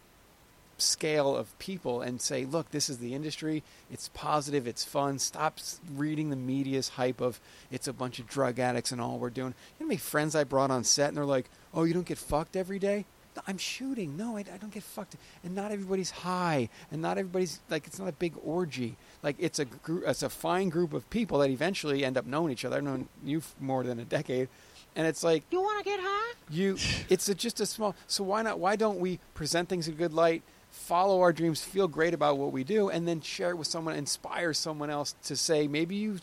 scale 0.79 1.37
of 1.37 1.57
people 1.59 2.01
and 2.03 2.21
say, 2.21 2.45
look, 2.45 2.71
this 2.71 2.89
is 2.89 2.99
the 2.99 3.15
industry. 3.15 3.63
It's 3.91 4.09
positive. 4.15 4.67
It's 4.67 4.85
fun. 4.85 5.19
Stop 5.19 5.59
reading 5.95 6.31
the 6.31 6.37
media's 6.37 6.91
hype 6.91 7.21
of 7.21 7.41
it's 7.71 7.89
a 7.89 7.93
bunch 7.93 8.19
of 8.19 8.27
drug 8.27 8.59
addicts 8.59 8.93
and 8.93 9.01
all 9.01 9.19
we're 9.19 9.31
doing. 9.31 9.49
You 9.79 9.85
know 9.85 9.87
how 9.87 9.89
many 9.89 9.99
friends 9.99 10.35
I 10.35 10.45
brought 10.45 10.71
on 10.71 10.85
set 10.85 11.09
and 11.09 11.17
they're 11.17 11.25
like, 11.25 11.51
oh, 11.75 11.85
you 11.85 11.95
don't 11.95 12.07
get 12.07 12.19
fucked 12.19 12.57
every 12.57 12.79
day? 12.79 13.05
No, 13.37 13.43
I'm 13.47 13.59
shooting. 13.59 14.17
No, 14.17 14.37
I, 14.37 14.41
I 14.41 14.57
don't 14.59 14.73
get 14.73 14.83
fucked. 14.83 15.17
And 15.45 15.55
not 15.55 15.71
everybody's 15.73 16.11
high. 16.11 16.69
And 16.91 17.03
not 17.03 17.19
everybody's 17.19 17.61
like, 17.69 17.87
it's 17.87 17.99
not 17.99 18.09
a 18.09 18.13
big 18.13 18.35
orgy. 18.45 18.97
Like 19.23 19.37
it's 19.39 19.59
a 19.59 19.65
group, 19.65 20.05
it's 20.07 20.23
a 20.23 20.29
fine 20.31 20.69
group 20.71 20.93
of 20.93 21.09
people 21.11 21.39
that 21.41 21.51
eventually 21.51 22.05
end 22.05 22.17
up 22.17 22.27
knowing 22.27 22.53
each 22.53 22.65
other. 22.65 22.77
I've 22.79 22.85
known 22.85 23.09
you 23.25 23.41
for 23.41 23.63
more 23.63 23.83
than 23.85 23.99
a 23.99 24.05
decade. 24.05 24.49
And 24.97 25.07
it's 25.07 25.23
like, 25.23 25.45
You 25.51 25.61
want 25.61 25.85
to 25.85 25.85
get 25.85 26.01
high? 26.01 26.35
you 26.51 26.79
it's 27.11 27.29
a, 27.29 27.35
just 27.35 27.61
a 27.61 27.67
small 27.67 27.95
so 28.07 28.25
why 28.25 28.41
not 28.41 28.59
why 28.59 28.75
don't 28.75 28.99
we 28.99 29.19
present 29.35 29.69
things 29.69 29.87
in 29.87 29.93
a 29.93 29.97
good 29.99 30.15
light 30.15 30.43
follow 30.71 31.21
our 31.21 31.33
dreams 31.33 31.63
feel 31.63 31.89
great 31.89 32.15
about 32.15 32.39
what 32.39 32.53
we 32.53 32.65
do 32.65 32.89
and 32.89 33.07
then 33.09 33.21
share 33.21 33.51
it 33.51 33.57
with 33.57 33.67
someone 33.67 33.95
inspire 33.97 34.53
someone 34.53 34.91
else 34.91 35.15
to 35.25 35.35
say 35.37 35.67
maybe 35.69 35.95
you 35.95 36.19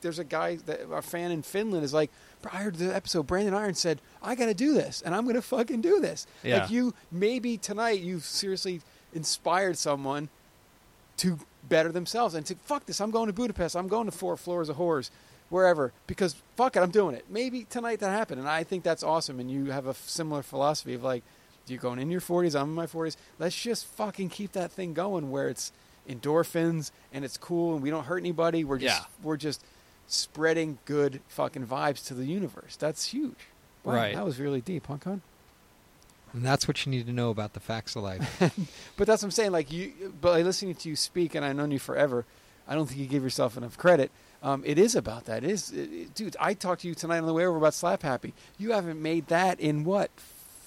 there's 0.00 0.18
a 0.18 0.24
guy 0.24 0.56
that 0.66 0.80
a 0.92 1.02
fan 1.02 1.30
in 1.30 1.42
finland 1.42 1.84
is 1.84 1.92
like 1.92 2.10
"Bro, 2.42 2.52
i 2.54 2.58
heard 2.62 2.76
the 2.76 2.94
episode 2.94 3.26
brandon 3.26 3.54
iron 3.54 3.74
said 3.74 4.00
i 4.22 4.34
gotta 4.34 4.54
do 4.54 4.72
this 4.74 5.02
and 5.02 5.14
i'm 5.14 5.26
gonna 5.26 5.42
fucking 5.42 5.80
do 5.80 6.00
this 6.00 6.26
Yeah. 6.42 6.60
like 6.62 6.70
you 6.70 6.94
maybe 7.10 7.56
tonight 7.58 8.00
you've 8.00 8.24
seriously 8.24 8.80
inspired 9.14 9.76
someone 9.76 10.28
to 11.18 11.38
better 11.68 11.92
themselves 11.92 12.34
and 12.34 12.46
to 12.46 12.54
fuck 12.64 12.86
this. 12.86 12.98
I'm 13.00 13.10
going 13.10 13.26
to 13.26 13.32
Budapest. 13.34 13.76
I'm 13.76 13.88
going 13.88 14.06
to 14.06 14.12
four 14.12 14.38
floors 14.38 14.70
of 14.70 14.76
whores, 14.76 15.10
wherever 15.50 15.92
because 16.06 16.34
fuck 16.56 16.76
it, 16.76 16.80
I'm 16.80 16.90
doing 16.90 17.14
it. 17.14 17.26
Maybe 17.28 17.64
tonight 17.68 18.00
that 18.00 18.08
happened, 18.10 18.40
and 18.40 18.48
I 18.48 18.64
think 18.64 18.84
that's 18.84 19.02
awesome. 19.02 19.38
And 19.38 19.50
you 19.50 19.66
have 19.66 19.86
a 19.86 19.92
similar 19.92 20.42
philosophy 20.42 20.94
of 20.94 21.02
like, 21.04 21.22
you're 21.70 21.80
going 21.80 21.98
in 21.98 22.10
your 22.10 22.20
40s. 22.20 22.54
I'm 22.54 22.68
in 22.70 22.74
my 22.74 22.86
40s. 22.86 23.16
Let's 23.38 23.60
just 23.60 23.86
fucking 23.86 24.28
keep 24.30 24.52
that 24.52 24.70
thing 24.72 24.92
going 24.94 25.30
where 25.30 25.48
it's 25.48 25.72
endorphins 26.08 26.90
and 27.12 27.24
it's 27.24 27.36
cool 27.36 27.74
and 27.74 27.82
we 27.82 27.90
don't 27.90 28.04
hurt 28.04 28.18
anybody. 28.18 28.64
We're 28.64 28.78
just 28.78 29.00
Yeah. 29.00 29.04
we're 29.22 29.36
just 29.36 29.62
spreading 30.06 30.78
good 30.84 31.20
fucking 31.28 31.66
vibes 31.66 32.04
to 32.08 32.14
the 32.14 32.24
universe. 32.24 32.76
That's 32.76 33.06
huge. 33.06 33.36
Wow, 33.84 33.94
Right. 33.94 34.14
That 34.14 34.24
was 34.24 34.38
really 34.40 34.60
deep, 34.60 34.86
huh, 34.88 34.96
Con? 34.98 35.22
And 36.32 36.44
that's 36.44 36.68
what 36.68 36.84
you 36.86 36.90
need 36.90 37.06
to 37.06 37.12
know 37.12 37.30
about 37.30 37.54
the 37.54 37.60
facts 37.60 37.96
of 37.96 38.02
life. 38.02 38.40
But 38.96 39.06
that's 39.06 39.22
what 39.22 39.28
I'm 39.28 39.30
saying. 39.32 39.52
Like 39.52 39.72
you, 39.72 40.14
by 40.20 40.42
listening 40.42 40.74
to 40.76 40.88
you 40.88 40.96
speak, 40.96 41.34
and 41.34 41.44
I've 41.44 41.56
known 41.56 41.70
you 41.70 41.78
forever, 41.78 42.24
I 42.68 42.74
don't 42.74 42.86
think 42.86 43.00
you 43.00 43.06
give 43.06 43.22
yourself 43.24 43.56
enough 43.56 43.76
credit. 43.78 44.10
Um, 44.42 44.62
it 44.64 44.78
is 44.78 44.94
about 44.94 45.24
that. 45.26 45.42
It 45.44 45.50
is, 45.50 45.70
it, 45.72 45.92
it- 45.92 46.14
dude. 46.14 46.36
I 46.40 46.54
talked 46.54 46.82
to 46.82 46.88
you 46.88 46.94
tonight 46.94 47.18
on 47.18 47.26
the 47.26 47.34
way 47.34 47.44
over 47.46 47.58
about 47.58 47.74
Slap 47.74 48.02
Happy. 48.02 48.32
You 48.58 48.72
haven't 48.72 49.00
made 49.02 49.26
that 49.28 49.58
in 49.60 49.84
what 49.84 50.10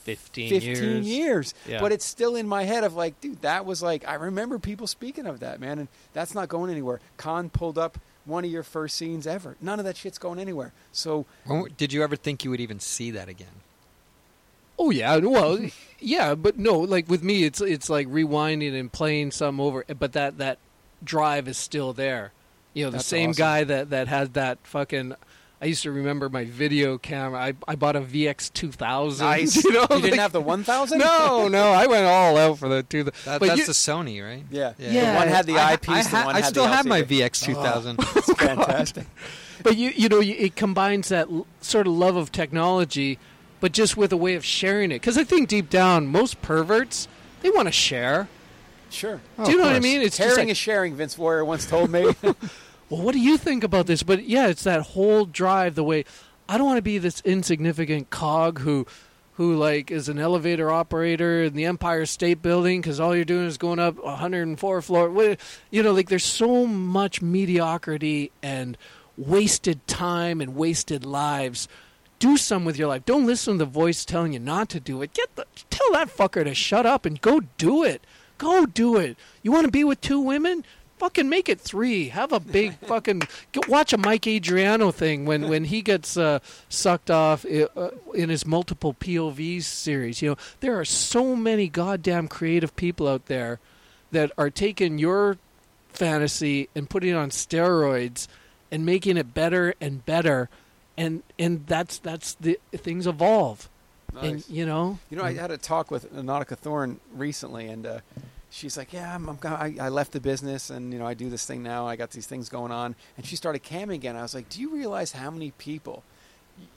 15, 0.03 0.49
15 0.61 1.03
years. 1.03 1.53
Yeah. 1.67 1.79
But 1.81 1.91
it's 1.91 2.05
still 2.05 2.35
in 2.35 2.47
my 2.47 2.63
head 2.63 2.83
of 2.83 2.95
like, 2.95 3.19
dude, 3.21 3.41
that 3.41 3.65
was 3.65 3.81
like, 3.81 4.07
I 4.07 4.15
remember 4.15 4.59
people 4.59 4.87
speaking 4.87 5.25
of 5.25 5.39
that, 5.39 5.59
man, 5.59 5.79
and 5.79 5.87
that's 6.13 6.33
not 6.35 6.49
going 6.49 6.69
anywhere. 6.71 6.99
Con 7.17 7.49
pulled 7.49 7.77
up 7.77 7.97
one 8.25 8.45
of 8.45 8.51
your 8.51 8.63
first 8.63 8.95
scenes 8.97 9.25
ever. 9.27 9.55
None 9.61 9.79
of 9.79 9.85
that 9.85 9.97
shit's 9.97 10.17
going 10.17 10.39
anywhere. 10.39 10.71
So 10.91 11.25
When- 11.45 11.71
Did 11.77 11.91
you 11.93 12.03
ever 12.03 12.15
think 12.15 12.43
you 12.43 12.49
would 12.51 12.61
even 12.61 12.79
see 12.79 13.11
that 13.11 13.27
again? 13.29 13.47
Oh 14.79 14.89
yeah, 14.89 15.17
well, 15.17 15.59
yeah, 15.99 16.33
but 16.35 16.57
no, 16.57 16.79
like 16.79 17.07
with 17.09 17.23
me, 17.23 17.43
it's 17.43 17.61
it's 17.61 17.89
like 17.89 18.07
rewinding 18.07 18.77
and 18.77 18.91
playing 18.91 19.31
some 19.31 19.59
over, 19.61 19.85
but 19.99 20.13
that 20.13 20.39
that 20.39 20.57
drive 21.03 21.47
is 21.47 21.57
still 21.57 21.93
there. 21.93 22.31
You 22.73 22.85
know, 22.85 22.89
the 22.89 22.97
That's 22.97 23.05
same 23.05 23.29
awesome. 23.31 23.39
guy 23.39 23.63
that 23.65 23.89
that 23.91 24.07
had 24.07 24.33
that 24.33 24.57
fucking. 24.63 25.13
I 25.63 25.67
used 25.67 25.83
to 25.83 25.91
remember 25.93 26.27
my 26.27 26.43
video 26.43 26.97
camera. 26.97 27.39
I 27.39 27.53
I 27.65 27.75
bought 27.75 27.95
a 27.95 28.01
VX 28.01 28.51
two 28.51 28.69
thousand. 28.69 29.25
Nice. 29.25 29.55
You, 29.63 29.71
know, 29.71 29.87
You 29.91 30.01
didn't 30.01 30.19
have 30.19 30.33
the 30.33 30.41
1000? 30.41 30.97
No, 30.99 31.47
no, 31.47 31.71
I 31.71 31.87
went 31.87 32.05
all 32.05 32.35
out 32.37 32.59
for 32.59 32.67
the 32.67 32.83
two. 32.83 33.05
That, 33.05 33.13
but 33.39 33.41
that's 33.47 33.59
you- 33.59 33.65
the 33.67 33.71
Sony, 33.71 34.21
right? 34.21 34.43
Yeah. 34.51 34.73
Yeah. 34.77 35.13
The 35.13 35.19
one 35.19 35.27
had 35.29 35.45
the 35.45 35.57
I- 35.57 35.71
eyepiece. 35.71 35.89
I, 35.89 36.01
the 36.03 36.09
ha- 36.09 36.25
one 36.25 36.35
I 36.35 36.39
had 36.41 36.49
still 36.49 36.63
the 36.65 36.69
have 36.73 36.85
my 36.85 37.01
VX 37.01 37.43
2000. 37.45 37.95
Oh, 37.97 38.13
it's 38.17 38.33
fantastic. 38.33 39.05
but 39.63 39.77
you 39.77 39.91
you 39.95 40.09
know 40.09 40.19
it 40.21 40.57
combines 40.57 41.07
that 41.09 41.29
l- 41.31 41.47
sort 41.61 41.87
of 41.87 41.93
love 41.93 42.17
of 42.17 42.33
technology, 42.33 43.17
but 43.61 43.71
just 43.71 43.95
with 43.95 44.11
a 44.11 44.17
way 44.17 44.35
of 44.35 44.43
sharing 44.43 44.91
it. 44.91 44.95
Because 44.95 45.17
I 45.17 45.23
think 45.23 45.47
deep 45.47 45.69
down, 45.69 46.07
most 46.07 46.41
perverts 46.41 47.07
they 47.41 47.49
want 47.51 47.69
to 47.69 47.71
share. 47.71 48.27
Sure. 48.89 49.21
do 49.43 49.49
you 49.49 49.57
know 49.57 49.63
what 49.63 49.75
I 49.75 49.79
mean? 49.79 50.01
It's 50.01 50.17
just 50.17 50.35
Caring 50.35 50.49
like, 50.49 50.51
is 50.51 50.57
sharing. 50.57 50.93
Vince 50.95 51.17
Warrior 51.17 51.45
once 51.45 51.65
told 51.65 51.89
me. 51.89 52.13
well, 52.89 53.01
what 53.01 53.13
do 53.13 53.19
you 53.19 53.37
think 53.37 53.63
about 53.63 53.87
this? 53.87 54.03
But 54.03 54.27
yeah, 54.27 54.47
it's 54.47 54.63
that 54.63 54.81
whole 54.81 55.25
drive. 55.25 55.75
The 55.75 55.83
way 55.83 56.05
I 56.47 56.57
don't 56.57 56.67
want 56.67 56.77
to 56.77 56.83
be 56.83 56.97
this 56.97 57.21
insignificant 57.21 58.09
cog 58.09 58.59
who, 58.59 58.85
who 59.33 59.55
like 59.55 59.89
is 59.89 60.09
an 60.09 60.19
elevator 60.19 60.69
operator 60.71 61.43
in 61.43 61.53
the 61.53 61.65
Empire 61.65 62.05
State 62.05 62.41
Building 62.41 62.81
because 62.81 62.99
all 62.99 63.15
you're 63.15 63.25
doing 63.25 63.47
is 63.47 63.57
going 63.57 63.79
up 63.79 64.03
104 64.03 64.81
floor. 64.81 65.37
You 65.71 65.83
know, 65.83 65.91
like 65.91 66.09
there's 66.09 66.25
so 66.25 66.67
much 66.67 67.21
mediocrity 67.21 68.31
and 68.41 68.77
wasted 69.17 69.85
time 69.87 70.41
and 70.41 70.55
wasted 70.55 71.05
lives. 71.05 71.67
Do 72.19 72.37
some 72.37 72.63
with 72.63 72.77
your 72.77 72.87
life. 72.87 73.05
Don't 73.05 73.25
listen 73.25 73.53
to 73.53 73.59
the 73.59 73.65
voice 73.65 74.05
telling 74.05 74.33
you 74.33 74.39
not 74.39 74.69
to 74.69 74.79
do 74.79 75.01
it. 75.01 75.13
Get 75.13 75.35
the 75.35 75.45
tell 75.69 75.91
that 75.93 76.09
fucker 76.09 76.43
to 76.43 76.53
shut 76.53 76.85
up 76.85 77.05
and 77.05 77.19
go 77.19 77.41
do 77.57 77.83
it. 77.83 78.05
Go 78.37 78.65
do 78.65 78.97
it. 78.97 79.17
You 79.41 79.51
want 79.51 79.65
to 79.65 79.71
be 79.71 79.83
with 79.83 80.01
two 80.01 80.19
women? 80.19 80.65
Fucking 81.03 81.27
make 81.27 81.49
it 81.49 81.59
three. 81.59 82.07
Have 82.07 82.31
a 82.31 82.39
big 82.39 82.75
fucking 82.87 83.23
watch 83.67 83.91
a 83.91 83.97
Mike 83.97 84.25
Adriano 84.25 84.89
thing 84.89 85.25
when 85.25 85.49
when 85.49 85.65
he 85.65 85.81
gets 85.81 86.15
uh, 86.15 86.39
sucked 86.69 87.11
off 87.11 87.45
i- 87.45 87.67
uh, 87.75 87.89
in 88.13 88.29
his 88.29 88.45
multiple 88.45 88.93
POVs 88.93 89.63
series. 89.63 90.21
You 90.21 90.29
know 90.29 90.37
there 90.61 90.79
are 90.79 90.85
so 90.85 91.35
many 91.35 91.67
goddamn 91.67 92.29
creative 92.29 92.73
people 92.77 93.09
out 93.09 93.25
there 93.25 93.59
that 94.13 94.31
are 94.37 94.49
taking 94.49 94.97
your 94.97 95.37
fantasy 95.89 96.69
and 96.73 96.89
putting 96.89 97.09
it 97.09 97.15
on 97.17 97.31
steroids 97.31 98.29
and 98.71 98.85
making 98.85 99.17
it 99.17 99.33
better 99.33 99.73
and 99.81 100.05
better 100.05 100.49
and 100.97 101.21
and 101.37 101.67
that's 101.67 101.97
that's 101.99 102.35
the 102.35 102.57
things 102.71 103.05
evolve 103.07 103.69
and 104.21 104.35
Nice. 104.35 104.49
you 104.49 104.65
know 104.65 104.99
You 105.09 105.17
know, 105.17 105.23
I 105.25 105.33
had 105.33 105.51
a 105.51 105.57
talk 105.57 105.91
with 105.91 106.13
Nautica 106.15 106.57
Thorn 106.57 107.01
recently, 107.13 107.67
and 107.67 107.85
uh, 107.85 107.99
she's 108.53 108.77
like, 108.77 108.93
"Yeah, 108.93 109.13
I'm, 109.15 109.27
I'm, 109.27 109.37
I, 109.43 109.75
I 109.81 109.89
left 109.89 110.11
the 110.11 110.19
business, 110.21 110.69
and 110.69 110.93
you 110.93 110.99
know, 110.99 111.07
I 111.07 111.13
do 111.13 111.29
this 111.29 111.45
thing 111.45 111.63
now. 111.63 111.87
I 111.87 111.95
got 111.95 112.11
these 112.11 112.27
things 112.27 112.47
going 112.49 112.71
on." 112.71 112.95
And 113.17 113.25
she 113.25 113.35
started 113.35 113.63
camming 113.63 113.95
again. 113.95 114.15
I 114.15 114.21
was 114.21 114.33
like, 114.35 114.49
"Do 114.49 114.61
you 114.61 114.73
realize 114.73 115.11
how 115.13 115.31
many 115.31 115.51
people? 115.51 116.03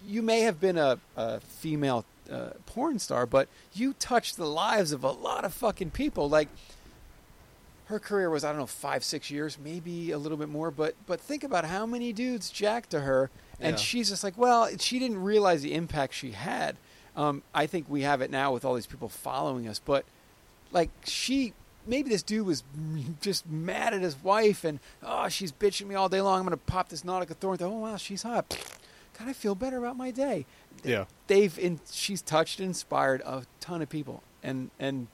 You 0.07 0.23
may 0.23 0.41
have 0.41 0.59
been 0.59 0.79
a, 0.79 0.99
a 1.17 1.41
female 1.41 2.05
uh, 2.33 2.51
porn 2.65 2.99
star, 2.99 3.27
but 3.27 3.49
you 3.75 3.93
touched 3.93 4.37
the 4.37 4.47
lives 4.47 4.93
of 4.93 5.05
a 5.05 5.11
lot 5.13 5.45
of 5.45 5.53
fucking 5.55 5.91
people. 5.91 6.29
Like." 6.29 6.49
Her 7.89 8.01
career 8.01 8.29
was 8.31 8.43
I 8.43 8.49
don't 8.49 8.59
know 8.59 8.67
five 8.67 9.05
six 9.05 9.31
years 9.31 9.59
maybe 9.63 10.11
a 10.11 10.19
little 10.19 10.37
bit 10.37 10.49
more 10.49 10.73
but 10.73 10.97
but 11.07 11.21
think 11.21 11.45
about 11.45 11.65
how 11.65 11.87
many 11.87 12.13
dudes 12.13 12.51
jacked 12.51 12.91
to 12.91 13.03
her 13.03 13.31
and 13.61 13.75
Yeah. 13.75 13.81
she's 13.81 14.09
just 14.09 14.25
like 14.25 14.37
well 14.37 14.69
she 14.81 14.99
didn't 14.99 15.23
realize 15.23 15.63
the 15.63 15.73
impact 15.73 16.13
she 16.15 16.33
had 16.33 16.79
um, 17.17 17.45
I 17.55 17.67
think 17.67 17.87
we 17.89 18.03
have 18.03 18.21
it 18.23 18.31
now 18.33 18.53
with 18.53 18.65
all 18.65 18.75
these 18.75 18.89
people 18.89 19.09
following 19.09 19.67
us, 19.69 19.79
but 19.79 20.05
like 20.73 20.91
she, 21.05 21.55
maybe 21.87 22.11
this 22.11 22.23
dude 22.23 22.47
was 22.47 22.63
just 23.21 23.49
mad 23.49 23.95
at 23.95 24.03
his 24.03 24.23
wife 24.23 24.65
and 24.65 24.81
oh, 25.03 25.29
she's 25.29 25.53
bitching 25.53 25.87
me 25.87 25.95
all 25.95 26.09
day 26.09 26.21
long. 26.21 26.41
I'm 26.41 26.45
gonna 26.45 26.57
pop 26.57 26.89
this 26.89 27.03
Nautica 27.03 27.35
Thorn. 27.37 27.59
Oh 27.61 27.71
wow, 27.71 27.97
she's 27.97 28.23
hot. 28.23 28.57
God, 29.19 29.29
I 29.29 29.33
feel 29.33 29.55
better 29.55 29.79
about 29.79 29.97
my 29.97 30.11
day. 30.11 30.45
Yeah. 30.85 31.07
they've 31.27 31.59
in, 31.59 31.81
she's 31.91 32.21
touched 32.21 32.61
and 32.61 32.69
inspired 32.69 33.23
a 33.23 33.45
ton 33.61 33.83
of 33.83 33.89
people, 33.89 34.23
and 34.43 34.71
and 34.79 35.09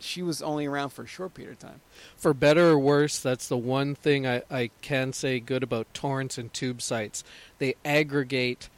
she 0.00 0.22
was 0.22 0.42
only 0.42 0.66
around 0.66 0.90
for 0.90 1.02
a 1.02 1.06
short 1.06 1.34
period 1.34 1.52
of 1.52 1.58
time. 1.58 1.80
for 2.16 2.32
better 2.32 2.70
or 2.70 2.78
worse, 2.78 3.18
that's 3.18 3.48
the 3.48 3.56
one 3.56 3.94
thing 3.94 4.26
I, 4.26 4.42
I 4.50 4.70
can 4.80 5.12
say 5.12 5.40
good 5.40 5.62
about 5.62 5.92
torrents 5.92 6.38
and 6.38 6.52
tube 6.52 6.80
sites. 6.80 7.22
They 7.58 7.74
aggregate 7.84 8.70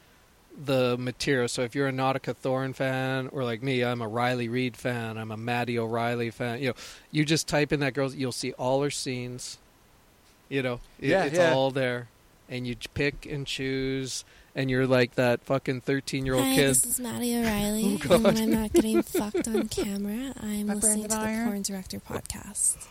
the 0.55 0.97
material. 0.97 1.47
So 1.47 1.61
if 1.63 1.73
you're 1.75 1.87
a 1.87 1.91
Nautica 1.91 2.35
Thorn 2.35 2.73
fan, 2.73 3.27
or 3.31 3.43
like 3.43 3.63
me, 3.63 3.83
I'm 3.83 4.01
a 4.01 4.07
Riley 4.07 4.47
Reid 4.49 4.77
fan, 4.77 5.17
I'm 5.17 5.31
a 5.31 5.37
Maddy 5.37 5.79
O'Reilly 5.79 6.29
fan. 6.29 6.61
You 6.61 6.69
know, 6.69 6.73
you 7.11 7.25
just 7.25 7.47
type 7.47 7.71
in 7.73 7.79
that 7.79 7.93
girl, 7.93 8.13
you'll 8.13 8.31
see 8.31 8.51
all 8.53 8.81
her 8.83 8.91
scenes. 8.91 9.57
You 10.49 10.61
know, 10.61 10.79
it- 10.99 11.09
Yeah, 11.09 11.23
it's 11.25 11.37
yeah. 11.37 11.53
all 11.53 11.71
there, 11.71 12.07
and 12.49 12.67
you 12.67 12.75
pick 12.93 13.25
and 13.25 13.47
choose. 13.47 14.23
And 14.55 14.69
you're 14.69 14.85
like 14.85 15.15
that 15.15 15.41
fucking 15.43 15.81
13 15.81 16.27
year 16.27 16.35
old 16.35 16.43
kid. 16.45 16.69
this 16.69 16.85
is 16.85 16.99
Maddy 16.99 17.35
O'Reilly, 17.35 17.99
Oh, 18.07 18.13
and 18.13 18.23
when 18.23 18.37
I'm 18.37 18.51
not 18.51 18.71
getting 18.71 19.01
fucked 19.01 19.47
on 19.47 19.67
camera, 19.69 20.31
I'm 20.39 20.67
My 20.67 20.75
listening 20.75 21.03
to 21.05 21.07
the 21.09 21.15
Brandon 21.15 21.47
Porn 21.47 21.61
Director 21.63 21.99
podcast. 21.99 22.85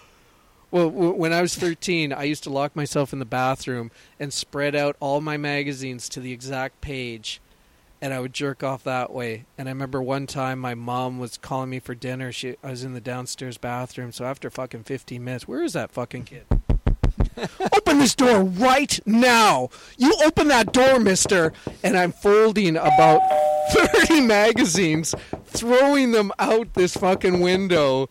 Well, 0.72 0.90
when 0.90 1.32
I 1.32 1.40
was 1.42 1.54
13, 1.54 2.12
I 2.12 2.24
used 2.24 2.42
to 2.44 2.50
lock 2.50 2.74
myself 2.74 3.12
in 3.12 3.20
the 3.20 3.24
bathroom 3.24 3.92
and 4.18 4.32
spread 4.32 4.74
out 4.74 4.96
all 4.98 5.20
my 5.20 5.36
magazines 5.36 6.08
to 6.08 6.18
the 6.20 6.32
exact 6.32 6.80
page, 6.80 7.40
and 8.02 8.12
I 8.12 8.18
would 8.18 8.34
jerk 8.34 8.64
off 8.64 8.82
that 8.82 9.12
way. 9.12 9.44
And 9.56 9.68
I 9.68 9.70
remember 9.70 10.02
one 10.02 10.26
time 10.26 10.58
my 10.58 10.74
mom 10.74 11.20
was 11.20 11.38
calling 11.38 11.70
me 11.70 11.78
for 11.78 11.94
dinner. 11.94 12.32
She, 12.32 12.56
I 12.62 12.70
was 12.70 12.82
in 12.82 12.94
the 12.94 13.00
downstairs 13.00 13.58
bathroom, 13.58 14.10
so 14.10 14.24
after 14.24 14.50
fucking 14.50 14.82
15 14.82 15.22
minutes, 15.22 15.46
where 15.46 15.62
is 15.62 15.72
that 15.74 15.92
fucking 15.92 16.24
kid? 16.24 16.44
open 17.76 17.98
this 17.98 18.16
door 18.16 18.42
right 18.42 18.98
now! 19.06 19.70
You 19.96 20.14
open 20.24 20.48
that 20.48 20.72
door, 20.72 20.98
mister! 20.98 21.52
And 21.84 21.96
I'm 21.96 22.10
folding 22.10 22.76
about 22.76 23.20
30 23.70 24.22
magazines, 24.22 25.14
throwing 25.44 26.10
them 26.10 26.32
out 26.40 26.74
this 26.74 26.96
fucking 26.96 27.40
window. 27.40 28.10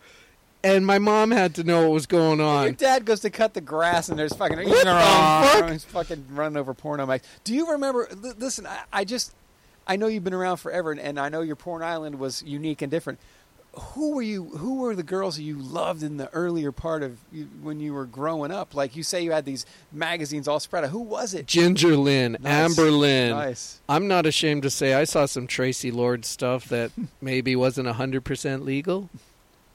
And 0.64 0.86
my 0.86 1.00
mom 1.00 1.32
had 1.32 1.56
to 1.56 1.64
know 1.64 1.84
what 1.84 1.94
was 1.94 2.06
going 2.06 2.40
on. 2.40 2.64
Your 2.64 2.72
dad 2.74 3.04
goes 3.04 3.20
to 3.22 3.30
cut 3.30 3.56
the 3.56 3.62
grass, 3.62 4.10
and 4.10 4.18
there's 4.18 4.34
fucking 4.34 4.58
What 4.70 4.86
the 4.86 5.60
fuck? 5.60 5.72
He's 5.72 5.84
fucking 5.84 6.28
running 6.30 6.56
over 6.56 6.74
porno 6.74 7.06
mags. 7.06 7.28
Do 7.44 7.54
you 7.54 7.72
remember? 7.72 8.08
Listen, 8.38 8.68
I, 8.68 8.84
I 8.94 9.04
just, 9.04 9.34
I 9.92 9.98
know 9.98 10.08
you've 10.08 10.24
been 10.24 10.34
around 10.34 10.58
forever, 10.58 10.92
and, 10.92 11.02
and 11.02 11.20
I 11.20 11.28
know 11.28 11.42
your 11.42 11.58
porn 11.58 11.84
island 11.84 12.18
was 12.18 12.42
unique 12.44 12.82
and 12.82 12.90
different. 12.90 13.20
Who 13.74 14.16
were 14.16 14.22
you? 14.22 14.46
Who 14.58 14.76
were 14.80 14.96
the 14.96 15.04
girls 15.04 15.38
you 15.38 15.58
loved 15.58 16.02
in 16.02 16.16
the 16.16 16.30
earlier 16.34 16.72
part 16.72 17.04
of 17.04 17.18
you, 17.32 17.50
when 17.62 17.82
you 17.82 17.94
were 17.94 18.06
growing 18.06 18.52
up? 18.52 18.74
Like 18.74 18.96
you 18.96 19.04
say, 19.04 19.22
you 19.22 19.32
had 19.34 19.44
these 19.44 19.66
magazines 19.92 20.48
all 20.48 20.62
spread 20.62 20.86
out. 20.86 20.92
Who 20.92 21.00
was 21.00 21.34
it? 21.34 21.46
Ginger 21.46 21.98
Lynn, 21.98 22.38
Nice. 22.40 22.78
Amber 22.78 22.90
Lynn. 22.92 23.32
Nice. 23.32 23.82
I'm 23.90 24.08
not 24.08 24.26
ashamed 24.26 24.64
to 24.64 24.70
say 24.70 24.94
I 24.94 25.04
saw 25.04 25.26
some 25.26 25.46
Traci 25.46 25.94
Lord 25.94 26.24
stuff 26.24 26.66
that 26.70 26.92
maybe 27.22 27.54
wasn't 27.56 27.88
100% 27.90 28.64
legal. 28.64 29.10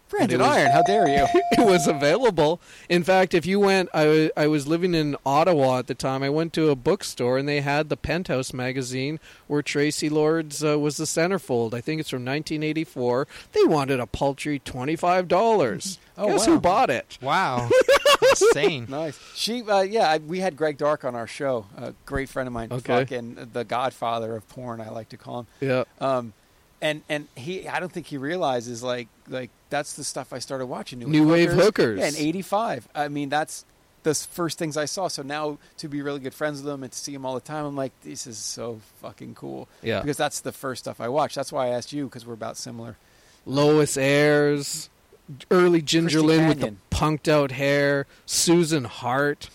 Brandon 0.08 0.40
It 0.40 0.44
was- 0.44 0.56
Iron, 0.56 0.70
how 0.70 0.82
dare 0.82 1.08
you? 1.08 1.26
it 1.52 1.66
was 1.66 1.86
available. 1.86 2.60
In 2.88 3.02
fact, 3.02 3.34
if 3.34 3.44
you 3.46 3.58
went, 3.60 3.88
I 3.92 4.30
I 4.36 4.46
was 4.46 4.66
living 4.68 4.94
in 4.94 5.16
Ottawa 5.26 5.78
at 5.78 5.86
the 5.88 5.94
time. 5.94 6.22
I 6.22 6.30
went 6.30 6.52
to 6.54 6.70
a 6.70 6.76
bookstore 6.76 7.38
and 7.38 7.48
they 7.48 7.60
had 7.60 7.88
the 7.88 7.96
Penthouse 7.96 8.52
magazine 8.52 9.18
where 9.48 9.62
Traci 9.62 10.10
Lords 10.10 10.62
uh, 10.64 10.78
was 10.78 10.96
the 10.96 11.04
centerfold. 11.04 11.74
I 11.74 11.80
think 11.80 12.00
it's 12.00 12.10
from 12.10 12.24
1984. 12.24 13.26
They 13.52 13.64
wanted 13.64 13.98
a 14.00 14.06
paltry 14.06 14.60
$25. 14.60 15.98
Oh, 16.18 16.28
Guess 16.28 16.46
wow. 16.46 16.54
who 16.54 16.60
bought 16.60 16.88
it? 16.88 17.18
Wow. 17.20 17.68
Insane. 18.30 18.86
Nice. 18.88 19.20
She, 19.34 19.60
uh, 19.62 19.82
yeah, 19.82 20.08
I, 20.12 20.16
we 20.16 20.40
had 20.40 20.56
Greg 20.56 20.78
Dark 20.78 21.04
on 21.04 21.14
our 21.14 21.26
show, 21.26 21.66
a 21.76 21.92
great 22.06 22.30
friend 22.30 22.46
of 22.46 22.54
mine, 22.54 22.68
Okay. 22.72 23.00
fucking 23.00 23.50
the 23.52 23.64
Godfather 23.64 24.34
of 24.34 24.48
porn, 24.48 24.80
I 24.80 24.88
like 24.88 25.10
to 25.10 25.18
call 25.18 25.40
him. 25.40 25.46
Yeah. 25.60 25.84
Um, 26.00 26.32
and 26.80 27.02
and 27.08 27.28
he, 27.34 27.68
I 27.68 27.80
don't 27.80 27.92
think 27.92 28.06
he 28.06 28.18
realizes 28.18 28.82
like 28.82 29.08
like 29.28 29.50
that's 29.70 29.94
the 29.94 30.04
stuff 30.04 30.32
I 30.32 30.38
started 30.38 30.66
watching. 30.66 30.98
New 30.98 31.06
new 31.06 31.28
Wave 31.28 31.52
Hookers. 31.52 31.98
Yeah, 31.98 32.08
in 32.08 32.16
'85. 32.16 32.88
I 32.94 33.08
mean, 33.08 33.28
that's 33.28 33.64
the 34.06 34.14
first 34.14 34.56
things 34.56 34.76
I 34.76 34.84
saw. 34.84 35.08
So 35.08 35.22
now 35.22 35.58
to 35.78 35.88
be 35.88 36.00
really 36.00 36.20
good 36.20 36.34
friends 36.34 36.62
with 36.62 36.72
him 36.72 36.82
and 36.84 36.92
to 36.92 36.98
see 36.98 37.12
him 37.12 37.26
all 37.26 37.34
the 37.34 37.40
time, 37.40 37.64
I'm 37.64 37.76
like, 37.76 37.92
this 38.02 38.26
is 38.26 38.38
so 38.38 38.80
fucking 39.02 39.34
cool. 39.34 39.68
Yeah. 39.82 40.00
Because 40.00 40.16
that's 40.16 40.40
the 40.40 40.52
first 40.52 40.84
stuff 40.84 41.00
I 41.00 41.08
watched. 41.08 41.34
That's 41.34 41.52
why 41.52 41.66
I 41.66 41.68
asked 41.70 41.92
you 41.92 42.04
because 42.04 42.24
we're 42.24 42.34
about 42.34 42.56
similar. 42.56 42.96
Lois 43.44 43.96
Ayres, 43.96 44.88
early 45.50 45.82
Ginger 45.82 46.20
Christy 46.20 46.26
Lynn 46.26 46.48
with 46.48 46.60
the 46.60 46.74
punked 46.90 47.28
out 47.28 47.50
hair, 47.52 48.06
Susan 48.26 48.84
Hart. 48.84 49.50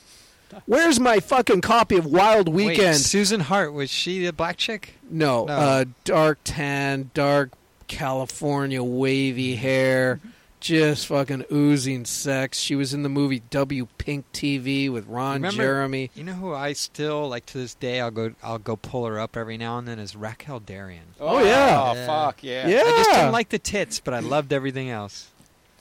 Where's 0.66 1.00
my 1.00 1.20
fucking 1.20 1.62
copy 1.62 1.98
of 1.98 2.06
Wild 2.06 2.48
Wait, 2.50 2.68
Weekend? 2.68 2.98
Susan 2.98 3.40
Hart 3.42 3.74
was 3.74 3.90
she 3.90 4.26
the 4.26 4.34
black 4.34 4.58
chick? 4.58 4.96
no, 5.10 5.46
No. 5.46 5.54
Uh, 5.54 5.86
dark 6.04 6.40
tan, 6.44 7.12
dark 7.14 7.52
California 7.88 8.82
wavy 8.84 9.56
hair, 9.56 10.20
just 10.60 11.08
fucking 11.08 11.44
oozing 11.52 12.06
sex. 12.06 12.58
She 12.60 12.76
was 12.76 12.94
in 12.94 13.04
the 13.04 13.10
movie 13.10 13.42
W 13.50 13.88
Pink 13.98 14.26
TV 14.32 14.90
with 14.92 15.08
Ron 15.08 15.36
Remember- 15.36 15.58
Jeremy. 15.58 16.12
You 16.16 16.24
know 16.24 16.34
who 16.34 16.54
I 16.54 16.74
still 16.74 17.28
like 17.28 17.46
to 17.48 17.58
this 17.58 17.74
day? 17.74 18.00
I'll 18.00 18.12
go. 18.12 18.34
I'll 18.44 18.60
go 18.60 18.76
pull 18.76 19.06
her 19.08 19.20
up 19.20 19.36
every 19.36 19.58
now 19.58 19.78
and 19.80 19.88
then. 19.88 19.98
Is 20.00 20.16
Raquel 20.16 20.60
Darian. 20.60 21.04
Oh, 21.20 21.44
yeah. 21.44 21.82
Oh 21.96 22.06
fuck 22.06 22.44
yeah. 22.44 22.68
Yeah. 22.68 22.84
I 22.86 22.90
just 22.98 23.10
didn't 23.12 23.32
like 23.32 23.50
the 23.50 23.60
tits, 23.60 24.00
but 24.00 24.14
I 24.14 24.20
loved 24.20 24.54
everything 24.54 24.90
else. 24.90 25.31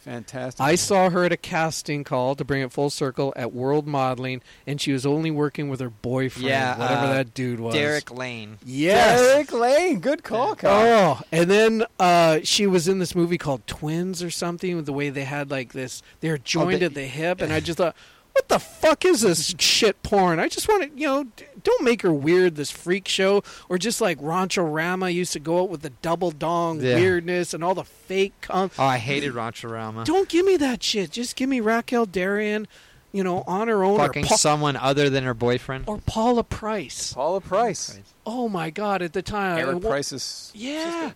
Fantastic. 0.01 0.61
I 0.61 0.75
saw 0.75 1.11
her 1.11 1.25
at 1.25 1.33
a 1.33 1.37
casting 1.37 2.05
call 2.05 2.35
to 2.35 2.45
bring 2.45 2.63
it 2.63 2.73
full 2.73 2.91
circle 2.91 3.33
at 3.37 3.53
World 3.53 3.87
Modeling, 3.87 4.43
and 4.67 4.81
she 4.81 4.93
was 4.93 5.05
only 5.07 5.31
working 5.31 5.69
with 5.69 5.81
her 5.81 5.91
boyfriend, 5.91 6.49
Yeah, 6.49 6.79
whatever 6.79 7.07
uh, 7.07 7.13
that 7.15 7.35
dude 7.35 7.61
was. 7.61 7.75
Derek 7.75 8.11
Lane. 8.11 8.59
Yes. 8.65 9.21
Derek 9.21 9.53
Lane, 9.53 10.01
good 10.01 10.23
call, 10.23 10.57
Kyle. 10.57 11.21
Oh, 11.21 11.25
and 11.31 11.51
then 11.51 11.85
uh, 11.99 12.41
she 12.45 12.67
was 12.67 12.89
in 12.89 12.99
this 12.99 13.15
movie 13.15 13.39
called 13.39 13.67
Twins 13.67 14.23
or 14.23 14.31
something. 14.31 14.77
With 14.77 14.87
the 14.87 14.93
way 14.93 15.11
they 15.11 15.25
had 15.25 15.51
like 15.51 15.73
this, 15.73 16.03
they're 16.21 16.39
joined 16.39 16.81
they- 16.83 16.87
at 16.87 16.95
the 16.95 17.07
hip, 17.07 17.41
and 17.41 17.53
I 17.53 17.61
just 17.61 17.79
thought, 17.79 17.95
what 18.33 18.41
what 18.41 18.49
the 18.49 18.59
fuck 18.59 19.05
is 19.05 19.21
this 19.21 19.55
shit 19.59 20.03
porn? 20.03 20.39
I 20.39 20.49
just 20.49 20.67
want 20.67 20.85
to, 20.85 20.99
you 20.99 21.07
know, 21.07 21.25
d- 21.25 21.45
don't 21.63 21.85
make 21.85 22.03
her 22.03 22.13
weird. 22.13 22.57
This 22.57 22.71
freak 22.71 23.07
show, 23.09 23.43
or 23.69 23.79
just 23.79 24.01
like 24.01 24.19
Rancho 24.21 24.63
Rama 24.65 25.11
used 25.11 25.33
to 25.35 25.41
go 25.41 25.61
out 25.63 25.69
with 25.71 25.83
the 25.83 25.91
double 26.03 26.31
dong 26.31 26.81
Yeah. 26.81 26.97
weirdness 26.97 27.55
and 27.55 27.63
all 27.65 27.75
the 27.75 27.85
fake. 27.85 28.35
Com- 28.43 28.71
Oh, 28.79 28.85
I 28.85 28.99
hated 28.99 29.33
Rancho 29.33 29.69
Rama. 29.69 30.05
don't 30.05 30.29
give 30.29 30.45
me 30.47 30.57
that 30.59 30.83
shit. 30.83 31.11
Just 31.11 31.37
give 31.37 31.49
me 31.49 31.61
Raquel 31.61 32.07
Darian, 32.07 32.67
you 33.13 33.25
know, 33.25 33.43
on 33.47 33.69
her 33.69 33.83
own, 33.85 33.99
Fucking 33.99 34.25
or, 34.25 34.29
Pa- 34.29 34.37
someone 34.37 34.77
other 34.77 35.11
than 35.11 35.25
her 35.25 35.35
boyfriend. 35.35 35.85
or 35.87 35.99
Paula 35.99 36.45
Price. 36.45 37.13
Paula 37.13 37.41
Price. 37.41 37.99
Oh 38.27 38.49
my 38.49 38.71
god! 38.71 39.03
At 39.03 39.13
the 39.13 39.23
time, 39.23 39.57
I- 39.57 39.61
Eric 39.61 39.83
wa- 39.83 39.91
Price's 39.91 40.51
Yeah. 40.55 41.13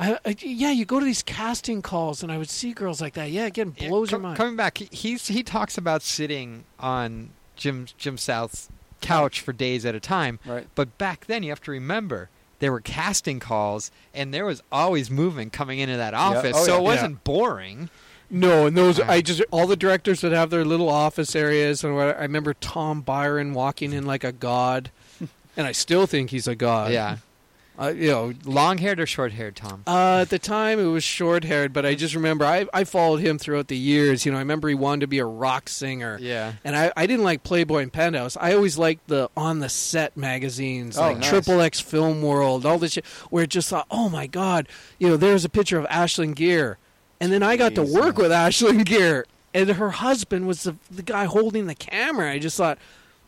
I, 0.00 0.18
I, 0.24 0.36
yeah, 0.40 0.70
you 0.70 0.86
go 0.86 0.98
to 0.98 1.04
these 1.04 1.22
casting 1.22 1.82
calls, 1.82 2.22
and 2.22 2.32
I 2.32 2.38
would 2.38 2.48
see 2.48 2.72
girls 2.72 3.02
like 3.02 3.12
that. 3.14 3.30
Yeah, 3.30 3.44
again, 3.44 3.70
blows 3.70 4.10
your 4.10 4.18
Com- 4.18 4.22
mind. 4.22 4.36
Coming 4.38 4.56
back, 4.56 4.78
he- 4.78 4.88
he's 4.90 5.28
he 5.28 5.42
talks 5.42 5.76
about 5.76 6.00
sitting 6.02 6.64
on 6.80 7.30
Jim 7.56 7.86
Jim 7.98 8.16
South's 8.16 8.68
couch 9.00 9.40
for 9.40 9.52
days 9.52 9.84
at 9.84 9.94
a 9.94 10.00
time. 10.00 10.38
Right. 10.46 10.66
But 10.74 10.96
back 10.98 11.26
then, 11.26 11.42
you 11.42 11.50
have 11.50 11.62
to 11.62 11.70
remember 11.70 12.28
there 12.58 12.72
were 12.72 12.80
casting 12.80 13.38
calls, 13.40 13.90
and 14.14 14.32
there 14.32 14.46
was 14.46 14.62
always 14.72 15.10
movement 15.10 15.52
coming 15.52 15.78
into 15.78 15.96
that 15.96 16.14
office, 16.14 16.56
Oh, 16.56 16.64
so 16.64 16.78
it 16.78 16.82
wasn't 16.82 17.22
boring. 17.24 17.90
No, 18.30 18.66
and 18.66 18.76
those 18.76 18.98
I 18.98 19.20
just 19.20 19.42
all 19.50 19.66
the 19.66 19.76
directors 19.76 20.22
would 20.22 20.32
have 20.32 20.50
their 20.50 20.64
little 20.64 20.88
office 20.88 21.36
areas, 21.36 21.84
and 21.84 21.94
what, 21.94 22.16
I 22.16 22.22
remember 22.22 22.54
Tom 22.54 23.00
Byron 23.02 23.52
walking 23.54 23.92
in 23.92 24.04
like 24.06 24.24
a 24.24 24.32
god, 24.32 24.90
and 25.56 25.66
I 25.66 25.72
still 25.72 26.06
think 26.06 26.30
he's 26.30 26.48
a 26.48 26.56
god. 26.56 26.92
Yeah. 26.92 27.18
Uh, 27.78 27.88
you 27.94 28.08
know, 28.10 28.32
long 28.44 28.78
haired 28.78 28.98
or 28.98 29.06
short 29.06 29.32
haired, 29.32 29.54
Tom. 29.54 29.82
Uh, 29.86 30.20
at 30.22 30.30
the 30.30 30.38
time, 30.38 30.78
it 30.80 30.84
was 30.86 31.04
short 31.04 31.44
haired, 31.44 31.72
but 31.74 31.84
I 31.84 31.94
just 31.94 32.14
remember 32.14 32.44
I, 32.46 32.66
I 32.72 32.84
followed 32.84 33.18
him 33.20 33.36
throughout 33.38 33.68
the 33.68 33.76
years. 33.76 34.24
You 34.24 34.32
know, 34.32 34.38
I 34.38 34.40
remember 34.40 34.68
he 34.68 34.74
wanted 34.74 35.02
to 35.02 35.06
be 35.06 35.18
a 35.18 35.26
rock 35.26 35.68
singer. 35.68 36.16
Yeah. 36.20 36.54
And 36.64 36.74
I, 36.74 36.90
I 36.96 37.06
didn't 37.06 37.24
like 37.24 37.42
Playboy 37.42 37.82
and 37.82 37.92
Penthouse. 37.92 38.36
I 38.40 38.54
always 38.54 38.78
liked 38.78 39.08
the 39.08 39.28
on 39.36 39.58
the 39.58 39.68
set 39.68 40.16
magazines, 40.16 40.96
Oh, 40.96 41.02
like 41.02 41.18
nice. 41.18 41.28
Triple 41.28 41.60
X 41.60 41.78
Film 41.80 42.22
World, 42.22 42.64
all 42.64 42.78
this 42.78 42.92
shit, 42.92 43.04
where 43.28 43.44
it 43.44 43.50
just 43.50 43.68
thought, 43.68 43.86
oh 43.90 44.08
my 44.08 44.26
God, 44.26 44.68
you 44.98 45.08
know, 45.08 45.16
there's 45.18 45.44
a 45.44 45.48
picture 45.50 45.78
of 45.78 45.84
Ashlyn 45.88 46.34
Gere. 46.34 46.76
And 47.20 47.30
then 47.32 47.42
I 47.42 47.56
got 47.56 47.74
to 47.74 47.82
Jeez, 47.82 47.94
work 47.94 48.16
with 48.18 48.30
Ashlyn 48.30 48.84
Gere, 48.86 49.24
and 49.54 49.68
her 49.70 49.90
husband 49.90 50.46
was 50.46 50.62
the, 50.64 50.76
the 50.90 51.02
guy 51.02 51.24
holding 51.26 51.66
the 51.66 51.74
camera. 51.74 52.30
I 52.32 52.38
just 52.38 52.56
thought, 52.56 52.78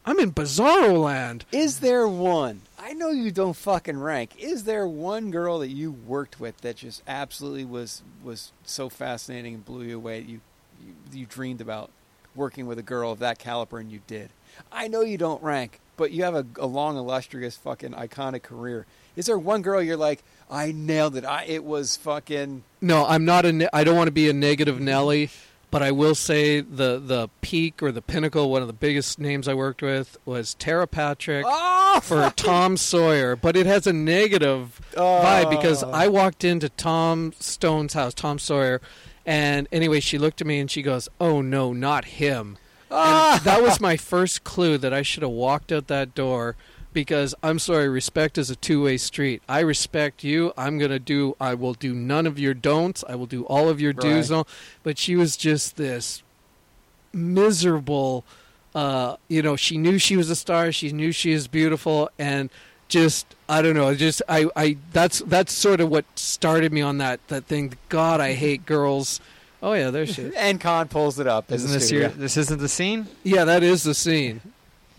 I'm 0.06 0.18
in 0.20 0.32
Bizarro 0.32 1.02
land. 1.02 1.44
Is 1.52 1.80
there 1.80 2.08
one? 2.08 2.62
I 2.78 2.92
know 2.92 3.10
you 3.10 3.32
don't 3.32 3.56
fucking 3.56 3.98
rank. 3.98 4.36
Is 4.38 4.64
there 4.64 4.86
one 4.86 5.30
girl 5.30 5.58
that 5.58 5.68
you 5.68 5.90
worked 5.90 6.38
with 6.38 6.58
that 6.58 6.76
just 6.76 7.02
absolutely 7.08 7.64
was 7.64 8.02
was 8.22 8.52
so 8.64 8.88
fascinating 8.88 9.54
and 9.54 9.64
blew 9.64 9.84
you 9.84 9.96
away? 9.96 10.20
that 10.20 10.28
You 10.28 10.40
you, 10.80 10.94
you 11.12 11.26
dreamed 11.26 11.60
about 11.60 11.90
working 12.36 12.66
with 12.66 12.78
a 12.78 12.82
girl 12.82 13.10
of 13.10 13.18
that 13.18 13.38
caliber, 13.38 13.78
and 13.78 13.90
you 13.90 14.00
did. 14.06 14.30
I 14.70 14.86
know 14.86 15.00
you 15.00 15.18
don't 15.18 15.42
rank, 15.42 15.80
but 15.96 16.12
you 16.12 16.22
have 16.22 16.36
a, 16.36 16.46
a 16.58 16.66
long, 16.66 16.96
illustrious, 16.96 17.56
fucking 17.56 17.92
iconic 17.92 18.44
career. 18.44 18.86
Is 19.16 19.26
there 19.26 19.38
one 19.38 19.62
girl 19.62 19.82
you're 19.82 19.96
like, 19.96 20.22
I 20.48 20.70
nailed 20.70 21.16
it. 21.16 21.24
I 21.24 21.44
it 21.44 21.64
was 21.64 21.96
fucking. 21.96 22.62
No, 22.80 23.04
I'm 23.06 23.24
not 23.24 23.44
a. 23.44 23.74
I 23.74 23.82
don't 23.82 23.96
want 23.96 24.06
to 24.06 24.12
be 24.12 24.28
a 24.28 24.32
negative 24.32 24.80
Nelly, 24.80 25.30
but 25.70 25.82
I 25.82 25.90
will 25.90 26.14
say 26.14 26.60
the 26.60 26.98
the 26.98 27.28
peak 27.40 27.82
or 27.82 27.92
the 27.92 28.02
pinnacle. 28.02 28.50
One 28.50 28.62
of 28.62 28.68
the 28.68 28.74
biggest 28.74 29.18
names 29.18 29.46
I 29.48 29.54
worked 29.54 29.82
with 29.82 30.16
was 30.24 30.54
Tara 30.54 30.86
Patrick 30.86 31.44
Oh, 31.46 32.00
for 32.02 32.30
Tom 32.36 32.76
Sawyer, 32.76 33.36
but 33.36 33.56
it 33.56 33.66
has 33.66 33.86
a 33.86 33.92
negative 33.92 34.80
vibe 34.92 35.46
oh. 35.46 35.50
because 35.50 35.82
Oh. 35.82 35.90
I 35.90 36.08
walked 36.08 36.44
into 36.44 36.68
Tom 36.68 37.32
Stone's 37.38 37.94
house, 37.94 38.14
Tom 38.14 38.38
Sawyer, 38.38 38.80
and 39.26 39.68
anyway, 39.70 40.00
she 40.00 40.18
looked 40.18 40.40
at 40.40 40.46
me 40.46 40.58
and 40.58 40.70
she 40.70 40.82
goes, 40.82 41.08
"Oh 41.20 41.42
no, 41.42 41.72
not 41.72 42.06
him." 42.06 42.56
And 42.90 42.98
ah! 42.98 43.40
that 43.44 43.62
was 43.62 43.80
my 43.82 43.96
first 43.98 44.44
clue 44.44 44.78
that 44.78 44.94
I 44.94 45.02
should 45.02 45.22
have 45.22 45.32
walked 45.32 45.70
out 45.72 45.88
that 45.88 46.14
door 46.14 46.56
because 46.92 47.34
I'm 47.42 47.58
sorry, 47.58 47.88
respect 47.88 48.38
is 48.38 48.50
a 48.50 48.56
two 48.56 48.82
way 48.84 48.96
street. 48.96 49.42
I 49.48 49.60
respect 49.60 50.24
you. 50.24 50.52
I'm 50.56 50.78
gonna 50.78 50.98
do 50.98 51.36
I 51.40 51.54
will 51.54 51.74
do 51.74 51.94
none 51.94 52.26
of 52.26 52.38
your 52.38 52.54
don'ts. 52.54 53.04
I 53.08 53.14
will 53.14 53.26
do 53.26 53.44
all 53.44 53.68
of 53.68 53.80
your 53.80 53.92
do's 53.92 54.04
Right. 54.04 54.24
and 54.30 54.32
all 54.38 54.48
but 54.82 54.98
she 54.98 55.14
was 55.16 55.36
just 55.36 55.76
this 55.76 56.22
miserable 57.12 58.24
uh 58.74 59.16
you 59.28 59.42
know, 59.42 59.56
she 59.56 59.78
knew 59.78 59.98
she 59.98 60.16
was 60.16 60.30
a 60.30 60.36
star, 60.36 60.72
she 60.72 60.92
knew 60.92 61.12
she 61.12 61.32
was 61.32 61.48
beautiful 61.48 62.10
and 62.18 62.50
just 62.88 63.34
I 63.48 63.60
don't 63.62 63.74
know, 63.74 63.94
just 63.94 64.22
I, 64.28 64.48
I 64.56 64.76
that's 64.92 65.20
that's 65.20 65.52
sort 65.52 65.80
of 65.80 65.88
what 65.90 66.04
started 66.16 66.72
me 66.72 66.80
on 66.80 66.98
that 66.98 67.26
that 67.28 67.44
thing. 67.46 67.74
God, 67.88 68.20
I 68.20 68.32
hate 68.34 68.66
girls. 68.66 69.20
Oh 69.62 69.72
yeah, 69.72 69.90
there 69.90 70.06
she 70.06 70.22
is. 70.22 70.34
And 70.36 70.60
Con 70.60 70.88
pulls 70.88 71.18
it 71.18 71.26
up. 71.26 71.50
Isn't 71.50 71.70
this 71.72 71.86
studio. 71.86 72.08
your, 72.08 72.16
this 72.16 72.36
isn't 72.36 72.60
the 72.60 72.68
scene? 72.68 73.08
Yeah, 73.24 73.44
that 73.44 73.62
is 73.62 73.82
the 73.82 73.94
scene. 73.94 74.40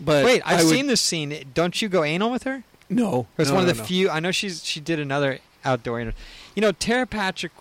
But 0.00 0.24
Wait, 0.24 0.42
I've 0.44 0.64
would- 0.64 0.70
seen 0.74 0.86
this 0.86 1.00
scene. 1.00 1.44
Don't 1.54 1.80
you 1.82 1.88
go 1.88 2.02
anal 2.04 2.30
with 2.30 2.44
her? 2.44 2.64
No, 2.88 3.26
It's 3.38 3.50
no, 3.50 3.56
one 3.56 3.64
no, 3.64 3.70
of 3.70 3.76
the 3.76 3.82
no. 3.82 3.86
few. 3.86 4.10
I 4.10 4.18
know 4.18 4.30
she's 4.32 4.64
she 4.64 4.80
did 4.80 4.98
another 4.98 5.38
outdoor. 5.64 6.00
You 6.00 6.12
know, 6.56 6.72
Tara 6.72 7.06
Patrick 7.06 7.52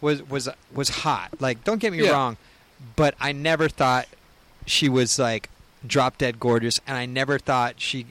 was 0.00 0.22
was 0.28 0.48
was 0.72 0.88
hot. 0.90 1.30
Like, 1.40 1.64
don't 1.64 1.78
get 1.78 1.90
me 1.92 2.04
Yeah. 2.04 2.10
wrong, 2.10 2.36
but 2.94 3.14
I 3.18 3.32
never 3.32 3.68
thought 3.68 4.06
she 4.66 4.88
was 4.88 5.18
like 5.18 5.48
drop 5.86 6.18
dead 6.18 6.38
gorgeous, 6.38 6.80
and 6.86 6.96
I 6.96 7.06
never 7.06 7.38
thought 7.38 7.74
she. 7.78 8.06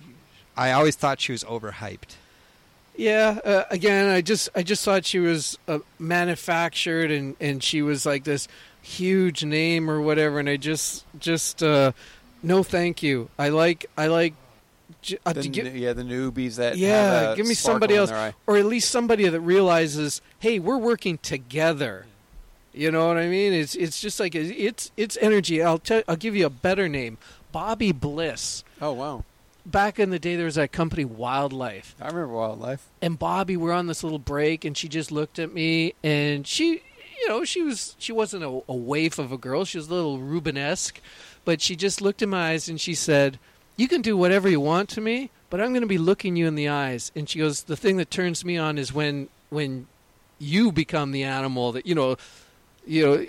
I 0.58 0.72
always 0.72 0.95
thought 0.95 1.22
she 1.22 1.32
was 1.32 1.44
overhyped. 1.45 2.16
Yeah, 2.98 3.40
uh, 3.45 3.64
again, 3.70 4.10
I 4.10 4.22
just 4.22 4.49
I 4.56 4.64
just 4.64 4.84
thought 4.84 5.06
she 5.06 5.20
was 5.20 5.58
uh, 5.68 5.80
manufactured 5.99 7.12
and 7.12 7.36
and 7.40 7.64
she 7.64 7.82
was 7.82 8.06
like 8.06 8.24
this 8.26 8.48
huge 8.82 9.44
name 9.45 9.90
or 9.90 10.02
whatever, 10.02 10.40
and 10.40 10.49
I 10.49 10.58
just 10.58 11.06
just 11.20 11.62
uh, 11.64 11.91
no, 12.43 12.64
thank 12.64 13.01
you. 13.03 13.30
I 13.38 13.49
like 13.49 13.85
I 13.97 14.07
like. 14.07 14.34
Uh, 15.26 15.34
The 15.34 15.47
get- 15.49 15.76
yeah, 15.76 15.93
the 15.93 16.03
newbies 16.03 16.55
that 16.55 16.77
yeah, 16.77 17.34
give 17.35 17.45
me 17.45 17.53
somebody 17.53 17.95
else, 17.95 18.11
or 18.47 18.57
at 18.57 18.65
least 18.65 18.89
somebody 18.89 19.27
that 19.27 19.39
realizes, 19.41 20.22
hey, 20.39 20.59
we're 20.59 20.77
working 20.77 21.18
together. 21.19 22.05
You 22.73 22.91
know 22.91 23.07
what 23.07 23.18
I 23.18 23.27
mean? 23.27 23.53
It's 23.53 23.76
it's 23.76 23.99
just 23.99 24.19
like 24.19 24.34
it's 24.35 24.91
it's 24.97 25.18
energy. 25.22 25.61
I'll 25.64 25.80
tell. 25.80 26.03
I'll 26.07 26.15
give 26.15 26.35
you 26.35 26.45
a 26.45 26.49
better 26.49 26.88
name, 26.88 27.18
Bobby 27.51 27.91
Bliss. 27.91 28.64
Oh 28.81 28.93
wow! 28.93 29.23
Back 29.65 29.99
in 29.99 30.09
the 30.09 30.19
day, 30.19 30.35
there 30.35 30.45
was 30.45 30.55
that 30.55 30.72
company 30.72 31.03
Wildlife. 31.05 31.95
I 32.01 32.07
remember 32.07 32.30
Wildlife. 32.30 32.88
And 33.01 33.18
Bobby, 33.19 33.57
we're 33.57 33.73
on 33.73 33.88
this 33.88 34.03
little 34.03 34.19
break, 34.19 34.64
and 34.64 34.77
she 34.77 34.88
just 34.88 35.11
looked 35.11 35.39
at 35.39 35.53
me, 35.53 35.93
and 36.03 36.45
she, 36.47 36.81
you 37.22 37.27
know, 37.30 37.43
she 37.43 37.61
was 37.64 37.95
she 37.99 38.11
wasn't 38.11 38.43
a, 38.43 38.61
a 38.69 38.76
waif 38.76 39.18
of 39.19 39.31
a 39.31 39.38
girl. 39.38 39.65
She 39.65 39.77
was 39.77 39.89
a 39.89 39.93
little 39.93 40.19
Rubenesque, 40.19 40.97
but 41.48 41.61
she 41.61 41.78
just 41.78 42.02
looked 42.02 42.22
in 42.22 42.30
my 42.30 42.49
eyes 42.49 42.68
and 42.68 42.80
she 42.80 42.94
said, 42.94 43.40
"You 43.78 43.88
can 43.88 44.02
do 44.02 44.18
whatever 44.18 44.49
you 44.49 44.60
want 44.60 44.90
to 44.90 44.99
me, 44.99 45.30
but 45.49 45.61
I'm 45.61 45.69
going 45.69 45.80
to 45.80 45.88
be 45.88 45.98
looking 45.98 46.36
you 46.36 46.45
in 46.45 46.56
the 46.56 46.68
eyes." 46.68 47.10
And 47.15 47.30
she 47.30 47.40
goes, 47.40 47.64
"The 47.64 47.78
thing 47.78 47.95
that 47.98 48.11
turns 48.11 48.44
me 48.44 48.57
on 48.57 48.78
is 48.78 48.91
when 48.94 49.30
when 49.49 49.88
you 50.40 50.74
become 50.74 51.14
the 51.14 51.24
animal 51.24 51.72
that 51.72 51.86
you 51.88 51.95
know, 51.95 52.18
you 52.86 53.06
know." 53.06 53.26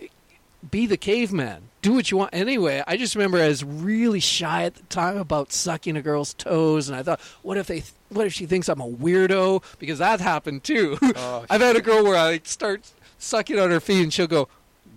Be 0.72 0.86
the 0.86 0.96
caveman. 0.96 1.68
Do 1.82 1.92
what 1.94 2.10
you 2.10 2.16
want. 2.16 2.34
Anyway, 2.34 2.82
I 2.84 2.96
just 2.96 3.14
remember 3.14 3.38
I 3.40 3.46
was 3.46 3.62
really 3.62 4.18
shy 4.18 4.64
at 4.64 4.74
the 4.74 4.82
time 4.88 5.16
about 5.16 5.52
sucking 5.52 5.96
a 5.96 6.02
girl's 6.02 6.34
toes, 6.34 6.88
and 6.88 6.98
I 6.98 7.04
thought, 7.04 7.20
what 7.42 7.56
if 7.56 7.68
they, 7.68 7.84
what 8.08 8.26
if 8.26 8.32
she 8.32 8.44
thinks 8.44 8.68
I'm 8.68 8.80
a 8.80 8.88
weirdo? 8.88 9.62
Because 9.78 10.00
that 10.00 10.20
happened 10.20 10.64
too. 10.64 10.98
Oh, 11.00 11.46
I've 11.50 11.60
had 11.60 11.76
a 11.76 11.80
girl 11.80 12.02
where 12.02 12.16
I 12.16 12.40
start 12.42 12.90
sucking 13.18 13.56
on 13.56 13.70
her 13.70 13.78
feet, 13.78 14.02
and 14.02 14.12
she'll 14.12 14.26
go, 14.26 14.48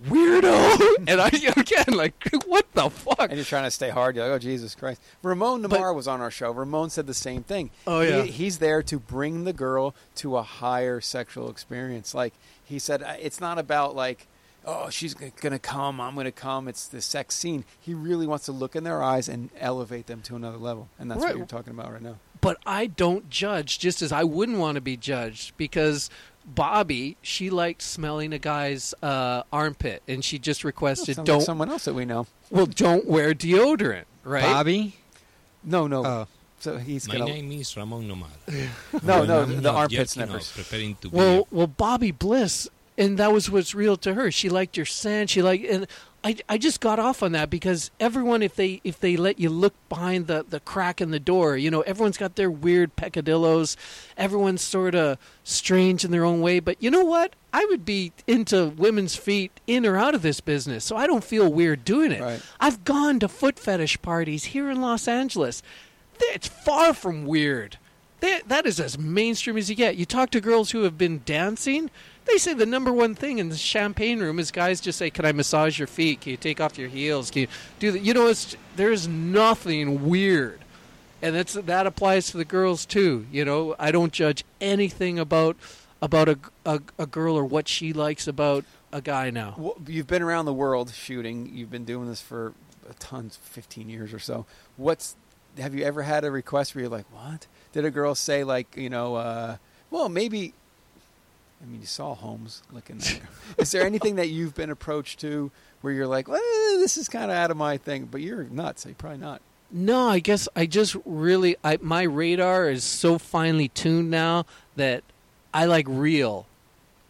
weirdo, 0.08 0.96
and 1.08 1.20
I 1.20 1.28
again 1.28 1.96
like, 1.96 2.14
what 2.46 2.66
the 2.74 2.90
fuck? 2.90 3.20
And 3.20 3.34
you're 3.34 3.44
trying 3.44 3.64
to 3.64 3.70
stay 3.70 3.90
hard. 3.90 4.16
You're 4.16 4.26
like, 4.26 4.34
oh 4.34 4.38
Jesus 4.38 4.74
Christ! 4.74 5.00
Ramon 5.22 5.62
Nomar 5.62 5.94
was 5.94 6.08
on 6.08 6.20
our 6.20 6.30
show. 6.30 6.50
Ramon 6.50 6.90
said 6.90 7.06
the 7.06 7.14
same 7.14 7.42
thing. 7.42 7.70
Oh, 7.86 8.00
He- 8.00 8.08
yeah. 8.08 8.22
he's 8.22 8.58
there 8.58 8.82
to 8.84 8.98
bring 8.98 9.44
the 9.44 9.52
girl 9.52 9.94
to 10.16 10.36
a 10.36 10.42
higher 10.42 11.00
sexual 11.00 11.50
experience. 11.50 12.14
Like 12.14 12.34
he 12.64 12.78
said, 12.78 13.02
uh, 13.02 13.14
it's 13.20 13.40
not 13.40 13.58
about 13.58 13.94
like, 13.96 14.26
oh, 14.64 14.90
she's 14.90 15.14
gonna 15.14 15.58
come, 15.58 16.00
I'm 16.00 16.14
gonna 16.14 16.32
come. 16.32 16.68
It's 16.68 16.86
the 16.86 17.00
sex 17.02 17.34
scene. 17.34 17.64
He 17.80 17.94
really 17.94 18.26
wants 18.26 18.44
to 18.46 18.52
look 18.52 18.74
in 18.76 18.84
their 18.84 19.02
eyes 19.02 19.28
and 19.28 19.50
elevate 19.58 20.06
them 20.06 20.20
to 20.22 20.36
another 20.36 20.58
level, 20.58 20.88
and 20.98 21.10
that's 21.10 21.22
Right. 21.22 21.30
what 21.30 21.38
you're 21.38 21.46
talking 21.46 21.72
about 21.72 21.92
right 21.92 22.02
now. 22.02 22.16
but 22.40 22.58
I 22.66 22.86
don't 22.86 23.30
judge, 23.30 23.78
just 23.78 24.02
as 24.02 24.10
I 24.10 24.24
wouldn't 24.24 24.58
want 24.58 24.74
to 24.74 24.80
be 24.80 24.96
judged 24.96 25.56
because 25.56 26.10
Bobby, 26.44 27.16
she 27.22 27.50
liked 27.50 27.82
smelling 27.82 28.32
a 28.32 28.38
guy's 28.38 28.94
uh, 29.02 29.42
armpit, 29.52 30.02
and 30.08 30.24
she 30.24 30.38
just 30.38 30.64
requested 30.64 31.18
don't. 31.24 31.40
someone 31.40 31.70
else 31.70 31.84
that 31.84 31.94
we 31.94 32.04
know. 32.04 32.26
well, 32.50 32.66
don't 32.66 33.06
wear 33.06 33.32
deodorant, 33.34 34.04
right? 34.24 34.42
Bobby? 34.42 34.96
No, 35.64 35.86
no. 35.86 36.04
Oh. 36.04 36.26
So 36.58 36.78
he's 36.78 37.08
My 37.08 37.18
gonna. 37.18 37.26
name 37.32 37.50
is 37.52 37.76
Ramon 37.76 38.08
Nomar. 38.08 38.68
No, 39.02 39.24
no, 39.24 39.44
the 39.44 39.60
not 39.60 39.74
armpit 39.74 39.98
yet, 39.98 40.08
sniffers. 40.10 40.52
preparing 40.52 40.94
to 41.00 41.08
Well, 41.10 41.48
well, 41.50 41.66
Bobby 41.66 42.12
Bliss, 42.12 42.68
and 42.96 43.18
that 43.18 43.32
was 43.32 43.50
what's 43.50 43.74
real 43.74 43.96
to 43.96 44.14
her. 44.14 44.30
She 44.30 44.48
liked 44.48 44.76
your 44.76 44.86
scent. 44.86 45.30
She 45.30 45.42
liked, 45.42 45.64
and 45.64 45.86
I, 46.24 46.36
I 46.48 46.58
just 46.58 46.80
got 46.80 46.98
off 46.98 47.22
on 47.22 47.32
that 47.32 47.50
because 47.50 47.90
everyone 47.98 48.42
if 48.42 48.54
they 48.54 48.80
if 48.84 49.00
they 49.00 49.16
let 49.16 49.40
you 49.40 49.50
look 49.50 49.74
behind 49.88 50.28
the, 50.28 50.44
the 50.48 50.60
crack 50.60 51.00
in 51.00 51.10
the 51.10 51.18
door 51.18 51.56
you 51.56 51.70
know 51.70 51.80
everyone's 51.80 52.16
got 52.16 52.36
their 52.36 52.50
weird 52.50 52.94
peccadillos 52.94 53.76
everyone's 54.16 54.62
sort 54.62 54.94
of 54.94 55.18
strange 55.44 56.04
in 56.04 56.10
their 56.10 56.24
own 56.24 56.40
way. 56.40 56.60
But 56.60 56.82
you 56.82 56.90
know 56.90 57.04
what? 57.04 57.34
I 57.52 57.64
would 57.66 57.84
be 57.84 58.12
into 58.26 58.68
women's 58.68 59.16
feet 59.16 59.60
in 59.66 59.84
or 59.84 59.96
out 59.96 60.14
of 60.14 60.22
this 60.22 60.40
business 60.40 60.84
so 60.84 60.96
I 60.96 61.06
don't 61.06 61.24
feel 61.24 61.52
weird 61.52 61.84
doing 61.84 62.12
it. 62.12 62.20
Right. 62.20 62.42
I've 62.60 62.84
gone 62.84 63.18
to 63.20 63.28
foot 63.28 63.58
fetish 63.58 64.00
parties 64.02 64.44
here 64.44 64.70
in 64.70 64.80
Los 64.80 65.06
Angeles. 65.08 65.62
It's 66.20 66.48
far 66.48 66.94
from 66.94 67.26
weird. 67.26 67.78
That, 68.20 68.48
that 68.48 68.66
is 68.66 68.78
as 68.78 68.96
mainstream 68.96 69.56
as 69.56 69.68
you 69.68 69.74
get. 69.74 69.96
You 69.96 70.06
talk 70.06 70.30
to 70.30 70.40
girls 70.40 70.70
who 70.70 70.82
have 70.84 70.96
been 70.96 71.22
dancing 71.24 71.90
they 72.26 72.38
say 72.38 72.54
the 72.54 72.66
number 72.66 72.92
one 72.92 73.14
thing 73.14 73.38
in 73.38 73.48
the 73.48 73.56
champagne 73.56 74.20
room 74.20 74.38
is 74.38 74.50
guys 74.50 74.80
just 74.80 74.98
say, 74.98 75.10
"Can 75.10 75.24
I 75.24 75.32
massage 75.32 75.78
your 75.78 75.88
feet? 75.88 76.20
Can 76.20 76.30
you 76.32 76.36
take 76.36 76.60
off 76.60 76.78
your 76.78 76.88
heels? 76.88 77.30
Can 77.30 77.42
you 77.42 77.48
do 77.78 77.92
that?" 77.92 78.00
You 78.00 78.14
know, 78.14 78.26
it's 78.28 78.56
there's 78.76 79.08
nothing 79.08 80.08
weird, 80.08 80.60
and 81.20 81.34
that's 81.34 81.54
that 81.54 81.86
applies 81.86 82.30
to 82.30 82.36
the 82.36 82.44
girls 82.44 82.86
too. 82.86 83.26
You 83.30 83.44
know, 83.44 83.74
I 83.78 83.90
don't 83.90 84.12
judge 84.12 84.44
anything 84.60 85.18
about 85.18 85.56
about 86.00 86.28
a, 86.28 86.38
a, 86.64 86.80
a 86.98 87.06
girl 87.06 87.36
or 87.36 87.44
what 87.44 87.68
she 87.68 87.92
likes 87.92 88.26
about 88.26 88.64
a 88.92 89.00
guy 89.00 89.30
now. 89.30 89.54
Well, 89.56 89.76
you've 89.86 90.06
been 90.06 90.22
around 90.22 90.44
the 90.46 90.52
world 90.52 90.90
shooting. 90.92 91.50
You've 91.52 91.70
been 91.70 91.84
doing 91.84 92.08
this 92.08 92.20
for 92.20 92.52
a 92.88 92.94
tons, 92.94 93.38
fifteen 93.42 93.88
years 93.88 94.12
or 94.12 94.18
so. 94.18 94.46
What's 94.76 95.16
have 95.58 95.74
you 95.74 95.84
ever 95.84 96.02
had 96.02 96.24
a 96.24 96.30
request 96.30 96.74
where 96.74 96.82
you're 96.82 96.90
like, 96.90 97.06
"What?" 97.12 97.46
Did 97.72 97.84
a 97.84 97.90
girl 97.90 98.14
say 98.14 98.44
like, 98.44 98.76
you 98.76 98.90
know, 98.90 99.16
uh, 99.16 99.56
well, 99.90 100.08
maybe? 100.08 100.54
I 101.62 101.66
mean, 101.66 101.80
you 101.80 101.86
saw 101.86 102.14
Holmes 102.14 102.62
looking. 102.72 102.96
At 102.96 103.20
Is 103.58 103.70
there 103.70 103.86
anything 103.86 104.16
that 104.16 104.28
you've 104.28 104.54
been 104.54 104.70
approached 104.70 105.20
to 105.20 105.50
where 105.80 105.92
you're 105.92 106.06
like, 106.06 106.26
"Well, 106.28 106.40
this 106.78 106.96
is 106.96 107.08
kind 107.08 107.30
of 107.30 107.36
out 107.36 107.50
of 107.50 107.56
my 107.56 107.76
thing," 107.76 108.08
but 108.10 108.20
you're 108.20 108.44
nuts, 108.44 108.82
so 108.82 108.88
you're 108.88 108.96
probably 108.96 109.18
not. 109.18 109.40
No, 109.70 110.08
I 110.08 110.18
guess 110.18 110.48
I 110.54 110.66
just 110.66 110.96
really 111.04 111.56
I 111.64 111.78
my 111.80 112.02
radar 112.02 112.68
is 112.68 112.84
so 112.84 113.18
finely 113.18 113.68
tuned 113.68 114.10
now 114.10 114.44
that 114.76 115.02
I 115.54 115.64
like 115.64 115.86
real. 115.88 116.46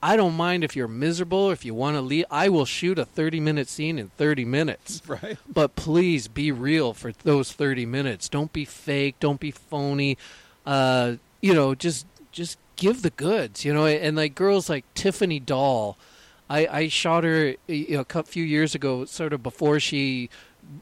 I 0.04 0.16
don't 0.16 0.34
mind 0.34 0.64
if 0.64 0.74
you're 0.74 0.88
miserable, 0.88 1.38
or 1.38 1.52
if 1.52 1.64
you 1.64 1.74
want 1.74 1.96
to 1.96 2.00
leave. 2.00 2.24
I 2.30 2.48
will 2.48 2.64
shoot 2.64 2.98
a 2.98 3.04
30 3.04 3.40
minute 3.40 3.68
scene 3.68 3.98
in 3.98 4.08
30 4.16 4.44
minutes. 4.44 5.00
Right. 5.08 5.38
But 5.48 5.76
please 5.76 6.28
be 6.28 6.50
real 6.52 6.92
for 6.92 7.12
those 7.22 7.52
30 7.52 7.86
minutes. 7.86 8.28
Don't 8.28 8.52
be 8.52 8.64
fake. 8.64 9.16
Don't 9.20 9.38
be 9.40 9.50
phony. 9.50 10.18
Uh, 10.66 11.14
you 11.40 11.54
know, 11.54 11.74
just 11.74 12.06
just 12.32 12.58
give 12.76 13.02
the 13.02 13.10
goods. 13.10 13.64
You 13.64 13.72
know, 13.74 13.86
and 13.86 14.16
like 14.16 14.34
girls 14.34 14.68
like 14.68 14.84
Tiffany 14.94 15.40
Doll. 15.40 15.96
I, 16.50 16.66
I 16.66 16.88
shot 16.88 17.24
her 17.24 17.54
you 17.66 17.96
know, 17.96 18.04
a 18.14 18.22
few 18.24 18.44
years 18.44 18.74
ago, 18.74 19.06
sort 19.06 19.32
of 19.32 19.42
before 19.42 19.80
she 19.80 20.28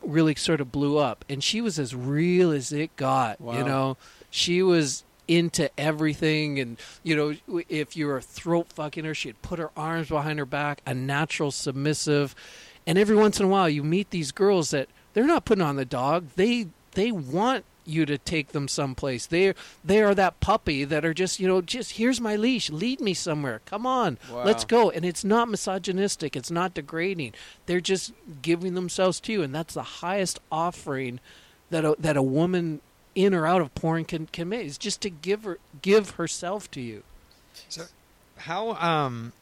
really 0.02 0.34
sort 0.34 0.60
of 0.60 0.72
blew 0.72 0.98
up, 0.98 1.24
and 1.28 1.42
she 1.42 1.60
was 1.60 1.78
as 1.78 1.94
real 1.94 2.50
as 2.50 2.72
it 2.72 2.94
got. 2.96 3.40
Wow. 3.40 3.58
You 3.58 3.64
know, 3.64 3.96
she 4.30 4.62
was 4.62 5.04
into 5.28 5.70
everything, 5.78 6.58
and 6.58 6.76
you 7.02 7.14
know, 7.14 7.62
if 7.68 7.96
you 7.96 8.06
were 8.06 8.20
throat 8.20 8.72
fucking 8.72 9.04
her, 9.04 9.14
she'd 9.14 9.40
put 9.42 9.58
her 9.58 9.70
arms 9.76 10.08
behind 10.08 10.38
her 10.38 10.46
back, 10.46 10.82
a 10.86 10.94
natural 10.94 11.50
submissive. 11.50 12.34
And 12.86 12.98
every 12.98 13.16
once 13.16 13.38
in 13.38 13.46
a 13.46 13.48
while, 13.48 13.68
you 13.68 13.84
meet 13.84 14.10
these 14.10 14.32
girls 14.32 14.70
that 14.70 14.88
they're 15.12 15.26
not 15.26 15.44
putting 15.44 15.62
on 15.62 15.76
the 15.76 15.84
dog; 15.84 16.28
they 16.36 16.68
they 16.92 17.12
want 17.12 17.64
you 17.90 18.06
to 18.06 18.16
take 18.16 18.48
them 18.52 18.68
someplace. 18.68 19.26
They 19.26 19.52
they 19.84 20.02
are 20.02 20.14
that 20.14 20.40
puppy 20.40 20.84
that 20.84 21.04
are 21.04 21.12
just 21.14 21.38
you 21.40 21.46
know 21.48 21.60
just 21.60 21.92
here's 21.92 22.20
my 22.20 22.36
leash, 22.36 22.70
lead 22.70 23.00
me 23.00 23.12
somewhere. 23.14 23.60
Come 23.66 23.86
on, 23.86 24.18
Wow. 24.30 24.44
let's 24.44 24.64
go. 24.64 24.90
And 24.90 25.04
it's 25.04 25.24
not 25.24 25.48
misogynistic. 25.48 26.36
It's 26.36 26.50
not 26.50 26.74
degrading. 26.74 27.34
They're 27.66 27.80
just 27.80 28.12
giving 28.42 28.74
themselves 28.74 29.20
to 29.20 29.32
you, 29.32 29.42
and 29.42 29.54
that's 29.54 29.74
the 29.74 29.82
highest 29.82 30.40
offering 30.50 31.20
that 31.70 31.84
a, 31.84 31.94
that 31.98 32.16
a 32.16 32.22
woman 32.22 32.80
in 33.14 33.34
or 33.34 33.46
out 33.46 33.60
of 33.60 33.74
porn 33.74 34.04
can 34.04 34.26
can 34.26 34.48
make 34.48 34.66
is 34.66 34.78
just 34.78 35.00
to 35.02 35.10
give 35.10 35.44
her 35.44 35.58
give 35.82 36.10
herself 36.10 36.70
to 36.70 36.80
you. 36.80 37.02
So, 37.68 37.84
how 38.36 38.74
um 38.74 39.32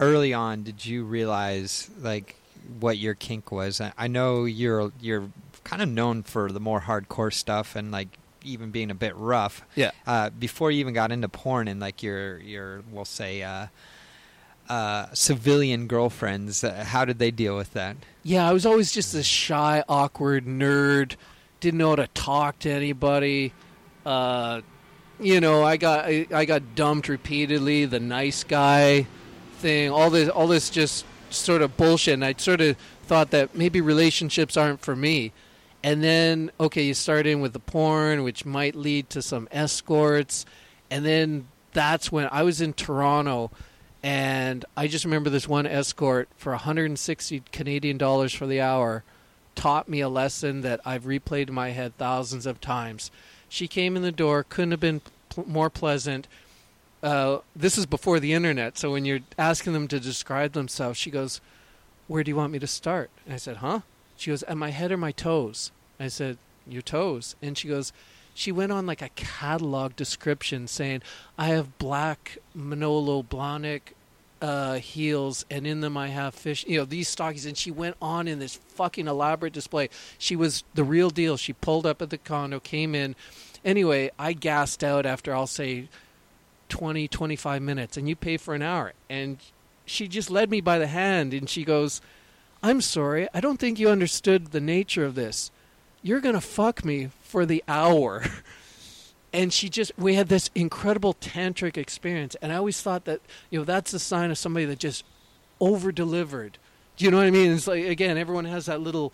early 0.00 0.32
on 0.32 0.62
did 0.62 0.84
you 0.86 1.04
realize 1.04 1.90
like 2.00 2.36
what 2.80 2.96
your 2.98 3.14
kink 3.14 3.50
was? 3.52 3.80
I, 3.80 3.92
I 3.98 4.06
know 4.06 4.44
you're 4.44 4.92
you're 5.00 5.24
kind 5.64 5.82
of 5.82 5.88
known 5.88 6.22
for 6.22 6.50
the 6.50 6.60
more 6.60 6.80
hardcore 6.80 7.32
stuff 7.32 7.76
and 7.76 7.90
like 7.90 8.18
even 8.44 8.70
being 8.70 8.90
a 8.90 8.94
bit 8.94 9.14
rough. 9.16 9.62
Yeah. 9.74 9.92
Uh, 10.06 10.30
before 10.30 10.70
you 10.70 10.80
even 10.80 10.94
got 10.94 11.12
into 11.12 11.28
porn 11.28 11.68
and 11.68 11.80
like 11.80 12.02
your 12.02 12.38
your 12.38 12.82
we'll 12.90 13.04
say 13.04 13.42
uh, 13.42 13.66
uh, 14.68 15.06
civilian 15.12 15.86
girlfriends, 15.86 16.64
uh, 16.64 16.84
how 16.86 17.04
did 17.04 17.18
they 17.18 17.30
deal 17.30 17.56
with 17.56 17.72
that? 17.74 17.96
Yeah, 18.22 18.48
I 18.48 18.52
was 18.52 18.66
always 18.66 18.92
just 18.92 19.14
a 19.14 19.22
shy, 19.22 19.82
awkward 19.88 20.46
nerd. 20.46 21.16
Didn't 21.60 21.78
know 21.78 21.90
how 21.90 21.96
to 21.96 22.08
talk 22.08 22.58
to 22.60 22.70
anybody. 22.70 23.52
Uh, 24.04 24.62
you 25.20 25.40
know, 25.40 25.64
I 25.64 25.76
got 25.76 26.06
I, 26.06 26.26
I 26.34 26.44
got 26.44 26.74
dumped 26.74 27.08
repeatedly. 27.08 27.84
The 27.84 28.00
nice 28.00 28.44
guy 28.44 29.06
thing, 29.58 29.90
all 29.90 30.10
this, 30.10 30.28
all 30.28 30.48
this, 30.48 30.70
just 30.70 31.04
sort 31.30 31.62
of 31.62 31.76
bullshit. 31.76 32.14
And 32.14 32.24
I 32.24 32.34
sort 32.36 32.60
of 32.60 32.76
thought 33.06 33.30
that 33.30 33.54
maybe 33.54 33.80
relationships 33.80 34.56
aren't 34.56 34.80
for 34.80 34.96
me. 34.96 35.32
And 35.84 36.02
then, 36.02 36.50
okay, 36.60 36.82
you 36.82 36.94
start 36.94 37.26
in 37.26 37.40
with 37.40 37.52
the 37.52 37.58
porn, 37.58 38.22
which 38.22 38.44
might 38.44 38.74
lead 38.74 39.10
to 39.10 39.22
some 39.22 39.48
escorts. 39.50 40.46
And 40.90 41.04
then 41.04 41.48
that's 41.72 42.12
when 42.12 42.28
I 42.30 42.42
was 42.42 42.60
in 42.60 42.72
Toronto, 42.72 43.50
and 44.02 44.64
I 44.76 44.88
just 44.88 45.04
remember 45.04 45.30
this 45.30 45.48
one 45.48 45.66
escort 45.66 46.28
for 46.36 46.52
160 46.52 47.42
Canadian 47.52 47.98
dollars 47.98 48.32
for 48.32 48.46
the 48.46 48.60
hour 48.60 49.04
taught 49.54 49.88
me 49.88 50.00
a 50.00 50.08
lesson 50.08 50.62
that 50.62 50.80
I've 50.84 51.04
replayed 51.04 51.48
in 51.48 51.54
my 51.54 51.70
head 51.70 51.96
thousands 51.98 52.46
of 52.46 52.60
times. 52.60 53.10
She 53.48 53.68
came 53.68 53.96
in 53.96 54.02
the 54.02 54.12
door, 54.12 54.44
couldn't 54.44 54.70
have 54.70 54.80
been 54.80 55.02
pl- 55.28 55.44
more 55.46 55.70
pleasant. 55.70 56.26
Uh, 57.02 57.38
this 57.54 57.76
is 57.76 57.84
before 57.84 58.18
the 58.18 58.32
internet, 58.32 58.78
so 58.78 58.92
when 58.92 59.04
you're 59.04 59.20
asking 59.38 59.72
them 59.72 59.88
to 59.88 60.00
describe 60.00 60.52
themselves, 60.52 60.98
she 60.98 61.10
goes, 61.10 61.40
"Where 62.06 62.24
do 62.24 62.30
you 62.30 62.36
want 62.36 62.52
me 62.52 62.58
to 62.60 62.66
start?" 62.66 63.10
And 63.24 63.34
I 63.34 63.38
said, 63.38 63.56
"Huh?" 63.56 63.80
She 64.22 64.30
goes, 64.30 64.44
"At 64.44 64.56
my 64.56 64.70
head 64.70 64.92
or 64.92 64.96
my 64.96 65.10
toes?" 65.12 65.72
I 65.98 66.08
said, 66.08 66.38
"Your 66.66 66.82
toes." 66.82 67.34
And 67.42 67.58
she 67.58 67.66
goes, 67.66 67.92
she 68.34 68.52
went 68.52 68.72
on 68.72 68.86
like 68.86 69.02
a 69.02 69.10
catalog 69.10 69.96
description 69.96 70.66
saying, 70.66 71.02
"I 71.36 71.48
have 71.48 71.78
black 71.78 72.38
Manolo 72.54 73.22
Blahnik 73.22 73.94
uh, 74.40 74.74
heels, 74.74 75.44
and 75.50 75.66
in 75.66 75.80
them 75.80 75.96
I 75.96 76.08
have 76.08 76.34
fish. 76.34 76.64
You 76.66 76.78
know 76.78 76.84
these 76.84 77.08
stockings." 77.08 77.46
And 77.46 77.56
she 77.56 77.70
went 77.70 77.96
on 78.00 78.28
in 78.28 78.38
this 78.38 78.56
fucking 78.56 79.06
elaborate 79.06 79.52
display. 79.52 79.90
She 80.18 80.36
was 80.36 80.64
the 80.74 80.84
real 80.84 81.10
deal. 81.10 81.36
She 81.36 81.52
pulled 81.52 81.86
up 81.86 82.00
at 82.00 82.10
the 82.10 82.18
condo, 82.18 82.60
came 82.60 82.94
in. 82.94 83.14
Anyway, 83.64 84.10
I 84.18 84.32
gassed 84.32 84.82
out 84.82 85.06
after 85.06 85.34
I'll 85.34 85.46
say 85.46 85.88
20, 86.68 87.08
25 87.08 87.62
minutes, 87.62 87.96
and 87.96 88.08
you 88.08 88.16
pay 88.16 88.36
for 88.36 88.54
an 88.54 88.62
hour. 88.62 88.92
And 89.10 89.38
she 89.84 90.08
just 90.08 90.30
led 90.30 90.50
me 90.50 90.60
by 90.60 90.78
the 90.78 90.86
hand, 90.86 91.34
and 91.34 91.48
she 91.48 91.64
goes, 91.64 92.00
"I'm 92.62 92.80
sorry, 92.80 93.28
I 93.34 93.40
don't 93.40 93.58
think 93.58 93.78
you 93.78 93.88
understood 93.88 94.52
the 94.52 94.60
nature 94.60 95.04
of 95.04 95.14
this. 95.14 95.50
You're 96.02 96.20
gonna 96.20 96.40
fuck 96.40 96.84
me 96.84 97.10
for 97.22 97.46
the 97.46 97.62
hour." 97.68 98.24
and 99.32 99.52
she 99.52 99.68
just 99.68 99.92
we 99.96 100.14
had 100.14 100.28
this 100.28 100.50
incredible 100.54 101.14
tantric 101.14 101.76
experience 101.76 102.36
and 102.42 102.52
i 102.52 102.56
always 102.56 102.80
thought 102.80 103.04
that 103.04 103.20
you 103.50 103.58
know 103.58 103.64
that's 103.64 103.92
a 103.92 103.98
sign 103.98 104.30
of 104.30 104.38
somebody 104.38 104.66
that 104.66 104.78
just 104.78 105.04
over 105.60 105.90
delivered 105.90 106.58
do 106.96 107.04
you 107.04 107.10
know 107.10 107.16
what 107.16 107.26
i 107.26 107.30
mean 107.30 107.52
it's 107.52 107.66
like 107.66 107.84
again 107.84 108.18
everyone 108.18 108.44
has 108.44 108.66
that 108.66 108.80
little 108.80 109.12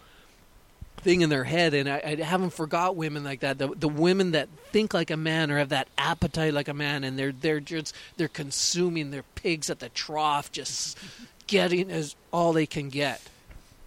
thing 0.98 1.20
in 1.20 1.30
their 1.30 1.44
head 1.44 1.74
and 1.74 1.88
i, 1.88 2.02
I 2.04 2.22
haven't 2.22 2.50
forgot 2.50 2.96
women 2.96 3.22
like 3.22 3.40
that 3.40 3.58
the, 3.58 3.68
the 3.68 3.88
women 3.88 4.32
that 4.32 4.48
think 4.72 4.92
like 4.92 5.10
a 5.10 5.16
man 5.16 5.50
or 5.50 5.58
have 5.58 5.68
that 5.68 5.88
appetite 5.96 6.52
like 6.52 6.68
a 6.68 6.74
man 6.74 7.04
and 7.04 7.18
they're 7.18 7.32
they're 7.32 7.60
just 7.60 7.94
they're 8.16 8.26
consuming 8.28 9.10
their 9.10 9.22
pigs 9.36 9.70
at 9.70 9.78
the 9.78 9.88
trough 9.90 10.50
just 10.50 10.98
getting 11.46 11.90
as 11.90 12.16
all 12.32 12.52
they 12.52 12.66
can 12.66 12.88
get 12.88 13.20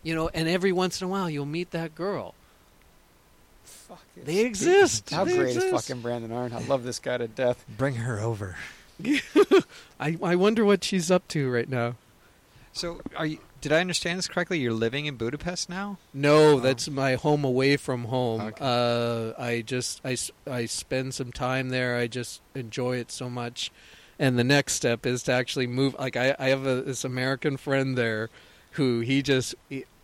you 0.04 0.16
know 0.16 0.30
and 0.34 0.48
every 0.48 0.72
once 0.72 1.02
in 1.02 1.06
a 1.06 1.10
while 1.10 1.30
you'll 1.30 1.46
meet 1.46 1.72
that 1.72 1.96
girl 1.96 2.34
Fuck 3.64 4.04
they 4.16 4.46
exist. 4.46 5.10
How 5.10 5.24
They 5.26 5.36
great 5.36 5.50
exist. 5.50 5.66
is 5.68 5.72
fucking 5.88 6.02
Brandon 6.02 6.32
Iron? 6.32 6.54
I 6.54 6.60
love 6.60 6.84
this 6.84 7.00
guy 7.00 7.18
to 7.18 7.28
death. 7.28 7.64
Bring 7.78 7.96
her 7.96 8.20
over. 8.20 8.56
I 10.00 10.18
I 10.24 10.36
wonder 10.36 10.64
what 10.66 10.84
she's 10.84 11.12
up 11.12 11.28
to 11.30 11.50
right 11.52 11.68
now. 11.70 11.96
So, 12.74 13.02
are 13.16 13.26
you? 13.26 13.40
Did 13.60 13.72
I 13.72 13.80
understand 13.82 14.18
this 14.18 14.28
correctly? 14.28 14.60
You're 14.60 14.74
living 14.74 15.06
in 15.06 15.16
Budapest 15.18 15.70
now. 15.70 15.98
No, 16.14 16.60
that's 16.60 16.90
my 16.90 17.16
home 17.16 17.44
away 17.44 17.78
from 17.78 18.06
home. 18.06 18.54
Uh, 18.60 19.34
I 19.38 19.62
just 19.66 20.02
I, 20.04 20.18
I 20.50 20.66
spend 20.66 21.14
some 21.14 21.32
time 21.32 21.70
there. 21.70 21.96
I 21.98 22.08
just 22.08 22.42
enjoy 22.56 22.98
it 22.98 23.12
so 23.12 23.30
much. 23.30 23.72
And 24.18 24.38
the 24.40 24.44
next 24.44 24.74
step 24.74 25.06
is 25.06 25.22
to 25.24 25.32
actually 25.32 25.68
move. 25.68 25.96
Like 26.00 26.16
I, 26.16 26.36
I 26.40 26.48
have 26.50 26.66
a, 26.66 26.82
this 26.82 27.04
American 27.04 27.58
friend 27.58 27.98
there, 27.98 28.30
who 28.72 29.00
he 29.02 29.22
just 29.22 29.56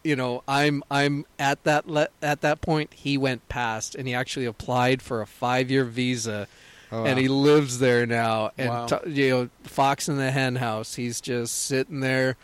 you 0.03 0.15
know 0.15 0.43
I'm 0.47 0.83
I'm 0.91 1.25
at 1.39 1.63
that 1.63 1.87
le- 1.89 2.09
at 2.21 2.41
that 2.41 2.61
point 2.61 2.93
he 2.93 3.17
went 3.17 3.47
past 3.49 3.95
and 3.95 4.07
he 4.07 4.13
actually 4.13 4.45
applied 4.45 5.01
for 5.01 5.21
a 5.21 5.27
five 5.27 5.69
year 5.71 5.83
visa. 5.85 6.47
Oh, 6.89 7.03
and 7.03 7.19
he 7.19 7.27
lives 7.27 7.79
there 7.79 8.05
now, 8.05 8.51
and 8.57 8.69
Wow. 8.69 8.85
t- 8.85 9.09
you 9.11 9.29
know, 9.29 9.49
Fox 9.63 10.07
in 10.07 10.15
the 10.15 10.31
Hen 10.31 10.55
House. 10.55 10.95
He's 10.95 11.19
just 11.19 11.65
sitting 11.65 11.99
there, 11.99 12.37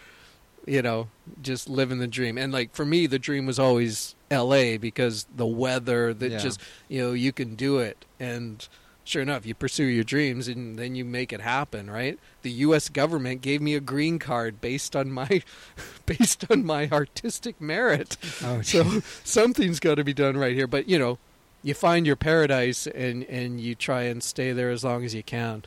you 0.65 0.81
know, 0.81 1.07
just 1.41 1.69
living 1.69 1.99
the 1.99 2.07
dream. 2.07 2.37
And 2.37 2.51
like 2.51 2.75
for 2.75 2.83
me, 2.83 3.07
the 3.07 3.17
dream 3.19 3.45
was 3.45 3.57
always 3.57 4.15
L.A. 4.29 4.75
because 4.75 5.27
the 5.33 5.45
weather, 5.47 6.13
that 6.13 6.29
Yeah. 6.29 6.37
just 6.39 6.59
you 6.89 7.01
know, 7.01 7.13
you 7.13 7.31
can 7.31 7.55
do 7.55 7.77
it. 7.77 8.03
And 8.19 8.67
sure 9.03 9.21
enough, 9.21 9.45
you 9.45 9.53
pursue 9.53 9.85
your 9.85 10.03
dreams 10.03 10.47
and 10.47 10.77
then 10.79 10.95
you 10.95 11.03
make 11.05 11.31
it 11.33 11.41
happen, 11.41 11.89
right? 11.89 12.17
The 12.41 12.51
U.S. 12.51 12.89
government 12.89 13.41
gave 13.41 13.61
me 13.61 13.75
a 13.75 13.79
green 13.79 14.19
card 14.19 14.61
based 14.61 14.95
on 14.95 15.11
my 15.11 15.41
based 16.05 16.45
on 16.49 16.65
my 16.65 16.89
artistic 16.91 17.59
merit. 17.61 18.17
Oh, 18.43 18.61
so 18.61 19.01
something's 19.23 19.79
got 19.79 19.95
to 19.95 20.03
be 20.03 20.13
done 20.13 20.37
right 20.37 20.53
here. 20.55 20.67
But 20.67 20.87
you 20.89 20.97
know, 20.99 21.17
you 21.63 21.73
find 21.73 22.05
your 22.05 22.15
paradise 22.15 22.87
and 22.87 23.23
and 23.25 23.59
you 23.61 23.75
try 23.75 24.03
and 24.03 24.21
stay 24.23 24.51
there 24.51 24.69
as 24.71 24.83
long 24.83 25.03
as 25.05 25.13
you 25.15 25.23
can. 25.23 25.63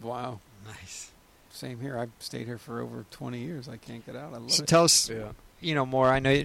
Wow. 0.00 0.40
Nice. 0.66 1.10
Same 1.50 1.80
here. 1.80 1.98
I've 1.98 2.10
stayed 2.20 2.46
here 2.46 2.58
for 2.58 2.80
over 2.80 3.04
20 3.10 3.38
years. 3.40 3.68
I 3.68 3.78
can't 3.78 4.04
get 4.06 4.14
out. 4.14 4.32
I 4.32 4.36
love 4.36 4.52
So 4.52 4.62
it. 4.62 4.68
tell 4.68 4.84
us, 4.84 5.10
Yeah. 5.10 5.32
you 5.60 5.74
know, 5.74 5.84
more. 5.84 6.06
I 6.08 6.20
know 6.20 6.44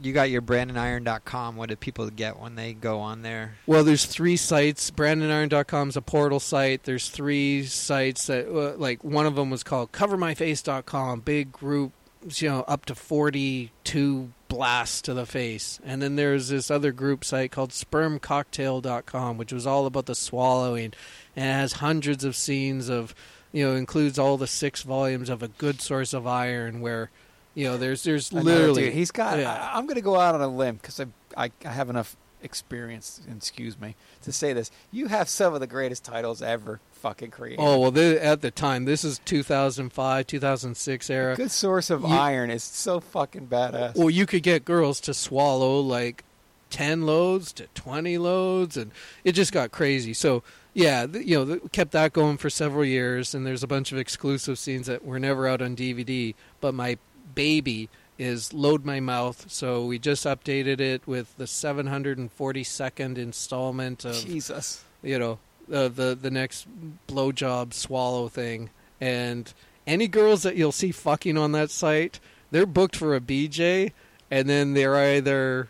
you, 0.00 0.12
got 0.12 0.30
your 0.30 0.42
BrandonIron.com. 0.42 1.56
What 1.56 1.68
do 1.68 1.76
people 1.76 2.08
get 2.10 2.38
when 2.38 2.54
they 2.54 2.72
go 2.72 3.00
on 3.00 3.22
there? 3.22 3.54
Well, 3.66 3.84
there's 3.84 4.06
three 4.06 4.36
sites. 4.36 4.90
BrandonIron.com 4.90 5.88
is 5.90 5.96
a 5.96 6.02
portal 6.02 6.40
site. 6.40 6.84
There's 6.84 7.08
three 7.08 7.64
sites 7.64 8.26
that, 8.26 8.48
uh, 8.48 8.76
like, 8.76 9.02
one 9.04 9.26
of 9.26 9.34
them 9.34 9.50
was 9.50 9.62
called 9.62 9.92
CoverMyFace.com. 9.92 11.20
Big 11.20 11.52
group, 11.52 11.92
you 12.36 12.48
know, 12.48 12.62
up 12.68 12.84
to 12.86 12.94
42 12.94 14.30
blasts 14.48 15.00
to 15.02 15.14
the 15.14 15.26
face. 15.26 15.80
And 15.82 16.02
then 16.02 16.16
there's 16.16 16.48
this 16.48 16.70
other 16.70 16.92
group 16.92 17.24
site 17.24 17.50
called 17.50 17.70
SpermCocktail.com, 17.70 19.38
which 19.38 19.52
was 19.52 19.66
all 19.66 19.86
about 19.86 20.06
the 20.06 20.14
swallowing, 20.14 20.92
and 21.34 21.46
it 21.50 21.54
has 21.54 21.74
hundreds 21.74 22.22
of 22.22 22.36
scenes 22.36 22.90
of, 22.90 23.14
you 23.50 23.64
know, 23.64 23.74
includes 23.74 24.18
all 24.18 24.36
the 24.36 24.46
six 24.46 24.82
volumes 24.82 25.30
of 25.30 25.42
a 25.42 25.48
good 25.48 25.80
source 25.80 26.12
of 26.12 26.26
iron 26.26 26.80
where. 26.80 27.10
You 27.54 27.68
know, 27.68 27.76
there's 27.76 28.02
there's 28.04 28.32
literally 28.32 28.84
dude, 28.84 28.94
he's 28.94 29.10
got. 29.10 29.38
Yeah. 29.38 29.52
I, 29.52 29.76
I'm 29.78 29.84
going 29.84 29.96
to 29.96 30.00
go 30.02 30.18
out 30.18 30.34
on 30.34 30.40
a 30.40 30.48
limb 30.48 30.76
because 30.76 30.98
I, 31.00 31.06
I 31.36 31.50
I 31.64 31.68
have 31.70 31.90
enough 31.90 32.16
experience. 32.42 33.20
Excuse 33.30 33.78
me 33.80 33.94
to 34.22 34.32
say 34.32 34.52
this. 34.52 34.70
You 34.90 35.06
have 35.08 35.28
some 35.28 35.54
of 35.54 35.60
the 35.60 35.66
greatest 35.66 36.04
titles 36.04 36.42
ever 36.42 36.80
fucking 36.92 37.30
created. 37.30 37.58
Oh 37.62 37.78
well, 37.78 37.98
at 38.20 38.40
the 38.40 38.50
time, 38.50 38.84
this 38.84 39.04
is 39.04 39.20
2005, 39.24 40.26
2006 40.26 41.10
era. 41.10 41.36
good 41.36 41.50
source 41.50 41.90
of 41.90 42.02
You- 42.02 42.08
iron 42.08 42.50
is 42.50 42.62
so 42.62 43.00
fucking 43.00 43.48
badass. 43.48 43.96
Well, 43.96 44.10
you 44.10 44.26
could 44.26 44.42
get 44.42 44.64
girls 44.64 45.00
to 45.00 45.14
swallow 45.14 45.80
like 45.80 46.24
ten 46.70 47.02
loads 47.02 47.52
to 47.54 47.66
twenty 47.74 48.16
loads, 48.18 48.76
and 48.76 48.92
it 49.24 49.32
just 49.32 49.52
got 49.52 49.70
crazy. 49.72 50.14
So 50.14 50.42
yeah, 50.74 51.04
you 51.06 51.44
know, 51.44 51.58
kept 51.72 51.90
that 51.92 52.14
going 52.14 52.38
for 52.38 52.48
several 52.48 52.84
years, 52.84 53.34
and 53.34 53.46
there's 53.46 53.62
a 53.62 53.66
bunch 53.66 53.92
of 53.92 53.98
exclusive 53.98 54.58
scenes 54.58 54.86
that 54.86 55.04
were 55.04 55.18
never 55.18 55.46
out 55.46 55.60
on 55.60 55.76
DVD. 55.76 56.34
But 56.62 56.72
my 56.74 56.96
baby 57.34 57.88
is 58.18 58.52
Load 58.52 58.84
My 58.84 59.00
Mouth, 59.00 59.50
so 59.50 59.84
we 59.86 59.98
just 59.98 60.24
updated 60.26 60.80
it 60.80 61.06
with 61.06 61.36
the 61.38 61.46
742nd 61.46 63.18
installment 63.18 64.04
of 64.04 64.14
Jesus. 64.14 64.84
you 65.02 65.18
know 65.18 65.38
uh, 65.72 65.88
the 65.88 66.16
the 66.20 66.30
next 66.30 66.66
blowjob 67.08 67.72
swallow 67.72 68.28
thing 68.28 68.70
and 69.00 69.52
any 69.86 70.06
girls 70.08 70.42
that 70.42 70.56
you'll 70.56 70.72
see 70.72 70.90
fucking 70.92 71.36
on 71.38 71.52
that 71.52 71.70
site 71.70 72.20
they're 72.50 72.66
booked 72.66 72.96
for 72.96 73.14
a 73.14 73.20
bj 73.20 73.92
and 74.30 74.48
then 74.48 74.74
they're 74.74 74.96
either 74.96 75.68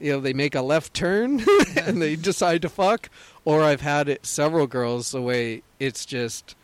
you 0.00 0.12
know 0.12 0.20
they 0.20 0.32
make 0.32 0.54
a 0.54 0.62
left 0.62 0.92
turn 0.94 1.40
and 1.76 2.00
they 2.02 2.16
decide 2.30 2.62
to 2.62 2.68
fuck 2.68 3.08
or 3.44 3.62
i've 3.62 3.80
had 3.80 4.08
it 4.08 4.24
several 4.26 4.66
girls 4.66 5.10
the 5.12 5.22
way 5.22 5.62
it's 5.78 6.04
just 6.04 6.54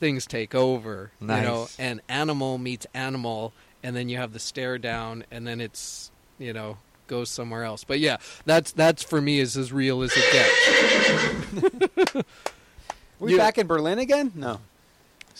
things 0.00 0.26
take 0.26 0.54
over 0.54 1.10
you 1.20 1.26
know 1.26 1.60
Nice. 1.62 1.78
and 1.78 2.00
animal 2.08 2.58
meets 2.58 2.86
animal 2.94 3.52
and 3.84 3.94
then 3.94 4.08
you 4.08 4.16
have 4.16 4.32
the 4.32 4.40
stare 4.40 4.78
down 4.78 5.22
and 5.30 5.46
then 5.46 5.60
it's 5.60 6.10
you 6.40 6.52
know 6.52 6.76
goes 7.06 7.28
somewhere 7.28 7.62
else 7.64 7.84
but 7.84 8.00
yeah 8.00 8.16
that's 8.46 8.72
that's 8.72 9.02
for 9.04 9.20
me 9.20 9.38
is 9.38 9.56
as 9.56 9.72
real 9.72 10.02
as 10.02 10.10
it 10.16 10.32
gets 10.32 12.24
we 13.20 13.32
you- 13.32 13.38
back 13.38 13.58
in 13.58 13.66
Berlin 13.66 13.98
again? 13.98 14.32
No. 14.34 14.58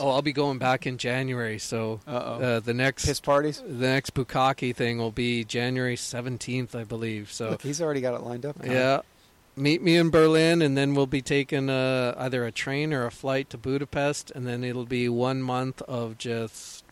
Oh, 0.01 0.11
I'll 0.11 0.23
be 0.23 0.33
going 0.33 0.59
back 0.59 0.89
in 0.89 0.99
January. 0.99 1.59
So 1.61 2.01
uh, 2.07 2.59
the 2.59 2.75
next 2.75 3.07
Piss 3.07 3.21
parties. 3.21 3.61
the 3.65 3.87
next 3.87 4.13
Bukkake 4.13 4.75
thing 4.75 4.99
will 4.99 5.13
be 5.13 5.45
January 5.45 5.95
seventeenth, 5.97 6.75
I 6.75 6.83
believe. 6.83 7.31
So 7.31 7.51
Look, 7.51 7.63
he's 7.63 7.81
already 7.81 8.01
got 8.01 8.15
it 8.15 8.23
lined 8.25 8.45
up. 8.45 8.57
yeah, 8.65 9.03
meet 9.55 9.83
me 9.83 9.97
in 9.97 10.11
Berlin, 10.11 10.63
and 10.63 10.77
then 10.77 10.95
we'll 10.97 11.07
be 11.07 11.23
taking 11.23 11.71
uh, 11.71 12.13
either 12.19 12.45
a 12.45 12.51
train 12.51 12.93
or 12.93 13.07
a 13.07 13.13
flight 13.13 13.49
to 13.51 13.57
Budapest, 13.57 14.33
and 14.33 14.47
then 14.49 14.65
it'll 14.65 14.85
be 14.85 15.09
one 15.09 15.41
month 15.43 15.81
of 15.83 16.19
just 16.19 16.84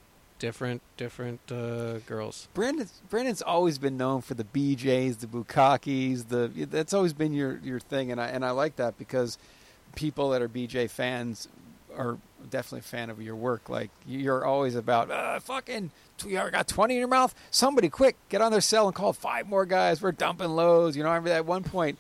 different 0.43 0.82
different 0.97 1.40
uh, 1.52 2.01
girls. 2.01 2.48
Brandon 2.52 2.89
Brandon's 3.09 3.43
always 3.43 3.78
been 3.78 3.97
known 3.97 4.23
for 4.23 4.35
the 4.35 4.43
BJ's, 4.43 5.19
the 5.19 5.28
Bukkakes, 5.28 6.28
the 6.28 6.66
that's 6.66 6.93
always 6.93 7.12
been 7.12 7.32
your 7.32 7.60
your 7.62 7.78
thing, 7.78 8.10
and 8.10 8.20
I 8.20 8.27
and 8.27 8.44
I 8.44 8.51
like 8.51 8.74
that 8.77 8.98
because 8.98 9.39
people 9.94 10.31
that 10.31 10.43
are 10.43 10.48
BJ 10.48 10.90
fans 10.90 11.47
are 11.97 12.19
definitely 12.51 12.81
a 12.81 12.82
fan 12.82 13.09
of 13.09 13.23
your 13.23 13.36
work. 13.36 13.69
Like 13.69 13.90
you're 14.05 14.44
always 14.44 14.74
about 14.74 15.12
uh, 15.12 15.39
fucking. 15.39 15.93
You 16.27 16.39
already 16.39 16.52
got 16.56 16.66
twenty 16.66 16.94
in 16.94 16.98
your 16.98 17.09
mouth. 17.09 17.35
Somebody, 17.52 17.89
quick, 17.89 18.16
get 18.28 18.43
on 18.43 18.51
their 18.51 18.60
cell 18.60 18.86
and 18.86 18.94
call 18.94 19.12
five 19.12 19.48
more 19.48 19.64
guys. 19.64 20.02
We're 20.02 20.10
dumping 20.10 20.51
lows. 20.51 20.97
You 20.97 21.05
know, 21.05 21.10
I 21.10 21.16
remember 21.16 21.36
at 21.36 21.47
one 21.47 21.62
point 21.62 21.98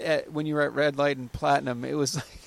at, 0.00 0.32
when 0.32 0.46
you 0.46 0.54
were 0.54 0.62
at 0.62 0.72
Red 0.74 0.96
Light 0.96 1.16
and 1.16 1.32
Platinum, 1.32 1.84
it 1.84 1.94
was 1.94 2.14
like, 2.16 2.39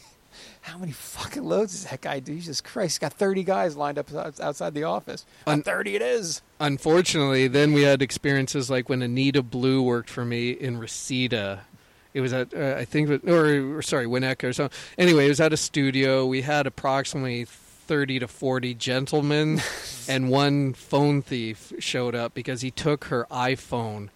how 0.64 0.78
many 0.78 0.92
fucking 0.92 1.44
loads 1.44 1.74
does 1.74 1.86
that 1.92 2.02
guy 2.02 2.20
do? 2.20 2.34
Jesus 2.34 2.62
Christ, 2.62 2.94
he's 2.96 3.00
got 3.00 3.14
thirty 3.14 3.44
guys 3.44 3.76
lined 3.78 3.98
up 4.00 4.10
outside 4.14 4.74
the 4.74 4.84
office. 4.86 5.26
Un- 5.46 5.62
thirty 5.62 5.96
it 5.96 6.02
is. 6.02 6.42
Unfortunately, 6.60 7.48
then 7.48 7.74
we 7.74 7.84
had 7.84 8.02
experiences 8.02 8.70
like 8.70 8.90
when 8.90 9.02
Anita 9.02 9.44
Blue 9.44 9.82
worked 9.84 10.10
for 10.10 10.26
me 10.26 10.52
in 10.52 10.78
Reseda. 10.78 11.62
It 12.14 12.22
was 12.22 12.32
at 12.34 12.54
uh, 12.54 12.76
I 12.78 12.86
think, 12.86 13.10
it- 13.10 13.30
or, 13.30 13.78
or 13.78 13.82
sorry, 13.82 14.06
Winnetka 14.06 14.50
or 14.50 14.54
something. 14.54 14.78
Anyway, 14.98 15.26
it 15.26 15.30
was 15.30 15.40
at 15.42 15.52
a 15.54 15.58
studio. 15.58 16.26
We 16.26 16.42
had 16.44 16.66
approximately 16.68 17.46
thirty 17.46 18.20
to 18.20 18.28
forty 18.28 18.74
gentlemen, 18.74 19.62
and 20.08 20.30
one 20.30 20.74
phone 20.74 21.22
thief 21.22 21.74
showed 21.80 22.16
up 22.16 22.34
because 22.34 22.62
he 22.62 22.72
took 22.72 23.06
her 23.06 23.28
iPhone. 23.30 24.10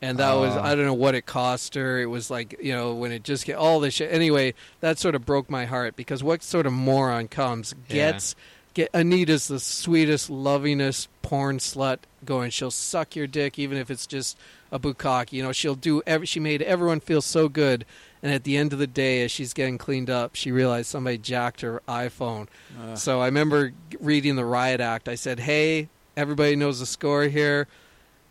And 0.00 0.18
that 0.18 0.34
was 0.34 0.54
Oh. 0.54 0.60
I 0.60 0.74
don't 0.74 0.84
know 0.86 0.94
what 0.94 1.14
it 1.14 1.26
cost 1.26 1.74
her. 1.74 2.00
It 2.00 2.06
was 2.06 2.30
like 2.30 2.56
you 2.62 2.72
know 2.72 2.94
when 2.94 3.10
it 3.12 3.22
just 3.24 3.44
get 3.44 3.56
all 3.56 3.80
this 3.80 3.94
shit. 3.94 4.12
Anyway, 4.12 4.54
that 4.80 4.98
sort 4.98 5.14
of 5.14 5.26
broke 5.26 5.50
my 5.50 5.64
heart 5.64 5.96
because 5.96 6.22
what 6.22 6.42
sort 6.42 6.66
of 6.66 6.72
moron 6.72 7.26
comes 7.28 7.74
Yeah. 7.88 7.94
gets 8.12 8.36
get 8.74 8.90
Anita's 8.94 9.48
the 9.48 9.58
sweetest, 9.58 10.30
lovingest 10.30 11.08
porn 11.22 11.58
slut 11.58 11.98
going. 12.24 12.50
She'll 12.50 12.70
suck 12.70 13.16
your 13.16 13.26
dick 13.26 13.58
even 13.58 13.76
if 13.76 13.90
it's 13.90 14.06
just 14.06 14.38
a 14.70 14.78
bukkake. 14.78 15.32
You 15.32 15.42
know, 15.42 15.50
she'll 15.52 15.74
do. 15.74 16.00
Every, 16.06 16.26
she 16.26 16.38
made 16.38 16.62
everyone 16.62 17.00
feel 17.00 17.20
so 17.22 17.48
good. 17.48 17.84
And 18.22 18.32
at 18.32 18.44
the 18.44 18.56
end 18.56 18.72
of 18.72 18.78
the 18.80 18.86
day, 18.88 19.22
as 19.24 19.30
she's 19.30 19.52
getting 19.52 19.78
cleaned 19.78 20.10
up, 20.10 20.34
she 20.34 20.50
realized 20.52 20.88
somebody 20.88 21.18
jacked 21.18 21.60
her 21.62 21.82
iPhone. 21.88 22.46
Ugh. 22.80 22.96
So 22.98 23.20
I 23.20 23.26
remember 23.26 23.72
reading 24.00 24.36
the 24.36 24.44
riot 24.44 24.80
act. 24.80 25.08
I 25.08 25.14
said, 25.16 25.40
"Hey, 25.40 25.88
everybody 26.16 26.54
knows 26.56 26.78
the 26.80 26.86
score 26.86 27.24
here." 27.24 27.66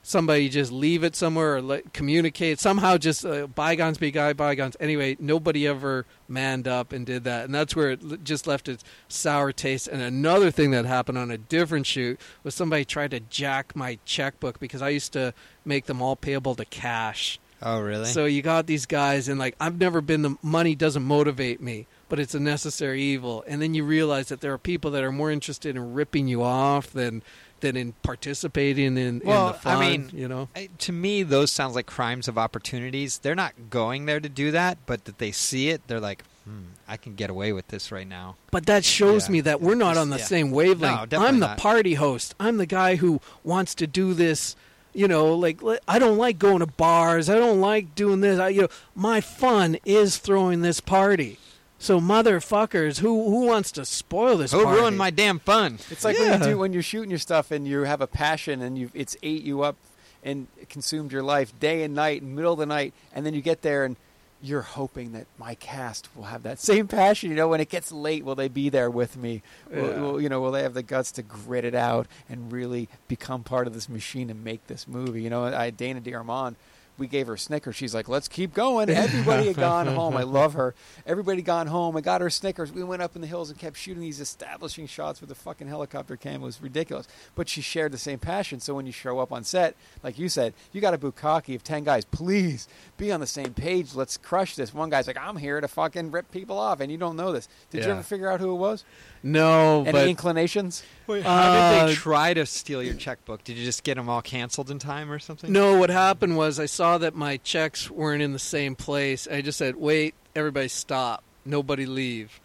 Somebody 0.07 0.47
just 0.47 0.71
leave 0.71 1.03
it 1.03 1.15
somewhere 1.15 1.57
or 1.57 1.61
let, 1.61 1.93
communicate. 1.93 2.59
Somehow 2.59 2.97
just 2.97 3.25
uh, 3.25 3.47
bygones 3.47 3.97
be 3.97 4.09
guy 4.09 4.33
bygones. 4.33 4.77
Anyway 4.79 5.17
nobody 5.19 5.67
ever 5.67 6.05
manned 6.27 6.67
up 6.67 6.93
and 6.93 7.05
did 7.05 7.25
that. 7.25 7.45
And 7.45 7.53
that's 7.53 7.75
where 7.75 7.91
it 7.91 8.01
l- 8.03 8.17
just 8.23 8.47
left 8.47 8.69
its 8.69 8.83
sour 9.09 9.51
taste. 9.51 9.87
And 9.87 10.01
another 10.01 10.49
thing 10.49 10.71
that 10.71 10.85
happened 10.85 11.17
on 11.17 11.29
a 11.29 11.37
different 11.37 11.85
shoot 11.85 12.19
was 12.43 12.55
somebody 12.55 12.85
tried 12.85 13.11
to 13.11 13.19
jack 13.19 13.75
my 13.75 13.99
checkbook 14.05 14.59
because 14.59 14.81
i 14.81 14.89
used 14.89 15.13
to 15.13 15.33
make 15.65 15.85
them 15.85 16.01
all 16.01 16.15
payable 16.15 16.55
to 16.55 16.65
cash. 16.65 17.39
Oh, 17.61 17.79
really? 17.81 18.05
so 18.05 18.25
you 18.25 18.43
got 18.43 18.67
these 18.67 18.85
guys, 18.85 19.27
and 19.27 19.39
like 19.39 19.55
I've 19.59 19.79
never 19.79 19.99
been 19.99 20.21
the 20.21 20.37
money 20.43 20.75
doesn't 20.75 21.03
motivate 21.03 21.59
me, 21.59 21.87
but 22.07 22.19
it's 22.19 22.35
a 22.35 22.39
necessary 22.39 23.01
evil. 23.01 23.43
And 23.47 23.59
then 23.61 23.73
you 23.73 23.83
realize 23.83 24.29
that 24.29 24.41
there 24.41 24.53
are 24.53 24.59
people 24.59 24.91
that 24.91 25.03
are 25.03 25.11
more 25.11 25.31
interested 25.31 25.75
in 25.75 25.93
ripping 25.95 26.27
you 26.27 26.43
off 26.43 26.91
than 26.91 27.23
than 27.61 27.75
in 27.77 27.93
participating 28.03 28.97
in, 28.97 29.21
well, 29.25 29.47
in 29.47 29.53
the 29.53 29.59
fun. 29.59 29.77
I 29.77 29.79
mean, 29.79 30.09
you 30.13 30.27
know, 30.27 30.49
to 30.79 30.91
me, 30.91 31.23
those 31.23 31.51
sounds 31.51 31.75
like 31.75 31.85
crimes 31.85 32.27
of 32.27 32.37
opportunities. 32.37 33.19
They're 33.19 33.35
not 33.35 33.53
going 33.69 34.05
there 34.05 34.19
to 34.19 34.29
do 34.29 34.51
that, 34.51 34.77
but 34.85 35.05
that 35.05 35.17
they 35.17 35.31
see 35.31 35.69
it, 35.69 35.81
they're 35.87 35.99
like, 35.99 36.23
hmm, 36.45 36.63
I 36.87 36.97
can 36.97 37.15
get 37.15 37.29
away 37.29 37.53
with 37.53 37.67
this 37.69 37.91
right 37.91 38.07
now. 38.07 38.35
But 38.51 38.65
that 38.67 38.85
shows 38.85 39.27
Yeah. 39.27 39.31
me 39.33 39.41
that 39.41 39.61
we're 39.61 39.75
not 39.75 39.97
on 39.97 40.09
the 40.09 40.17
Yeah. 40.17 40.25
same 40.25 40.51
wavelength. 40.51 41.11
No, 41.11 41.25
I'm 41.25 41.39
the 41.39 41.47
not. 41.47 41.57
party 41.57 41.95
host. 41.95 42.35
I'm 42.39 42.57
the 42.57 42.65
guy 42.65 42.95
who 42.97 43.21
wants 43.43 43.73
to 43.75 43.87
do 43.87 44.13
this. 44.13 44.55
You 44.93 45.07
know, 45.07 45.35
like 45.35 45.59
I 45.87 45.99
don't 45.99 46.17
like 46.17 46.39
going 46.39 46.59
to 46.59 46.65
bars. 46.65 47.29
I 47.29 47.35
don't 47.35 47.61
like 47.61 47.93
doing 47.93 48.21
this. 48.21 48.39
I, 48.39 48.49
you 48.49 48.61
know, 48.63 48.67
my 48.95 49.21
fun 49.21 49.77
is 49.85 50.17
throwing 50.17 50.61
this 50.63 50.79
party. 50.79 51.37
So 51.79 51.99
motherfuckers, 51.99 52.99
who 52.99 53.29
who 53.29 53.45
wants 53.45 53.71
to 53.73 53.85
spoil 53.85 54.37
this? 54.37 54.51
Who 54.51 54.63
party? 54.63 54.79
ruined 54.81 54.97
my 54.97 55.09
damn 55.11 55.39
fun? 55.39 55.77
It's 55.91 56.03
like 56.03 56.17
when 56.17 56.39
you 56.41 56.47
do 56.49 56.57
when 56.57 56.73
you're 56.73 56.81
shooting 56.81 57.09
your 57.11 57.19
stuff 57.19 57.51
and 57.51 57.67
you 57.67 57.81
have 57.83 58.01
a 58.01 58.07
passion 58.07 58.61
and 58.61 58.77
you 58.77 58.89
it's 58.93 59.15
ate 59.21 59.43
you 59.43 59.61
up 59.61 59.75
and 60.23 60.47
consumed 60.69 61.11
your 61.11 61.21
life 61.23 61.57
day 61.59 61.83
and 61.83 61.93
night, 61.93 62.21
and 62.21 62.35
middle 62.35 62.53
of 62.53 62.59
the 62.59 62.65
night, 62.65 62.93
and 63.13 63.25
then 63.25 63.33
you 63.33 63.41
get 63.41 63.61
there 63.61 63.85
and 63.85 63.95
you're 64.41 64.61
hoping 64.63 65.13
that 65.13 65.25
my 65.39 65.55
cast 65.55 66.09
will 66.15 66.25
have 66.25 66.43
that 66.43 66.59
same 66.71 66.87
passion. 66.87 67.29
You 67.29 67.35
know, 67.35 67.47
when 67.47 67.61
it 67.61 67.69
gets 67.69 67.91
late, 67.91 68.25
will 68.25 68.35
they 68.35 68.47
be 68.47 68.69
there 68.69 68.89
with 68.89 69.15
me? 69.17 69.41
Will, 69.71 69.77
Yeah. 69.89 69.99
will- 70.01 70.21
you 70.21 70.29
know, 70.29 70.41
will 70.41 70.51
they 70.51 70.63
have 70.63 70.73
the 70.73 70.83
guts 70.83 71.11
to 71.13 71.21
grit 71.23 71.63
it 71.65 71.73
out 71.75 72.07
and 72.29 72.51
really 72.51 72.87
become 73.07 73.43
part 73.43 73.67
of 73.67 73.73
this 73.73 73.87
machine 73.87 74.29
and 74.29 74.43
make 74.43 74.65
this 74.67 74.87
movie? 74.87 75.21
You 75.21 75.29
know, 75.29 75.45
I 75.45 75.69
Dana 75.69 76.01
DeArmond. 76.01 76.55
We 76.97 77.07
gave 77.07 77.27
her 77.27 77.37
Snickers. 77.37 77.75
She's 77.75 77.93
like, 77.93 78.09
"Let's 78.09 78.27
keep 78.27 78.53
going." 78.53 78.89
Everybody 78.89 79.47
had 79.47 79.55
gone 79.55 79.87
home. 79.87 80.17
I 80.17 80.23
love 80.23 80.53
her. 80.53 80.73
Everybody 81.05 81.41
gone 81.41 81.67
home. 81.67 81.95
I 81.95 82.01
got 82.01 82.21
her 82.21 82.29
Snickers. 82.29 82.71
We 82.71 82.83
went 82.83 83.01
up 83.01 83.15
in 83.15 83.21
the 83.21 83.27
hills 83.27 83.49
and 83.49 83.59
kept 83.59 83.77
shooting 83.77 84.01
these 84.01 84.19
establishing 84.19 84.87
shots 84.87 85.21
with 85.21 85.29
the 85.29 85.35
fucking 85.35 85.67
helicopter 85.67 86.15
cam. 86.15 86.41
It 86.41 86.45
was 86.45 86.61
ridiculous. 86.61 87.07
But 87.35 87.49
she 87.49 87.61
shared 87.61 87.91
the 87.91 87.97
same 87.97 88.19
passion. 88.19 88.59
So 88.59 88.73
when 88.73 88.85
you 88.85 88.91
show 88.91 89.19
up 89.19 89.31
on 89.31 89.43
set, 89.43 89.75
like 90.03 90.17
you 90.17 90.29
said, 90.29 90.53
you 90.71 90.81
got 90.81 90.93
a 90.93 90.97
bukkake 90.97 91.55
of 91.55 91.63
ten 91.63 91.83
guys. 91.83 92.05
Please 92.05 92.67
be 92.97 93.11
on 93.11 93.19
the 93.19 93.27
same 93.27 93.53
page. 93.53 93.93
Let's 93.93 94.17
crush 94.17 94.55
this. 94.55 94.73
One 94.73 94.89
guy's 94.89 95.07
like, 95.07 95.17
"I'm 95.17 95.37
here 95.37 95.61
to 95.61 95.67
fucking 95.67 96.11
rip 96.11 96.31
people 96.31 96.57
off," 96.57 96.79
and 96.79 96.91
you 96.91 96.97
don't 96.97 97.15
know 97.15 97.31
this. 97.31 97.47
Did 97.69 97.85
you 97.85 97.91
ever 97.91 98.03
figure 98.03 98.31
out 98.31 98.39
who 98.39 98.51
it 98.51 98.57
was? 98.57 98.83
No, 99.23 99.81
Any 99.81 99.91
but 99.91 100.07
inclinations? 100.07 100.83
Wait, 101.07 101.23
how 101.23 101.33
Uh, 101.35 101.79
did 101.85 101.89
they 101.89 101.95
try 101.95 102.33
to 102.33 102.45
steal 102.45 102.81
your 102.83 102.93
checkbook? 102.93 103.43
Did 103.43 103.57
you 103.57 103.65
just 103.65 103.83
get 103.83 103.95
them 103.95 104.09
all 104.09 104.21
canceled 104.21 104.69
in 104.71 104.79
time 104.79 105.11
or 105.11 105.19
something? 105.19 105.51
No, 105.51 105.77
what 105.77 105.89
happened 105.89 106.37
was 106.37 106.59
I 106.59 106.65
saw 106.65 106.97
that 106.99 107.15
my 107.15 107.37
checks 107.37 107.89
weren't 107.89 108.21
in 108.21 108.33
the 108.33 108.39
same 108.39 108.75
place. 108.75 109.27
I 109.27 109.41
just 109.41 109.57
said, 109.57 109.75
"Wait, 109.75 110.13
everybody 110.35 110.67
stop. 110.67 111.23
Nobody 111.45 111.85
leave." 111.85 112.39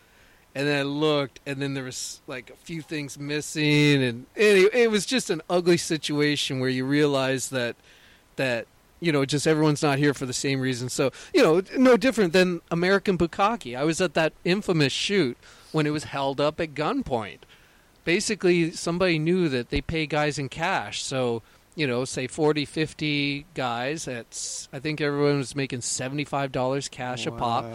And 0.55 0.69
then 0.69 0.79
I 0.79 0.83
looked 0.83 1.41
and 1.47 1.63
then 1.63 1.73
there 1.75 1.85
was 1.85 2.21
like 2.27 2.51
a 2.51 2.57
few 2.57 2.83
things 2.83 3.19
missing 3.19 4.03
and 4.03 4.27
it, 4.37 4.75
it 4.75 4.91
was 4.91 5.07
just 5.07 5.31
an 5.31 5.41
ugly 5.49 5.79
situation 5.79 6.61
where 6.61 6.69
you 6.69 6.85
realize 6.85 7.49
that 7.49 7.75
that 8.37 8.67
you 9.01 9.11
know, 9.11 9.25
just 9.25 9.47
everyone's 9.49 9.83
not 9.83 9.99
here 9.99 10.15
for 10.15 10.27
the 10.27 10.33
same 10.33 10.61
reason. 10.61 10.89
So, 10.89 11.11
you 11.35 11.43
know, 11.43 11.61
no 11.77 11.97
different 11.97 12.33
than 12.33 12.61
American 12.71 13.19
Bukkake. 13.19 13.77
I 13.77 13.83
was 13.83 14.01
at 14.01 14.15
that 14.15 14.33
infamous 14.45 14.93
shoot 14.93 15.37
when 15.73 15.87
it 15.87 15.91
was 15.91 16.05
held 16.05 16.41
up 16.41 16.61
at 16.61 16.75
gunpoint. 16.75 17.39
Basically, 18.05 18.71
somebody 18.73 19.19
knew 19.19 19.49
that 19.49 19.71
they 19.71 19.81
pay 19.81 20.07
guys 20.07 20.39
in 20.39 20.49
cash. 20.49 21.03
So, 21.03 21.43
you 21.77 21.87
know, 21.87 22.05
say 22.05 22.27
40, 22.27 22.65
50 22.65 23.47
guys. 23.55 24.05
That's 24.07 24.69
I 24.73 24.79
think 24.81 25.01
everyone 25.01 25.39
was 25.39 25.55
making 25.57 25.81
$75 25.81 26.91
cash 26.91 27.27
a 27.27 27.31
pop. 27.31 27.67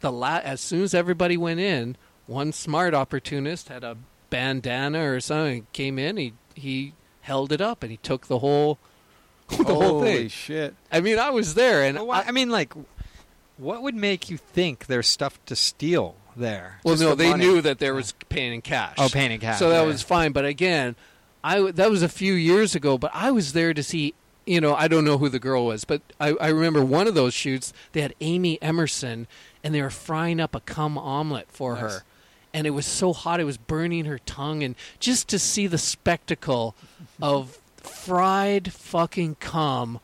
The 0.00 0.10
la- 0.12 0.40
as 0.42 0.60
soon 0.60 0.82
as 0.82 0.94
everybody 0.94 1.36
went 1.36 1.60
in, 1.60 1.96
one 2.26 2.52
smart 2.52 2.94
opportunist 2.94 3.68
had 3.68 3.84
a 3.84 3.96
bandana 4.30 5.10
or 5.10 5.20
something 5.20 5.66
came 5.72 5.98
in, 5.98 6.16
he 6.16 6.32
he 6.54 6.94
held 7.20 7.52
it 7.52 7.60
up 7.60 7.82
and 7.82 7.90
he 7.90 7.98
took 7.98 8.26
the 8.28 8.38
whole 8.38 8.78
the 9.48 9.64
whole 9.64 10.02
thing. 10.02 10.16
Holy 10.16 10.28
shit! 10.28 10.74
I 10.90 11.00
mean, 11.00 11.18
I 11.18 11.30
was 11.30 11.54
there, 11.54 11.82
and 11.84 11.96
Well, 11.98 12.06
why- 12.08 12.24
I, 12.26 12.32
mean, 12.32 12.50
like, 12.50 12.72
what 13.58 13.82
would 13.82 13.94
make 13.94 14.28
you 14.28 14.36
think 14.38 14.86
there's 14.86 15.06
stuff 15.06 15.38
to 15.46 15.54
steal 15.54 16.16
there? 16.36 16.80
Well, 16.84 16.94
Just 16.94 17.02
no, 17.02 17.10
the 17.10 17.16
they 17.16 17.30
money. 17.30 17.46
knew 17.46 17.60
that 17.62 17.78
there 17.78 17.94
was 17.94 18.12
paying 18.28 18.52
in 18.54 18.62
cash. 18.62 18.94
Oh, 18.98 19.08
paying 19.10 19.32
in 19.32 19.40
cash, 19.40 19.58
So 19.58 19.70
that 19.70 19.80
yeah. 19.82 19.86
was 19.86 20.02
fine. 20.02 20.32
But 20.32 20.44
again, 20.44 20.96
I 21.42 21.70
that 21.72 21.90
was 21.90 22.02
a 22.02 22.08
few 22.08 22.34
years 22.34 22.74
ago. 22.74 22.98
But 22.98 23.10
I 23.14 23.30
was 23.30 23.52
there 23.52 23.72
to 23.74 23.82
see. 23.82 24.14
You 24.48 24.60
know, 24.60 24.76
I 24.76 24.86
don't 24.86 25.04
know 25.04 25.18
who 25.18 25.28
the 25.28 25.40
girl 25.40 25.66
was, 25.66 25.84
but 25.84 26.02
I, 26.20 26.28
I 26.40 26.48
remember 26.50 26.84
one 26.84 27.08
of 27.08 27.16
those 27.16 27.34
shoots. 27.34 27.72
They 27.90 28.00
had 28.00 28.14
Amy 28.20 28.62
Emerson, 28.62 29.26
and 29.64 29.74
they 29.74 29.82
were 29.82 29.90
frying 29.90 30.38
up 30.38 30.54
a 30.54 30.60
cum 30.60 30.96
omelet 30.96 31.48
for 31.50 31.74
Nice. 31.74 31.80
her, 31.82 32.02
and 32.54 32.64
it 32.64 32.70
was 32.70 32.86
so 32.86 33.12
hot 33.12 33.40
it 33.40 33.44
was 33.44 33.56
burning 33.58 34.04
her 34.04 34.20
tongue. 34.20 34.62
And 34.62 34.76
just 35.00 35.26
to 35.30 35.40
see 35.40 35.66
the 35.66 35.78
spectacle 35.78 36.76
of 37.20 37.58
fried 37.78 38.72
fucking 38.72 39.34
cum 39.40 39.98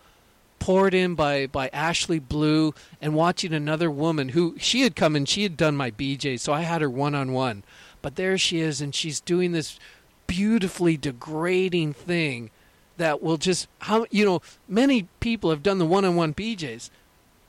poured 0.63 0.95
in 0.95 1.17
by 1.17 1.45
by 1.49 1.69
Ashley 1.73 2.21
Blue 2.21 2.73
and 3.01 3.17
watching 3.17 3.53
another 3.53 3.91
woman 3.91 4.29
who 4.29 4.55
she 4.61 4.83
had 4.83 4.95
come 4.95 5.17
and 5.17 5.29
she 5.29 5.43
had 5.43 5.57
done 5.57 5.77
my 5.77 5.91
BJ, 5.91 6.39
so 6.39 6.53
I 6.53 6.61
had 6.61 6.81
her 6.81 6.89
one 6.89 7.17
on 7.17 7.33
one. 7.33 7.65
But 8.01 8.15
there 8.15 8.39
she 8.39 8.61
is, 8.61 8.81
and 8.81 8.95
she's 8.95 9.19
doing 9.19 9.51
this 9.51 9.81
beautifully 10.29 10.97
degrading 10.97 11.95
thing 11.95 12.51
that 12.97 13.21
will 13.21 13.39
just 13.39 13.67
how 13.81 14.07
you 14.13 14.25
know 14.25 14.41
many 14.69 15.09
people 15.19 15.51
have 15.51 15.65
done 15.65 15.79
the 15.79 15.87
one 15.87 16.05
on 16.05 16.15
one 16.15 16.33
BJs. 16.33 16.91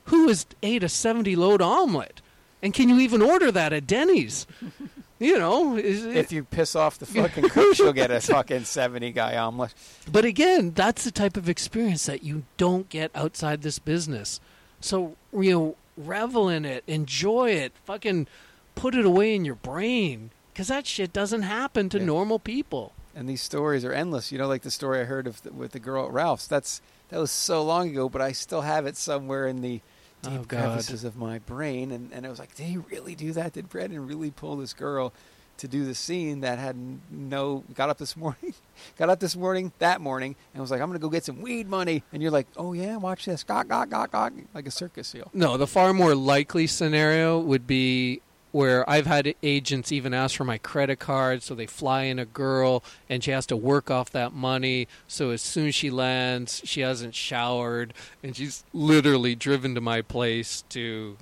Who 0.06 0.28
has 0.28 0.48
ate 0.64 0.84
a 0.84 0.90
seventy 0.90 1.36
load 1.36 1.62
omelet? 1.62 2.20
And 2.64 2.74
can 2.74 2.90
you 2.90 3.00
even 3.00 3.22
order 3.22 3.52
that 3.52 3.74
at 3.74 3.86
Denny's? 3.86 4.48
You 5.24 5.40
know, 5.40 5.76
is 5.78 6.06
If 6.06 6.32
you 6.32 6.44
piss 6.44 6.76
off 6.76 7.00
the 7.00 7.06
fucking 7.18 7.50
cook, 7.50 7.78
you'll 7.80 7.94
get 7.94 8.12
a 8.12 8.20
fucking 8.22 8.66
seventy 8.66 9.12
guy 9.12 9.38
omelet. 9.38 9.74
But 10.12 10.26
again, 10.26 10.72
that's 10.72 11.04
the 11.04 11.12
type 11.12 11.38
of 11.38 11.48
experience 11.50 12.06
that 12.08 12.24
you 12.24 12.44
don't 12.58 12.90
get 12.90 13.10
outside 13.16 13.62
this 13.62 13.80
business. 13.80 14.40
So, 14.82 15.16
you 15.32 15.52
know, 15.52 15.76
revel 15.96 16.50
in 16.50 16.66
it, 16.66 16.84
enjoy 16.88 17.52
it, 17.52 17.72
fucking 17.86 18.28
put 18.76 18.96
it 18.96 19.06
away 19.06 19.34
in 19.36 19.46
your 19.46 19.56
brain 19.56 20.32
because 20.52 20.68
that 20.68 20.86
shit 20.86 21.14
doesn't 21.14 21.44
happen 21.44 21.88
to 21.90 22.00
Yeah. 22.00 22.06
normal 22.06 22.40
people. 22.40 22.92
and 23.16 23.30
these 23.30 23.42
stories 23.44 23.86
are 23.86 23.94
endless. 23.94 24.32
You 24.32 24.40
know, 24.40 24.48
like 24.48 24.64
the 24.64 24.72
story 24.72 25.00
I 25.02 25.04
heard 25.04 25.28
of 25.28 25.42
the, 25.44 25.54
with 25.54 25.72
the 25.72 25.80
girl 25.80 26.06
at 26.06 26.12
Ralph's. 26.12 26.48
That's 26.48 26.82
that 27.10 27.20
was 27.20 27.32
so 27.32 27.64
long 27.64 27.90
ago, 27.92 28.10
but 28.10 28.22
I 28.22 28.32
still 28.32 28.62
have 28.62 28.86
it 28.88 28.98
somewhere 28.98 29.46
in 29.48 29.62
the 29.62 29.82
deep 30.24 30.40
Oh, 30.42 30.46
crevices 30.46 31.04
of 31.04 31.16
my 31.16 31.40
brain. 31.40 31.92
And 31.92 32.12
and 32.12 32.26
I 32.26 32.30
was 32.30 32.40
like, 32.40 32.56
did 32.56 32.66
he 32.66 32.78
really 32.78 33.16
do 33.16 33.32
that? 33.34 33.54
Did 33.54 33.70
Brandon 33.70 34.08
really 34.08 34.32
pull 34.32 34.56
this 34.58 34.74
girl 34.74 35.14
to 35.58 35.68
do 35.68 35.86
the 35.86 35.94
scene 35.94 36.42
that 36.42 36.58
had 36.58 36.76
no? 37.12 37.64
Got 37.76 37.90
up 37.90 37.98
this 38.00 38.18
morning, 38.24 38.54
got 38.98 39.10
up 39.10 39.20
this 39.20 39.36
morning, 39.36 39.72
that 39.80 40.02
morning, 40.02 40.36
and 40.54 40.62
was 40.62 40.72
like, 40.72 40.82
I'm 40.82 40.88
gonna 40.90 41.00
go 41.00 41.10
get 41.10 41.26
some 41.26 41.42
weed 41.42 41.68
money. 41.70 42.04
And 42.12 42.22
you're 42.24 42.32
like, 42.32 42.48
oh 42.58 42.74
yeah, 42.74 42.98
watch 42.98 43.26
this, 43.26 43.44
gawk 43.44 43.68
gawk 43.68 43.90
gawk 43.90 44.12
gawk, 44.12 44.34
like 44.54 44.66
a 44.68 44.72
circus 44.72 45.08
seal. 45.10 45.30
No, 45.34 45.58
the 45.58 45.68
far 45.68 45.94
more 45.94 46.16
likely 46.16 46.66
scenario 46.68 47.40
would 47.40 47.68
be 47.68 48.22
where 48.54 48.88
I've 48.88 49.08
had 49.08 49.34
agents 49.42 49.92
even 49.92 50.14
ask 50.14 50.38
for 50.38 50.44
my 50.44 50.60
credit 50.60 51.00
card, 51.00 51.42
so 51.42 51.56
they 51.56 51.66
fly 51.66 52.04
in 52.04 52.20
a 52.20 52.26
girl 52.26 52.84
and 53.10 53.24
she 53.24 53.32
has 53.32 53.48
to 53.48 53.58
work 53.58 53.90
off 53.90 54.12
that 54.12 54.32
money. 54.32 54.88
So 55.08 55.32
as 55.32 55.42
soon 55.42 55.68
as 55.70 55.76
she 55.76 55.90
lands, 55.90 56.62
she 56.64 56.82
hasn't 56.82 57.16
showered 57.16 57.96
and 58.22 58.36
she's 58.36 58.64
literally 58.72 59.34
driven 59.34 59.74
to 59.74 59.82
my 59.82 60.02
place 60.02 60.64
to 60.70 61.18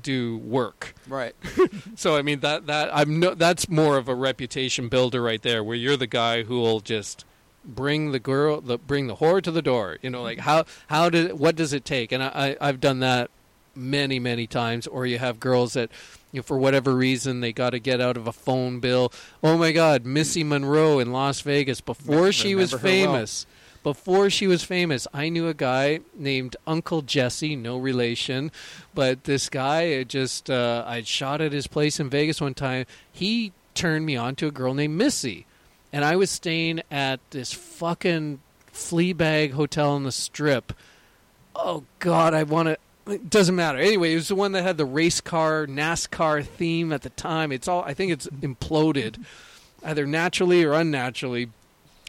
do 0.00 0.38
work. 0.38 0.94
Right. 1.06 1.36
So 1.96 2.16
I 2.16 2.22
mean 2.22 2.40
that 2.40 2.66
that 2.66 2.90
I'm 2.94 3.20
no 3.20 3.34
that's 3.34 3.68
more 3.68 3.96
of 3.96 4.08
a 4.08 4.14
reputation 4.14 4.88
builder 4.88 5.22
right 5.22 5.40
there, 5.42 5.62
where 5.62 5.76
you're 5.76 5.96
the 5.96 6.06
guy 6.08 6.42
who 6.42 6.58
will 6.58 6.80
just 6.80 7.24
bring 7.64 8.12
the 8.12 8.18
girl, 8.18 8.60
the 8.60 8.78
bring 8.78 9.06
the 9.06 9.16
whore 9.16 9.40
to 9.42 9.50
the 9.50 9.62
door. 9.62 9.98
You 10.02 10.10
know, 10.10 10.22
like 10.22 10.40
how 10.40 10.64
how 10.88 11.08
did 11.10 11.38
what 11.38 11.56
does 11.56 11.72
it 11.72 11.84
take? 11.84 12.10
And 12.10 12.22
I, 12.22 12.56
I 12.60 12.68
I've 12.68 12.80
done 12.80 13.00
that 13.00 13.30
many 13.76 14.18
many 14.18 14.46
times. 14.46 14.86
Or 14.86 15.06
you 15.06 15.18
have 15.18 15.38
girls 15.38 15.74
that 15.74 15.90
you 16.34 16.40
know, 16.40 16.42
for 16.42 16.58
whatever 16.58 16.96
reason 16.96 17.38
they 17.40 17.52
got 17.52 17.70
to 17.70 17.78
get 17.78 18.00
out 18.00 18.16
of 18.16 18.26
a 18.26 18.32
phone 18.32 18.80
bill. 18.80 19.12
Oh 19.40 19.56
my 19.56 19.70
God, 19.70 20.04
Missy 20.04 20.42
Monroe 20.42 20.98
in 20.98 21.12
Las 21.12 21.40
Vegas 21.42 21.80
before 21.80 22.32
she 22.32 22.56
was 22.56 22.72
her 22.72 22.76
well. 22.76 22.82
famous. 22.82 23.46
Before 23.84 24.30
she 24.30 24.48
was 24.48 24.64
famous, 24.64 25.06
I 25.14 25.28
knew 25.28 25.46
a 25.46 25.54
guy 25.54 26.00
named 26.12 26.56
Uncle 26.66 27.02
Jesse, 27.02 27.54
no 27.54 27.78
relation, 27.78 28.50
but 28.94 29.24
this 29.24 29.48
guy 29.48 30.02
just 30.02 30.50
uh, 30.50 30.82
I'd 30.86 31.06
shot 31.06 31.40
at 31.40 31.52
his 31.52 31.68
place 31.68 32.00
in 32.00 32.10
Vegas 32.10 32.40
one 32.40 32.54
time. 32.54 32.86
He 33.12 33.52
turned 33.74 34.04
me 34.04 34.16
on 34.16 34.34
to 34.36 34.48
a 34.48 34.50
girl 34.50 34.74
named 34.74 34.96
Missy, 34.96 35.46
and 35.92 36.04
I 36.04 36.16
was 36.16 36.30
staying 36.30 36.82
at 36.90 37.20
this 37.30 37.52
fucking 37.52 38.40
flea 38.72 39.12
bag 39.12 39.52
hotel 39.52 39.90
on 39.90 40.02
the 40.02 40.12
Strip. 40.12 40.72
Oh 41.54 41.84
God, 42.00 42.34
I 42.34 42.42
want 42.42 42.68
to. 42.70 42.78
It 43.06 43.28
doesn't 43.28 43.54
matter. 43.54 43.78
Anyway, 43.78 44.12
it 44.12 44.16
was 44.16 44.28
the 44.28 44.34
one 44.34 44.52
that 44.52 44.62
had 44.62 44.78
the 44.78 44.86
race 44.86 45.20
car 45.20 45.66
NASCAR 45.66 46.44
theme 46.44 46.92
at 46.92 47.02
the 47.02 47.10
time. 47.10 47.52
It's 47.52 47.68
all. 47.68 47.82
I 47.82 47.92
think 47.92 48.12
it's 48.12 48.26
imploded, 48.26 49.22
either 49.82 50.06
naturally 50.06 50.64
or 50.64 50.72
unnaturally. 50.72 51.50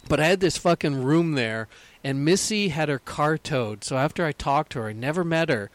But 0.08 0.20
I 0.20 0.28
had 0.28 0.40
this 0.40 0.58
fucking 0.58 1.04
room 1.04 1.34
there, 1.34 1.68
and 2.04 2.24
Missy 2.24 2.70
had 2.70 2.90
her 2.90 3.00
car 3.00 3.38
towed. 3.38 3.84
So 3.84 3.98
after 3.98 4.26
I 4.26 4.32
talked 4.32 4.72
to 4.74 4.80
her, 4.80 4.90
I 4.90 4.94
never 4.94 5.24
met 5.24 5.50
her. 5.50 5.70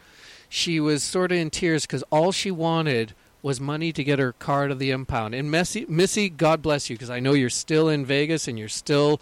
She 0.49 0.81
was 0.81 1.03
sort 1.03 1.33
of 1.33 1.39
in 1.39 1.51
tears 1.51 1.85
because 1.85 2.05
all 2.11 2.33
she 2.33 2.51
wanted 2.51 3.15
was 3.43 3.61
money 3.61 3.93
to 3.93 4.05
get 4.05 4.19
her 4.19 4.33
car 4.33 4.69
to 4.69 4.75
the 4.75 4.91
impound. 4.91 5.35
And 5.35 5.51
Missy, 5.51 5.85
Missy, 5.89 6.29
God 6.29 6.63
bless 6.63 6.89
you, 6.89 6.97
because 6.97 7.11
I 7.11 7.21
know 7.21 7.33
you're 7.33 7.51
still 7.51 7.89
in 7.89 8.07
Vegas 8.07 8.49
and 8.49 8.59
you're 8.59 8.69
still 8.69 9.21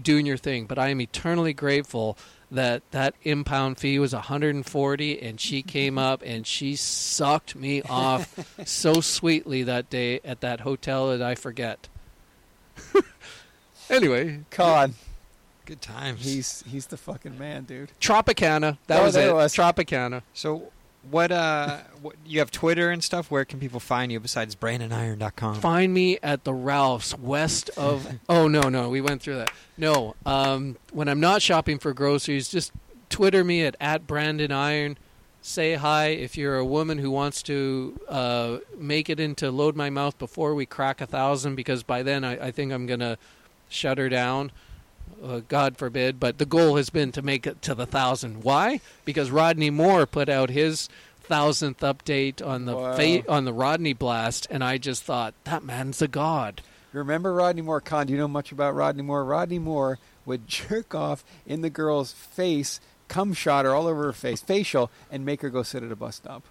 doing 0.00 0.26
your 0.26 0.36
thing. 0.36 0.66
But 0.66 0.78
I 0.78 0.88
am 0.88 1.00
eternally 1.00 1.52
grateful 1.52 2.16
that 2.50 2.82
that 2.90 3.14
impound 3.22 3.78
fee 3.78 3.98
was 3.98 4.12
140, 4.12 5.22
and 5.22 5.40
she 5.40 5.62
came 5.62 5.98
up 5.98 6.22
and 6.24 6.46
she 6.46 6.74
sucked 6.76 7.54
me 7.54 7.82
off 7.82 8.34
so 8.66 9.00
sweetly 9.00 9.62
that 9.62 9.88
day 9.90 10.20
at 10.24 10.40
that 10.40 10.60
hotel 10.60 11.08
that 11.16 11.22
I 11.22 11.34
forget. 11.34 11.88
anyway, 13.90 14.40
Con. 14.50 14.94
Good 15.66 15.82
times. 15.82 16.24
He's 16.24 16.64
he's 16.66 16.86
the 16.86 16.96
fucking 16.96 17.38
man, 17.38 17.64
dude. 17.64 17.92
Tropicana. 18.00 18.78
That 18.88 19.00
Oh, 19.00 19.04
was 19.04 19.14
there 19.14 19.28
it. 19.28 19.30
it 19.30 19.34
was. 19.34 19.54
Tropicana. 19.54 20.22
So, 20.34 20.72
what, 21.08 21.32
uh, 21.32 21.78
what, 22.02 22.16
you 22.26 22.40
have 22.40 22.50
Twitter 22.50 22.90
and 22.90 23.02
stuff? 23.02 23.30
Where 23.30 23.44
can 23.44 23.58
people 23.58 23.80
find 23.80 24.12
you 24.12 24.20
besides 24.20 24.54
brandoniron.com? 24.54 25.56
Find 25.60 25.94
me 25.94 26.18
at 26.22 26.44
the 26.44 26.52
Ralphs 26.52 27.16
west 27.18 27.70
of. 27.76 28.06
oh 28.28 28.48
no, 28.48 28.68
no, 28.68 28.90
we 28.90 29.00
went 29.00 29.22
through 29.22 29.36
that. 29.36 29.50
No, 29.78 30.14
um, 30.26 30.76
when 30.92 31.08
I'm 31.08 31.20
not 31.20 31.42
shopping 31.42 31.78
for 31.78 31.94
groceries, 31.94 32.48
just 32.48 32.72
Twitter 33.08 33.42
me 33.44 33.64
at 33.64 33.76
at 33.80 34.06
Brandon 34.06 34.52
Iron. 34.52 34.98
say 35.40 35.74
hi. 35.74 36.08
If 36.08 36.36
you're 36.36 36.56
a 36.56 36.66
woman 36.66 36.98
who 36.98 37.10
wants 37.10 37.42
to 37.44 37.98
uh, 38.08 38.58
make 38.76 39.08
it 39.08 39.18
into 39.18 39.50
load 39.50 39.76
my 39.76 39.90
mouth 39.90 40.18
before 40.18 40.54
we 40.54 40.66
crack 40.66 41.00
a 41.00 41.06
thousand, 41.06 41.54
because 41.54 41.82
by 41.82 42.02
then 42.02 42.24
I, 42.24 42.48
I 42.48 42.50
think 42.50 42.72
I'm 42.72 42.86
gonna 42.86 43.16
shut 43.68 43.98
her 43.98 44.08
down. 44.08 44.52
Uh, 45.22 45.40
God 45.48 45.76
forbid, 45.76 46.18
but 46.18 46.38
the 46.38 46.46
goal 46.46 46.76
has 46.76 46.88
been 46.90 47.12
to 47.12 47.20
make 47.22 47.46
it 47.46 47.60
to 47.62 47.74
the 47.74 47.86
thousand. 47.86 48.42
Why? 48.42 48.80
Because 49.04 49.30
Rodney 49.30 49.68
Moore 49.70 50.06
put 50.06 50.28
out 50.28 50.48
his 50.50 50.88
thousandth 51.20 51.80
update 51.80 52.44
on 52.44 52.64
the 52.64 52.76
Wow. 52.76 52.96
fa- 52.96 53.30
on 53.30 53.44
the 53.44 53.52
Rodney 53.52 53.92
blast, 53.92 54.46
and 54.50 54.64
I 54.64 54.78
just 54.78 55.02
thought 55.02 55.34
that 55.44 55.62
man's 55.62 56.00
a 56.00 56.08
god. 56.08 56.62
Remember 56.92 57.32
Rodney 57.34 57.62
Moore? 57.62 57.80
Con, 57.80 58.06
do 58.06 58.12
you 58.12 58.18
know 58.18 58.26
much 58.28 58.50
about 58.50 58.74
Rodney 58.74 59.02
Moore? 59.02 59.24
Rodney 59.24 59.58
Moore 59.58 59.98
would 60.24 60.48
jerk 60.48 60.94
off 60.94 61.22
in 61.46 61.60
the 61.60 61.70
girl's 61.70 62.12
face, 62.12 62.80
cum 63.08 63.32
shot 63.34 63.64
her 63.64 63.74
all 63.74 63.86
over 63.86 64.04
her 64.04 64.12
face, 64.12 64.40
facial, 64.40 64.90
and 65.10 65.24
make 65.24 65.42
her 65.42 65.50
go 65.50 65.62
sit 65.62 65.82
at 65.82 65.92
a 65.92 65.96
bus 65.96 66.16
stop. 66.16 66.42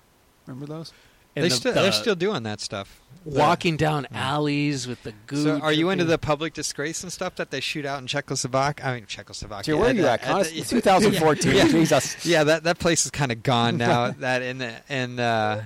Remember 0.46 0.66
those? 0.68 0.94
And 1.36 1.46
They 1.46 1.50
the- 1.50 1.56
still, 1.56 1.74
the- 1.74 1.82
they're 1.82 1.92
still 1.92 2.16
doing 2.16 2.44
that 2.44 2.60
stuff. 2.60 3.00
walking 3.26 3.78
down 3.78 4.08
alleys 4.12 4.88
with 4.88 5.04
the 5.04 5.14
goo. 5.28 5.44
So 5.44 5.60
are 5.60 5.72
you 5.74 5.90
into 5.90 6.06
the 6.06 6.18
public 6.18 6.54
disgrace 6.54 7.04
and 7.04 7.12
stuff 7.12 7.36
that 7.36 7.52
they 7.52 7.60
shoot 7.60 7.86
out 7.86 8.00
in 8.02 8.08
Czechoslovakia? 8.08 8.86
I 8.86 8.96
mean 8.96 9.06
Czechoslovakia. 9.06 9.74
Gee, 9.74 9.74
where 9.80 9.90
are 9.90 9.94
you 9.94 10.02
the- 10.04 10.12
at, 10.12 10.24
Con? 10.24 10.44
the- 10.44 10.62
2014. 10.62 11.56
Yeah. 11.56 11.68
Jesus. 11.68 12.26
Yeah, 12.26 12.44
that 12.46 12.64
that 12.64 12.80
place 12.80 13.06
is 13.06 13.12
kind 13.12 13.32
of 13.32 13.44
gone 13.44 13.78
now. 13.78 14.12
that 14.20 14.42
in 14.42 14.58
the 14.58 14.74
in 14.90 15.20
uh, 15.20 15.64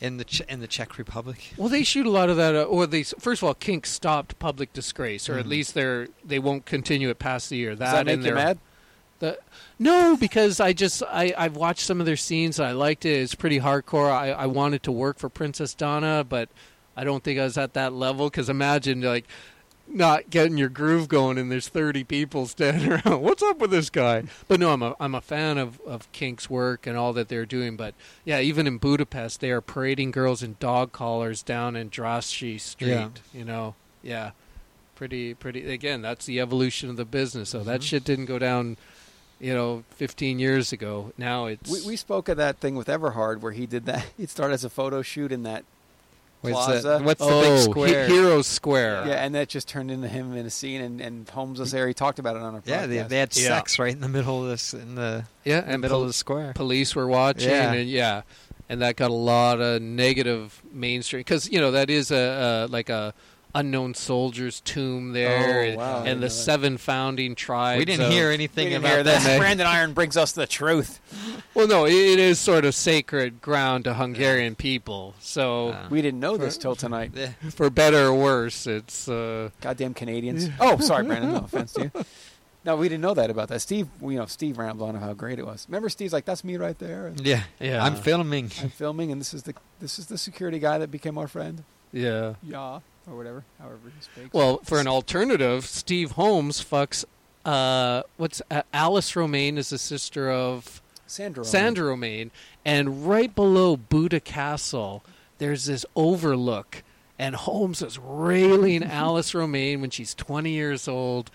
in 0.00 0.16
the 0.16 0.24
Ch- 0.24 0.40
in 0.48 0.60
the 0.60 0.66
Czech 0.68 0.96
Republic. 0.96 1.52
Well, 1.58 1.68
they 1.68 1.82
shoot 1.82 2.06
a 2.06 2.10
lot 2.10 2.30
of 2.30 2.36
that. 2.38 2.54
Uh, 2.54 2.62
or 2.62 2.86
they 2.86 3.02
first 3.02 3.42
of 3.42 3.46
all, 3.48 3.54
Kink 3.54 3.84
stopped 3.84 4.38
public 4.38 4.72
disgrace, 4.72 5.28
or 5.28 5.38
at 5.38 5.44
Mhm. 5.44 5.48
least 5.50 5.74
they're 5.74 6.08
they 6.24 6.38
won't 6.38 6.64
continue 6.64 7.10
it 7.10 7.18
past 7.18 7.50
the 7.50 7.56
year. 7.56 7.74
That, 7.76 7.84
Does 7.84 7.92
that 7.92 8.06
make 8.06 8.14
and 8.14 8.22
you 8.24 8.28
their- 8.32 8.34
mad? 8.36 8.58
The, 9.20 9.38
no, 9.78 10.16
because 10.16 10.60
I 10.60 10.72
just 10.72 11.02
I 11.04 11.32
I've 11.38 11.56
watched 11.56 11.86
some 11.86 12.00
of 12.00 12.06
their 12.06 12.16
scenes. 12.16 12.58
And 12.58 12.68
I 12.68 12.72
liked 12.72 13.04
it. 13.04 13.20
It's 13.20 13.34
pretty 13.34 13.60
hardcore. 13.60 14.10
I 14.10 14.30
I 14.32 14.46
wanted 14.46 14.82
to 14.84 14.92
work 14.92 15.18
for 15.18 15.28
Princess 15.28 15.72
Donna, 15.74 16.24
but 16.28 16.48
I 16.96 17.04
don't 17.04 17.22
think 17.22 17.38
I 17.38 17.44
was 17.44 17.56
at 17.56 17.74
that 17.74 17.92
level. 17.92 18.28
Because 18.28 18.48
imagine 18.48 19.00
like 19.02 19.26
not 19.92 20.30
getting 20.30 20.56
your 20.56 20.68
groove 20.68 21.08
going 21.08 21.36
and 21.36 21.50
there's 21.50 21.68
30 21.68 22.04
people 22.04 22.46
standing 22.46 22.92
around. 23.06 23.22
What's 23.22 23.42
up 23.42 23.58
with 23.58 23.70
this 23.70 23.90
guy? 23.90 24.24
But 24.48 24.60
no, 24.60 24.72
I'm 24.72 24.82
a 24.82 24.96
I'm 25.00 25.14
a 25.14 25.20
fan 25.20 25.58
of 25.58 25.80
of 25.80 26.10
Kink's 26.12 26.48
work 26.48 26.86
and 26.86 26.96
all 26.96 27.12
that 27.12 27.28
they're 27.28 27.46
doing. 27.46 27.76
But 27.76 27.94
yeah, 28.24 28.40
even 28.40 28.66
in 28.66 28.78
Budapest, 28.78 29.40
they 29.40 29.50
are 29.50 29.60
parading 29.60 30.12
girls 30.12 30.42
in 30.42 30.56
dog 30.60 30.92
collars 30.92 31.42
down 31.42 31.76
in 31.76 31.90
Drasci 31.90 32.60
Street. 32.60 32.88
Yeah. 32.88 33.08
You 33.34 33.44
know, 33.44 33.74
yeah, 34.02 34.30
pretty 34.94 35.34
pretty. 35.34 35.70
Again, 35.72 36.02
that's 36.02 36.26
the 36.26 36.40
evolution 36.40 36.90
of 36.90 36.96
the 36.96 37.04
business. 37.04 37.50
So 37.50 37.60
that 37.60 37.80
mm-hmm. 37.80 37.86
shit 37.86 38.04
didn't 38.04 38.26
go 38.26 38.38
down. 38.38 38.76
You 39.40 39.54
know, 39.54 39.84
15 39.96 40.38
years 40.38 40.70
ago. 40.72 41.12
Now 41.16 41.46
it's 41.46 41.70
We, 41.70 41.92
we 41.92 41.96
spoke 41.96 42.28
of 42.28 42.36
that 42.36 42.58
thing 42.58 42.74
with 42.76 42.88
Everhard 42.88 43.40
where 43.40 43.52
he 43.52 43.64
did 43.66 43.86
that. 43.86 44.04
He'd 44.18 44.28
start 44.30 44.52
as 44.52 44.64
a 44.64 44.70
photo 44.70 45.00
shoot 45.02 45.32
in 45.32 45.44
that 45.44 45.64
What's 46.42 46.54
plaza. 46.56 46.88
the- 46.98 47.04
what's 47.04 47.20
the 47.20 47.26
oh, 47.26 47.40
big 47.42 47.52
He- 47.58 47.62
square? 47.64 48.06
Hero 48.06 48.42
Square. 48.42 49.04
Yeah, 49.06 49.24
and 49.24 49.34
that 49.34 49.48
just 49.48 49.68
turned 49.68 49.90
into 49.90 50.08
him 50.08 50.34
in 50.36 50.46
a 50.46 50.50
scene, 50.50 50.80
and, 50.80 51.00
and 51.00 51.28
Holmes 51.28 51.58
was 51.58 51.70
there. 51.70 51.86
He 51.88 51.92
talked 51.94 52.18
about 52.18 52.36
it 52.36 52.42
on 52.42 52.54
a 52.54 52.62
Yeah, 52.64 52.86
they, 52.86 52.98
they 53.02 53.18
had 53.18 53.34
Yeah. 53.36 53.48
sex 53.48 53.78
right 53.78 53.92
in 53.92 54.00
the 54.00 54.08
middle 54.08 54.42
of 54.42 54.48
this 54.50 54.72
in 54.74 54.94
the 54.94 55.24
Yeah, 55.44 55.60
in 55.60 55.64
the 55.66 55.72
and 55.72 55.80
middle 55.82 55.96
pol- 55.96 56.02
of 56.02 56.08
the 56.08 56.12
square. 56.14 56.52
police 56.54 56.94
were 56.94 57.06
watching 57.08 57.50
Yeah. 57.50 57.72
and 57.72 57.88
yeah 57.88 58.22
and 58.70 58.80
that 58.82 58.96
got 58.96 59.10
a 59.10 59.14
lot 59.14 59.60
of 59.60 59.82
negative 59.82 60.62
mainstream 60.72 61.20
because 61.20 61.50
you 61.50 61.60
know 61.60 61.72
that 61.72 61.90
is 61.90 62.10
a, 62.10 62.16
a 62.16 62.66
like 62.70 62.88
a 62.88 63.12
unknown 63.54 63.94
soldiers 63.94 64.60
tomb 64.60 65.12
there 65.12 65.60
Oh, 65.60 65.64
and, 65.68 65.76
wow, 65.76 65.84
I 65.84 65.96
didn't 65.98 66.08
and 66.12 66.22
the 66.22 66.26
that. 66.26 66.30
seven 66.30 66.78
founding 66.78 67.34
tribes 67.34 67.78
We 67.78 67.84
didn't 67.84 68.06
of- 68.06 68.12
hear 68.12 68.30
anything 68.30 68.68
didn't 68.70 68.84
about 68.84 68.92
hear 68.94 69.02
this. 69.02 69.24
that. 69.24 69.38
Brandon 69.38 69.66
Iron 69.66 69.92
brings 69.92 70.16
us 70.16 70.32
the 70.32 70.46
truth. 70.46 71.00
well 71.54 71.66
no 71.66 71.84
it, 71.86 71.92
it 71.94 72.18
is 72.18 72.38
sort 72.38 72.64
of 72.64 72.74
sacred 72.74 73.40
ground 73.42 73.84
to 73.84 73.94
hungarian 73.94 74.54
people 74.54 75.14
so 75.20 75.70
Uh, 75.70 75.86
We 75.90 76.02
didn't 76.02 76.20
know 76.20 76.36
this 76.36 76.56
till 76.56 76.76
tonight. 76.76 77.12
For 77.50 77.70
better 77.70 78.06
or 78.08 78.14
worse 78.14 78.66
it's 78.66 79.08
uh 79.08 79.50
Goddamn 79.60 79.94
Canadians. 79.94 80.48
Oh, 80.60 80.78
sorry, 80.78 81.04
Brandon. 81.04 81.32
No 81.32 81.38
offense 81.40 81.72
to 81.74 81.82
you. 81.94 82.04
No, 82.62 82.76
we 82.76 82.88
didn't 82.90 83.00
know 83.00 83.14
that 83.14 83.30
about 83.30 83.48
that. 83.48 83.60
Steve, 83.62 83.88
you 84.02 84.10
know, 84.18 84.26
Steve 84.26 84.58
rambled 84.58 84.90
on 84.90 84.94
how 85.00 85.14
great 85.14 85.38
it 85.38 85.46
was. 85.46 85.64
Remember, 85.68 85.88
Steve's 85.88 86.12
like, 86.12 86.26
"That's 86.26 86.44
me 86.44 86.58
right 86.58 86.78
there." 86.78 87.06
And 87.06 87.18
Yeah, 87.26 87.44
Yeah. 87.58 87.82
I'm 87.82 87.96
filming. 87.96 88.50
I'm 88.60 88.68
filming, 88.68 89.10
and 89.10 89.18
this 89.18 89.32
is 89.32 89.44
the 89.44 89.54
this 89.80 89.98
is 89.98 90.06
the 90.08 90.18
security 90.18 90.58
guy 90.58 90.76
that 90.76 90.90
became 90.90 91.16
our 91.16 91.26
friend. 91.26 91.64
yeah 91.90 92.34
Yeah, 92.42 92.80
or 93.08 93.16
whatever, 93.16 93.44
however 93.58 93.92
he 93.96 94.02
speaks. 94.02 94.32
well 94.32 94.58
for 94.64 94.78
an 94.78 94.86
alternative 94.86 95.64
steve 95.66 96.12
holmes 96.12 96.62
fucks 96.64 97.04
uh 97.44 98.02
what's 98.16 98.42
uh, 98.50 98.62
alice 98.72 99.14
romain 99.16 99.56
is 99.58 99.70
the 99.70 99.78
sister 99.78 100.30
of 100.30 100.80
Sandra. 101.06 101.44
Sandra 101.44 101.86
Romain, 101.86 102.30
and 102.64 103.04
right 103.08 103.34
below 103.34 103.76
Buda 103.76 104.20
Castle, 104.20 105.02
there's 105.38 105.64
this 105.64 105.84
overlook, 105.96 106.84
and 107.18 107.34
Holmes 107.34 107.82
is 107.82 107.98
railing 107.98 108.84
Alice 108.84 109.34
Romain 109.34 109.80
when 109.80 109.90
she's 109.90 110.14
20 110.14 110.50
years 110.50 110.86
old, 110.86 111.32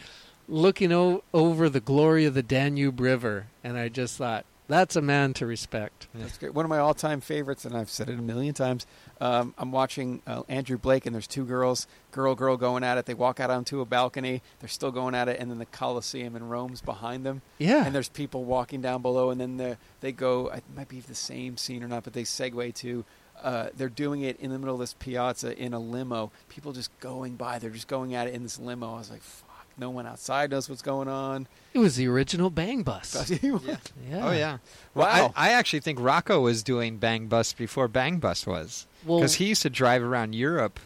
looking 0.48 0.94
o- 0.94 1.24
over 1.34 1.68
the 1.68 1.82
glory 1.82 2.24
of 2.24 2.36
the 2.36 2.42
Danube 2.42 3.02
River, 3.02 3.48
and 3.66 3.78
I 3.78 3.90
just 3.90 4.16
thought 4.18 4.46
that's 4.68 4.96
a 4.96 5.02
man 5.02 5.34
to 5.36 5.46
respect. 5.46 6.08
That's 6.14 6.38
great. 6.38 6.54
One 6.54 6.66
of 6.66 6.70
my 6.70 6.80
all-time 6.80 7.22
favorites, 7.22 7.66
and 7.66 7.76
I've 7.76 7.90
said 7.90 8.10
it 8.10 8.18
a 8.18 8.22
million 8.22 8.54
times. 8.54 8.86
Um, 9.22 9.54
I'm 9.58 9.72
watching 9.72 10.22
uh, 10.26 10.44
Andrew 10.50 10.78
Blake, 10.78 11.06
and 11.06 11.14
there's 11.14 11.28
two 11.28 11.46
girls, 11.46 11.88
girl, 12.12 12.36
girl, 12.36 12.58
going 12.58 12.84
at 12.84 12.98
it. 12.98 13.06
They 13.06 13.14
walk 13.14 13.40
out 13.40 13.50
onto 13.50 13.82
a 13.82 13.86
balcony. 13.86 14.42
They're 14.60 14.70
still 14.70 14.92
going 14.92 15.16
at 15.16 15.30
it, 15.30 15.40
and 15.40 15.50
then 15.52 15.60
the 15.60 15.66
Colosseum 15.66 16.36
in 16.36 16.48
Rome's 16.48 16.82
behind 16.82 17.26
them. 17.26 17.42
Yeah. 17.58 17.86
And 17.86 17.94
there's 17.94 18.10
people 18.10 18.44
walking 18.44 18.82
down 18.82 19.02
below, 19.02 19.30
and 19.30 19.40
then 19.40 19.58
the, 19.58 19.78
they 20.02 20.12
go. 20.12 20.48
It 20.48 20.64
might 20.76 20.90
be 20.90 21.00
the 21.00 21.16
same 21.16 21.58
scene 21.58 21.84
or 21.84 21.88
not, 21.88 22.04
but 22.04 22.14
they 22.14 22.24
segue 22.24 22.74
to. 22.76 23.06
Uh, 23.42 23.68
they're 23.76 23.90
doing 23.90 24.22
it 24.22 24.40
in 24.40 24.50
the 24.50 24.58
middle 24.58 24.76
of 24.76 24.80
this 24.80 24.96
piazza 24.98 25.58
in 25.58 25.74
a 25.74 25.80
limo. 25.80 26.32
People 26.48 26.72
just 26.72 26.98
going 27.00 27.36
by. 27.36 27.60
They're 27.60 27.70
just 27.70 27.88
going 27.88 28.16
at 28.16 28.28
it 28.28 28.34
in 28.34 28.44
this 28.44 28.58
limo. 28.60 28.96
I 28.96 28.98
was 29.00 29.12
like! 29.12 29.22
No 29.78 29.90
one 29.90 30.08
outside 30.08 30.52
knows 30.52 30.70
what's 30.70 30.82
going 30.82 31.08
on. 31.10 31.48
It 31.74 31.80
was 31.80 31.98
the 31.98 32.08
original 32.08 32.50
Bang 32.50 32.84
Bus. 32.84 33.30
Yeah. 33.30 33.52
Yeah. 34.10 34.28
Oh 34.28 34.32
yeah. 34.32 34.58
Well, 34.94 35.08
Wow. 35.08 35.34
I, 35.36 35.50
I 35.50 35.54
actually 35.54 35.82
think 35.82 36.00
Rocco 36.00 36.40
was 36.42 36.64
doing 36.64 36.98
Bang 36.98 37.28
Bus 37.28 37.52
before 37.54 37.88
Bang 37.88 38.20
Bus 38.20 38.48
was, 38.48 38.88
Well- 39.06 39.20
because 39.20 39.36
he 39.36 39.46
used 39.48 39.64
to 39.64 39.70
drive 39.70 40.02
around 40.04 40.34
Europe 40.36 40.80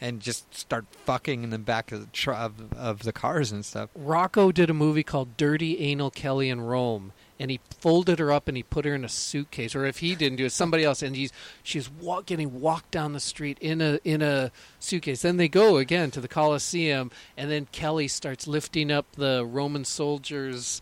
and 0.00 0.20
just 0.20 0.54
start 0.54 0.86
fucking 1.04 1.42
in 1.44 1.50
the 1.50 1.58
back 1.58 1.92
of 1.92 2.00
the 2.00 2.06
tr- 2.06 2.32
of, 2.32 2.72
of 2.72 3.00
the 3.02 3.12
cars 3.12 3.52
and 3.52 3.64
stuff. 3.66 3.90
Rocco 3.94 4.50
did 4.50 4.70
a 4.70 4.74
movie 4.74 5.02
called 5.02 5.36
Dirty 5.36 5.78
Anal 5.78 6.10
Kelly 6.10 6.48
in 6.48 6.62
Rome, 6.62 7.12
and 7.40 7.50
he 7.50 7.58
folded 7.80 8.20
her 8.20 8.30
up 8.30 8.46
and 8.46 8.56
he 8.56 8.62
put 8.62 8.84
her 8.84 8.94
in 8.94 9.04
a 9.04 9.08
suitcase. 9.08 9.74
Or 9.74 9.84
if 9.86 9.98
he 9.98 10.14
didn't 10.14 10.36
do 10.36 10.44
it, 10.44 10.52
somebody 10.52 10.84
else. 10.84 11.02
And 11.02 11.16
he's 11.16 11.32
she's 11.64 11.90
walk, 11.90 12.26
getting 12.26 12.60
walked 12.60 12.92
down 12.92 13.14
the 13.14 13.18
street 13.20 13.58
in 13.60 13.80
a 13.80 13.98
in 14.04 14.22
a 14.22 14.52
suitcase. 14.78 15.22
Then 15.22 15.38
they 15.38 15.48
go 15.48 15.78
again 15.78 16.12
to 16.12 16.20
the 16.20 16.28
Colosseum, 16.28 17.10
and 17.36 17.50
then 17.50 17.66
Kelly 17.72 18.06
starts 18.06 18.46
lifting 18.46 18.92
up 18.92 19.06
the 19.16 19.44
Roman 19.44 19.84
soldiers. 19.84 20.80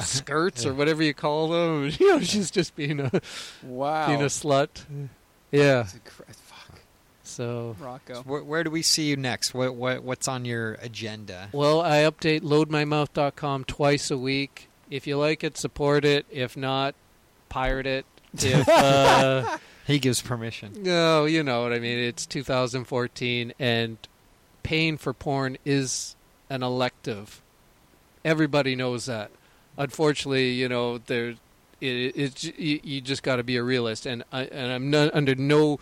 skirts 0.00 0.66
or 0.66 0.74
whatever 0.74 1.02
you 1.02 1.14
call 1.14 1.48
them. 1.48 1.90
You 2.00 2.08
know, 2.08 2.20
she's 2.20 2.50
just 2.50 2.74
being 2.74 2.98
a 3.00 3.20
Wow. 3.62 4.08
being 4.08 4.22
a 4.22 4.26
slut. 4.26 4.68
Yeah. 5.52 5.82
It's 5.82 5.94
a 5.94 5.98
cr- 6.00 6.22
Fuck. 6.32 6.80
So 7.22 7.76
Rocco. 7.80 8.22
Where, 8.22 8.42
where 8.42 8.64
do 8.64 8.70
we 8.70 8.82
see 8.82 9.04
you 9.04 9.16
next? 9.16 9.54
What, 9.54 9.74
what 9.76 10.02
what's 10.02 10.26
on 10.28 10.44
your 10.44 10.74
agenda? 10.74 11.48
Well, 11.52 11.80
I 11.80 11.98
update 11.98 12.40
loadmymouth.com 12.42 13.64
twice 13.64 14.10
a 14.10 14.18
week. 14.18 14.68
If 14.90 15.06
you 15.06 15.16
like 15.18 15.42
it, 15.44 15.56
support 15.56 16.04
it. 16.04 16.26
If 16.30 16.56
not, 16.56 16.94
pirate 17.48 17.86
it. 17.86 18.06
If 18.38 18.68
uh, 18.68 19.56
He 19.86 19.98
gives 19.98 20.20
permission. 20.20 20.82
no, 20.82 21.24
you 21.24 21.42
know 21.42 21.62
what 21.62 21.72
I 21.72 21.78
mean. 21.78 21.98
It's 21.98 22.26
2014, 22.26 23.54
and 23.58 23.96
paying 24.62 24.98
for 24.98 25.12
porn 25.14 25.56
is 25.64 26.16
an 26.50 26.62
elective. 26.62 27.40
Everybody 28.24 28.74
knows 28.74 29.06
that. 29.06 29.30
Unfortunately, 29.78 30.50
you 30.50 30.68
know 30.68 30.98
there. 30.98 31.36
It, 31.80 32.12
it's 32.16 32.44
you, 32.44 32.80
you 32.82 33.00
just 33.00 33.22
got 33.22 33.36
to 33.36 33.42
be 33.44 33.56
a 33.56 33.62
realist, 33.62 34.06
and 34.06 34.24
I, 34.32 34.42
and 34.44 34.72
I'm 34.72 34.90
not 34.90 35.14
under 35.14 35.34
no 35.34 35.78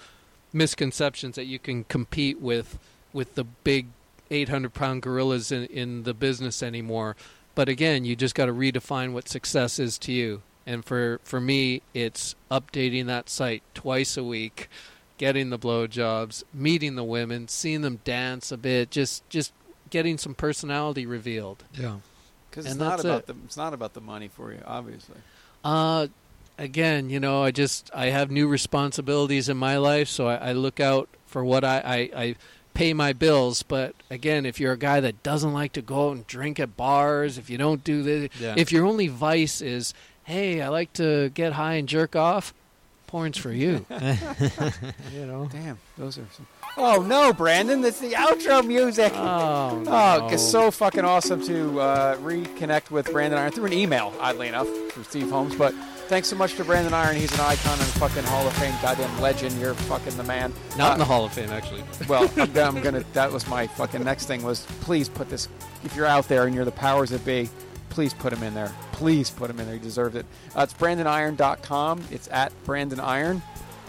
misconceptions 0.52 1.34
that 1.36 1.46
you 1.46 1.58
can 1.58 1.84
compete 1.84 2.40
with 2.40 2.78
with 3.12 3.34
the 3.34 3.44
big 3.44 3.86
800 4.30 4.74
pound 4.74 5.02
gorillas 5.02 5.50
in, 5.50 5.64
in 5.66 6.02
the 6.04 6.14
business 6.14 6.62
anymore. 6.62 7.16
But 7.54 7.68
again, 7.68 8.04
you 8.04 8.16
just 8.16 8.34
got 8.34 8.46
to 8.46 8.52
redefine 8.52 9.12
what 9.12 9.28
success 9.28 9.78
is 9.78 9.98
to 9.98 10.12
you. 10.12 10.42
And 10.66 10.84
for, 10.84 11.20
for 11.24 11.40
me, 11.40 11.82
it's 11.92 12.34
updating 12.50 13.06
that 13.06 13.28
site 13.28 13.62
twice 13.74 14.16
a 14.16 14.24
week, 14.24 14.68
getting 15.18 15.50
the 15.50 15.58
blowjobs, 15.58 16.42
meeting 16.52 16.96
the 16.96 17.04
women, 17.04 17.48
seeing 17.48 17.82
them 17.82 18.00
dance 18.04 18.50
a 18.50 18.56
bit, 18.56 18.90
just 18.90 19.28
just 19.28 19.52
getting 19.90 20.18
some 20.18 20.34
personality 20.34 21.06
revealed. 21.06 21.64
Yeah. 21.74 21.98
Because 22.50 22.64
it's 22.66 22.72
And 22.72 22.80
not 22.80 22.90
that's 22.90 23.04
about 23.04 23.18
it. 23.20 23.26
the 23.26 23.34
it's 23.44 23.56
not 23.56 23.74
about 23.74 23.92
the 23.94 24.00
money 24.00 24.28
for 24.28 24.52
you, 24.52 24.60
obviously. 24.66 25.16
Uh, 25.62 26.06
again, 26.58 27.10
you 27.10 27.20
know, 27.20 27.42
I 27.42 27.50
just 27.50 27.90
I 27.94 28.06
have 28.06 28.30
new 28.30 28.48
responsibilities 28.48 29.48
in 29.48 29.56
my 29.56 29.76
life, 29.76 30.08
so 30.08 30.26
I, 30.26 30.36
I 30.36 30.52
look 30.52 30.80
out 30.80 31.08
for 31.26 31.44
what 31.44 31.62
I, 31.64 31.78
I 31.78 32.22
I 32.22 32.36
pay 32.74 32.92
my 32.92 33.12
bills. 33.12 33.62
But 33.62 33.94
again, 34.10 34.44
if 34.44 34.60
you're 34.60 34.72
a 34.72 34.78
guy 34.78 35.00
that 35.00 35.22
doesn't 35.22 35.52
like 35.52 35.72
to 35.72 35.82
go 35.82 36.10
out 36.10 36.16
and 36.16 36.26
drink 36.26 36.60
at 36.60 36.76
bars, 36.76 37.38
if 37.38 37.48
you 37.48 37.56
don't 37.58 37.82
do 37.84 38.02
this, 38.02 38.28
Yeah. 38.38 38.54
if 38.56 38.70
your 38.72 38.84
only 38.84 39.08
vice 39.08 39.60
is 39.60 39.94
hey, 40.24 40.60
I 40.62 40.68
like 40.68 40.92
to 40.94 41.28
get 41.30 41.52
high 41.52 41.74
and 41.74 41.86
jerk 41.88 42.16
off. 42.16 42.54
Porn's 43.06 43.36
for 43.38 43.52
you. 43.52 43.84
you 45.12 45.26
know. 45.26 45.48
Damn, 45.52 45.78
those 45.96 46.18
are 46.18 46.26
some. 46.32 46.46
Oh 46.76 47.02
no, 47.02 47.32
Brandon! 47.32 47.80
That's 47.80 48.00
the 48.00 48.10
outro 48.12 48.66
music. 48.66 49.12
Oh, 49.14 49.84
Oh, 49.86 50.28
it's 50.28 50.42
so 50.42 50.72
fucking 50.72 51.04
awesome 51.04 51.40
to 51.46 51.80
uh, 51.80 52.16
reconnect 52.16 52.90
with 52.90 53.12
Brandon 53.12 53.38
Iron 53.38 53.52
through 53.52 53.66
an 53.66 53.72
email, 53.72 54.12
oddly 54.18 54.48
enough, 54.48 54.66
from 54.90 55.04
Steve 55.04 55.30
Holmes. 55.30 55.54
But 55.54 55.72
thanks 56.08 56.28
so 56.28 56.36
much 56.36 56.54
to 56.56 56.64
Brandon 56.64 56.94
Iron. 56.94 57.16
He's 57.16 57.32
an 57.34 57.40
icon 57.40 57.72
and 57.78 57.88
fucking 57.98 58.24
Hall 58.24 58.46
of 58.46 58.52
Fame 58.54 58.74
goddamn 58.82 59.20
legend. 59.20 59.58
You're 59.60 59.74
fucking 59.74 60.16
the 60.16 60.24
man. 60.24 60.52
Not 60.76 60.92
in 60.94 60.98
the 60.98 61.04
Uh, 61.04 61.08
Hall 61.08 61.24
of 61.24 61.32
Fame, 61.32 61.50
actually. 61.50 61.82
Well, 62.08 62.30
I'm, 62.36 62.52
gonna- 62.52 62.62
I'm 62.78 62.80
gonna. 62.82 63.04
That 63.12 63.32
was 63.32 63.46
my 63.48 63.66
fucking 63.66 64.02
next 64.04 64.26
thing. 64.26 64.42
Was 64.42 64.66
please 64.80 65.08
put 65.08 65.28
this. 65.30 65.48
If 65.84 65.94
you're 65.96 66.06
out 66.06 66.28
there 66.28 66.46
and 66.46 66.54
you're 66.54 66.64
the 66.64 66.70
powers 66.72 67.10
that 67.10 67.24
be, 67.24 67.48
please 67.90 68.14
put 68.14 68.32
him 68.32 68.42
in 68.42 68.54
there. 68.54 68.72
Please 68.92 69.30
put 69.30 69.50
him 69.50 69.58
in 69.60 69.66
there. 69.66 69.74
He 69.76 69.80
deserved 69.80 70.16
it. 70.16 70.26
Uh, 70.56 70.62
it's 70.62 70.72
BrandonIron.com. 70.74 72.02
It's 72.10 72.28
at 72.28 72.52
Brandon 72.64 73.00
Iron. 73.00 73.42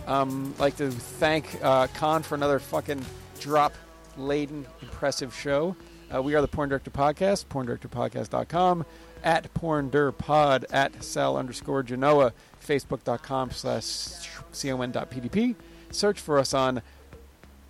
Um, 0.07 0.53
like 0.59 0.77
to 0.77 0.91
thank 0.91 1.57
uh, 1.63 1.87
Con 1.95 2.21
for 2.23 2.35
another 2.35 2.59
fucking 2.59 3.03
drop 3.39 3.73
laden, 4.17 4.65
impressive 4.81 5.33
show. 5.35 5.75
Uh, 6.13 6.21
we 6.21 6.35
are 6.35 6.41
the 6.41 6.47
Porn 6.47 6.69
Director 6.69 6.91
Podcast, 6.91 7.45
porndirectorpodcast.com, 7.47 8.85
at 9.25 9.53
porndirpod, 9.53 10.65
at 10.71 11.03
Sal 11.03 11.35
underscore 11.35 11.83
Genoa, 11.83 12.31
facebook.com 12.65 13.51
slash 13.51 14.29
con.pdp. 14.53 15.55
Search 15.91 16.19
for 16.19 16.39
us 16.39 16.53
on 16.53 16.81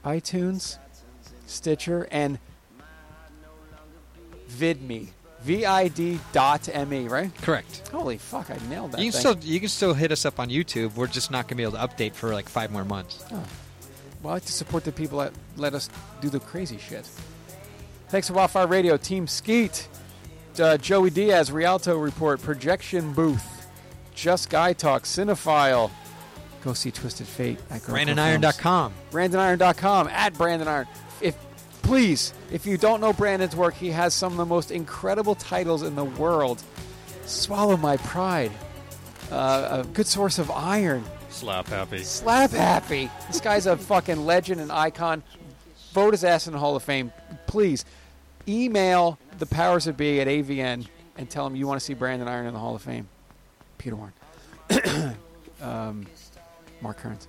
iTunes, 0.03 0.77
Stitcher, 1.48 2.07
and 2.11 2.38
VidMe. 4.49 5.07
V-I-D 5.41 6.19
dot 6.34 6.68
M-E, 6.73 7.07
right? 7.07 7.32
Correct. 7.44 7.88
Holy 7.90 8.18
fuck, 8.18 8.49
I 8.49 8.57
nailed 8.68 8.94
that 8.94 8.99
You 8.99 9.11
can 9.11 9.22
thing. 9.22 9.34
still 9.38 9.38
you 9.52 9.60
can 9.60 9.69
still 9.69 9.94
hit 9.94 10.11
us 10.11 10.26
up 10.26 10.40
on 10.40 10.49
YouTube. 10.49 10.95
We're 10.95 11.06
just 11.06 11.30
not 11.30 11.44
going 11.44 11.49
to 11.49 11.56
be 11.56 11.61
able 11.64 11.73
to 11.73 11.77
update 11.88 12.14
for 12.14 12.34
like 12.34 12.49
five 12.49 12.72
more 12.72 12.84
months. 12.84 13.23
Oh. 13.32 13.44
Well, 14.23 14.32
I 14.32 14.38
like 14.38 14.45
to 14.45 14.52
support 14.52 14.86
the 14.86 14.91
people 14.91 15.19
that 15.19 15.34
let 15.56 15.76
us 15.76 15.88
do 16.19 16.30
the 16.30 16.40
crazy 16.40 16.80
shit. 16.80 17.07
Thanks 18.10 18.26
to 18.27 18.34
Wildfire 18.34 18.65
Radio, 18.65 18.98
Team 18.98 19.27
Skeet, 19.27 19.88
uh, 20.60 20.77
Joey 20.77 21.10
Diaz, 21.10 21.52
Rialto 21.52 21.98
Report, 21.98 22.41
Projection 22.41 23.14
Booth, 23.14 23.68
Just 24.14 24.49
Guy 24.49 24.73
Talk, 24.73 25.03
Cinefile. 25.03 25.91
Go 26.64 26.73
see 26.73 26.91
Twisted 26.91 27.27
Fate 27.27 27.60
at 27.69 27.84
Girl 27.84 27.95
Code 27.95 28.07
BrandonIron.com. 28.07 28.91
Films. 28.91 29.34
BrandonIron.com, 29.34 30.07
at 30.07 30.34
Brandon 30.34 30.68
Iron. 30.68 30.88
If 31.22 31.36
Please, 31.84 32.34
if 32.52 32.65
you 32.65 32.77
don't 32.77 32.99
know 32.99 33.14
Brandon's 33.14 33.56
work, 33.56 33.76
he 33.76 33.90
has 33.91 34.15
some 34.15 34.32
of 34.32 34.38
the 34.40 34.45
most 34.45 34.72
incredible 34.72 35.36
titles 35.36 35.84
in 35.84 35.95
the 35.95 36.03
world. 36.03 36.64
Swallow 37.27 37.77
My 37.77 37.98
Pride, 37.98 38.52
uh, 39.32 39.84
a 39.84 39.88
good 39.94 40.07
source 40.07 40.40
of 40.40 40.49
iron, 40.49 41.03
Slap 41.36 41.68
happy. 41.68 42.02
Slap 42.02 42.52
happy. 42.52 43.11
This 43.27 43.41
guy's 43.41 43.65
a 43.65 43.76
fucking 43.91 44.26
legend 44.26 44.61
and 44.61 44.72
icon. 44.72 45.22
Vote 45.91 46.14
his 46.14 46.23
ass 46.23 46.48
in 46.48 46.53
the 46.53 46.60
Hall 46.60 46.77
of 46.77 46.84
Fame. 46.84 47.11
Please 47.45 47.84
email 48.47 49.17
the 49.39 49.45
powers 49.45 49.85
that 49.85 49.97
be 49.97 50.22
at 50.22 50.27
AVN 50.27 50.88
and 51.17 51.30
tell 51.30 51.43
them 51.45 51.55
you 51.55 51.67
want 51.67 51.80
to 51.80 51.85
see 51.85 51.93
Brandon 51.93 52.27
Iron 52.27 52.45
in 52.45 52.53
the 52.53 52.59
Hall 52.59 52.76
of 52.76 52.81
Fame. 52.81 53.07
Peter 53.77 53.95
Warren. 53.95 54.13
um, 55.61 56.05
Mark 56.81 56.99
Kernes. 57.01 57.27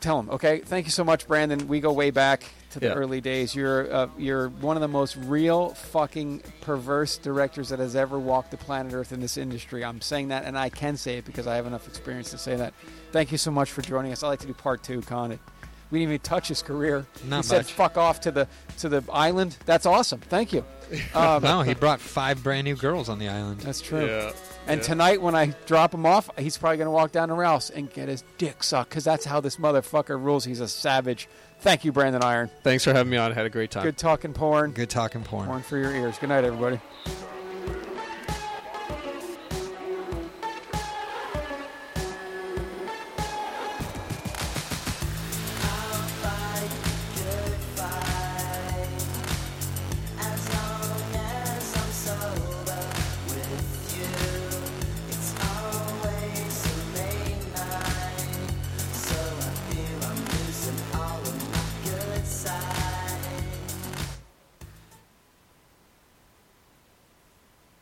Tell 0.00 0.20
him, 0.20 0.30
okay? 0.30 0.58
Thank 0.58 0.86
you 0.86 0.92
so 0.92 1.04
much, 1.04 1.26
Brandon. 1.26 1.68
We 1.68 1.80
go 1.80 1.90
way 1.92 2.10
back 2.10 2.44
to 2.72 2.80
the 2.80 2.86
Yeah. 2.88 2.92
early 2.92 3.20
days. 3.20 3.54
You're 3.54 3.92
uh, 3.92 4.08
you're 4.18 4.48
one 4.50 4.76
of 4.76 4.82
the 4.82 4.88
most 4.88 5.16
real 5.16 5.70
fucking 5.70 6.42
perverse 6.60 7.16
directors 7.16 7.70
that 7.70 7.78
has 7.78 7.96
ever 7.96 8.18
walked 8.18 8.50
the 8.50 8.56
planet 8.58 8.92
Earth 8.92 9.12
in 9.12 9.20
this 9.20 9.36
industry. 9.38 9.84
I'm 9.84 10.00
saying 10.02 10.28
that, 10.28 10.44
and 10.44 10.56
I 10.56 10.68
can 10.68 10.96
say 10.98 11.16
it 11.18 11.24
because 11.24 11.46
I 11.46 11.56
have 11.56 11.66
enough 11.66 11.88
experience 11.88 12.30
to 12.32 12.38
say 12.38 12.56
that. 12.56 12.74
Thank 13.10 13.32
you 13.32 13.38
so 13.38 13.50
much 13.50 13.70
for 13.70 13.80
joining 13.82 14.12
us. 14.12 14.22
I'd 14.22 14.28
like 14.28 14.40
to 14.40 14.46
do 14.46 14.52
part 14.54 14.82
two, 14.82 15.00
Con. 15.00 15.38
It. 15.86 15.92
We 15.92 15.98
didn't 16.00 16.12
even 16.12 16.20
touch 16.22 16.48
his 16.48 16.62
career. 16.62 17.06
Not 17.24 17.38
he 17.38 17.42
said 17.44 17.66
"fuck 17.66 17.96
off" 17.96 18.20
to 18.22 18.30
the 18.30 18.48
to 18.78 18.88
the 18.88 19.02
island. 19.12 19.56
That's 19.66 19.86
awesome. 19.86 20.20
Thank 20.20 20.52
you. 20.52 20.64
Um, 21.14 21.42
no, 21.42 21.62
he 21.62 21.74
brought 21.74 21.98
five 22.00 22.44
brand 22.44 22.64
new 22.64 22.76
girls 22.76 23.08
on 23.08 23.18
the 23.18 23.28
island. 23.28 23.60
That's 23.60 23.80
true. 23.80 24.06
Yeah. 24.06 24.30
And 24.68 24.80
Yeah. 24.80 24.86
tonight, 24.86 25.20
when 25.20 25.34
I 25.34 25.46
drop 25.66 25.92
him 25.92 26.06
off, 26.06 26.30
he's 26.38 26.56
probably 26.56 26.76
going 26.76 26.86
to 26.86 26.92
walk 26.92 27.10
down 27.10 27.26
to 27.26 27.34
Rouse 27.34 27.70
and 27.70 27.92
get 27.92 28.08
his 28.08 28.22
dick 28.38 28.62
sucked 28.62 28.90
because 28.90 29.02
that's 29.02 29.24
how 29.24 29.40
this 29.40 29.56
motherfucker 29.56 30.10
rules. 30.22 30.44
He's 30.44 30.60
a 30.60 30.68
savage. 30.68 31.28
Thank 31.58 31.84
you, 31.84 31.90
Brandon 31.90 32.22
Iron. 32.22 32.50
Thanks 32.62 32.84
for 32.84 32.92
having 32.92 33.10
me 33.10 33.16
on. 33.16 33.32
Had 33.32 33.46
a 33.46 33.50
great 33.50 33.72
time. 33.72 33.82
Good 33.82 33.98
talking 33.98 34.32
porn. 34.32 34.70
Good 34.70 34.88
talking 34.90 35.24
porn. 35.24 35.46
Porn 35.48 35.62
for 35.62 35.76
your 35.76 35.92
ears. 35.92 36.18
Good 36.18 36.28
night, 36.28 36.44
everybody. 36.44 36.80